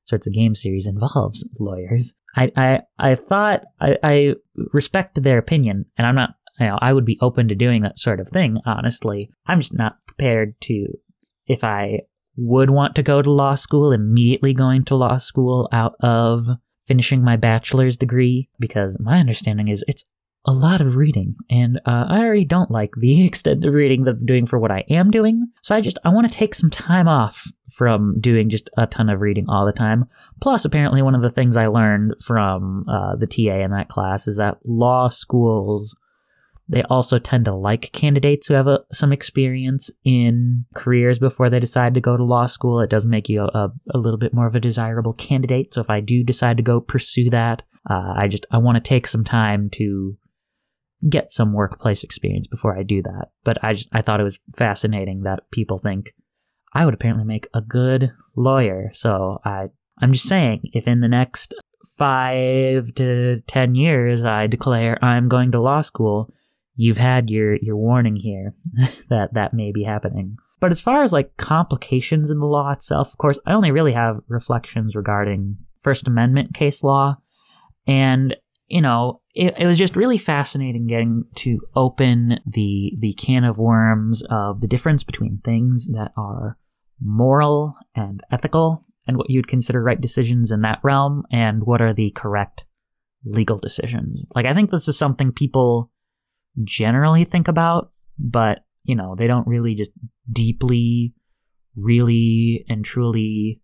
sorts 0.04 0.28
of 0.28 0.34
game 0.34 0.56
series 0.56 0.88
involves 0.88 1.48
lawyers. 1.60 2.14
I 2.36 2.52
I, 2.56 2.82
I 2.98 3.16
thought 3.16 3.64
I, 3.80 3.98
I 4.04 4.36
respected 4.74 5.24
their 5.24 5.38
opinion 5.38 5.86
and 5.98 6.06
I'm 6.06 6.16
not 6.16 6.32
you 6.60 6.66
know, 6.66 6.78
I 6.82 6.92
would 6.92 7.06
be 7.06 7.18
open 7.22 7.48
to 7.48 7.56
doing 7.56 7.84
that 7.84 7.98
sort 7.98 8.20
of 8.20 8.28
thing, 8.28 8.60
honestly. 8.66 9.32
I'm 9.48 9.62
just 9.62 9.74
not 9.74 9.96
prepared 10.06 10.60
to 10.64 10.88
if 11.48 11.64
I 11.64 12.02
would 12.40 12.70
want 12.70 12.96
to 12.96 13.04
go 13.04 13.22
to 13.22 13.32
law 13.32 13.56
school, 13.56 13.92
immediately 13.92 14.54
going 14.54 14.86
to 14.86 14.96
law 14.96 15.18
school 15.18 15.68
out 15.72 15.96
of 16.00 16.48
finishing 16.88 17.24
my 17.24 17.36
bachelor's 17.36 17.98
degree, 17.98 18.50
because 18.60 18.98
my 19.00 19.20
understanding 19.20 19.68
is 19.68 19.84
it's 19.88 20.06
a 20.46 20.54
lot 20.54 20.80
of 20.80 20.96
reading, 20.96 21.36
and 21.50 21.78
uh, 21.86 22.06
I 22.08 22.20
already 22.20 22.46
don't 22.46 22.72
like 22.72 22.92
the 22.98 23.26
extent 23.26 23.66
of 23.66 23.74
reading 23.74 24.06
that 24.06 24.16
I'm 24.16 24.26
doing 24.26 24.46
for 24.46 24.58
what 24.58 24.72
I 24.72 24.86
am 24.90 25.12
doing. 25.12 25.48
So 25.62 25.76
I 25.76 25.82
just 25.82 25.98
I 26.06 26.10
want 26.10 26.32
to 26.32 26.38
take 26.38 26.56
some 26.56 26.70
time 26.70 27.08
off 27.08 27.52
from 27.70 28.20
doing 28.20 28.50
just 28.50 28.70
a 28.78 28.88
ton 28.88 29.10
of 29.10 29.22
reading 29.22 29.46
all 29.50 29.66
the 29.66 29.72
time. 29.72 30.06
Plus, 30.42 30.66
apparently, 30.66 31.02
one 31.02 31.16
of 31.16 31.22
the 31.22 31.30
things 31.30 31.58
I 31.58 31.68
learned 31.68 32.16
from 32.24 32.86
uh, 32.88 33.16
the 33.18 33.28
TA 33.28 33.64
in 33.64 33.72
that 33.72 33.90
class 33.90 34.28
is 34.28 34.38
that 34.38 34.58
law 34.64 35.10
schools 35.10 35.96
they 36.70 36.84
also 36.84 37.18
tend 37.18 37.46
to 37.46 37.54
like 37.54 37.92
candidates 37.94 38.48
who 38.48 38.54
have 38.54 38.68
a, 38.68 38.80
some 38.92 39.12
experience 39.12 39.90
in 40.06 40.66
careers 40.76 41.18
before 41.18 41.50
they 41.50 41.60
decide 41.60 41.96
to 41.96 42.02
go 42.02 42.16
to 42.16 42.24
law 42.24 42.46
school. 42.46 42.80
It 42.80 42.92
does 42.92 43.08
make 43.08 43.28
you 43.28 43.42
a, 43.42 43.74
a 43.90 43.98
little 43.98 44.20
bit 44.20 44.36
more 44.36 44.46
of 44.46 44.54
a 44.54 44.60
desirable 44.60 45.14
candidate. 45.14 45.74
So 45.74 45.82
if 45.82 45.90
I 45.90 46.00
do 46.00 46.24
decide 46.24 46.58
to 46.58 46.64
go 46.64 46.80
pursue 46.80 47.32
that, 47.32 47.64
uh, 47.90 48.14
I 48.16 48.28
just 48.28 48.46
I 48.52 48.60
want 48.60 48.76
to 48.76 48.88
take 48.88 49.08
some 49.08 49.24
time 49.24 49.70
to 49.72 50.16
get 51.08 51.32
some 51.32 51.54
workplace 51.54 52.04
experience 52.04 52.46
before 52.46 52.78
I 52.78 52.84
do 52.84 53.02
that. 53.02 53.30
But 53.44 53.64
I 53.64 53.74
just 53.74 53.90
I 53.92 54.04
thought 54.04 54.20
it 54.20 54.26
was 54.26 54.40
fascinating 54.56 55.24
that 55.24 55.50
people 55.52 55.80
think 55.80 56.14
I 56.74 56.86
would 56.86 56.94
apparently 56.94 57.26
make 57.26 57.48
a 57.54 57.62
good 57.62 58.12
lawyer. 58.36 58.92
So 58.94 59.42
I 59.44 59.70
I'm 60.00 60.14
just 60.14 60.30
saying 60.30 60.70
if 60.74 60.88
in 60.88 61.02
the 61.02 61.08
next 61.08 61.56
five 61.98 62.94
to 62.96 63.42
ten 63.48 63.74
years 63.74 64.24
I 64.24 64.46
declare 64.46 65.04
I'm 65.04 65.30
going 65.30 65.52
to 65.54 65.62
law 65.62 65.82
school, 65.82 66.32
you've 66.80 66.98
had 66.98 67.30
your 67.30 67.58
your 67.58 67.76
warning 67.76 68.16
here 68.16 68.54
that 69.10 69.34
that 69.34 69.54
may 69.54 69.72
be 69.72 69.84
happening. 69.84 70.38
But 70.62 70.72
as 70.72 70.80
far 70.80 71.04
as 71.04 71.12
like 71.12 71.36
complications 71.38 72.32
in 72.32 72.40
the 72.40 72.46
law 72.46 72.72
itself, 72.72 73.12
of 73.12 73.18
course, 73.18 73.38
I 73.46 73.54
only 73.54 73.72
really 73.72 73.94
have 73.94 74.22
reflections 74.28 74.96
regarding 74.96 75.58
First 75.78 76.08
Amendment 76.08 76.54
case 76.54 76.84
law. 76.84 77.18
And, 77.86 78.36
you 78.68 78.82
know, 78.82 79.22
it, 79.36 79.56
it 79.58 79.68
was 79.68 79.78
just 79.78 79.96
really 79.96 80.18
fascinating 80.18 80.88
getting 80.88 81.26
to 81.36 81.60
open 81.76 82.40
the 82.46 82.94
the 82.98 83.14
can 83.14 83.44
of 83.44 83.58
worms 83.58 84.24
of 84.30 84.62
the 84.62 84.68
difference 84.68 85.04
between 85.04 85.42
things 85.44 85.90
that 85.94 86.14
are 86.16 86.58
moral 87.02 87.76
and 87.94 88.22
ethical 88.32 88.86
and 89.06 89.18
what 89.18 89.30
you'd 89.30 89.48
consider 89.48 89.82
right 89.82 90.00
decisions 90.00 90.52
in 90.52 90.62
that 90.62 90.80
realm 90.84 91.24
and 91.32 91.64
what 91.64 91.82
are 91.82 91.94
the 91.94 92.12
correct 92.12 92.66
legal 93.26 93.58
decisions. 93.58 94.26
Like 94.34 94.46
I 94.46 94.54
think 94.54 94.72
this 94.72 94.88
is 94.88 94.98
something 94.98 95.34
people 95.34 95.92
generally 96.64 97.26
think 97.26 97.48
about, 97.48 97.92
but 98.18 98.60
you 98.84 98.96
know, 98.96 99.16
they 99.18 99.28
don't 99.28 99.48
really 99.48 99.76
just 99.76 99.92
deeply, 100.32 101.14
really 101.76 102.66
and 102.70 102.84
truly, 102.84 103.62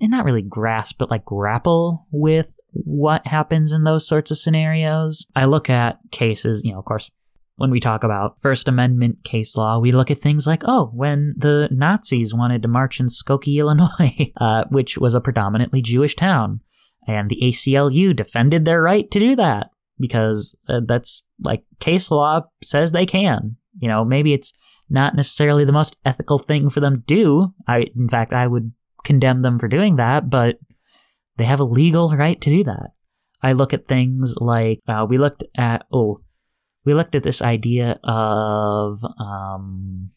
and 0.00 0.10
not 0.10 0.24
really 0.24 0.42
grasp, 0.42 0.96
but 0.98 1.10
like 1.10 1.24
grapple 1.24 2.06
with 2.10 2.48
what 2.72 3.26
happens 3.26 3.72
in 3.72 3.84
those 3.84 4.06
sorts 4.06 4.30
of 4.30 4.38
scenarios. 4.38 5.26
I 5.34 5.46
look 5.46 5.70
at 5.70 5.98
cases, 6.10 6.62
you 6.64 6.72
know, 6.72 6.78
of 6.78 6.84
course, 6.84 7.10
when 7.56 7.70
we 7.70 7.80
talk 7.80 8.04
about 8.04 8.40
First 8.40 8.68
Amendment 8.68 9.22
case 9.22 9.54
law, 9.54 9.78
we 9.78 9.92
look 9.92 10.10
at 10.10 10.22
things 10.22 10.46
like, 10.46 10.62
oh, 10.64 10.90
when 10.94 11.34
the 11.36 11.68
Nazis 11.70 12.32
wanted 12.32 12.62
to 12.62 12.68
march 12.68 13.00
in 13.00 13.06
Skokie, 13.06 13.56
Illinois, 13.58 14.32
uh, 14.38 14.64
which 14.70 14.96
was 14.96 15.14
a 15.14 15.20
predominantly 15.20 15.82
Jewish 15.82 16.16
town, 16.16 16.60
and 17.06 17.28
the 17.28 17.40
ACLU 17.42 18.16
defended 18.16 18.64
their 18.64 18.82
right 18.82 19.10
to 19.10 19.18
do 19.18 19.36
that 19.36 19.70
because 20.00 20.56
uh, 20.68 20.80
that's 20.86 21.22
like 21.42 21.62
case 21.78 22.10
law 22.10 22.42
says 22.62 22.92
they 22.92 23.06
can. 23.06 23.56
You 23.78 23.88
know, 23.88 24.04
maybe 24.04 24.32
it's 24.32 24.52
not 24.88 25.14
necessarily 25.14 25.64
the 25.64 25.72
most 25.72 25.96
ethical 26.04 26.38
thing 26.38 26.70
for 26.70 26.80
them 26.80 26.96
to 26.96 27.14
do. 27.14 27.54
I, 27.68 27.86
in 27.96 28.08
fact, 28.08 28.32
I 28.32 28.46
would 28.46 28.72
condemn 29.04 29.42
them 29.42 29.58
for 29.58 29.68
doing 29.68 29.96
that, 29.96 30.28
but 30.28 30.58
they 31.36 31.44
have 31.44 31.60
a 31.60 31.64
legal 31.64 32.10
right 32.10 32.40
to 32.40 32.50
do 32.50 32.64
that. 32.64 32.90
I 33.42 33.52
look 33.52 33.72
at 33.72 33.88
things 33.88 34.34
like 34.38 34.80
uh, 34.86 35.06
we 35.08 35.16
looked 35.16 35.44
at 35.56 35.86
oh, 35.92 36.20
we 36.84 36.94
looked 36.94 37.14
at 37.14 37.22
this 37.22 37.40
idea 37.40 37.98
of 38.02 39.02
um, 39.18 40.10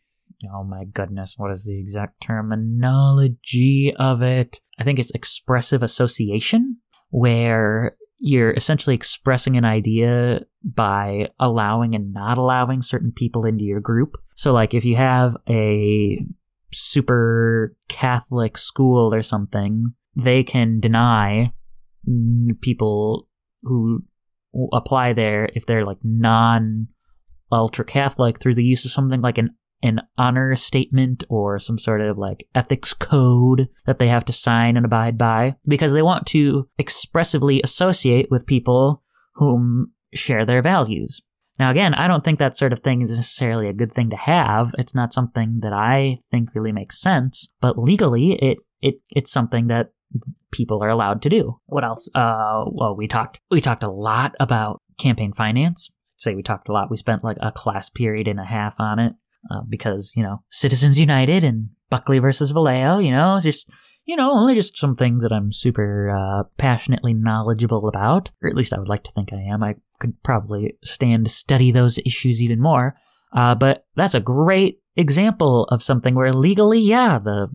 oh 0.52 0.64
my 0.64 0.84
goodness, 0.86 1.36
what 1.38 1.52
is 1.52 1.66
the 1.66 1.80
exact 1.80 2.22
terminology 2.22 3.94
of 3.98 4.22
it? 4.22 4.60
I 4.80 4.84
think 4.84 4.99
it's 4.99 5.12
expressive 5.12 5.84
association, 5.84 6.78
where 7.10 7.95
you're 8.26 8.52
essentially 8.52 8.95
expressing 8.95 9.58
an 9.58 9.66
idea 9.66 10.40
by 10.64 11.28
allowing 11.41 11.94
and 11.94 12.14
not 12.14 12.38
allowing 12.38 12.82
certain 12.82 13.12
people 13.12 13.45
into 13.45 13.66
your 13.66 13.82
group. 13.82 14.16
So, 14.38 14.54
like, 14.54 14.74
if 14.74 14.86
you 14.86 14.95
have 14.95 15.36
a 15.50 16.26
super 16.72 17.76
Catholic 17.90 18.58
school 18.58 19.14
or 19.14 19.24
something, 19.24 19.94
they 20.16 20.41
can 20.41 20.80
deny 20.80 21.52
people 22.62 23.28
who 23.64 24.06
apply 24.72 25.12
there 25.12 25.50
if 25.54 25.66
they're 25.66 25.86
like 25.86 26.00
non 26.02 26.88
ultra 27.52 27.84
Catholic 27.84 28.40
through 28.40 28.56
the 28.56 28.64
use 28.64 28.86
of 28.86 28.91
something 28.91 29.20
like 29.20 29.38
an 29.38 29.54
an 29.84 29.99
honor 30.18 30.55
statement 30.55 31.23
or 31.30 31.60
some 31.60 31.77
sort 31.77 32.01
of 32.01 32.18
like 32.18 32.47
ethics 32.55 32.93
code 32.93 33.68
that 33.85 33.99
they 33.99 34.07
have 34.07 34.26
to 34.26 34.34
sign 34.34 34.77
and 34.77 34.85
abide 34.85 35.18
by 35.18 35.55
because 35.68 35.91
they 35.91 36.01
want 36.01 36.26
to 36.26 36.68
expressively 36.77 37.61
associate 37.64 38.27
with 38.31 38.47
people 38.47 39.03
whom 39.35 39.91
share 40.14 40.45
their 40.45 40.61
values. 40.61 41.22
Now, 41.60 41.69
again, 41.69 41.93
I 41.93 42.07
don't 42.07 42.23
think 42.23 42.39
that 42.39 42.57
sort 42.57 42.73
of 42.73 42.80
thing 42.80 43.01
is 43.01 43.11
necessarily 43.11 43.68
a 43.68 43.73
good 43.73 43.93
thing 43.93 44.10
to 44.10 44.15
have. 44.15 44.72
It's 44.80 44.95
not 44.95 45.14
something 45.14 45.60
that 45.61 45.73
I 45.73 46.19
think 46.31 46.55
really 46.55 46.72
makes 46.72 46.99
sense, 46.99 47.49
but 47.61 47.77
legally, 47.77 48.34
it 48.41 48.57
it 48.81 48.95
it's 49.11 49.31
something 49.31 49.68
that 49.68 49.91
people 50.51 50.84
are 50.84 50.89
allowed 50.89 51.22
to 51.23 51.30
do. 51.30 51.60
What 51.65 51.84
else? 51.84 52.10
Uh, 52.15 52.65
well, 52.72 52.95
we 52.95 53.07
talked 53.07 53.39
we 53.51 53.61
talked 53.61 53.84
a 53.84 53.91
lot 53.91 54.34
about 54.39 54.81
campaign 54.97 55.34
finance. 55.34 55.91
say 56.18 56.34
we 56.34 56.41
talked 56.41 56.69
a 56.69 56.72
lot. 56.72 56.89
We 56.89 56.97
spent 56.97 57.23
like 57.23 57.38
a 57.41 57.51
class 57.51 57.89
period 57.89 58.27
and 58.27 58.39
a 58.39 58.45
half 58.45 58.80
on 58.80 58.97
it 58.97 59.14
uh, 59.52 59.61
because 59.68 60.14
you 60.15 60.24
know 60.24 60.44
Citizens 60.49 60.99
United 60.99 61.44
and 61.44 61.70
Buckley 61.90 62.20
versus 62.20 62.53
Valeo. 62.53 63.03
You 63.03 63.11
know, 63.11 63.40
just 63.40 63.70
you 64.06 64.15
know, 64.15 64.32
only 64.32 64.56
just 64.56 64.78
some 64.78 64.95
things 64.95 65.24
that 65.24 65.32
I'm 65.32 65.52
super 65.52 66.10
uh, 66.10 66.44
passionately 66.57 67.14
knowledgeable 67.14 67.88
about, 67.88 68.32
or 68.41 68.49
at 68.49 68.56
least 68.56 68.74
I 68.74 68.80
would 68.80 68.90
like 68.90 69.03
to 69.03 69.11
think 69.11 69.32
I 69.32 69.38
am. 69.38 69.64
I 69.64 69.76
could 69.99 70.22
probably 70.24 70.78
stand 70.84 71.26
to 71.26 71.32
study 71.32 71.72
those 71.72 71.98
issues 71.99 72.41
even 72.41 72.61
more. 72.61 72.95
Uh, 73.32 73.56
but 73.56 73.86
that's 73.95 74.14
a 74.14 74.20
great 74.20 74.80
example 74.95 75.64
of 75.65 75.82
something 75.82 76.15
where 76.15 76.34
legally, 76.34 76.82
yeah, 76.82 77.18
the 77.18 77.48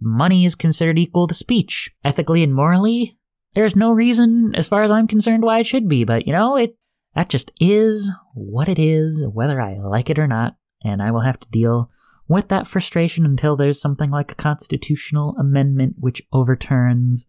money 0.00 0.44
is 0.44 0.54
considered 0.54 0.98
equal 0.98 1.26
to 1.28 1.34
speech. 1.34 1.90
Ethically 2.04 2.42
and 2.42 2.54
morally, 2.54 3.16
there's 3.54 3.76
no 3.76 3.92
reason, 3.92 4.52
as 4.56 4.66
far 4.66 4.82
as 4.82 4.90
I'm 4.90 5.06
concerned, 5.06 5.44
why 5.44 5.60
it 5.60 5.66
should 5.66 5.88
be. 5.88 6.04
But 6.04 6.26
you 6.26 6.32
know, 6.32 6.56
it 6.56 6.76
that 7.14 7.28
just 7.28 7.52
is 7.60 8.10
what 8.34 8.68
it 8.68 8.78
is, 8.78 9.22
whether 9.24 9.60
I 9.60 9.78
like 9.78 10.10
it 10.10 10.18
or 10.18 10.26
not, 10.26 10.56
and 10.84 11.02
I 11.02 11.10
will 11.10 11.20
have 11.20 11.40
to 11.40 11.48
deal 11.48 11.90
with 12.28 12.48
that 12.48 12.66
frustration 12.66 13.24
until 13.24 13.56
there's 13.56 13.80
something 13.80 14.10
like 14.10 14.32
a 14.32 14.36
constitutional 14.36 15.36
amendment 15.38 15.96
which 15.98 16.22
overturns 16.32 17.26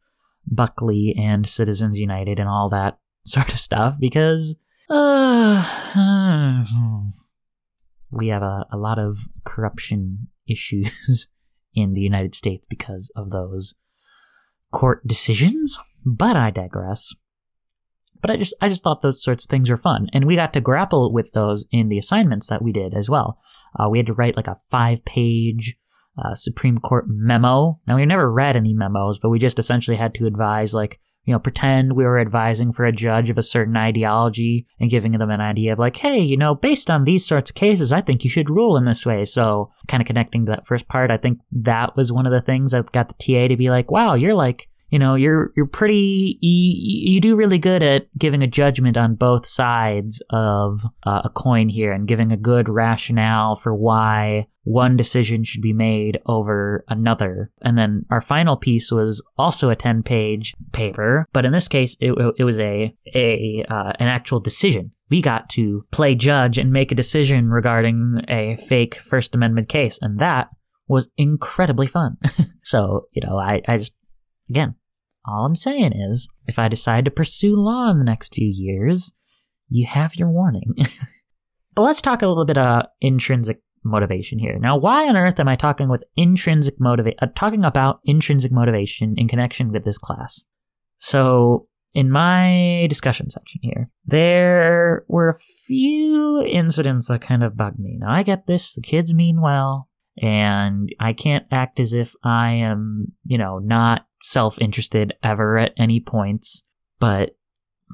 Buckley 0.48 1.15
and 1.18 1.48
Citizens 1.48 1.99
United 1.99 2.40
and 2.40 2.48
all 2.49 2.69
that 2.69 2.98
sort 3.26 3.52
of 3.52 3.60
stuff 3.60 3.98
because 3.99 4.56
uh, 4.90 5.64
we 8.11 8.27
have 8.27 8.44
a, 8.44 8.65
a 8.72 8.77
lot 8.77 8.99
of 8.99 9.18
corruption 9.44 10.27
issues 10.48 11.27
in 11.73 11.94
the 11.94 12.02
United 12.02 12.36
States 12.36 12.64
because 12.69 13.11
of 13.15 13.32
those 13.32 13.73
court 14.72 15.06
decisions. 15.07 15.77
But 16.06 16.36
I 16.36 16.52
digress. 16.52 17.15
But 18.26 18.34
I 18.34 18.38
just 18.38 18.56
I 18.60 18.69
just 18.69 18.84
thought 18.84 19.03
those 19.03 19.23
sorts 19.23 19.45
of 19.45 19.52
things 19.52 19.69
are 19.69 19.77
fun, 19.77 20.07
and 20.11 20.26
we 20.26 20.35
got 20.35 20.52
to 20.53 20.60
grapple 20.60 21.14
with 21.14 21.31
those 21.34 21.68
in 21.72 21.89
the 21.89 21.99
assignments 21.99 22.47
that 22.47 22.64
we 22.64 22.72
did 22.72 22.95
as 22.95 23.07
well. 23.07 23.39
Uh, 23.80 23.88
we 23.88 23.99
had 23.99 24.07
to 24.07 24.14
write 24.14 24.35
like 24.35 24.47
a 24.47 24.60
five 24.72 25.06
page 25.06 25.76
uh, 26.18 26.34
Supreme 26.34 26.80
Court 26.80 27.06
memo. 27.07 27.80
Now 27.88 27.97
we 27.97 28.06
never 28.07 28.31
read 28.31 28.56
any 28.56 28.73
memos, 28.73 29.19
but 29.19 29.30
we 29.30 29.38
just 29.38 29.60
essentially 29.60 29.95
had 29.95 30.15
to 30.15 30.26
advise 30.26 30.73
like 30.73 30.99
you 31.26 31.34
know, 31.34 31.39
pretend 31.39 31.93
we 31.93 32.03
were 32.03 32.19
advising 32.19 32.72
for 32.72 32.85
a 32.85 32.91
judge 32.91 33.30
of 33.30 33.38
a 33.38 33.43
certain 33.43 33.76
ideology 33.76 34.68
and 34.80 34.91
giving 34.91 35.11
them 35.14 35.31
an 35.31 35.41
idea 35.41 35.73
of 35.73 35.80
like, 35.80 35.97
hey, 35.97 36.19
you 36.19 36.38
know, 36.38 36.53
based 36.53 36.89
on 36.89 37.03
these 37.03 37.26
sorts 37.26 37.49
of 37.49 37.56
cases, 37.56 37.91
I 37.91 38.02
think 38.02 38.23
you 38.23 38.30
should 38.30 38.49
rule 38.49 38.77
in 38.77 38.85
this 38.85 39.06
way. 39.06 39.26
So, 39.26 39.72
kind 39.88 40.02
of 40.02 40.07
connecting 40.07 40.45
to 40.45 40.52
that 40.52 40.68
first 40.68 40.88
part, 40.88 41.10
I 41.10 41.18
think 41.18 41.39
that 41.52 41.95
was 41.95 42.11
one 42.11 42.27
of 42.27 42.31
the 42.31 42.41
things 42.41 42.72
that 42.72 42.91
got 42.91 43.07
the 43.07 43.15
TA 43.15 43.47
to 43.47 43.57
be 43.57 43.69
like, 43.69 43.89
wow, 43.89 44.14
you're 44.14 44.35
like 44.35 44.68
you 44.95 44.99
know 44.99 45.15
you're 45.15 45.51
you're 45.57 45.65
pretty 45.65 46.38
you, 46.39 47.15
you 47.15 47.19
do 47.19 47.35
really 47.35 47.57
good 47.59 47.84
at 47.84 48.07
giving 48.17 48.41
a 48.41 48.47
judgment 48.47 48.95
on 48.95 49.15
both 49.15 49.45
sides 49.45 50.23
of 50.30 50.85
uh, 51.03 51.23
a 51.26 51.30
coin 51.30 51.67
here 51.67 51.91
and 51.91 52.07
giving 52.07 52.31
a 52.31 52.38
good 52.38 52.69
rationale 52.69 53.57
for 53.57 53.76
why 53.76 54.47
one 54.63 54.95
decision 54.95 55.43
should 55.43 55.61
be 55.61 55.73
made 55.73 56.17
over 56.27 56.85
another. 56.88 57.51
And 57.61 57.77
then 57.77 58.05
our 58.09 58.22
final 58.22 58.55
piece 58.55 58.89
was 58.89 59.22
also 59.38 59.69
a 59.69 59.76
10 59.76 60.01
page 60.01 60.53
paper 60.72 61.27
but 61.34 61.43
in 61.43 61.51
this 61.51 61.67
case 61.67 61.97
it, 61.99 62.13
it 62.38 62.45
was 62.45 62.57
a 62.61 62.95
a 63.13 63.65
uh, 63.67 63.91
an 63.99 64.07
actual 64.07 64.39
decision. 64.39 64.91
We 65.09 65.22
got 65.22 65.49
to 65.49 65.85
play 65.91 66.15
judge 66.15 66.57
and 66.57 66.72
make 66.72 66.93
a 66.93 66.95
decision 66.95 67.49
regarding 67.49 68.22
a 68.30 68.55
fake 68.55 68.95
first 68.95 69.35
amendment 69.35 69.67
case 69.67 69.99
and 70.01 70.19
that 70.19 70.51
was 70.88 71.09
incredibly 71.17 71.88
fun. 71.88 72.15
So 72.67 73.05
you 73.11 73.22
know 73.23 73.38
i 73.38 73.61
i 73.67 73.77
just 73.77 73.93
Again, 74.49 74.76
all 75.27 75.45
I'm 75.45 75.56
saying 75.56 75.93
is, 75.93 76.27
if 76.47 76.60
I 76.60 76.68
decide 76.68 77.06
to 77.06 77.11
pursue 77.11 77.56
law 77.56 77.89
in 77.89 77.99
the 77.99 78.06
next 78.06 78.34
few 78.34 78.47
years, 78.47 79.14
you 79.69 79.85
have 79.85 80.15
your 80.15 80.30
warning. 80.30 80.73
but 81.76 81.81
let's 81.81 82.02
talk 82.02 82.22
a 82.22 82.27
little 82.27 82.45
bit 82.45 82.57
of 82.57 82.85
intrinsic 83.02 83.61
motivation 83.84 84.39
here. 84.39 84.57
Now, 84.60 84.77
why 84.77 85.07
on 85.07 85.15
earth 85.15 85.39
am 85.39 85.47
I 85.47 85.56
talking 85.56 85.89
with 85.89 86.03
intrinsic 86.15 86.80
motivate 86.80 87.15
uh, 87.22 87.27
talking 87.35 87.64
about 87.64 87.99
intrinsic 88.03 88.52
motivation 88.52 89.15
in 89.18 89.27
connection 89.27 89.72
with 89.72 89.85
this 89.85 89.97
class? 89.97 90.41
So, 90.97 91.68
in 91.93 92.11
my 92.11 92.88
discussion 92.89 93.30
section 93.30 93.61
here, 93.64 93.89
there 94.06 95.06
were 95.07 95.30
a 95.30 95.39
few 95.65 96.41
incidents 96.41 97.07
that 97.07 97.22
kind 97.22 97.43
of 97.43 97.56
bugged 97.56 97.80
me. 97.80 97.97
Now, 97.99 98.11
I 98.11 98.23
get 98.23 98.47
this, 98.47 98.73
the 98.73 98.81
kids 98.81 99.14
mean 99.14 99.39
well, 99.39 99.88
and 100.22 100.93
I 100.99 101.14
can't 101.14 101.45
act 101.52 101.80
as 101.80 101.93
if 101.93 102.14
I 102.23 102.52
am, 102.52 103.14
you 103.26 103.38
know, 103.38 103.60
not 103.60 104.06
self 104.26 104.57
interested 104.60 105.14
ever 105.22 105.57
at 105.57 105.73
any 105.77 105.99
points, 105.99 106.64
but 106.99 107.38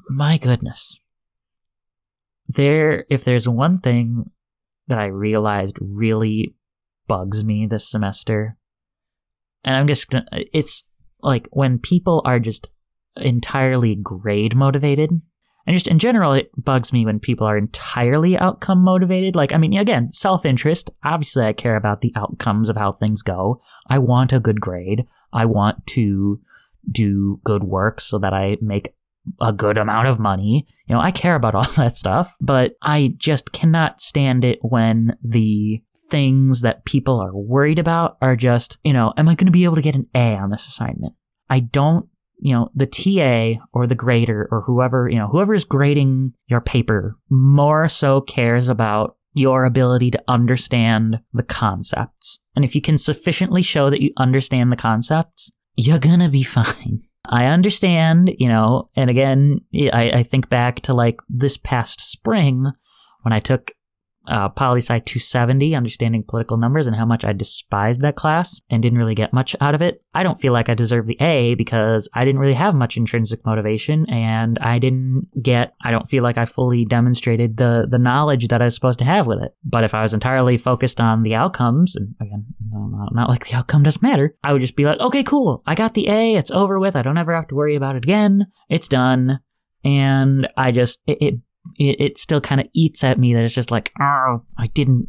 my 0.08 0.38
goodness. 0.38 0.98
There, 2.48 3.04
if 3.10 3.24
there's 3.24 3.48
one 3.48 3.80
thing 3.80 4.30
that 4.88 4.98
I 4.98 5.06
realized 5.06 5.76
really 5.80 6.54
bugs 7.06 7.44
me 7.44 7.66
this 7.66 7.88
semester, 7.88 8.56
and 9.62 9.76
I'm 9.76 9.86
just 9.86 10.08
gonna, 10.10 10.26
it's 10.32 10.84
like 11.22 11.48
when 11.52 11.78
people 11.78 12.22
are 12.24 12.40
just 12.40 12.68
entirely 13.16 13.94
grade 13.94 14.56
motivated. 14.56 15.10
And 15.64 15.74
just 15.74 15.86
in 15.86 16.00
general, 16.00 16.32
it 16.32 16.50
bugs 16.56 16.92
me 16.92 17.04
when 17.04 17.20
people 17.20 17.46
are 17.46 17.56
entirely 17.56 18.36
outcome 18.36 18.80
motivated. 18.80 19.36
Like, 19.36 19.52
I 19.52 19.58
mean, 19.58 19.74
again, 19.74 20.12
self 20.12 20.44
interest. 20.44 20.90
Obviously, 21.04 21.44
I 21.44 21.52
care 21.52 21.76
about 21.76 22.00
the 22.00 22.12
outcomes 22.16 22.68
of 22.68 22.76
how 22.76 22.92
things 22.92 23.22
go. 23.22 23.60
I 23.88 23.98
want 23.98 24.32
a 24.32 24.40
good 24.40 24.60
grade. 24.60 25.06
I 25.32 25.46
want 25.46 25.86
to 25.88 26.40
do 26.90 27.40
good 27.44 27.64
work 27.64 28.00
so 28.00 28.18
that 28.18 28.32
I 28.34 28.56
make 28.60 28.94
a 29.40 29.52
good 29.52 29.78
amount 29.78 30.08
of 30.08 30.18
money. 30.18 30.66
You 30.86 30.94
know, 30.94 31.00
I 31.00 31.10
care 31.10 31.34
about 31.34 31.54
all 31.56 31.70
that 31.76 31.96
stuff, 31.96 32.36
but 32.40 32.74
I 32.82 33.14
just 33.16 33.52
cannot 33.52 34.00
stand 34.00 34.44
it 34.44 34.58
when 34.62 35.16
the 35.22 35.82
things 36.10 36.60
that 36.60 36.84
people 36.84 37.20
are 37.20 37.34
worried 37.34 37.78
about 37.78 38.18
are 38.20 38.36
just, 38.36 38.76
you 38.84 38.92
know, 38.92 39.14
am 39.16 39.28
I 39.28 39.34
going 39.34 39.46
to 39.46 39.52
be 39.52 39.64
able 39.64 39.76
to 39.76 39.82
get 39.82 39.94
an 39.94 40.08
A 40.14 40.34
on 40.34 40.50
this 40.50 40.66
assignment? 40.66 41.14
I 41.48 41.60
don't, 41.60 42.06
you 42.38 42.52
know, 42.52 42.70
the 42.74 42.86
TA 42.86 43.62
or 43.72 43.86
the 43.86 43.94
grader 43.94 44.48
or 44.50 44.62
whoever, 44.62 45.08
you 45.08 45.16
know, 45.16 45.28
whoever 45.28 45.54
is 45.54 45.64
grading 45.64 46.34
your 46.48 46.60
paper 46.60 47.16
more 47.30 47.88
so 47.88 48.20
cares 48.20 48.68
about 48.68 49.16
your 49.34 49.64
ability 49.64 50.10
to 50.10 50.22
understand 50.28 51.20
the 51.32 51.42
concepts. 51.42 52.38
And 52.54 52.64
if 52.64 52.74
you 52.74 52.82
can 52.82 52.98
sufficiently 52.98 53.62
show 53.62 53.90
that 53.90 54.02
you 54.02 54.12
understand 54.16 54.70
the 54.70 54.76
concepts, 54.76 55.50
you're 55.76 55.98
gonna 55.98 56.28
be 56.28 56.42
fine. 56.42 57.02
I 57.24 57.46
understand, 57.46 58.32
you 58.38 58.48
know, 58.48 58.90
and 58.96 59.08
again, 59.08 59.60
I, 59.74 60.10
I 60.10 60.22
think 60.22 60.48
back 60.48 60.80
to 60.82 60.94
like 60.94 61.20
this 61.28 61.56
past 61.56 62.00
spring 62.00 62.72
when 63.22 63.32
I 63.32 63.40
took 63.40 63.70
uh, 64.26 64.48
Poli 64.48 64.80
Sci 64.80 64.98
270, 65.00 65.74
understanding 65.74 66.22
political 66.26 66.56
numbers, 66.56 66.86
and 66.86 66.96
how 66.96 67.04
much 67.04 67.24
I 67.24 67.32
despised 67.32 68.00
that 68.02 68.16
class 68.16 68.60
and 68.70 68.82
didn't 68.82 68.98
really 68.98 69.14
get 69.14 69.32
much 69.32 69.56
out 69.60 69.74
of 69.74 69.82
it. 69.82 70.02
I 70.14 70.22
don't 70.22 70.40
feel 70.40 70.52
like 70.52 70.68
I 70.68 70.74
deserve 70.74 71.06
the 71.06 71.16
A 71.20 71.54
because 71.54 72.08
I 72.14 72.24
didn't 72.24 72.40
really 72.40 72.54
have 72.54 72.74
much 72.74 72.96
intrinsic 72.96 73.44
motivation, 73.44 74.08
and 74.08 74.58
I 74.60 74.78
didn't 74.78 75.28
get. 75.42 75.74
I 75.82 75.90
don't 75.90 76.08
feel 76.08 76.22
like 76.22 76.38
I 76.38 76.44
fully 76.44 76.84
demonstrated 76.84 77.56
the 77.56 77.86
the 77.88 77.98
knowledge 77.98 78.48
that 78.48 78.62
I 78.62 78.66
was 78.66 78.74
supposed 78.74 78.98
to 79.00 79.04
have 79.04 79.26
with 79.26 79.42
it. 79.42 79.54
But 79.64 79.84
if 79.84 79.94
I 79.94 80.02
was 80.02 80.14
entirely 80.14 80.58
focused 80.58 81.00
on 81.00 81.22
the 81.22 81.34
outcomes, 81.34 81.96
and 81.96 82.14
again, 82.20 82.46
not, 82.70 83.14
not 83.14 83.28
like 83.28 83.46
the 83.46 83.54
outcome 83.54 83.82
doesn't 83.82 84.02
matter, 84.02 84.34
I 84.42 84.52
would 84.52 84.62
just 84.62 84.76
be 84.76 84.84
like, 84.84 85.00
okay, 85.00 85.22
cool, 85.22 85.62
I 85.66 85.74
got 85.74 85.94
the 85.94 86.08
A, 86.08 86.34
it's 86.34 86.50
over 86.50 86.78
with, 86.78 86.96
I 86.96 87.02
don't 87.02 87.18
ever 87.18 87.34
have 87.34 87.48
to 87.48 87.54
worry 87.54 87.76
about 87.76 87.96
it 87.96 88.04
again, 88.04 88.46
it's 88.68 88.88
done. 88.88 89.40
And 89.84 90.48
I 90.56 90.70
just, 90.70 91.00
it, 91.06 91.18
it 91.20 91.34
it, 91.76 92.00
it 92.00 92.18
still 92.18 92.40
kind 92.40 92.60
of 92.60 92.68
eats 92.74 93.04
at 93.04 93.18
me 93.18 93.34
that 93.34 93.44
it's 93.44 93.54
just 93.54 93.70
like, 93.70 93.92
oh, 94.00 94.44
I 94.58 94.68
didn't 94.74 95.08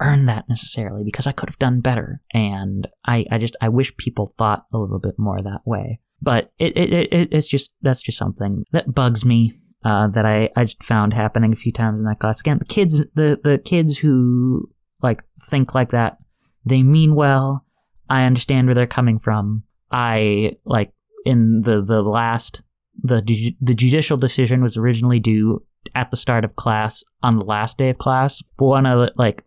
earn 0.00 0.26
that 0.26 0.48
necessarily 0.48 1.04
because 1.04 1.26
I 1.26 1.32
could 1.32 1.48
have 1.48 1.58
done 1.58 1.80
better. 1.80 2.20
And 2.32 2.88
I, 3.06 3.24
I 3.30 3.38
just, 3.38 3.56
I 3.60 3.68
wish 3.68 3.96
people 3.96 4.34
thought 4.38 4.66
a 4.72 4.78
little 4.78 4.98
bit 4.98 5.18
more 5.18 5.38
that 5.38 5.60
way. 5.64 6.00
But 6.20 6.52
it, 6.58 6.76
it, 6.76 7.12
it 7.12 7.28
it's 7.32 7.48
just, 7.48 7.74
that's 7.82 8.02
just 8.02 8.18
something 8.18 8.64
that 8.72 8.94
bugs 8.94 9.24
me. 9.24 9.60
Uh, 9.84 10.08
that 10.08 10.24
I, 10.24 10.48
I 10.56 10.64
just 10.64 10.82
found 10.82 11.12
happening 11.12 11.52
a 11.52 11.56
few 11.56 11.70
times 11.70 12.00
in 12.00 12.06
that 12.06 12.18
class. 12.18 12.40
Again, 12.40 12.58
the 12.58 12.64
kids, 12.64 13.02
the, 13.14 13.38
the 13.44 13.58
kids 13.62 13.98
who 13.98 14.70
like 15.02 15.22
think 15.42 15.74
like 15.74 15.90
that, 15.90 16.16
they 16.64 16.82
mean 16.82 17.14
well. 17.14 17.66
I 18.08 18.24
understand 18.24 18.66
where 18.66 18.74
they're 18.74 18.86
coming 18.86 19.18
from. 19.18 19.64
I 19.90 20.56
like 20.64 20.94
in 21.26 21.60
the, 21.60 21.84
the 21.86 22.00
last 22.00 22.62
the 23.02 23.54
the 23.60 23.74
judicial 23.74 24.16
decision 24.16 24.62
was 24.62 24.76
originally 24.76 25.20
due 25.20 25.62
at 25.94 26.10
the 26.10 26.16
start 26.16 26.44
of 26.44 26.56
class 26.56 27.04
on 27.22 27.38
the 27.38 27.44
last 27.44 27.78
day 27.78 27.90
of 27.90 27.98
class. 27.98 28.42
But 28.56 28.66
one 28.66 28.86
of 28.86 28.98
the, 28.98 29.12
like 29.16 29.44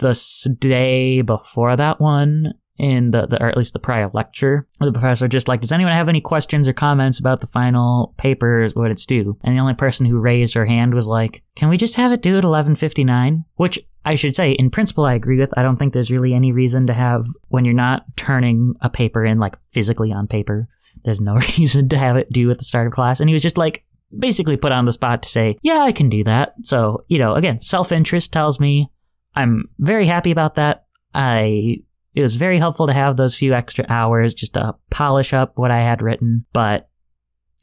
the 0.00 0.56
day 0.58 1.22
before 1.22 1.76
that 1.76 2.00
one 2.00 2.54
in 2.78 3.10
the, 3.10 3.26
the 3.26 3.42
or 3.42 3.48
at 3.48 3.56
least 3.56 3.74
the 3.74 3.78
prior 3.78 4.08
lecture 4.14 4.66
the 4.80 4.90
professor 4.90 5.28
just 5.28 5.46
like 5.46 5.60
does 5.60 5.72
anyone 5.72 5.92
have 5.92 6.08
any 6.08 6.20
questions 6.20 6.66
or 6.66 6.72
comments 6.72 7.18
about 7.18 7.40
the 7.40 7.46
final 7.46 8.14
paper 8.16 8.68
what 8.74 8.90
it's 8.90 9.06
due? 9.06 9.36
And 9.42 9.56
the 9.56 9.60
only 9.60 9.74
person 9.74 10.06
who 10.06 10.18
raised 10.18 10.54
her 10.54 10.66
hand 10.66 10.94
was 10.94 11.06
like 11.06 11.42
can 11.54 11.68
we 11.68 11.76
just 11.76 11.96
have 11.96 12.12
it 12.12 12.22
due 12.22 12.38
at 12.38 12.44
11.59 12.44 13.44
which 13.56 13.78
i 14.04 14.14
should 14.14 14.34
say 14.34 14.52
in 14.52 14.70
principle 14.70 15.04
i 15.04 15.14
agree 15.14 15.38
with. 15.38 15.56
I 15.56 15.62
don't 15.62 15.76
think 15.76 15.92
there's 15.92 16.10
really 16.10 16.34
any 16.34 16.50
reason 16.50 16.86
to 16.86 16.94
have 16.94 17.26
when 17.48 17.64
you're 17.64 17.74
not 17.74 18.04
turning 18.16 18.74
a 18.80 18.88
paper 18.88 19.24
in 19.24 19.38
like 19.38 19.56
physically 19.72 20.12
on 20.12 20.26
paper 20.26 20.68
there's 21.04 21.20
no 21.20 21.34
reason 21.58 21.88
to 21.88 21.98
have 21.98 22.16
it 22.16 22.32
due 22.32 22.50
at 22.50 22.58
the 22.58 22.64
start 22.64 22.86
of 22.86 22.92
class 22.92 23.20
and 23.20 23.28
he 23.28 23.34
was 23.34 23.42
just 23.42 23.58
like 23.58 23.84
basically 24.18 24.56
put 24.56 24.72
on 24.72 24.84
the 24.84 24.92
spot 24.92 25.22
to 25.22 25.28
say 25.28 25.56
yeah 25.62 25.80
i 25.80 25.92
can 25.92 26.08
do 26.08 26.22
that 26.22 26.54
so 26.62 27.04
you 27.08 27.18
know 27.18 27.34
again 27.34 27.58
self-interest 27.60 28.30
tells 28.30 28.60
me 28.60 28.90
i'm 29.34 29.68
very 29.78 30.06
happy 30.06 30.30
about 30.30 30.56
that 30.56 30.84
i 31.14 31.78
it 32.14 32.22
was 32.22 32.36
very 32.36 32.58
helpful 32.58 32.86
to 32.86 32.92
have 32.92 33.16
those 33.16 33.34
few 33.34 33.54
extra 33.54 33.86
hours 33.88 34.34
just 34.34 34.54
to 34.54 34.74
polish 34.90 35.32
up 35.32 35.56
what 35.56 35.70
I 35.70 35.80
had 35.80 36.02
written, 36.02 36.44
but 36.52 36.88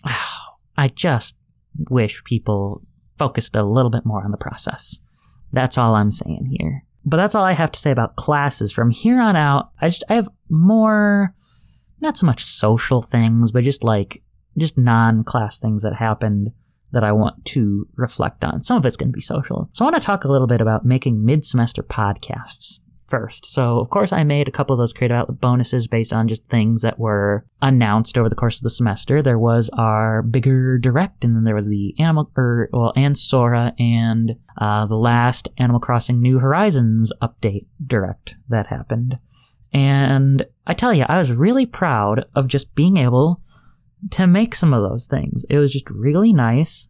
oh, 0.08 0.36
I 0.78 0.88
just 0.88 1.36
wish 1.90 2.24
people 2.24 2.82
focused 3.18 3.56
a 3.56 3.64
little 3.64 3.92
bit 3.92 4.06
more 4.06 4.24
on 4.24 4.32
the 4.32 4.38
process. 4.38 4.98
That's 5.52 5.78
all 5.78 5.94
I'm 5.96 6.12
saying 6.12 6.56
here. 6.58 6.86
But 7.06 7.18
that's 7.18 7.36
all 7.36 7.44
I 7.44 7.52
have 7.54 7.72
to 7.74 7.80
say 7.80 7.92
about 7.92 8.16
classes. 8.16 8.72
From 8.72 8.92
here 8.92 9.20
on 9.20 9.36
out, 9.36 9.72
I 9.82 9.90
just 9.90 10.04
I 10.10 10.16
have 10.16 10.30
more 10.50 11.36
not 12.02 12.18
so 12.18 12.26
much 12.26 12.44
social 12.44 13.02
things, 13.02 13.52
but 13.52 13.64
just 13.64 13.84
like 13.84 14.22
just 14.58 14.78
non-class 14.78 15.60
things 15.60 15.84
that 15.84 15.96
happened 15.96 16.52
that 16.92 17.04
I 17.04 17.12
want 17.12 17.46
to 17.46 17.88
reflect 17.96 18.44
on. 18.44 18.64
Some 18.64 18.78
of 18.78 18.86
it's 18.86 18.98
going 18.98 19.10
to 19.10 19.16
be 19.16 19.22
social. 19.22 19.70
So 19.74 19.86
I 19.86 19.92
want 19.92 20.02
to 20.02 20.06
talk 20.06 20.24
a 20.24 20.32
little 20.32 20.48
bit 20.48 20.62
about 20.62 20.86
making 20.86 21.24
mid-semester 21.24 21.84
podcasts 21.84 22.80
first. 23.10 23.52
So, 23.52 23.80
of 23.80 23.90
course, 23.90 24.14
I 24.14 24.24
made 24.24 24.48
a 24.48 24.52
couple 24.52 24.74
of 24.74 24.78
those 24.78 24.94
creative 24.94 25.18
outlet 25.18 25.42
bonuses 25.42 25.88
based 25.88 26.14
on 26.14 26.28
just 26.28 26.48
things 26.48 26.84
that 26.84 27.00
were 27.00 27.46
announced 27.62 28.18
over 28.18 28.30
the 28.30 28.36
course 28.36 28.58
of 28.58 28.64
the 28.64 28.70
semester. 28.70 29.22
There 29.22 29.40
was 29.40 29.70
our 29.74 30.22
bigger 30.22 30.78
direct, 30.78 31.24
and 31.24 31.36
then 31.36 31.44
there 31.44 31.56
was 31.56 31.68
the 31.68 31.96
Animal, 32.00 32.32
or, 32.38 32.44
er, 32.44 32.70
well, 32.72 32.94
and 32.96 33.18
Sora, 33.18 33.74
and 33.80 34.36
uh, 34.58 34.86
the 34.86 34.96
last 34.96 35.50
Animal 35.58 35.80
Crossing 35.80 36.22
New 36.22 36.40
Horizons 36.40 37.12
update 37.22 37.66
direct 37.86 38.36
that 38.48 38.68
happened. 38.68 39.18
And 39.74 40.46
I 40.66 40.74
tell 40.74 40.94
you, 40.94 41.06
I 41.08 41.18
was 41.18 41.32
really 41.32 41.66
proud 41.66 42.26
of 42.36 42.48
just 42.48 42.74
being 42.76 42.98
able 42.98 43.42
to 44.12 44.28
make 44.28 44.56
some 44.56 44.74
of 44.74 44.88
those 44.88 45.08
things. 45.08 45.46
It 45.50 45.58
was 45.58 45.72
just 45.72 45.90
really 45.90 46.34
nice 46.34 46.88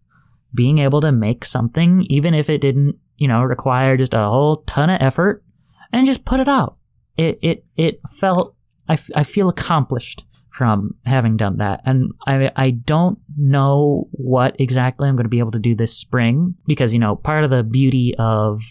being 0.53 0.79
able 0.79 1.01
to 1.01 1.11
make 1.11 1.45
something, 1.45 2.05
even 2.09 2.33
if 2.33 2.49
it 2.49 2.61
didn't, 2.61 2.95
you 3.17 3.27
know, 3.27 3.41
require 3.43 3.97
just 3.97 4.13
a 4.13 4.19
whole 4.19 4.57
ton 4.67 4.89
of 4.89 5.01
effort 5.01 5.43
and 5.91 6.05
just 6.05 6.25
put 6.25 6.39
it 6.39 6.47
out. 6.47 6.77
It 7.17 7.37
it 7.41 7.65
it 7.75 7.99
felt 8.07 8.55
I, 8.87 8.93
f- 8.93 9.09
I 9.15 9.23
feel 9.23 9.49
accomplished 9.49 10.25
from 10.49 10.95
having 11.05 11.37
done 11.37 11.57
that, 11.57 11.81
and 11.85 12.11
I 12.25 12.51
I 12.55 12.71
don't 12.71 13.19
know 13.37 14.07
what 14.11 14.55
exactly 14.59 15.07
I'm 15.07 15.15
going 15.15 15.25
to 15.25 15.29
be 15.29 15.39
able 15.39 15.51
to 15.51 15.59
do 15.59 15.75
this 15.75 15.95
spring 15.95 16.55
because 16.65 16.93
you 16.93 16.99
know 16.99 17.15
part 17.15 17.43
of 17.43 17.49
the 17.49 17.63
beauty 17.63 18.15
of 18.17 18.61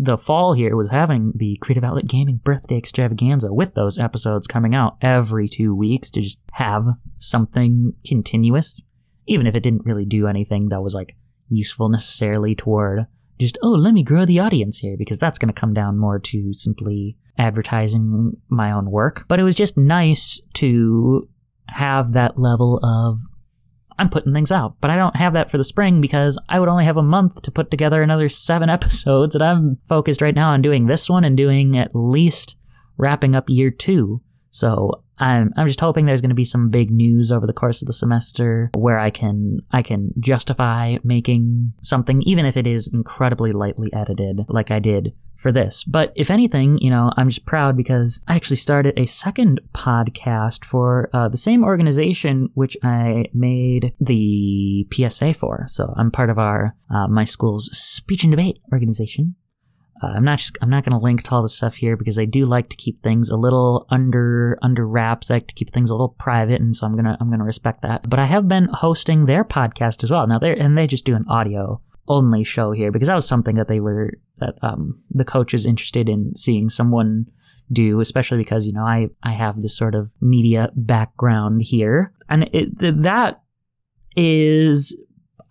the 0.00 0.16
fall 0.16 0.52
here 0.52 0.76
was 0.76 0.90
having 0.90 1.32
the 1.34 1.58
Creative 1.60 1.82
Outlet 1.82 2.06
Gaming 2.06 2.36
Birthday 2.36 2.78
Extravaganza 2.78 3.52
with 3.52 3.74
those 3.74 3.98
episodes 3.98 4.46
coming 4.46 4.72
out 4.72 4.96
every 5.02 5.48
two 5.48 5.74
weeks 5.74 6.10
to 6.12 6.20
just 6.20 6.38
have 6.52 6.84
something 7.16 7.94
continuous, 8.06 8.80
even 9.26 9.46
if 9.46 9.56
it 9.56 9.62
didn't 9.64 9.84
really 9.84 10.04
do 10.04 10.28
anything 10.28 10.68
that 10.68 10.82
was 10.82 10.94
like 10.94 11.16
useful 11.48 11.88
necessarily 11.88 12.54
toward 12.54 13.06
just, 13.40 13.58
oh, 13.62 13.70
let 13.70 13.94
me 13.94 14.02
grow 14.02 14.24
the 14.24 14.40
audience 14.40 14.78
here, 14.78 14.96
because 14.96 15.18
that's 15.18 15.38
going 15.38 15.52
to 15.52 15.60
come 15.60 15.72
down 15.72 15.96
more 15.96 16.18
to 16.18 16.52
simply 16.52 17.16
advertising 17.36 18.32
my 18.48 18.72
own 18.72 18.90
work. 18.90 19.24
But 19.28 19.38
it 19.38 19.44
was 19.44 19.54
just 19.54 19.76
nice 19.76 20.40
to 20.54 21.28
have 21.68 22.12
that 22.12 22.38
level 22.38 22.80
of 22.84 23.18
I'm 23.98 24.08
putting 24.08 24.32
things 24.32 24.52
out. 24.52 24.76
But 24.80 24.90
I 24.90 24.96
don't 24.96 25.16
have 25.16 25.32
that 25.32 25.50
for 25.50 25.58
the 25.58 25.64
spring 25.64 26.00
because 26.00 26.38
I 26.48 26.60
would 26.60 26.68
only 26.68 26.84
have 26.84 26.96
a 26.96 27.02
month 27.02 27.42
to 27.42 27.50
put 27.50 27.70
together 27.70 28.02
another 28.02 28.28
seven 28.28 28.70
episodes. 28.70 29.34
And 29.34 29.44
I'm 29.44 29.78
focused 29.88 30.22
right 30.22 30.34
now 30.34 30.50
on 30.50 30.62
doing 30.62 30.86
this 30.86 31.08
one 31.08 31.24
and 31.24 31.36
doing 31.36 31.76
at 31.76 31.94
least 31.94 32.56
wrapping 32.96 33.34
up 33.34 33.48
year 33.48 33.70
two. 33.70 34.22
So 34.50 35.04
I'm 35.18 35.52
I'm 35.56 35.66
just 35.66 35.80
hoping 35.80 36.06
there's 36.06 36.20
going 36.20 36.30
to 36.30 36.34
be 36.34 36.44
some 36.44 36.70
big 36.70 36.90
news 36.90 37.30
over 37.32 37.46
the 37.46 37.52
course 37.52 37.82
of 37.82 37.86
the 37.86 37.92
semester 37.92 38.70
where 38.76 38.98
I 38.98 39.10
can 39.10 39.60
I 39.70 39.82
can 39.82 40.12
justify 40.18 40.96
making 41.02 41.72
something 41.82 42.22
even 42.22 42.46
if 42.46 42.56
it 42.56 42.66
is 42.66 42.88
incredibly 42.88 43.52
lightly 43.52 43.92
edited 43.92 44.46
like 44.48 44.70
I 44.70 44.78
did 44.78 45.12
for 45.38 45.52
this. 45.52 45.84
But 45.84 46.12
if 46.16 46.30
anything, 46.30 46.78
you 46.78 46.90
know, 46.90 47.12
I'm 47.16 47.28
just 47.28 47.46
proud 47.46 47.76
because 47.76 48.20
I 48.26 48.34
actually 48.34 48.56
started 48.56 48.98
a 48.98 49.06
second 49.06 49.60
podcast 49.72 50.64
for 50.64 51.08
uh, 51.12 51.28
the 51.28 51.38
same 51.38 51.64
organization 51.64 52.50
which 52.54 52.76
I 52.82 53.26
made 53.32 53.94
the 54.00 54.86
PSA 54.92 55.34
for. 55.34 55.66
So 55.68 55.94
I'm 55.96 56.10
part 56.10 56.30
of 56.30 56.38
our 56.38 56.74
uh, 56.90 57.06
my 57.06 57.24
school's 57.24 57.70
speech 57.72 58.24
and 58.24 58.32
debate 58.32 58.58
organization. 58.72 59.36
Uh, 60.02 60.08
I'm 60.08 60.24
not 60.24 60.42
I'm 60.60 60.70
not 60.70 60.84
going 60.84 60.98
to 60.98 61.04
link 61.04 61.24
to 61.24 61.32
all 61.32 61.42
the 61.42 61.48
stuff 61.48 61.76
here 61.76 61.96
because 61.96 62.18
I 62.18 62.24
do 62.24 62.46
like 62.46 62.68
to 62.70 62.76
keep 62.76 63.02
things 63.02 63.30
a 63.30 63.36
little 63.36 63.86
under 63.90 64.58
under 64.62 64.86
wraps. 64.86 65.30
I 65.30 65.34
like 65.34 65.48
to 65.48 65.54
keep 65.54 65.72
things 65.72 65.90
a 65.90 65.94
little 65.94 66.14
private, 66.18 66.60
and 66.60 66.74
so 66.74 66.86
I'm 66.86 66.94
gonna 66.94 67.16
I'm 67.20 67.30
gonna 67.30 67.44
respect 67.44 67.82
that. 67.82 68.08
But 68.08 68.18
I 68.18 68.26
have 68.26 68.48
been 68.48 68.68
hosting 68.72 69.26
their 69.26 69.44
podcast 69.44 70.04
as 70.04 70.10
well. 70.10 70.26
Now 70.26 70.38
they 70.38 70.56
and 70.56 70.76
they 70.76 70.86
just 70.86 71.04
do 71.04 71.16
an 71.16 71.24
audio 71.28 71.80
only 72.08 72.42
show 72.42 72.72
here 72.72 72.90
because 72.90 73.08
that 73.08 73.14
was 73.14 73.28
something 73.28 73.56
that 73.56 73.68
they 73.68 73.80
were 73.80 74.12
that 74.38 74.54
um, 74.62 75.02
the 75.10 75.24
coach 75.24 75.54
is 75.54 75.66
interested 75.66 76.08
in 76.08 76.34
seeing 76.36 76.70
someone 76.70 77.26
do, 77.70 78.00
especially 78.00 78.38
because 78.38 78.66
you 78.66 78.72
know 78.72 78.84
I 78.84 79.08
I 79.22 79.32
have 79.32 79.60
this 79.60 79.76
sort 79.76 79.94
of 79.94 80.12
media 80.20 80.70
background 80.74 81.62
here, 81.62 82.12
and 82.28 82.48
it, 82.52 83.02
that 83.02 83.42
is 84.16 84.96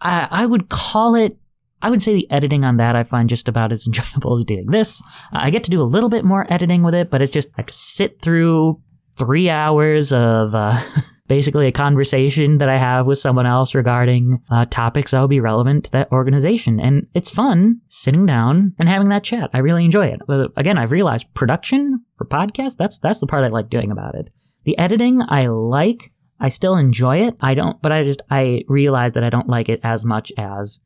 I, 0.01 0.27
I 0.29 0.45
would 0.45 0.69
call 0.69 1.15
it 1.15 1.37
I 1.81 1.89
would 1.89 2.01
say 2.01 2.13
the 2.13 2.29
editing 2.31 2.63
on 2.63 2.77
that 2.77 2.95
I 2.95 3.03
find 3.03 3.29
just 3.29 3.47
about 3.47 3.71
as 3.71 3.85
enjoyable 3.87 4.37
as 4.37 4.45
doing 4.45 4.67
this. 4.67 5.01
Uh, 5.33 5.39
I 5.41 5.49
get 5.49 5.63
to 5.65 5.71
do 5.71 5.81
a 5.81 5.83
little 5.83 6.09
bit 6.09 6.25
more 6.25 6.51
editing 6.51 6.83
with 6.83 6.95
it, 6.95 7.09
but 7.09 7.21
it's 7.21 7.31
just 7.31 7.49
I 7.49 7.61
have 7.61 7.67
to 7.67 7.73
sit 7.73 8.21
through 8.21 8.81
three 9.17 9.49
hours 9.49 10.13
of 10.13 10.53
uh, 10.53 10.81
basically 11.27 11.67
a 11.67 11.71
conversation 11.71 12.59
that 12.59 12.69
I 12.69 12.77
have 12.77 13.05
with 13.05 13.17
someone 13.17 13.45
else 13.45 13.75
regarding 13.75 14.41
uh, 14.49 14.65
topics 14.69 15.11
that 15.11 15.19
will 15.19 15.27
be 15.27 15.39
relevant 15.39 15.85
to 15.85 15.91
that 15.91 16.11
organization. 16.11 16.79
And 16.79 17.07
it's 17.13 17.29
fun 17.29 17.81
sitting 17.87 18.25
down 18.25 18.73
and 18.79 18.87
having 18.87 19.09
that 19.09 19.23
chat. 19.23 19.49
I 19.53 19.59
really 19.59 19.85
enjoy 19.85 20.07
it. 20.07 20.21
But 20.27 20.51
again, 20.55 20.77
I've 20.77 20.91
realized 20.91 21.33
production 21.33 22.05
for 22.17 22.25
podcasts, 22.25 22.77
that's, 22.77 22.97
that's 22.99 23.19
the 23.19 23.27
part 23.27 23.43
I 23.43 23.49
like 23.49 23.69
doing 23.69 23.91
about 23.91 24.15
it. 24.15 24.29
The 24.63 24.77
editing, 24.77 25.21
I 25.27 25.47
like. 25.47 26.11
I 26.39 26.49
still 26.49 26.75
enjoy 26.75 27.21
it. 27.21 27.35
I 27.41 27.55
don't, 27.55 27.81
but 27.81 27.91
I 27.91 28.03
just, 28.03 28.21
I 28.29 28.63
realize 28.67 29.13
that 29.13 29.23
I 29.23 29.31
don't 29.31 29.49
like 29.49 29.69
it 29.69 29.79
as 29.83 30.05
much 30.05 30.31
as 30.37 30.79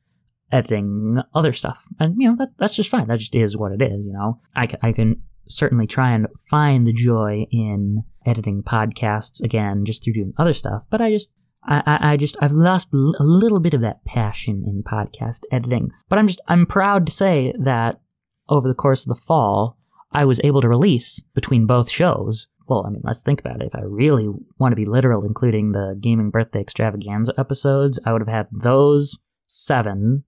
editing 0.51 1.21
other 1.33 1.53
stuff. 1.53 1.85
And, 1.99 2.15
you 2.17 2.29
know, 2.29 2.35
that, 2.37 2.49
that's 2.57 2.75
just 2.75 2.89
fine. 2.89 3.07
That 3.07 3.19
just 3.19 3.35
is 3.35 3.57
what 3.57 3.71
it 3.71 3.81
is, 3.81 4.05
you 4.05 4.13
know. 4.13 4.39
I 4.55 4.67
I 4.81 4.91
can 4.91 5.21
certainly 5.47 5.87
try 5.87 6.11
and 6.11 6.27
find 6.49 6.87
the 6.87 6.93
joy 6.93 7.45
in 7.51 8.03
editing 8.25 8.63
podcasts 8.63 9.41
again 9.41 9.85
just 9.85 10.03
through 10.03 10.13
doing 10.13 10.33
other 10.37 10.53
stuff, 10.53 10.83
but 10.89 11.01
I 11.01 11.11
just, 11.11 11.29
I, 11.63 11.99
I, 12.13 12.17
just, 12.17 12.37
I've 12.41 12.51
lost 12.51 12.93
a 12.93 13.23
little 13.23 13.59
bit 13.59 13.73
of 13.73 13.81
that 13.81 14.03
passion 14.05 14.63
in 14.65 14.83
podcast 14.83 15.41
editing. 15.51 15.91
But 16.09 16.17
I'm 16.17 16.27
just, 16.27 16.41
I'm 16.47 16.65
proud 16.65 17.05
to 17.05 17.11
say 17.11 17.53
that 17.59 18.01
over 18.49 18.67
the 18.67 18.73
course 18.73 19.03
of 19.03 19.09
the 19.09 19.21
fall, 19.21 19.77
I 20.11 20.25
was 20.25 20.41
able 20.43 20.61
to 20.61 20.69
release 20.69 21.21
between 21.35 21.67
both 21.67 21.89
shows. 21.89 22.47
Well, 22.67 22.85
I 22.85 22.89
mean, 22.89 23.01
let's 23.03 23.21
think 23.21 23.39
about 23.39 23.61
it. 23.61 23.67
If 23.67 23.75
I 23.75 23.83
really 23.83 24.27
want 24.57 24.71
to 24.71 24.75
be 24.75 24.85
literal, 24.85 25.25
including 25.25 25.71
the 25.71 25.97
gaming 25.99 26.31
birthday 26.31 26.61
extravaganza 26.61 27.33
episodes, 27.37 27.99
I 28.05 28.13
would 28.13 28.21
have 28.21 28.27
had 28.27 28.47
those 28.51 29.19
seven 29.45 30.23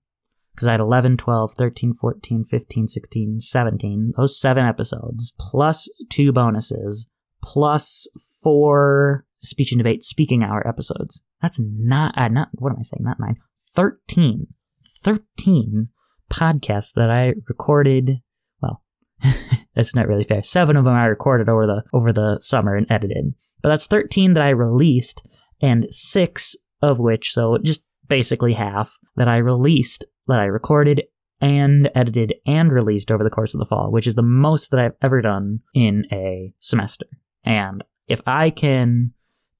because 0.54 0.68
I 0.68 0.72
had 0.72 0.80
11, 0.80 1.16
12, 1.16 1.54
13, 1.54 1.92
14, 1.92 2.44
15, 2.44 2.88
16, 2.88 3.40
17, 3.40 4.12
those 4.16 4.40
seven 4.40 4.64
episodes, 4.64 5.32
plus 5.38 5.88
two 6.10 6.32
bonuses, 6.32 7.08
plus 7.42 8.06
four 8.42 9.26
speech 9.38 9.72
and 9.72 9.78
debate 9.78 10.02
speaking 10.02 10.42
hour 10.42 10.66
episodes. 10.66 11.22
That's 11.42 11.60
not, 11.60 12.16
uh, 12.16 12.28
not, 12.28 12.48
what 12.54 12.70
am 12.70 12.78
I 12.78 12.82
saying? 12.82 13.02
Not 13.02 13.20
nine. 13.20 13.36
13. 13.74 14.46
13 15.02 15.88
podcasts 16.30 16.92
that 16.94 17.10
I 17.10 17.34
recorded. 17.48 18.20
Well, 18.62 18.82
that's 19.74 19.94
not 19.94 20.08
really 20.08 20.24
fair. 20.24 20.42
Seven 20.42 20.76
of 20.76 20.84
them 20.84 20.94
I 20.94 21.06
recorded 21.06 21.48
over 21.48 21.66
the, 21.66 21.82
over 21.92 22.12
the 22.12 22.38
summer 22.40 22.76
and 22.76 22.86
edited. 22.90 23.34
But 23.60 23.70
that's 23.70 23.86
13 23.86 24.34
that 24.34 24.42
I 24.42 24.50
released 24.50 25.26
and 25.60 25.86
six 25.90 26.56
of 26.82 26.98
which, 27.00 27.32
so 27.32 27.58
just 27.58 27.82
basically 28.08 28.52
half, 28.52 28.96
that 29.16 29.28
I 29.28 29.38
released 29.38 30.04
that 30.26 30.40
I 30.40 30.44
recorded 30.44 31.02
and 31.40 31.90
edited 31.94 32.34
and 32.46 32.72
released 32.72 33.10
over 33.10 33.22
the 33.22 33.30
course 33.30 33.54
of 33.54 33.58
the 33.58 33.66
fall, 33.66 33.90
which 33.90 34.06
is 34.06 34.14
the 34.14 34.22
most 34.22 34.70
that 34.70 34.80
I've 34.80 34.96
ever 35.02 35.20
done 35.20 35.60
in 35.74 36.06
a 36.10 36.52
semester. 36.60 37.06
And 37.44 37.84
if 38.08 38.20
I 38.26 38.50
can 38.50 39.12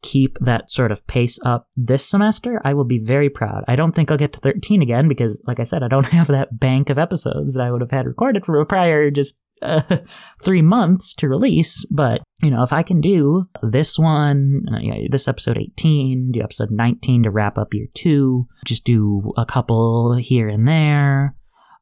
keep 0.03 0.39
that 0.41 0.71
sort 0.71 0.93
of 0.93 1.07
pace 1.07 1.39
up 1.45 1.69
this 1.77 2.05
semester, 2.05 2.61
I 2.65 2.75
will 2.75 2.85
be 2.85 2.99
very 2.99 3.31
proud. 3.31 3.65
I 3.67 3.75
don't 3.75 3.93
think 3.93 4.11
I'll 4.11 4.19
get 4.19 4.35
to 4.35 4.41
13 4.41 4.83
again 4.83 5.09
because, 5.09 5.41
like 5.47 5.61
I 5.61 5.65
said, 5.65 5.83
I 5.83 5.89
don't 5.89 6.07
have 6.13 6.29
that 6.29 6.61
bank 6.61 6.91
of 6.91 6.99
episodes 6.99 7.55
that 7.55 7.63
I 7.63 7.71
would 7.71 7.81
have 7.81 7.91
had 7.91 8.07
recorded 8.07 8.45
from 8.45 8.57
a 8.57 8.65
prior 8.67 9.11
just 9.11 9.41
uh, 9.63 9.83
three 10.43 10.63
months 10.63 11.15
to 11.15 11.29
release. 11.29 11.85
But, 11.91 12.23
you 12.43 12.51
know, 12.51 12.63
if 12.63 12.73
I 12.73 12.83
can 12.83 13.01
do 13.01 13.49
this 13.63 13.99
one, 13.99 14.65
uh, 14.73 14.79
you 14.79 14.93
know, 14.93 15.01
this 15.11 15.29
episode 15.29 15.59
18, 15.59 16.33
do 16.33 16.43
episode 16.43 16.71
19 16.71 17.25
to 17.25 17.31
wrap 17.31 17.59
up 17.59 17.75
year 17.75 17.87
two, 17.95 18.47
just 18.65 18.85
do 18.85 19.33
a 19.37 19.47
couple 19.47 20.15
here 20.17 20.49
and 20.49 20.67
there, 20.67 21.37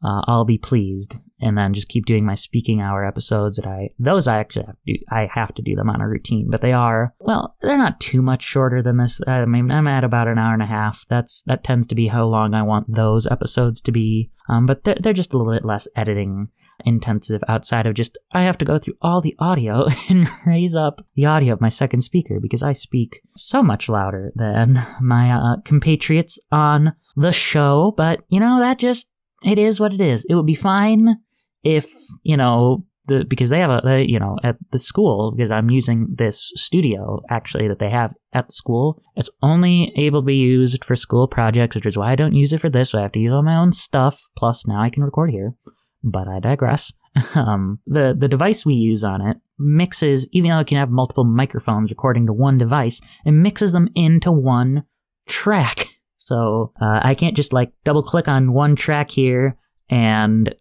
uh, 0.05 0.23
I'll 0.27 0.45
be 0.45 0.59
pleased 0.59 1.17
and 1.41 1.59
then 1.59 1.75
just 1.75 1.89
keep 1.89 2.07
doing 2.07 2.25
my 2.25 2.35
speaking 2.35 2.81
hour 2.81 3.05
episodes 3.05 3.57
that 3.57 3.67
I 3.67 3.91
those 3.99 4.27
I 4.27 4.39
actually 4.39 4.67
have 4.67 4.77
to 4.77 4.93
do, 4.93 4.99
I 5.11 5.29
have 5.33 5.55
to 5.55 5.63
do 5.63 5.75
them 5.75 5.91
on 5.91 6.01
a 6.01 6.09
routine, 6.09 6.49
but 6.51 6.61
they 6.61 6.73
are 6.73 7.15
well, 7.19 7.57
they're 7.61 7.77
not 7.77 8.01
too 8.01 8.23
much 8.23 8.43
shorter 8.43 8.83
than 8.83 8.97
this. 8.97 9.21
I 9.27 9.45
mean, 9.45 9.71
I'm 9.71 9.89
at 9.89 10.05
about 10.05 10.29
an 10.29 10.39
hour 10.39 10.55
and 10.55 10.63
a 10.63 10.67
half. 10.67 11.05
That's 11.09 11.43
that 11.47 11.65
tends 11.65 11.87
to 11.89 11.95
be 11.95 12.09
how 12.09 12.25
long 12.25 12.55
I 12.55 12.63
want 12.63 12.95
those 12.95 13.27
episodes 13.27 13.81
to 13.83 13.93
be. 13.93 14.31
Um, 14.49 14.67
but 14.67 14.85
they're 14.85 14.97
they're 15.01 15.13
just 15.13 15.35
a 15.35 15.39
little 15.39 15.53
bit 15.53 15.65
less 15.65 15.89
editing 15.97 16.49
intensive 16.85 17.43
outside 17.49 17.87
of 17.87 17.95
just 17.95 18.19
I 18.33 18.43
have 18.43 18.59
to 18.59 18.65
go 18.65 18.79
through 18.79 18.95
all 19.01 19.21
the 19.21 19.35
audio 19.39 19.87
and 20.09 20.29
raise 20.47 20.75
up 20.75 21.05
the 21.15 21.27
audio 21.27 21.55
of 21.55 21.61
my 21.61 21.69
second 21.69 22.03
speaker 22.03 22.39
because 22.41 22.63
I 22.63 22.73
speak 22.73 23.21
so 23.37 23.63
much 23.63 23.89
louder 23.89 24.33
than 24.35 24.87
my 25.01 25.31
uh, 25.31 25.57
compatriots 25.65 26.39
on 26.51 26.93
the 27.17 27.33
show. 27.33 27.93
But 27.97 28.21
you 28.29 28.41
know 28.41 28.61
that 28.61 28.79
just 28.79 29.07
it 29.45 29.59
is 29.59 29.81
what 29.81 29.93
it 29.93 30.01
is. 30.01 30.25
It 30.29 30.35
would 30.35 30.47
be 30.47 30.55
fine 30.55 31.17
if 31.63 31.91
you 32.23 32.37
know 32.37 32.85
the 33.07 33.25
because 33.25 33.51
they 33.51 33.59
have 33.59 33.71
a 33.71 33.81
they, 33.85 34.05
you 34.05 34.19
know 34.19 34.37
at 34.43 34.57
the 34.71 34.79
school 34.79 35.33
because 35.33 35.51
I'm 35.51 35.71
using 35.71 36.09
this 36.17 36.53
studio 36.55 37.21
actually 37.29 37.69
that 37.69 37.79
they 37.79 37.91
have 37.91 38.15
at 38.33 38.49
the 38.49 38.53
school. 38.53 39.03
It's 39.17 39.31
only 39.43 39.93
able 39.97 40.23
to 40.23 40.27
be 40.27 40.37
used 40.37 40.85
for 40.85 40.97
school 40.97 41.27
projects, 41.27 41.75
which 41.75 41.87
is 41.87 41.97
why 41.97 42.13
I 42.13 42.17
don't 42.17 42.35
use 42.35 42.53
it 42.53 42.61
for 42.61 42.71
this. 42.71 42.91
So 42.91 42.99
I 42.99 43.03
have 43.03 43.13
to 43.13 43.19
use 43.19 43.33
all 43.33 43.43
my 43.43 43.57
own 43.57 43.73
stuff. 43.73 44.29
Plus 44.37 44.67
now 44.67 44.81
I 44.81 44.91
can 44.91 45.03
record 45.03 45.31
here, 45.31 45.55
but 46.03 46.29
I 46.29 46.41
digress. 46.41 46.93
um, 47.35 47.79
the 47.87 48.15
the 48.19 48.29
device 48.29 48.65
we 48.65 48.75
use 48.75 49.05
on 49.05 49.21
it 49.21 49.37
mixes 49.59 50.29
even 50.33 50.51
though 50.51 50.61
it 50.61 50.67
can 50.67 50.79
have 50.79 50.91
multiple 50.91 51.25
microphones 51.25 51.91
recording 51.91 52.27
to 52.27 52.33
one 52.33 52.59
device, 52.59 53.01
it 53.25 53.33
mixes 53.33 53.73
them 53.73 53.89
into 53.95 54.33
one 54.33 54.85
track. 55.27 55.89
So 56.25 56.73
uh, 56.81 57.01
I 57.03 57.17
can't 57.17 57.35
just 57.37 57.53
like 57.53 57.73
double 57.83 58.05
click 58.05 58.29
on 58.29 58.53
one 58.53 58.77
track 58.77 59.11
here 59.11 59.59
and 59.91 60.55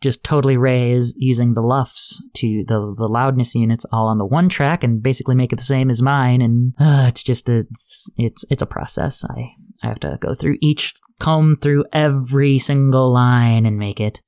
just 0.00 0.22
totally 0.22 0.56
raise 0.56 1.12
using 1.16 1.54
the 1.54 1.60
LUFS 1.60 2.22
to 2.34 2.64
the 2.68 2.94
the 2.96 3.08
loudness 3.08 3.54
units 3.54 3.84
all 3.90 4.06
on 4.06 4.18
the 4.18 4.24
one 4.24 4.48
track 4.48 4.84
and 4.84 5.02
basically 5.02 5.34
make 5.34 5.52
it 5.52 5.56
the 5.56 5.64
same 5.64 5.90
as 5.90 6.00
mine. 6.00 6.40
And 6.40 6.74
uh, 6.78 7.06
it's 7.08 7.22
just 7.22 7.48
a, 7.48 7.66
it's 7.70 8.08
it's 8.16 8.44
it's 8.48 8.62
a 8.62 8.66
process. 8.66 9.24
I 9.24 9.50
I 9.82 9.88
have 9.88 10.00
to 10.00 10.18
go 10.20 10.34
through 10.34 10.58
each 10.60 10.94
comb 11.18 11.56
through 11.56 11.84
every 11.92 12.58
single 12.58 13.12
line 13.12 13.66
and 13.66 13.76
make 13.76 14.00
it 14.00 14.20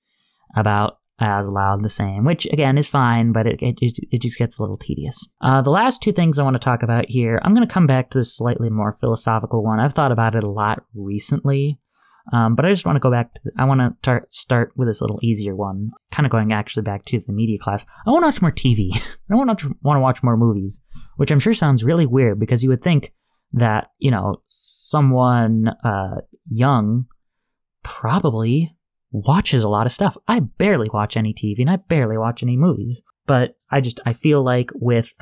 about 0.56 0.98
as 1.20 1.48
loud 1.48 1.82
the 1.82 1.90
same, 1.90 2.24
which 2.24 2.46
again 2.46 2.78
is 2.78 2.88
fine, 2.88 3.32
but 3.32 3.46
it, 3.46 3.58
it, 3.60 3.98
it 4.10 4.22
just 4.22 4.38
gets 4.38 4.58
a 4.58 4.62
little 4.62 4.78
tedious. 4.78 5.28
Uh, 5.40 5.60
the 5.60 5.70
last 5.70 6.02
two 6.02 6.12
things 6.12 6.38
I 6.38 6.42
want 6.42 6.54
to 6.54 6.60
talk 6.60 6.82
about 6.82 7.10
here, 7.10 7.38
I'm 7.42 7.54
going 7.54 7.66
to 7.66 7.72
come 7.72 7.86
back 7.86 8.10
to 8.10 8.18
this 8.18 8.34
slightly 8.34 8.70
more 8.70 8.92
philosophical 8.92 9.62
one. 9.62 9.80
I've 9.80 9.92
thought 9.92 10.12
about 10.12 10.34
it 10.34 10.44
a 10.44 10.50
lot 10.50 10.82
recently. 10.94 11.78
Um, 12.32 12.54
but 12.54 12.64
I 12.64 12.70
just 12.70 12.84
want 12.84 12.96
to 12.96 13.00
go 13.00 13.10
back 13.10 13.34
to, 13.34 13.40
I 13.58 13.64
want 13.64 13.80
to 13.80 13.96
tar- 14.02 14.26
start 14.30 14.72
with 14.76 14.88
this 14.88 15.00
little 15.00 15.18
easier 15.22 15.56
one, 15.56 15.90
kind 16.12 16.26
of 16.26 16.30
going 16.30 16.52
actually 16.52 16.82
back 16.82 17.04
to 17.06 17.18
the 17.18 17.32
media 17.32 17.58
class. 17.58 17.84
I 18.06 18.10
want 18.10 18.22
to 18.22 18.26
watch 18.26 18.42
more 18.42 18.52
TV. 18.52 18.90
I 19.30 19.34
want 19.34 19.58
to 19.58 19.76
want 19.82 19.96
to 19.96 20.00
watch 20.00 20.22
more 20.22 20.36
movies, 20.36 20.80
which 21.16 21.30
I'm 21.30 21.40
sure 21.40 21.54
sounds 21.54 21.82
really 21.82 22.06
weird 22.06 22.38
because 22.38 22.62
you 22.62 22.68
would 22.68 22.82
think 22.82 23.12
that, 23.52 23.88
you 23.98 24.10
know, 24.10 24.42
someone 24.48 25.68
uh, 25.82 26.20
young 26.48 27.06
probably 27.82 28.76
watches 29.10 29.64
a 29.64 29.68
lot 29.68 29.86
of 29.86 29.92
stuff. 29.92 30.16
I 30.28 30.40
barely 30.40 30.88
watch 30.92 31.16
any 31.16 31.34
TV 31.34 31.60
and 31.60 31.70
I 31.70 31.76
barely 31.76 32.16
watch 32.16 32.42
any 32.42 32.56
movies, 32.56 33.02
but 33.26 33.56
I 33.70 33.80
just, 33.80 34.00
I 34.06 34.12
feel 34.12 34.44
like 34.44 34.70
with 34.74 35.12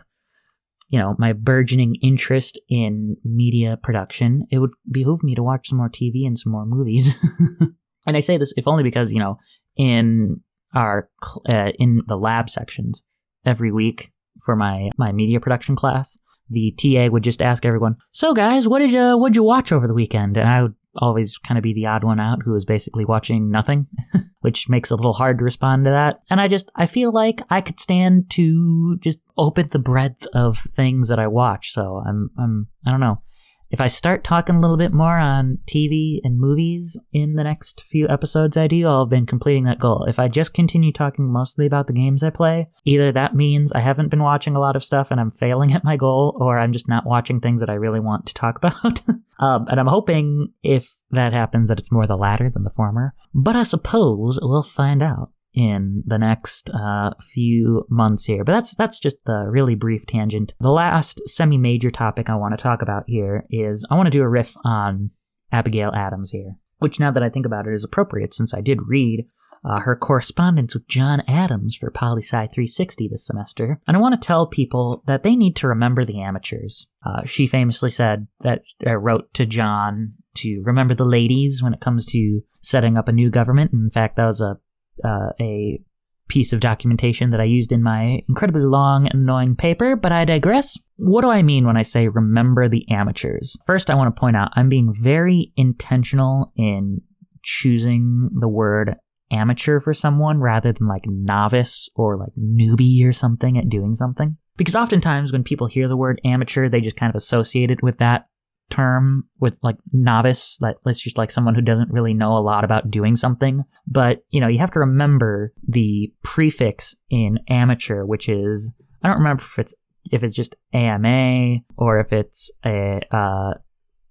you 0.89 0.99
know, 0.99 1.15
my 1.19 1.33
burgeoning 1.33 1.97
interest 2.03 2.59
in 2.69 3.17
media 3.25 3.79
production, 3.83 4.47
it 4.51 4.59
would 4.59 4.71
behoove 4.91 5.23
me 5.23 5.35
to 5.35 5.43
watch 5.43 5.69
some 5.69 5.79
more 5.79 5.91
TV 5.91 6.27
and 6.27 6.39
some 6.39 6.51
more 6.51 6.65
movies. 6.65 7.15
and 8.07 8.17
I 8.17 8.21
say 8.21 8.39
this 8.39 8.55
if 8.57 8.67
only 8.67 8.83
because, 8.83 9.13
you 9.13 9.19
know, 9.19 9.39
in 9.77 10.41
our 10.75 11.09
uh, 11.49 11.73
in 11.79 12.03
the 12.07 12.17
lab 12.17 12.49
sections 12.49 13.03
every 13.45 13.71
week 13.71 14.13
for 14.45 14.57
my 14.57 14.91
my 14.97 15.13
media 15.13 15.41
production 15.41 15.77
class, 15.77 16.19
the 16.49 16.75
TA 16.79 17.09
would 17.09 17.23
just 17.23 17.43
ask 17.43 17.67
everyone, 17.67 17.97
"So 18.13 18.33
guys, 18.33 18.67
what 18.67 18.79
did 18.79 18.91
you 18.91 19.19
what 19.19 19.29
did 19.29 19.37
you 19.37 19.43
watch 19.43 19.73
over 19.73 19.87
the 19.87 19.95
weekend?" 19.95 20.39
And 20.39 20.49
I 20.49 20.63
would 20.63 20.75
always 20.99 21.39
kind 21.39 21.59
of 21.59 21.63
be 21.63 21.73
the 21.73 21.87
odd 21.87 22.05
one 22.05 22.21
out 22.21 22.43
who 22.45 22.55
is 22.55 22.65
basically 22.65 23.05
watching 23.05 23.51
nothing, 23.51 23.87
which 24.41 24.69
makes 24.69 24.91
it 24.91 24.95
a 24.95 24.97
little 24.97 25.13
hard 25.13 25.39
to 25.39 25.45
respond 25.45 25.85
to 25.85 25.91
that. 25.91 26.21
And 26.31 26.41
I 26.41 26.49
just, 26.49 26.71
I 26.77 26.87
feel 26.87 27.13
like 27.13 27.41
I 27.51 27.61
could 27.61 27.81
stand 27.81 28.31
to 28.31 28.99
just 28.99 29.19
open 29.37 29.69
the 29.71 29.79
breadth 29.79 30.27
of 30.35 30.59
things 30.59 31.09
that 31.09 31.19
I 31.19 31.27
watch. 31.27 31.71
So 31.73 32.03
I'm, 32.07 32.31
I'm, 32.39 32.69
I 32.87 32.91
don't 32.91 33.01
know 33.01 33.23
if 33.71 33.81
I 33.81 33.87
start 33.87 34.25
talking 34.25 34.57
a 34.57 34.61
little 34.61 34.77
bit 34.77 34.93
more 34.93 35.19
on 35.19 35.59
TV 35.67 36.21
and 36.25 36.39
movies 36.39 36.99
in 37.13 37.35
the 37.35 37.45
next 37.45 37.83
few 37.83 38.09
episodes 38.09 38.57
I 38.57 38.67
do, 38.67 38.87
I'll 38.87 39.05
have 39.05 39.11
been 39.11 39.27
completing 39.27 39.65
that 39.65 39.79
goal. 39.79 40.05
If 40.05 40.19
I 40.19 40.29
just 40.29 40.55
continue 40.55 40.93
talking 40.93 41.31
mostly 41.31 41.67
about 41.67 41.87
the 41.87 41.93
games 41.93 42.23
I 42.23 42.31
play, 42.31 42.69
either 42.85 43.13
that 43.13 43.35
means 43.35 43.73
I 43.73 43.81
haven't 43.81 44.09
been 44.09 44.23
watching 44.23 44.57
a 44.57 44.61
lot 44.61 44.77
of 44.77 44.85
stuff 44.85 45.11
and 45.11 45.21
I'm 45.21 45.31
failing 45.31 45.73
at 45.73 45.85
my 45.85 45.97
goal, 45.97 46.37
or 46.41 46.59
I'm 46.59 46.73
just 46.73 46.89
not 46.89 47.07
watching 47.07 47.41
things 47.41 47.61
that 47.61 47.71
I 47.71 47.75
really 47.75 48.01
want 48.01 48.27
to 48.27 48.35
talk 48.35 48.59
about. 48.63 49.01
um, 49.39 49.67
and 49.69 49.79
I'm 49.79 49.87
hoping 49.87 50.53
if 50.63 50.95
that 51.11 51.33
happens 51.33 51.69
that 51.69 51.79
it's 51.79 51.93
more 51.93 52.07
the 52.07 52.17
latter 52.17 52.51
than 52.51 52.65
the 52.65 52.71
former. 52.71 53.13
But 53.35 53.57
I 53.57 53.63
suppose 53.63 54.39
we'll 54.41 54.63
find 54.63 55.03
out 55.03 55.31
in 55.55 56.03
the 56.07 56.19
next 56.19 56.71
uh, 56.71 57.11
few 57.21 57.87
months 57.89 58.25
here. 58.27 58.45
But 58.45 58.53
that's 58.53 58.75
that's 58.75 59.01
just 59.01 59.17
the 59.25 59.47
really 59.49 59.75
brief 59.75 60.07
tangent. 60.07 60.53
The 60.61 60.71
last 60.71 61.21
semi-major 61.27 61.91
topic 61.91 62.29
I 62.29 62.37
want 62.37 62.57
to 62.57 62.63
talk 62.63 62.83
about 62.83 63.05
here 63.07 63.45
is 63.51 63.87
I 63.91 63.97
want 63.97 64.07
to 64.07 64.11
do 64.11 64.23
a 64.23 64.29
riff 64.29 64.55
on 64.65 65.11
Abigail 65.51 65.93
Adams 65.95 66.31
here, 66.31 66.57
which 66.79 67.01
now 67.01 67.11
that 67.11 67.23
I 67.23 67.31
think 67.31 67.47
about 67.47 67.67
it 67.67 67.75
is 67.75 67.85
appropriate 67.85 68.35
since 68.35 68.53
I 68.53 68.61
did 68.61 68.89
read 68.89 69.27
uh, 69.65 69.81
her 69.81 69.97
correspondence 69.97 70.75
with 70.75 70.87
John 70.89 71.23
Adams 71.27 71.77
for 71.77 71.91
PoliSci 71.91 72.31
360 72.31 73.09
this 73.09 73.27
semester. 73.27 73.81
And 73.87 73.97
I 73.97 74.01
want 74.01 74.21
to 74.21 74.27
tell 74.27 74.47
people 74.47 75.03
that 75.07 75.23
they 75.23 75.37
need 75.37 75.57
to 75.57 75.69
remember 75.69 76.05
the 76.05 76.21
amateurs. 76.21 76.87
Uh, 77.05 77.25
she 77.25 77.47
famously 77.47 77.91
said 77.91 78.29
that, 78.41 78.63
uh, 78.87 78.97
wrote 78.97 79.33
to 79.35 79.47
John 79.47 80.15
to 80.37 80.63
remember 80.65 80.95
the 80.95 81.05
ladies 81.05 81.63
when 81.63 81.75
it 81.75 81.81
comes 81.81 82.07
to 82.07 82.41
setting 82.61 82.97
up 82.97 83.09
a 83.09 83.13
new 83.13 83.31
government. 83.31 83.73
In 83.73 83.91
fact, 83.91 84.17
that 84.17 84.27
was 84.27 84.41
a 84.41 84.59
uh, 85.05 85.31
a 85.41 85.81
piece 86.29 86.53
of 86.53 86.61
documentation 86.61 87.31
that 87.31 87.41
I 87.41 87.45
used 87.45 87.73
in 87.73 87.83
my 87.83 88.23
incredibly 88.29 88.63
long 88.63 89.09
annoying 89.13 89.57
paper, 89.57 89.97
but 89.97 90.13
I 90.13 90.25
digress. 90.25 90.79
What 90.97 91.23
do 91.23 91.31
I 91.31 91.43
mean 91.43 91.67
when 91.67 91.77
I 91.77 91.83
say 91.83 92.09
remember 92.09 92.69
the 92.69 92.89
amateurs? 92.91 93.57
First, 93.65 93.91
I 93.91 93.95
want 93.95 94.15
to 94.15 94.21
point 94.21 94.37
out 94.37 94.51
I'm 94.55 94.69
being 94.69 94.93
very 94.93 95.53
intentional 95.57 96.53
in 96.57 97.01
choosing 97.43 98.31
the 98.39 98.49
word 98.49 98.97
amateur 99.31 99.81
for 99.81 99.95
someone 99.95 100.41
rather 100.41 100.73
than 100.73 100.87
like 100.87 101.05
novice 101.07 101.89
or 101.95 102.17
like 102.17 102.33
newbie 102.39 103.05
or 103.07 103.13
something 103.13 103.59
at 103.59 103.69
doing 103.69 103.95
something. 103.95 104.37
Because 104.57 104.77
oftentimes 104.77 105.33
when 105.33 105.45
people 105.45 105.67
hear 105.67 105.89
the 105.89 105.97
word 105.97 106.21
amateur, 106.25 106.69
they 106.69 106.81
just 106.81 106.97
kind 106.97 107.11
of 107.11 107.17
associate 107.17 107.71
it 107.71 107.83
with 107.83 107.99
that 107.99 108.27
term 108.71 109.25
with 109.41 109.59
like 109.63 109.77
novice 109.93 110.59
like 110.61 110.77
let's 110.85 111.01
just 111.01 111.19
like 111.19 111.31
someone 111.31 111.55
who 111.55 111.63
doesn't 111.63 111.91
really 111.91 112.15
know 112.15 112.37
a 112.37 112.41
lot 112.41 112.65
about 112.65 112.91
doing 112.91 113.17
something 113.17 113.65
but 113.87 114.25
you 114.31 114.41
know 114.41 114.49
you 114.49 114.59
have 114.59 114.71
to 114.71 114.81
remember 114.81 115.53
the 115.67 116.13
prefix 116.23 116.95
in 117.11 117.39
amateur 117.49 118.05
which 118.05 118.29
is 118.29 118.71
i 119.03 119.09
don't 119.09 119.19
remember 119.19 119.43
if 119.43 119.59
it's 119.59 119.75
if 120.11 120.23
it's 120.23 120.37
just 120.37 120.55
ama 120.73 121.57
or 121.77 121.99
if 122.01 122.13
it's 122.13 122.51
a 122.65 123.01
uh 123.11 123.55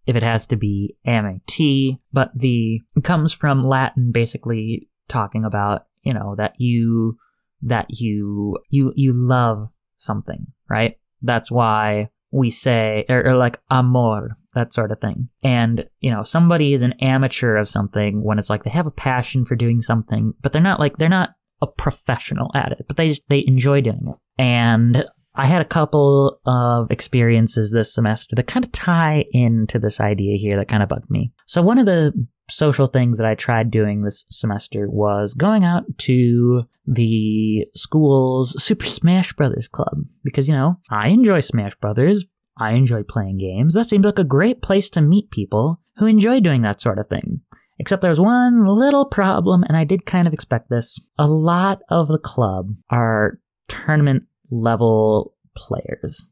if 0.07 0.15
it 0.15 0.23
has 0.23 0.47
to 0.47 0.55
be 0.55 0.95
AMAT, 1.05 1.99
but 2.13 2.31
the 2.33 2.81
comes 3.03 3.33
from 3.33 3.67
Latin 3.67 4.11
basically 4.13 4.87
talking 5.09 5.43
about, 5.43 5.85
you 6.01 6.13
know, 6.13 6.33
that 6.37 6.55
you 6.57 7.17
that 7.61 7.87
you 7.89 8.57
you 8.69 8.93
you 8.95 9.11
love 9.13 9.67
something, 9.97 10.47
right? 10.69 10.97
That's 11.21 11.51
why 11.51 12.09
we 12.31 12.49
say 12.49 13.05
or, 13.09 13.27
or 13.27 13.35
like 13.35 13.59
amor 13.69 14.36
that 14.53 14.73
sort 14.73 14.91
of 14.91 14.99
thing. 14.99 15.29
And, 15.43 15.87
you 15.99 16.11
know, 16.11 16.23
somebody 16.23 16.73
is 16.73 16.81
an 16.81 16.93
amateur 16.93 17.57
of 17.57 17.69
something 17.69 18.23
when 18.23 18.39
it's 18.39 18.49
like 18.49 18.63
they 18.63 18.69
have 18.69 18.87
a 18.87 18.91
passion 18.91 19.45
for 19.45 19.55
doing 19.55 19.81
something, 19.81 20.33
but 20.41 20.51
they're 20.51 20.61
not 20.61 20.79
like, 20.79 20.97
they're 20.97 21.09
not 21.09 21.31
a 21.61 21.67
professional 21.67 22.51
at 22.55 22.71
it, 22.71 22.85
but 22.87 22.97
they 22.97 23.09
just, 23.09 23.27
they 23.29 23.43
enjoy 23.45 23.81
doing 23.81 24.07
it. 24.07 24.15
And 24.37 25.05
I 25.35 25.45
had 25.45 25.61
a 25.61 25.65
couple 25.65 26.39
of 26.45 26.89
experiences 26.91 27.71
this 27.71 27.93
semester 27.93 28.35
that 28.35 28.47
kind 28.47 28.65
of 28.65 28.71
tie 28.71 29.25
into 29.31 29.77
this 29.77 29.99
idea 29.99 30.37
here 30.37 30.57
that 30.57 30.67
kind 30.67 30.81
of 30.81 30.89
bugged 30.89 31.11
me. 31.11 31.31
So 31.45 31.61
one 31.61 31.77
of 31.77 31.85
the 31.85 32.11
social 32.49 32.87
things 32.87 33.17
that 33.17 33.27
I 33.27 33.35
tried 33.35 33.69
doing 33.69 34.01
this 34.01 34.25
semester 34.29 34.89
was 34.89 35.33
going 35.33 35.63
out 35.63 35.83
to 35.99 36.63
the 36.87 37.65
school's 37.75 38.61
Super 38.61 38.85
Smash 38.85 39.33
Brothers 39.33 39.67
club 39.67 40.05
because 40.23 40.47
you 40.47 40.55
know, 40.55 40.79
I 40.89 41.09
enjoy 41.09 41.41
Smash 41.41 41.75
Brothers, 41.75 42.25
I 42.59 42.73
enjoy 42.73 43.03
playing 43.03 43.37
games. 43.37 43.73
That 43.73 43.89
seems 43.89 44.05
like 44.05 44.19
a 44.19 44.23
great 44.23 44.61
place 44.61 44.89
to 44.91 45.01
meet 45.01 45.31
people 45.31 45.79
who 45.97 46.05
enjoy 46.05 46.39
doing 46.39 46.61
that 46.61 46.81
sort 46.81 46.99
of 46.99 47.07
thing. 47.07 47.41
Except 47.79 48.01
there's 48.01 48.19
one 48.19 48.65
little 48.65 49.05
problem, 49.05 49.63
and 49.63 49.77
I 49.77 49.83
did 49.83 50.05
kind 50.05 50.27
of 50.27 50.33
expect 50.33 50.69
this. 50.69 50.99
A 51.19 51.27
lot 51.27 51.81
of 51.89 52.07
the 52.07 52.17
club 52.17 52.73
are 52.89 53.39
tournament 53.67 54.23
level 54.49 55.35
players, 55.55 56.25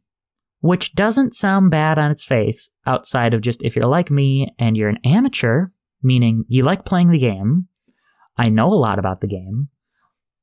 which 0.61 0.95
doesn't 0.95 1.35
sound 1.35 1.69
bad 1.69 1.99
on 1.99 2.09
its 2.09 2.23
face 2.23 2.71
outside 2.87 3.33
of 3.33 3.41
just 3.41 3.61
if 3.63 3.75
you're 3.75 3.85
like 3.85 4.09
me 4.09 4.53
and 4.57 4.75
you're 4.75 4.89
an 4.89 4.99
amateur, 5.05 5.67
meaning 6.01 6.45
you 6.47 6.63
like 6.63 6.85
playing 6.85 7.11
the 7.11 7.19
game. 7.19 7.67
I 8.37 8.49
know 8.49 8.67
a 8.67 8.73
lot 8.73 8.97
about 8.97 9.21
the 9.21 9.27
game, 9.27 9.69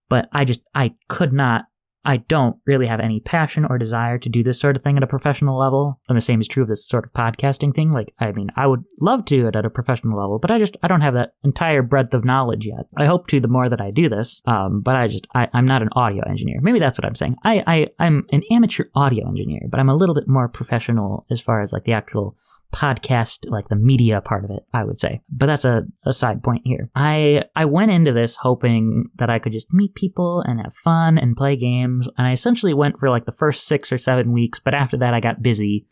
but 0.08 0.28
I 0.32 0.44
just, 0.44 0.60
I 0.74 0.94
could 1.08 1.32
not 1.32 1.64
I 2.04 2.18
don't 2.18 2.56
really 2.66 2.86
have 2.86 3.00
any 3.00 3.20
passion 3.20 3.64
or 3.64 3.78
desire 3.78 4.18
to 4.18 4.28
do 4.28 4.42
this 4.42 4.60
sort 4.60 4.76
of 4.76 4.82
thing 4.82 4.96
at 4.96 5.02
a 5.02 5.08
professional 5.08 5.58
level. 5.58 6.00
And 6.08 6.16
the 6.16 6.22
same 6.22 6.40
is 6.40 6.48
true 6.48 6.62
of 6.62 6.68
this 6.68 6.86
sort 6.86 7.04
of 7.04 7.12
podcasting 7.12 7.74
thing. 7.74 7.92
Like, 7.92 8.12
I 8.18 8.32
mean, 8.32 8.50
I 8.56 8.66
would 8.66 8.84
love 9.00 9.24
to 9.26 9.36
do 9.36 9.46
it 9.48 9.56
at 9.56 9.64
a 9.64 9.70
professional 9.70 10.18
level, 10.18 10.38
but 10.38 10.50
I 10.50 10.58
just, 10.58 10.76
I 10.82 10.88
don't 10.88 11.00
have 11.00 11.14
that 11.14 11.34
entire 11.44 11.82
breadth 11.82 12.14
of 12.14 12.24
knowledge 12.24 12.66
yet. 12.66 12.86
I 12.96 13.06
hope 13.06 13.26
to 13.28 13.40
the 13.40 13.48
more 13.48 13.68
that 13.68 13.80
I 13.80 13.90
do 13.90 14.08
this. 14.08 14.42
Um, 14.46 14.80
but 14.80 14.96
I 14.96 15.08
just, 15.08 15.26
I, 15.34 15.48
I'm 15.52 15.66
not 15.66 15.82
an 15.82 15.90
audio 15.92 16.22
engineer. 16.28 16.60
Maybe 16.60 16.78
that's 16.78 16.98
what 16.98 17.06
I'm 17.06 17.14
saying. 17.14 17.36
I, 17.44 17.62
I, 17.66 17.88
I'm 17.98 18.26
an 18.32 18.42
amateur 18.50 18.84
audio 18.94 19.28
engineer, 19.28 19.62
but 19.70 19.78
I'm 19.80 19.88
a 19.88 19.96
little 19.96 20.14
bit 20.14 20.28
more 20.28 20.48
professional 20.48 21.26
as 21.30 21.40
far 21.40 21.62
as 21.62 21.72
like 21.72 21.84
the 21.84 21.92
actual 21.92 22.36
podcast 22.72 23.48
like 23.48 23.68
the 23.68 23.76
media 23.76 24.20
part 24.20 24.44
of 24.44 24.50
it 24.50 24.64
i 24.72 24.82
would 24.84 24.98
say. 24.98 25.20
But 25.30 25.46
that's 25.46 25.64
a, 25.64 25.82
a 26.04 26.12
side 26.12 26.42
point 26.42 26.62
here. 26.64 26.90
I 26.94 27.44
i 27.54 27.64
went 27.64 27.90
into 27.90 28.12
this 28.12 28.36
hoping 28.36 29.10
that 29.16 29.30
i 29.30 29.38
could 29.38 29.52
just 29.52 29.72
meet 29.72 29.94
people 29.94 30.42
and 30.46 30.60
have 30.60 30.74
fun 30.74 31.18
and 31.18 31.36
play 31.36 31.56
games. 31.56 32.08
And 32.18 32.26
i 32.26 32.32
essentially 32.32 32.74
went 32.74 32.98
for 32.98 33.10
like 33.10 33.26
the 33.26 33.32
first 33.32 33.66
six 33.66 33.92
or 33.92 33.98
seven 33.98 34.32
weeks 34.32 34.60
but 34.60 34.74
after 34.74 34.96
that 34.98 35.14
i 35.14 35.20
got 35.20 35.42
busy 35.42 35.86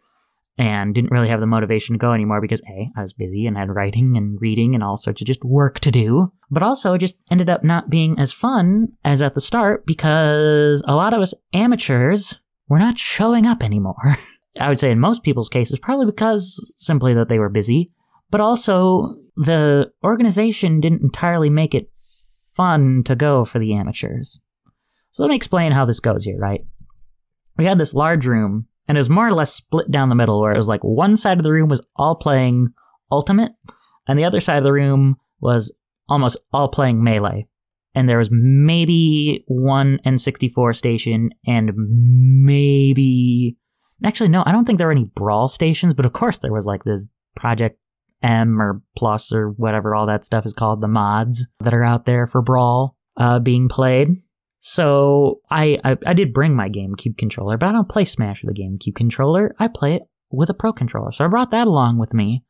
and 0.59 0.94
didn't 0.94 1.11
really 1.11 1.28
have 1.28 1.40
the 1.40 1.47
motivation 1.47 1.94
to 1.94 1.98
go 1.98 2.12
anymore 2.12 2.40
because 2.40 2.61
a 2.69 2.90
i 2.97 3.02
was 3.02 3.12
busy 3.12 3.47
and 3.47 3.57
had 3.57 3.70
writing 3.70 4.16
and 4.16 4.40
reading 4.40 4.74
and 4.74 4.85
all 4.85 4.97
sorts 4.97 5.20
of 5.20 5.27
just 5.27 5.43
work 5.44 5.81
to 5.81 5.90
do 5.90 6.32
but 6.51 6.62
also 6.62 6.94
it 6.94 6.98
just 6.98 7.19
ended 7.31 7.48
up 7.48 7.65
not 7.65 7.89
being 7.89 8.19
as 8.19 8.32
fun 8.32 8.89
as 9.05 9.23
at 9.23 9.35
the 9.35 9.40
start 9.40 9.86
because 9.86 10.82
a 10.86 10.94
lot 10.94 11.15
of 11.15 11.20
us 11.20 11.35
amateurs 11.55 12.39
were 12.69 12.78
not 12.78 12.98
showing 12.98 13.47
up 13.47 13.62
anymore 13.62 14.19
I 14.59 14.68
would 14.68 14.81
say 14.81 14.90
in 14.90 14.98
most 14.98 15.22
people's 15.22 15.48
cases, 15.48 15.78
probably 15.78 16.06
because 16.06 16.60
simply 16.77 17.14
that 17.14 17.28
they 17.28 17.39
were 17.39 17.48
busy, 17.48 17.93
but 18.31 18.40
also 18.40 19.16
the 19.36 19.90
organization 20.05 20.81
didn't 20.81 21.02
entirely 21.02 21.51
make 21.51 21.74
it 21.74 21.90
fun 22.55 23.02
to 23.05 23.14
go 23.14 23.44
for 23.44 23.59
the 23.59 23.74
amateurs. 23.74 24.40
So 25.12 25.22
let 25.22 25.31
me 25.31 25.36
explain 25.36 25.72
how 25.72 25.85
this 25.85 26.01
goes 26.01 26.24
here, 26.24 26.39
right? 26.39 26.64
We 27.56 27.64
had 27.64 27.78
this 27.78 27.94
large 27.94 28.27
room, 28.27 28.66
and 28.89 28.97
it 28.97 29.01
was 29.01 29.10
more 29.10 29.27
or 29.27 29.35
less 29.35 29.55
split 29.55 29.90
down 29.90 30.09
the 30.09 30.14
middle, 30.14 30.40
where 30.40 30.52
it 30.52 30.56
was 30.56 30.68
like 30.68 30.82
one 30.82 31.16
side 31.16 31.39
of 31.39 31.44
the 31.44 31.52
room 31.52 31.68
was 31.68 31.85
all 31.97 32.14
playing 32.14 32.68
Ultimate, 33.12 33.52
and 34.06 34.18
the 34.18 34.24
other 34.24 34.40
side 34.40 34.59
of 34.59 34.64
the 34.64 34.72
room 34.72 35.16
was 35.40 35.74
almost 36.09 36.36
all 36.52 36.68
playing 36.68 37.02
Melee. 37.02 37.48
And 37.94 38.09
there 38.09 38.18
was 38.18 38.28
maybe 38.31 39.44
one 39.48 39.98
N64 40.06 40.77
station 40.77 41.31
and 41.44 41.72
maybe 41.74 43.56
Actually, 44.05 44.28
no, 44.28 44.43
I 44.47 44.52
don't 44.52 44.64
think 44.64 44.78
there 44.78 44.86
were 44.86 44.93
any 44.93 45.05
brawl 45.05 45.48
stations, 45.48 45.94
but 45.94 46.06
of 46.06 46.12
course 46.12 46.39
there 46.39 46.52
was 46.52 46.66
like 46.66 46.85
this 46.85 47.06
Project 47.36 47.78
M 48.22 48.60
or 48.60 48.82
Plus 48.97 49.32
or 49.32 49.51
whatever 49.51 49.94
all 49.94 50.06
that 50.06 50.24
stuff 50.24 50.47
is 50.47 50.52
called, 50.52 50.81
the 50.81 50.89
mods 50.89 51.47
that 51.60 51.74
are 51.74 51.85
out 51.85 52.06
there 52.06 52.27
for 52.27 52.43
brawl 52.43 52.97
uh, 53.16 53.39
being 53.39 53.68
played. 53.68 54.09
So 54.60 55.40
I, 55.51 55.78
I, 55.85 55.97
I 56.06 56.12
did 56.12 56.35
bring 56.35 56.55
my 56.55 56.68
GameCube 56.68 57.16
controller, 57.16 57.56
but 57.56 57.68
I 57.68 57.72
don't 57.72 57.89
play 57.89 58.05
Smash 58.05 58.43
with 58.43 58.56
a 58.56 58.60
GameCube 58.60 58.94
controller. 58.94 59.55
I 59.59 59.68
play 59.68 59.94
it 59.94 60.02
with 60.31 60.51
a 60.51 60.55
Pro 60.55 60.72
controller. 60.72 61.12
So 61.12 61.24
I 61.24 61.28
brought 61.28 61.51
that 61.51 61.66
along 61.66 61.98
with 61.98 62.12
me 62.12 62.44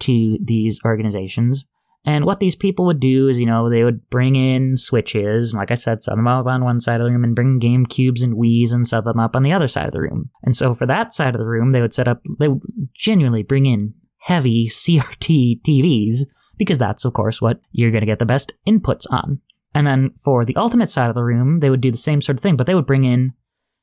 to 0.00 0.38
these 0.42 0.80
organizations. 0.84 1.64
And 2.04 2.24
what 2.24 2.40
these 2.40 2.56
people 2.56 2.84
would 2.86 2.98
do 2.98 3.28
is, 3.28 3.38
you 3.38 3.46
know, 3.46 3.70
they 3.70 3.84
would 3.84 4.08
bring 4.10 4.34
in 4.34 4.76
switches, 4.76 5.50
and 5.50 5.58
like 5.58 5.70
I 5.70 5.76
said, 5.76 6.02
set 6.02 6.16
them 6.16 6.26
up 6.26 6.46
on 6.46 6.64
one 6.64 6.80
side 6.80 7.00
of 7.00 7.04
the 7.04 7.12
room 7.12 7.22
and 7.22 7.34
bring 7.34 7.60
Game 7.60 7.86
Cubes 7.86 8.22
and 8.22 8.34
Wii's 8.34 8.72
and 8.72 8.86
set 8.86 9.04
them 9.04 9.20
up 9.20 9.36
on 9.36 9.44
the 9.44 9.52
other 9.52 9.68
side 9.68 9.86
of 9.86 9.92
the 9.92 10.00
room. 10.00 10.30
And 10.42 10.56
so 10.56 10.74
for 10.74 10.86
that 10.86 11.14
side 11.14 11.34
of 11.34 11.40
the 11.40 11.46
room, 11.46 11.70
they 11.70 11.80
would 11.80 11.94
set 11.94 12.08
up, 12.08 12.20
they 12.40 12.48
would 12.48 12.62
genuinely 12.94 13.44
bring 13.44 13.66
in 13.66 13.94
heavy 14.18 14.68
CRT 14.70 15.62
TVs, 15.62 16.26
because 16.58 16.78
that's, 16.78 17.04
of 17.04 17.12
course, 17.12 17.40
what 17.40 17.60
you're 17.70 17.92
going 17.92 18.02
to 18.02 18.06
get 18.06 18.18
the 18.18 18.26
best 18.26 18.52
inputs 18.66 19.06
on. 19.10 19.40
And 19.74 19.86
then 19.86 20.10
for 20.22 20.44
the 20.44 20.56
ultimate 20.56 20.90
side 20.90 21.08
of 21.08 21.14
the 21.14 21.24
room, 21.24 21.60
they 21.60 21.70
would 21.70 21.80
do 21.80 21.90
the 21.90 21.98
same 21.98 22.20
sort 22.20 22.38
of 22.38 22.42
thing, 22.42 22.56
but 22.56 22.66
they 22.66 22.74
would 22.74 22.86
bring 22.86 23.04
in 23.04 23.32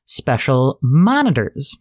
special 0.04 0.78
monitors 0.82 1.76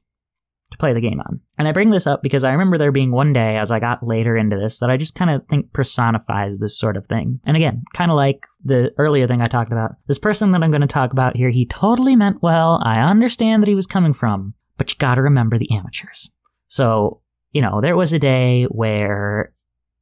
to 0.71 0.77
play 0.77 0.93
the 0.93 1.01
game 1.01 1.19
on. 1.19 1.39
And 1.57 1.67
I 1.67 1.71
bring 1.71 1.89
this 1.89 2.07
up 2.07 2.21
because 2.21 2.43
I 2.43 2.51
remember 2.51 2.77
there 2.77 2.91
being 2.91 3.11
one 3.11 3.33
day 3.33 3.57
as 3.57 3.71
I 3.71 3.79
got 3.79 4.05
later 4.05 4.37
into 4.37 4.57
this 4.57 4.79
that 4.79 4.89
I 4.89 4.97
just 4.97 5.15
kind 5.15 5.31
of 5.31 5.45
think 5.47 5.73
personifies 5.73 6.59
this 6.59 6.77
sort 6.77 6.97
of 6.97 7.07
thing. 7.07 7.39
And 7.45 7.57
again, 7.57 7.83
kind 7.93 8.11
of 8.11 8.17
like 8.17 8.45
the 8.63 8.91
earlier 8.97 9.27
thing 9.27 9.41
I 9.41 9.47
talked 9.47 9.71
about, 9.71 9.95
this 10.07 10.19
person 10.19 10.51
that 10.51 10.63
I'm 10.63 10.71
going 10.71 10.81
to 10.81 10.87
talk 10.87 11.11
about 11.11 11.35
here, 11.35 11.49
he 11.49 11.65
totally 11.65 12.15
meant 12.15 12.41
well. 12.41 12.81
I 12.83 12.99
understand 12.99 13.63
that 13.63 13.69
he 13.69 13.75
was 13.75 13.87
coming 13.87 14.13
from, 14.13 14.53
but 14.77 14.91
you 14.91 14.97
got 14.97 15.15
to 15.15 15.21
remember 15.21 15.57
the 15.57 15.71
amateurs. 15.71 16.29
So, 16.67 17.21
you 17.51 17.61
know, 17.61 17.81
there 17.81 17.95
was 17.95 18.13
a 18.13 18.19
day 18.19 18.65
where 18.65 19.53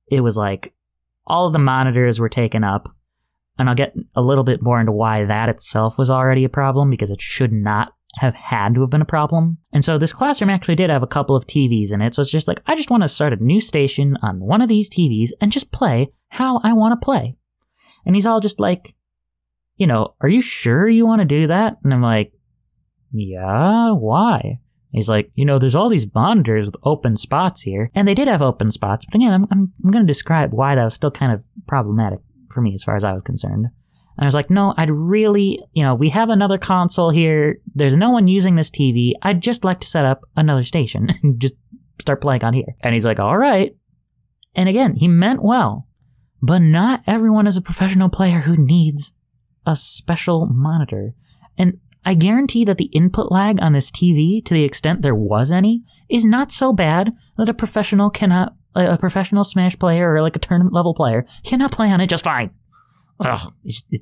it 0.09 0.21
was 0.21 0.37
like 0.37 0.73
all 1.25 1.47
of 1.47 1.53
the 1.53 1.59
monitors 1.59 2.19
were 2.19 2.29
taken 2.29 2.63
up. 2.63 2.93
And 3.59 3.67
I'll 3.67 3.75
get 3.75 3.95
a 4.15 4.21
little 4.21 4.43
bit 4.43 4.61
more 4.61 4.79
into 4.79 4.91
why 4.91 5.25
that 5.25 5.49
itself 5.49 5.97
was 5.97 6.11
already 6.11 6.43
a 6.43 6.49
problem 6.49 6.91
because 6.91 7.09
it 7.09 7.19
should 7.19 7.51
not 7.51 7.93
have 8.17 8.33
had 8.33 8.75
to 8.75 8.81
have 8.81 8.89
been 8.89 9.01
a 9.01 9.05
problem. 9.05 9.57
And 9.71 9.85
so 9.85 9.97
this 9.97 10.13
classroom 10.13 10.49
actually 10.49 10.75
did 10.75 10.89
have 10.89 11.03
a 11.03 11.07
couple 11.07 11.35
of 11.35 11.45
TVs 11.45 11.93
in 11.93 12.01
it. 12.01 12.15
So 12.15 12.21
it's 12.21 12.31
just 12.31 12.47
like, 12.47 12.61
I 12.65 12.75
just 12.75 12.89
want 12.89 13.03
to 13.03 13.09
start 13.09 13.33
a 13.33 13.43
new 13.43 13.59
station 13.59 14.17
on 14.21 14.39
one 14.39 14.61
of 14.61 14.69
these 14.69 14.89
TVs 14.89 15.29
and 15.39 15.51
just 15.51 15.71
play 15.71 16.09
how 16.29 16.59
I 16.63 16.73
want 16.73 16.99
to 16.99 17.05
play. 17.05 17.35
And 18.05 18.15
he's 18.15 18.25
all 18.25 18.39
just 18.39 18.59
like, 18.59 18.95
you 19.75 19.85
know, 19.85 20.15
are 20.21 20.29
you 20.29 20.41
sure 20.41 20.87
you 20.87 21.05
want 21.05 21.19
to 21.19 21.25
do 21.25 21.47
that? 21.47 21.77
And 21.83 21.93
I'm 21.93 22.01
like, 22.01 22.31
yeah, 23.11 23.91
why? 23.91 24.59
He's 24.91 25.09
like, 25.09 25.29
you 25.35 25.45
know, 25.45 25.59
there's 25.59 25.75
all 25.75 25.89
these 25.89 26.11
monitors 26.15 26.65
with 26.65 26.75
open 26.83 27.17
spots 27.17 27.61
here. 27.61 27.91
And 27.93 28.07
they 28.07 28.15
did 28.15 28.27
have 28.27 28.41
open 28.41 28.71
spots. 28.71 29.05
But 29.05 29.15
again, 29.15 29.33
I'm, 29.33 29.47
I'm, 29.51 29.73
I'm 29.83 29.91
going 29.91 30.05
to 30.05 30.11
describe 30.11 30.53
why 30.53 30.75
that 30.75 30.83
was 30.83 30.95
still 30.95 31.11
kind 31.11 31.31
of 31.31 31.43
problematic 31.67 32.19
for 32.49 32.61
me 32.61 32.73
as 32.73 32.83
far 32.83 32.95
as 32.95 33.03
I 33.03 33.13
was 33.13 33.21
concerned. 33.21 33.67
And 34.17 34.25
I 34.25 34.27
was 34.27 34.33
like, 34.33 34.49
no, 34.49 34.73
I'd 34.77 34.89
really, 34.89 35.59
you 35.73 35.83
know, 35.83 35.93
we 35.93 36.09
have 36.09 36.29
another 36.29 36.57
console 36.57 37.11
here. 37.11 37.59
There's 37.75 37.95
no 37.95 38.09
one 38.09 38.27
using 38.27 38.55
this 38.55 38.71
TV. 38.71 39.11
I'd 39.21 39.41
just 39.41 39.63
like 39.63 39.79
to 39.81 39.87
set 39.87 40.05
up 40.05 40.21
another 40.35 40.63
station 40.63 41.09
and 41.23 41.39
just 41.39 41.53
start 41.99 42.21
playing 42.21 42.43
on 42.43 42.53
here. 42.53 42.75
And 42.81 42.93
he's 42.93 43.05
like, 43.05 43.19
all 43.19 43.37
right. 43.37 43.75
And 44.55 44.67
again, 44.67 44.95
he 44.95 45.07
meant 45.07 45.43
well, 45.43 45.87
but 46.41 46.59
not 46.59 47.03
everyone 47.05 47.45
is 47.45 47.57
a 47.57 47.61
professional 47.61 48.09
player 48.09 48.41
who 48.41 48.57
needs 48.57 49.11
a 49.67 49.75
special 49.75 50.47
monitor. 50.47 51.13
And 51.57 51.79
I 52.03 52.15
guarantee 52.15 52.65
that 52.65 52.77
the 52.77 52.85
input 52.85 53.31
lag 53.31 53.61
on 53.61 53.73
this 53.73 53.91
TV, 53.91 54.43
to 54.45 54.53
the 54.53 54.63
extent 54.63 55.01
there 55.01 55.13
was 55.13 55.51
any, 55.51 55.83
is 56.09 56.25
not 56.25 56.51
so 56.51 56.73
bad 56.73 57.13
that 57.37 57.49
a 57.49 57.53
professional 57.53 58.09
cannot, 58.09 58.55
a 58.73 58.97
professional 58.97 59.43
Smash 59.43 59.77
player 59.77 60.11
or 60.11 60.21
like 60.21 60.35
a 60.35 60.39
tournament 60.39 60.73
level 60.73 60.95
player 60.95 61.27
cannot 61.43 61.71
play 61.71 61.91
on 61.91 62.01
it 62.01 62.09
just 62.09 62.23
fine. 62.23 62.49
Ugh, 63.19 63.53
it, 63.63 63.71
just, 63.71 63.85
it 63.89 64.01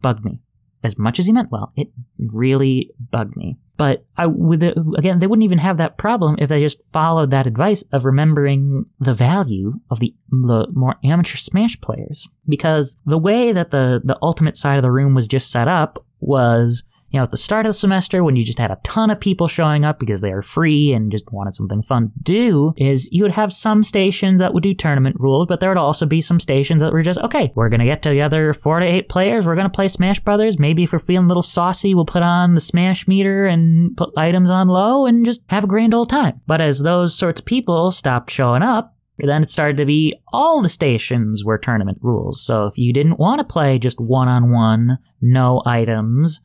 bugged 0.00 0.24
me. 0.24 0.40
As 0.84 0.98
much 0.98 1.20
as 1.20 1.26
he 1.26 1.32
meant 1.32 1.52
well, 1.52 1.72
it 1.76 1.88
really 2.18 2.90
bugged 2.98 3.36
me. 3.36 3.58
But 3.76 4.04
I, 4.16 4.26
with 4.26 4.62
it, 4.62 4.76
again, 4.96 5.18
they 5.18 5.26
wouldn't 5.26 5.44
even 5.44 5.58
have 5.58 5.78
that 5.78 5.96
problem 5.96 6.36
if 6.38 6.48
they 6.48 6.60
just 6.60 6.78
followed 6.92 7.30
that 7.30 7.46
advice 7.46 7.82
of 7.92 8.04
remembering 8.04 8.86
the 8.98 9.14
value 9.14 9.74
of 9.90 10.00
the, 10.00 10.14
the 10.30 10.68
more 10.72 10.96
amateur 11.02 11.36
Smash 11.36 11.80
players. 11.80 12.28
Because 12.48 12.98
the 13.06 13.18
way 13.18 13.52
that 13.52 13.70
the, 13.70 14.00
the 14.04 14.18
ultimate 14.22 14.56
side 14.56 14.76
of 14.76 14.82
the 14.82 14.90
room 14.90 15.14
was 15.14 15.26
just 15.26 15.50
set 15.50 15.68
up 15.68 16.04
was 16.20 16.82
you 17.12 17.18
know, 17.18 17.24
at 17.24 17.30
the 17.30 17.36
start 17.36 17.66
of 17.66 17.70
the 17.70 17.78
semester 17.78 18.24
when 18.24 18.36
you 18.36 18.44
just 18.44 18.58
had 18.58 18.70
a 18.70 18.78
ton 18.84 19.10
of 19.10 19.20
people 19.20 19.46
showing 19.46 19.84
up 19.84 19.98
because 19.98 20.22
they 20.22 20.32
were 20.32 20.42
free 20.42 20.92
and 20.92 21.12
just 21.12 21.30
wanted 21.30 21.54
something 21.54 21.82
fun 21.82 22.10
to 22.10 22.22
do, 22.22 22.74
is 22.78 23.08
you 23.12 23.22
would 23.22 23.32
have 23.32 23.52
some 23.52 23.82
stations 23.82 24.40
that 24.40 24.54
would 24.54 24.62
do 24.62 24.72
tournament 24.72 25.16
rules, 25.18 25.46
but 25.46 25.60
there 25.60 25.68
would 25.68 25.76
also 25.76 26.06
be 26.06 26.20
some 26.22 26.40
stations 26.40 26.80
that 26.80 26.92
were 26.92 27.02
just, 27.02 27.18
okay, 27.20 27.52
we're 27.54 27.68
gonna 27.68 27.84
get 27.84 28.02
together 28.02 28.54
four 28.54 28.80
to 28.80 28.86
eight 28.86 29.08
players, 29.08 29.44
we're 29.44 29.56
gonna 29.56 29.68
play 29.68 29.88
Smash 29.88 30.20
Brothers. 30.20 30.58
Maybe 30.58 30.84
if 30.84 30.92
we're 30.92 30.98
feeling 30.98 31.26
a 31.26 31.28
little 31.28 31.42
saucy, 31.42 31.94
we'll 31.94 32.06
put 32.06 32.22
on 32.22 32.54
the 32.54 32.60
Smash 32.60 33.06
meter 33.06 33.46
and 33.46 33.94
put 33.96 34.16
items 34.16 34.50
on 34.50 34.68
low 34.68 35.04
and 35.04 35.26
just 35.26 35.42
have 35.48 35.64
a 35.64 35.68
grand 35.68 35.92
old 35.92 36.08
time. 36.08 36.40
But 36.46 36.60
as 36.62 36.80
those 36.80 37.14
sorts 37.14 37.40
of 37.40 37.46
people 37.46 37.90
stopped 37.90 38.30
showing 38.30 38.62
up, 38.62 38.96
then 39.18 39.42
it 39.42 39.50
started 39.50 39.76
to 39.76 39.84
be 39.84 40.14
all 40.32 40.62
the 40.62 40.68
stations 40.68 41.44
were 41.44 41.58
tournament 41.58 41.98
rules. 42.00 42.42
So 42.42 42.66
if 42.66 42.78
you 42.78 42.92
didn't 42.92 43.18
want 43.18 43.38
to 43.40 43.44
play 43.44 43.78
just 43.78 43.98
one 43.98 44.28
on 44.28 44.50
one, 44.50 44.98
no 45.20 45.62
items, 45.66 46.40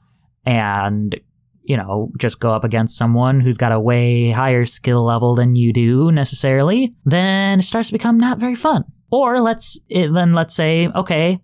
and 0.48 1.20
you 1.64 1.76
know, 1.76 2.10
just 2.18 2.40
go 2.40 2.54
up 2.54 2.64
against 2.64 2.98
someone 2.98 3.42
who's 3.42 3.58
got 3.58 3.74
a 3.74 3.80
way 3.80 4.32
higher 4.32 4.66
skill 4.66 5.04
level 5.04 5.36
than 5.36 5.58
you 5.58 5.74
do 5.74 6.14
necessarily, 6.14 6.96
then 7.04 7.60
it 7.60 7.64
starts 7.64 7.90
to 7.90 7.94
become 7.94 8.18
not 8.18 8.40
very 8.40 8.56
fun. 8.56 8.86
Or 9.12 9.42
let's 9.42 9.78
then 9.90 10.34
let's 10.34 10.56
say, 10.56 10.88
okay, 10.88 11.42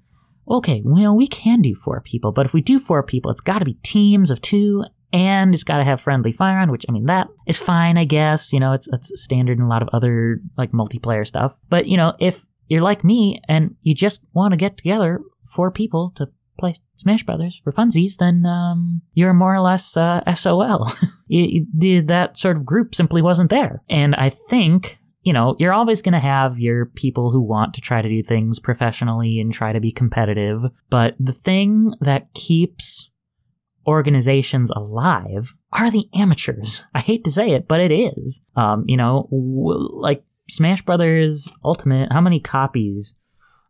okay, 0.50 0.82
well 0.86 1.16
we 1.16 1.28
can 1.28 1.62
do 1.62 1.76
four 1.76 2.00
people, 2.00 2.32
but 2.32 2.46
if 2.46 2.54
we 2.54 2.62
do 2.62 2.80
four 2.80 3.04
people, 3.04 3.32
it's 3.32 3.42
got 3.42 3.60
to 3.60 3.66
be 3.66 3.74
teams 3.84 4.32
of 4.32 4.42
two 4.42 4.86
and 5.12 5.54
it's 5.54 5.66
got 5.66 5.78
to 5.78 5.84
have 5.84 6.00
friendly 6.00 6.32
fire 6.32 6.58
on, 6.58 6.72
which 6.72 6.86
I 6.88 6.94
mean 6.94 7.06
that 7.08 7.28
is 7.46 7.60
fine, 7.60 7.98
I 7.98 8.06
guess. 8.06 8.54
You 8.54 8.62
know, 8.62 8.72
it's 8.72 8.88
it's 8.88 9.12
standard 9.22 9.58
in 9.58 9.66
a 9.66 9.70
lot 9.70 9.82
of 9.82 9.90
other 9.92 10.40
like 10.58 10.72
multiplayer 10.72 11.28
stuff. 11.28 11.60
But 11.70 11.88
you 11.88 11.98
know, 11.98 12.14
if 12.20 12.46
you're 12.70 12.82
like 12.82 13.04
me 13.04 13.42
and 13.50 13.76
you 13.82 13.94
just 13.94 14.22
want 14.34 14.54
to 14.54 14.58
get 14.58 14.78
together 14.78 15.20
four 15.46 15.70
people 15.70 16.14
to 16.16 16.28
play 16.58 16.76
Smash 16.96 17.24
Brothers 17.24 17.60
for 17.64 17.72
funsies, 17.72 18.18
then 18.18 18.46
um, 18.46 19.02
you're 19.14 19.34
more 19.34 19.56
or 19.56 19.62
less 19.62 19.98
uh, 19.98 20.22
SOL. 20.36 20.92
it, 21.30 21.68
it, 21.80 22.08
that 22.08 22.38
sort 22.38 22.58
of 22.58 22.66
group 22.66 22.96
simply 22.96 23.22
wasn't 23.22 23.50
there, 23.50 23.84
and 23.90 24.16
I 24.16 24.30
think 24.30 25.00
you 25.24 25.32
know, 25.32 25.56
you're 25.58 25.74
always 25.74 26.02
going 26.02 26.14
to 26.14 26.20
have 26.20 26.60
your 26.60 26.86
people 26.86 27.32
who 27.32 27.42
want 27.42 27.74
to 27.74 27.82
try 27.82 28.02
to 28.02 28.10
do 28.10 28.22
things 28.22 28.60
professionally 28.60 29.40
and 29.40 29.54
try 29.54 29.72
to 29.72 29.80
be 29.80 29.92
competitive. 29.92 30.60
But 30.90 31.16
the 31.18 31.32
thing 31.32 31.94
that 32.02 32.34
keeps 32.34 33.10
organizations 33.88 34.70
alive 34.72 35.54
are 35.72 35.90
the 35.90 36.10
amateurs. 36.14 36.84
I 36.94 37.00
hate 37.00 37.24
to 37.24 37.32
say 37.32 37.52
it, 37.52 37.68
but 37.68 37.80
it 37.80 37.92
is. 37.92 38.42
Um, 38.56 38.84
you 38.88 38.98
know, 38.98 39.28
like 39.32 40.24
Smash 40.50 40.82
Brothers 40.82 41.52
Ultimate, 41.64 42.12
how 42.12 42.22
many 42.22 42.40
copies 42.40 43.16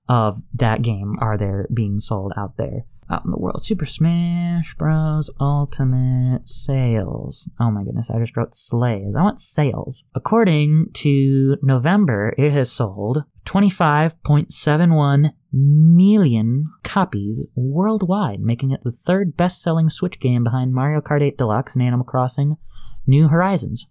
of 0.08 0.42
that 0.54 0.82
game 0.82 1.16
are 1.20 1.38
there 1.38 1.68
being 1.74 2.00
sold 2.00 2.34
out 2.38 2.58
there? 2.58 2.86
out 3.10 3.26
in 3.26 3.32
the 3.32 3.38
world. 3.38 3.64
Super 3.64 3.86
Smash 3.86 4.76
Bros. 4.76 5.30
Ultimate 5.40 6.48
sales. 6.48 7.50
Oh 7.60 7.72
my 7.72 7.84
goodness, 7.84 8.10
I 8.10 8.20
just 8.20 8.36
wrote 8.36 8.56
slays. 8.56 9.14
I 9.18 9.22
want 9.22 9.42
sales. 9.42 10.04
According 10.16 10.88
to 10.96 11.58
November, 11.62 12.34
it 12.38 12.52
has 12.52 12.72
sold 12.72 13.24
25.71 13.46 15.34
million 15.52 16.66
copies 16.84 17.46
worldwide, 17.56 18.40
making 18.40 18.72
it 18.72 18.82
the 18.84 18.92
third 18.92 19.38
best 19.38 19.62
selling 19.62 19.90
Switch 19.90 20.20
game 20.20 20.44
behind 20.44 20.74
Mario 20.74 21.02
Kart 21.02 21.22
8 21.22 21.38
Deluxe 21.38 21.76
and 21.76 21.84
Animal 21.84 22.06
Crossing 22.06 22.58
New 23.06 23.28
Horizons. 23.28 23.86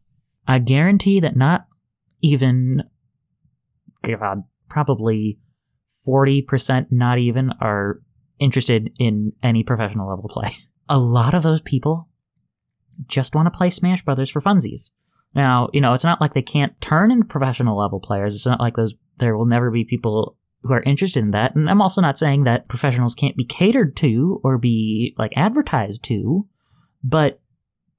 I 0.47 0.59
guarantee 0.59 1.21
that 1.21 1.37
not 1.37 1.67
even, 2.21 2.83
God, 4.03 4.45
probably 4.69 5.39
40%, 6.07 6.87
not 6.91 7.19
even, 7.19 7.53
are 7.61 8.01
interested 8.39 8.91
in 8.99 9.33
any 9.43 9.63
professional 9.63 10.09
level 10.09 10.29
play. 10.29 10.57
A 10.89 10.99
lot 10.99 11.35
of 11.35 11.43
those 11.43 11.61
people 11.61 12.09
just 13.07 13.35
want 13.35 13.47
to 13.47 13.57
play 13.57 13.71
Smash 13.71 14.05
Brothers 14.05 14.31
for 14.31 14.41
funsies. 14.41 14.91
Now, 15.35 15.71
you 15.73 15.81
know, 15.81 15.95
it's 15.95 16.05
not 16.05 16.21
like 16.21 16.35
they 16.35 16.43
can't 16.43 16.79
turn 16.81 17.11
into 17.11 17.25
professional 17.25 17.79
level 17.79 18.01
players. 18.01 18.35
It's 18.35 18.47
not 18.47 18.61
like 18.61 18.77
those 18.77 18.95
there 19.19 19.37
will 19.37 19.47
never 19.47 19.71
be 19.71 19.85
people 19.85 20.37
who 20.63 20.73
are 20.73 20.83
interested 20.83 21.25
in 21.25 21.31
that. 21.33 21.55
And 21.55 21.69
I'm 21.69 21.83
also 21.83 22.01
not 22.01 22.19
saying 22.19 22.45
that 22.45 22.69
professionals 22.69 23.15
can't 23.15 23.37
be 23.37 23.45
catered 23.45 23.97
to 23.97 24.41
or 24.45 24.59
be 24.59 25.15
like 25.19 25.33
advertised 25.37 26.03
to, 26.05 26.47
but 27.03 27.41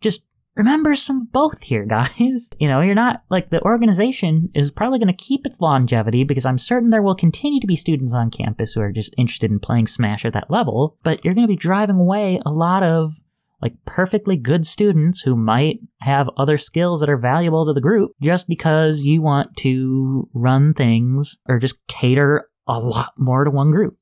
just 0.02 0.22
remember 0.56 0.96
some 0.96 1.26
both 1.32 1.64
here, 1.64 1.86
guys. 1.88 2.50
You 2.60 2.68
know, 2.68 2.82
you're 2.82 2.96
not 2.96 3.24
like 3.30 3.50
the 3.50 3.62
organization 3.62 4.50
is 4.54 4.72
probably 4.72 5.00
going 5.00 5.14
to 5.14 5.24
keep 5.24 5.46
its 5.46 5.62
longevity 5.62 6.24
because 6.24 6.46
I'm 6.46 6.60
certain 6.60 6.90
there 6.90 7.02
will 7.02 7.16
continue 7.16 7.60
to 7.60 7.68
be 7.68 7.76
students 7.76 8.14
on 8.14 8.32
campus 8.32 8.74
who 8.74 8.82
are 8.82 8.92
just 8.92 9.14
interested 9.18 9.52
in 9.52 9.60
playing 9.60 9.88
Smash 9.88 10.26
at 10.26 10.34
that 10.34 10.52
level, 10.52 10.98
but 11.04 11.24
you're 11.24 11.34
going 11.34 11.48
to 11.48 11.52
be 11.52 11.58
driving 11.58 11.98
away 11.98 12.40
a 12.46 12.52
lot 12.52 12.84
of 12.84 13.20
like 13.62 13.74
perfectly 13.86 14.36
good 14.36 14.68
students 14.68 15.22
who 15.22 15.38
might 15.38 15.80
have 16.02 16.30
other 16.36 16.58
skills 16.58 17.00
that 17.00 17.10
are 17.10 17.18
valuable 17.18 17.66
to 17.66 17.72
the 17.72 17.80
group 17.80 18.12
just 18.22 18.46
because 18.46 19.06
you 19.06 19.22
want 19.22 19.56
to 19.56 20.30
run 20.34 20.74
things 20.74 21.38
or 21.48 21.60
just 21.60 21.78
cater 21.88 22.50
a 22.68 22.78
lot 22.78 23.14
more 23.18 23.46
to 23.46 23.52
one 23.52 23.72
group. 23.72 23.98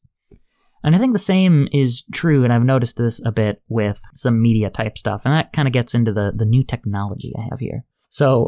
And 0.83 0.95
I 0.95 0.99
think 0.99 1.13
the 1.13 1.19
same 1.19 1.67
is 1.71 2.03
true, 2.11 2.43
and 2.43 2.51
I've 2.51 2.63
noticed 2.63 2.97
this 2.97 3.21
a 3.25 3.31
bit 3.31 3.61
with 3.67 4.01
some 4.15 4.41
media 4.41 4.69
type 4.69 4.97
stuff, 4.97 5.21
and 5.25 5.33
that 5.33 5.53
kind 5.53 5.67
of 5.67 5.73
gets 5.73 5.93
into 5.93 6.11
the, 6.11 6.31
the 6.35 6.45
new 6.45 6.63
technology 6.63 7.33
I 7.37 7.47
have 7.49 7.59
here. 7.59 7.85
So, 8.09 8.47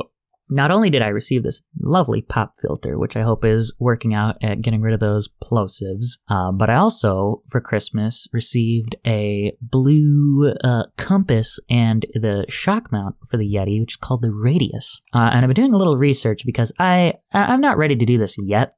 not 0.50 0.72
only 0.72 0.90
did 0.90 1.02
I 1.02 1.08
receive 1.08 1.42
this 1.42 1.62
lovely 1.80 2.22
pop 2.22 2.54
filter, 2.62 3.00
which 3.00 3.16
I 3.16 3.22
hope 3.22 3.46
is 3.46 3.74
working 3.80 4.14
out 4.14 4.36
at 4.44 4.62
getting 4.62 4.82
rid 4.82 4.94
of 4.94 5.00
those 5.00 5.30
plosives, 5.42 6.18
uh, 6.28 6.52
but 6.52 6.70
I 6.70 6.76
also, 6.76 7.42
for 7.50 7.62
Christmas, 7.62 8.28
received 8.34 8.96
a 9.06 9.54
blue 9.62 10.54
uh, 10.64 10.84
compass 10.98 11.60
and 11.70 12.06
the 12.14 12.46
shock 12.50 12.92
mount 12.92 13.16
for 13.30 13.38
the 13.38 13.52
Yeti, 13.52 13.80
which 13.80 13.94
is 13.94 13.98
called 13.98 14.22
the 14.22 14.32
Radius. 14.32 15.02
Uh, 15.14 15.30
and 15.32 15.40
I've 15.40 15.48
been 15.48 15.56
doing 15.56 15.74
a 15.74 15.78
little 15.78 15.98
research 15.98 16.46
because 16.46 16.72
I 16.78 17.14
I'm 17.32 17.62
not 17.62 17.78
ready 17.78 17.96
to 17.96 18.06
do 18.06 18.18
this 18.18 18.36
yet, 18.38 18.76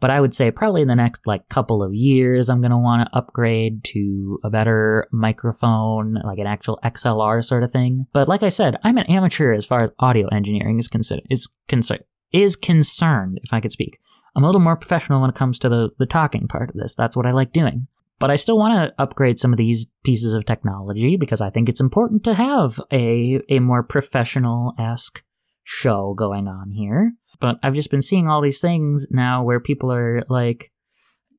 but 0.00 0.10
I 0.10 0.20
would 0.20 0.34
say 0.34 0.50
probably 0.50 0.82
in 0.82 0.88
the 0.88 0.94
next 0.94 1.26
like 1.26 1.48
couple 1.48 1.82
of 1.82 1.94
years, 1.94 2.48
I'm 2.48 2.60
going 2.60 2.70
to 2.70 2.78
want 2.78 3.08
to 3.08 3.16
upgrade 3.16 3.84
to 3.84 4.38
a 4.44 4.50
better 4.50 5.08
microphone, 5.10 6.18
like 6.24 6.38
an 6.38 6.46
actual 6.46 6.78
XLR 6.84 7.44
sort 7.44 7.64
of 7.64 7.72
thing. 7.72 8.06
But 8.12 8.28
like 8.28 8.42
I 8.42 8.48
said, 8.48 8.76
I'm 8.84 8.98
an 8.98 9.06
amateur 9.06 9.52
as 9.52 9.66
far 9.66 9.82
as 9.82 9.90
audio 9.98 10.28
engineering 10.28 10.78
is 10.78 10.88
considered 10.88 11.26
is 11.30 11.48
concerned 11.68 12.04
is 12.32 12.56
concerned. 12.56 13.40
If 13.42 13.52
I 13.52 13.60
could 13.60 13.72
speak, 13.72 13.98
I'm 14.36 14.44
a 14.44 14.46
little 14.46 14.60
more 14.60 14.76
professional 14.76 15.20
when 15.20 15.30
it 15.30 15.36
comes 15.36 15.58
to 15.60 15.68
the 15.68 15.90
the 15.98 16.06
talking 16.06 16.48
part 16.48 16.70
of 16.70 16.76
this. 16.76 16.94
That's 16.94 17.16
what 17.16 17.26
I 17.26 17.32
like 17.32 17.52
doing. 17.52 17.88
But 18.20 18.30
I 18.30 18.36
still 18.36 18.58
want 18.58 18.74
to 18.74 19.00
upgrade 19.00 19.38
some 19.38 19.52
of 19.52 19.58
these 19.58 19.86
pieces 20.04 20.34
of 20.34 20.44
technology 20.44 21.16
because 21.16 21.40
I 21.40 21.50
think 21.50 21.68
it's 21.68 21.80
important 21.80 22.24
to 22.24 22.34
have 22.34 22.80
a 22.92 23.40
a 23.48 23.60
more 23.60 23.82
professional 23.82 24.74
esque 24.78 25.22
show 25.64 26.14
going 26.16 26.48
on 26.48 26.70
here. 26.70 27.12
But 27.40 27.56
I've 27.62 27.74
just 27.74 27.90
been 27.90 28.02
seeing 28.02 28.28
all 28.28 28.40
these 28.40 28.60
things 28.60 29.06
now 29.10 29.44
where 29.44 29.60
people 29.60 29.92
are 29.92 30.22
like, 30.28 30.70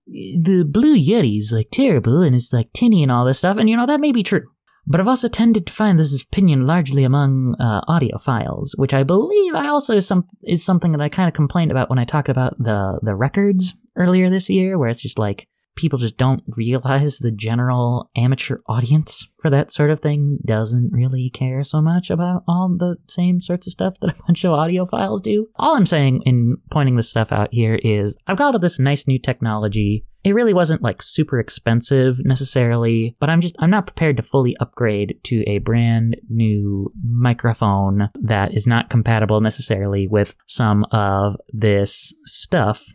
the 0.08 0.66
Blue 0.68 0.98
Yeti's 0.98 1.52
like 1.54 1.70
terrible 1.72 2.22
and 2.22 2.36
it's 2.36 2.52
like 2.52 2.74
tinny 2.74 3.04
and 3.04 3.12
all 3.12 3.26
this 3.26 3.38
stuff, 3.38 3.58
and 3.58 3.70
you 3.70 3.78
know, 3.78 3.86
that 3.86 4.00
may 4.00 4.12
be 4.12 4.24
true. 4.24 4.44
But 4.88 5.00
I've 5.00 5.08
also 5.08 5.28
tended 5.28 5.68
to 5.68 5.74
find 5.74 6.00
this 6.00 6.20
opinion 6.20 6.66
largely 6.66 7.04
among 7.04 7.56
uh, 7.60 7.82
audiophiles, 7.82 8.72
which 8.76 8.94
I 8.94 9.04
believe 9.04 9.54
I 9.54 9.68
also 9.68 9.98
is 9.98 10.08
some 10.08 10.26
is 10.44 10.66
something 10.66 10.94
that 10.94 11.02
I 11.02 11.10
kind 11.10 11.28
of 11.28 11.36
complained 11.36 11.70
about 11.70 11.92
when 11.92 12.00
I 12.00 12.06
talked 12.06 12.30
about 12.30 12.58
the 12.58 13.00
the 13.04 13.14
records 13.14 13.76
earlier 13.96 14.32
this 14.32 14.50
year, 14.50 14.80
where 14.80 14.90
it's 14.90 15.04
just 15.04 15.20
like 15.20 15.48
people 15.80 15.98
just 15.98 16.18
don't 16.18 16.44
realize 16.48 17.20
the 17.20 17.32
general 17.32 18.10
amateur 18.18 18.60
audience 18.68 19.26
for 19.42 19.50
that 19.50 19.72
sort 19.72 19.90
of 19.90 20.02
thing 20.02 20.38
doesn't 20.46 20.92
really 20.92 21.30
care 21.30 21.64
so 21.64 21.82
much 21.82 22.10
about 22.10 22.44
all 22.50 22.68
the 22.78 22.98
same 23.08 23.40
sorts 23.40 23.66
of 23.66 23.72
stuff 23.72 23.98
that 24.02 24.10
a 24.10 24.24
bunch 24.28 24.44
of 24.44 24.52
audiophiles 24.52 25.22
do. 25.22 25.48
All 25.56 25.78
I'm 25.78 25.86
saying 25.86 26.22
in 26.26 26.58
pointing 26.70 26.98
this 26.98 27.10
stuff 27.10 27.32
out 27.32 27.54
here 27.54 27.76
is 27.76 28.18
I've 28.28 28.38
got 28.38 28.54
all 28.54 28.60
this 28.60 28.78
nice 28.78 29.08
new 29.08 29.20
technology. 29.20 30.06
It 30.26 30.36
really 30.36 30.54
wasn't 30.54 30.82
like 30.82 31.02
super 31.02 31.40
expensive 31.40 32.20
necessarily, 32.26 33.16
but 33.22 33.30
I'm 33.30 33.40
just 33.40 33.56
I'm 33.60 33.70
not 33.70 33.88
prepared 33.88 34.18
to 34.18 34.24
fully 34.24 34.58
upgrade 34.60 35.18
to 35.24 35.44
a 35.48 35.60
brand 35.60 36.18
new 36.30 36.92
microphone 37.02 38.10
that 38.22 38.54
is 38.54 38.68
not 38.68 38.90
compatible 38.90 39.40
necessarily 39.40 40.08
with 40.08 40.36
some 40.46 40.86
of 40.92 41.38
this 41.54 42.14
stuff 42.26 42.86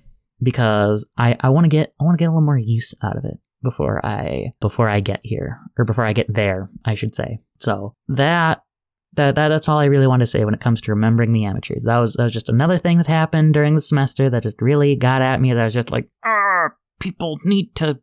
because 0.42 1.06
I, 1.16 1.36
I 1.40 1.48
want 1.50 1.64
to 1.64 1.68
get 1.68 1.94
I 2.00 2.04
want 2.04 2.18
to 2.18 2.22
get 2.22 2.26
a 2.26 2.30
little 2.30 2.42
more 2.42 2.58
use 2.58 2.94
out 3.02 3.16
of 3.16 3.24
it 3.24 3.38
before 3.62 4.04
I 4.04 4.52
before 4.60 4.88
I 4.88 5.00
get 5.00 5.20
here 5.22 5.60
or 5.78 5.84
before 5.84 6.04
I 6.04 6.12
get 6.12 6.32
there, 6.32 6.70
I 6.84 6.94
should 6.94 7.14
say. 7.14 7.40
So 7.58 7.94
that 8.08 8.62
that, 9.14 9.36
that 9.36 9.48
that's 9.48 9.68
all 9.68 9.78
I 9.78 9.84
really 9.86 10.06
want 10.06 10.20
to 10.20 10.26
say 10.26 10.44
when 10.44 10.54
it 10.54 10.60
comes 10.60 10.80
to 10.82 10.92
remembering 10.92 11.32
the 11.32 11.44
amateurs. 11.44 11.84
That 11.84 11.98
was 11.98 12.14
that 12.14 12.24
was 12.24 12.32
just 12.32 12.48
another 12.48 12.78
thing 12.78 12.98
that 12.98 13.06
happened 13.06 13.54
during 13.54 13.74
the 13.74 13.80
semester 13.80 14.28
that 14.30 14.42
just 14.42 14.60
really 14.60 14.96
got 14.96 15.22
at 15.22 15.40
me. 15.40 15.52
That 15.52 15.60
I 15.60 15.64
was 15.64 15.74
just 15.74 15.90
like, 15.90 16.08
ah, 16.24 16.70
people 17.00 17.38
need 17.44 17.74
to 17.76 18.00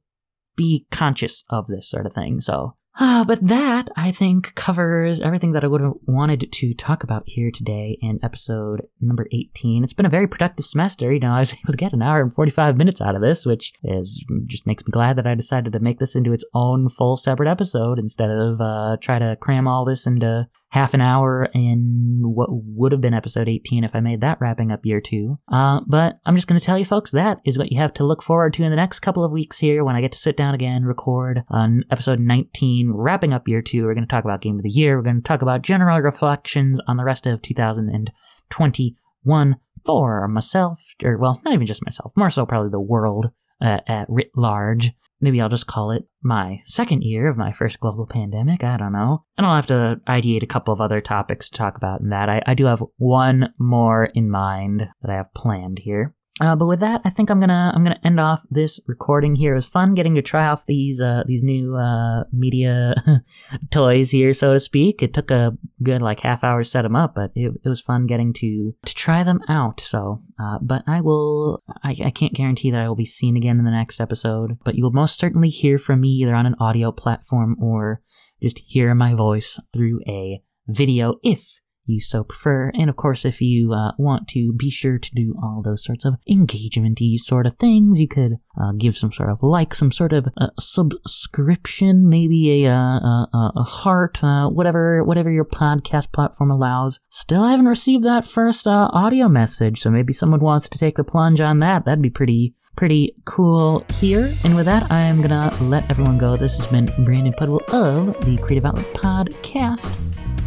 be 0.56 0.86
conscious 0.92 1.44
of 1.50 1.68
this 1.68 1.90
sort 1.90 2.06
of 2.06 2.14
thing. 2.14 2.42
So 2.42 2.76
uh, 3.00 3.24
but 3.24 3.48
that, 3.48 3.90
I 3.96 4.12
think, 4.12 4.54
covers 4.56 5.22
everything 5.22 5.54
that 5.54 5.64
I 5.64 5.68
would 5.68 5.82
have 5.82 5.94
wanted 6.06 6.52
to 6.52 6.74
talk 6.74 7.04
about 7.04 7.24
here 7.26 7.50
today 7.50 7.98
in 8.02 8.20
episode 8.22 8.88
number 9.00 9.28
18. 9.32 9.84
It's 9.84 9.94
been 9.94 10.06
a 10.06 10.10
very 10.10 10.28
productive 10.28 10.66
semester. 10.66 11.14
You 11.14 11.20
know, 11.20 11.34
I 11.34 11.40
was 11.40 11.54
able 11.66 11.72
to 11.72 11.78
get 11.78 11.94
an 11.94 12.02
hour 12.02 12.22
and 12.22 12.34
45 12.34 12.76
minutes 12.76 13.02
out 13.02 13.16
of 13.16 13.22
this, 13.22 13.46
which 13.46 13.74
is 13.84 14.26
just 14.48 14.68
makes 14.68 14.84
me 14.86 14.92
glad 14.92 15.16
that 15.18 15.28
I 15.28 15.36
decided 15.36 15.72
to 15.74 15.80
make 15.80 16.00
this 16.00 16.16
into 16.16 16.34
its 16.34 16.44
own 16.54 16.90
full 16.90 17.16
separate 17.16 17.50
episode 17.50 17.98
instead 17.98 18.30
of 18.30 18.60
uh, 18.60 18.98
try 19.02 19.20
to 19.20 19.38
cram 19.40 19.68
all 19.68 19.86
this 19.86 20.06
into 20.06 20.48
half 20.72 20.94
an 20.94 21.02
hour 21.02 21.50
in 21.54 22.22
what 22.24 22.48
would 22.50 22.94
have 22.94 23.02
been 23.02 23.14
episode 23.14 23.50
18 23.50 23.84
if 23.84 23.94
I 23.94 24.00
made 24.00 24.22
that 24.22 24.40
wrapping 24.40 24.72
up 24.72 24.86
year 24.86 25.02
two. 25.02 25.38
Uh, 25.52 25.82
but 25.86 26.22
I'm 26.26 26.36
just 26.36 26.48
going 26.48 26.58
to 26.60 26.66
tell 26.66 26.78
you 26.78 26.86
folks 26.86 27.12
that 27.12 27.40
is 27.46 27.58
what 27.58 27.74
you 27.74 27.80
have 27.80 27.94
to 27.96 28.06
look 28.06 28.24
forward 28.24 28.54
to 28.54 28.64
in 28.64 28.70
the 28.70 28.78
next 28.78 29.02
couple 29.02 29.26
of 29.26 29.34
weeks 29.34 29.60
here 29.60 29.84
when 29.84 29.98
I 29.98 30.02
get 30.02 30.14
to 30.14 30.18
sit 30.18 30.38
down 30.38 30.56
again, 30.56 30.86
record 30.86 31.44
on 31.50 31.84
episode 31.92 32.22
19, 32.22 32.92
wrapping 32.94 33.34
up 33.34 33.50
year 33.50 33.62
two. 33.62 33.84
We're 33.84 33.94
going 33.94 34.08
to 34.08 34.12
talk 34.12 34.24
about 34.24 34.42
game 34.42 34.56
of 34.56 34.64
the 34.64 34.70
year. 34.70 34.96
We're 34.96 35.04
going 35.04 35.22
to 35.22 35.28
talk 35.28 35.42
about 35.42 35.62
general 35.62 36.00
reflections 36.00 36.80
on 36.88 36.96
the 36.96 37.04
rest 37.04 37.28
of 37.28 37.42
2021 37.42 39.56
for 39.86 40.28
myself, 40.30 40.80
or 41.04 41.18
well, 41.18 41.42
not 41.44 41.54
even 41.54 41.68
just 41.68 41.86
myself, 41.86 42.14
more 42.16 42.30
so 42.30 42.46
probably 42.46 42.70
the 42.70 42.80
world 42.80 43.32
uh, 43.62 43.80
at 43.88 44.10
writ 44.10 44.32
large. 44.36 44.92
Maybe 45.24 45.40
I'll 45.40 45.50
just 45.50 45.68
call 45.68 45.92
it 45.92 46.08
my 46.24 46.62
second 46.66 47.04
year 47.04 47.28
of 47.28 47.38
my 47.38 47.52
first 47.52 47.80
global 47.80 48.08
pandemic. 48.08 48.64
I 48.64 48.78
don't 48.78 48.92
know. 48.92 49.24
And 49.38 49.46
I'll 49.46 49.56
have 49.56 49.68
to 49.68 50.02
ideate 50.08 50.42
a 50.42 50.48
couple 50.48 50.74
of 50.74 50.82
other 50.82 51.00
topics 51.00 51.48
to 51.50 51.58
talk 51.58 51.78
about 51.78 52.02
in 52.02 52.10
that. 52.10 52.28
I, 52.28 52.42
I 52.48 52.54
do 52.56 52.66
have 52.66 52.84
one 52.98 53.54
more 53.60 54.06
in 54.06 54.32
mind 54.32 54.88
that 55.02 55.12
I 55.12 55.16
have 55.16 55.34
planned 55.36 55.80
here. 55.84 56.16
Uh, 56.40 56.56
but 56.56 56.68
with 56.68 56.80
that, 56.80 57.02
I 57.04 57.10
think 57.10 57.30
I'm 57.30 57.42
gonna 57.42 57.74
I'm 57.76 57.84
gonna 57.84 58.00
end 58.06 58.20
off 58.20 58.46
this 58.50 58.80
recording 58.88 59.36
here. 59.36 59.52
It 59.52 59.56
was 59.56 59.66
fun 59.66 59.94
getting 59.96 60.16
to 60.16 60.22
try 60.22 60.48
off 60.48 60.66
these 60.66 61.02
uh, 61.02 61.24
these 61.26 61.44
new 61.44 61.76
uh, 61.76 62.24
media 62.32 62.96
toys 63.70 64.12
here, 64.12 64.32
so 64.32 64.54
to 64.54 64.60
speak. 64.60 65.04
It 65.04 65.14
took 65.14 65.30
a 65.30 65.58
good 65.84 66.02
like 66.02 66.22
half 66.22 66.44
hour 66.44 66.64
to 66.64 66.70
set 66.70 66.84
them 66.84 66.96
up, 66.96 67.16
but 67.16 67.32
it, 67.36 67.52
it 67.66 67.70
was 67.70 67.82
fun 67.82 68.06
getting 68.06 68.32
to 68.34 68.74
to 68.86 68.96
try 68.96 69.24
them 69.24 69.42
out. 69.50 69.82
So, 69.82 70.22
uh, 70.40 70.60
but 70.62 70.84
I 70.88 71.02
will 71.02 71.62
I, 71.84 71.98
I 72.06 72.12
can't 72.12 72.34
guarantee 72.34 72.72
that 72.72 72.82
I 72.82 72.88
will 72.88 72.96
be 72.96 73.06
seen 73.06 73.36
again 73.36 73.60
in 73.60 73.66
the 73.66 73.72
next 73.72 74.00
episode, 74.00 74.58
but 74.64 74.76
you 74.76 74.84
will 74.84 74.92
most 74.92 75.18
certainly 75.18 75.50
hear 75.50 75.78
from 75.78 76.00
me 76.00 76.10
either 76.10 76.34
on 76.34 76.46
an 76.46 76.56
audio 76.62 76.94
platform 76.94 77.58
or 77.62 78.02
just 78.42 78.62
hear 78.66 78.96
my 78.96 79.14
voice 79.14 79.60
through 79.74 80.00
a 80.08 80.42
video 80.68 81.16
if 81.24 81.60
you 81.92 82.00
so 82.00 82.24
prefer. 82.24 82.72
And 82.74 82.90
of 82.90 82.96
course, 82.96 83.26
if 83.26 83.42
you 83.42 83.74
uh, 83.74 83.92
want 83.98 84.28
to 84.30 84.54
be 84.54 84.70
sure 84.70 84.98
to 84.98 85.16
do 85.16 85.36
all 85.42 85.62
those 85.64 85.84
sorts 85.84 86.06
of 86.06 86.16
engagementy 86.30 87.18
sort 87.18 87.46
of 87.46 87.56
things, 87.58 88.00
you 88.00 88.08
could 88.08 88.34
uh, 88.60 88.72
give 88.78 88.98
some 88.98 89.12
sort 89.12 89.30
of 89.30 89.44
like, 89.44 89.76
some 89.76 89.92
sort 89.92 90.14
of 90.14 90.28
uh, 90.38 90.48
subscription, 90.60 92.10
maybe 92.10 92.66
a, 92.66 92.72
uh, 92.72 93.00
a, 93.00 93.52
a 93.58 93.64
heart, 93.64 94.24
uh, 94.24 94.48
whatever 94.48 95.04
whatever 95.04 95.32
your 95.32 95.46
podcast 95.46 96.12
platform 96.12 96.52
allows. 96.52 97.00
Still 97.10 97.44
I 97.44 97.52
haven't 97.52 97.68
received 97.68 98.04
that 98.06 98.26
first 98.26 98.68
uh, 98.68 98.90
audio 98.92 99.28
message, 99.28 99.80
so 99.82 99.90
maybe 99.90 100.14
someone 100.14 100.42
wants 100.42 100.70
to 100.70 100.78
take 100.78 100.96
the 100.96 101.04
plunge 101.04 101.42
on 101.42 101.60
that. 101.60 101.86
That'd 101.86 102.02
be 102.02 102.10
pretty 102.10 102.56
pretty 102.76 103.16
cool 103.26 103.86
here. 104.00 104.34
And 104.44 104.56
with 104.56 104.66
that, 104.66 104.92
I 104.92 105.02
am 105.02 105.22
gonna 105.22 105.56
let 105.62 105.90
everyone 105.90 106.18
go. 106.18 106.36
This 106.36 106.58
has 106.58 106.68
been 106.68 106.92
Brandon 107.04 107.34
Pudwell 107.34 107.62
of 107.74 108.26
the 108.26 108.38
Creative 108.38 108.66
Outlet 108.66 108.94
Podcast, 108.94 109.96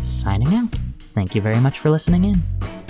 signing 0.03 0.55
out. 0.55 0.84
Thank 1.15 1.35
you 1.35 1.41
very 1.41 1.61
much 1.61 1.79
for 1.79 1.91
listening 1.91 2.25
in. 2.25 2.84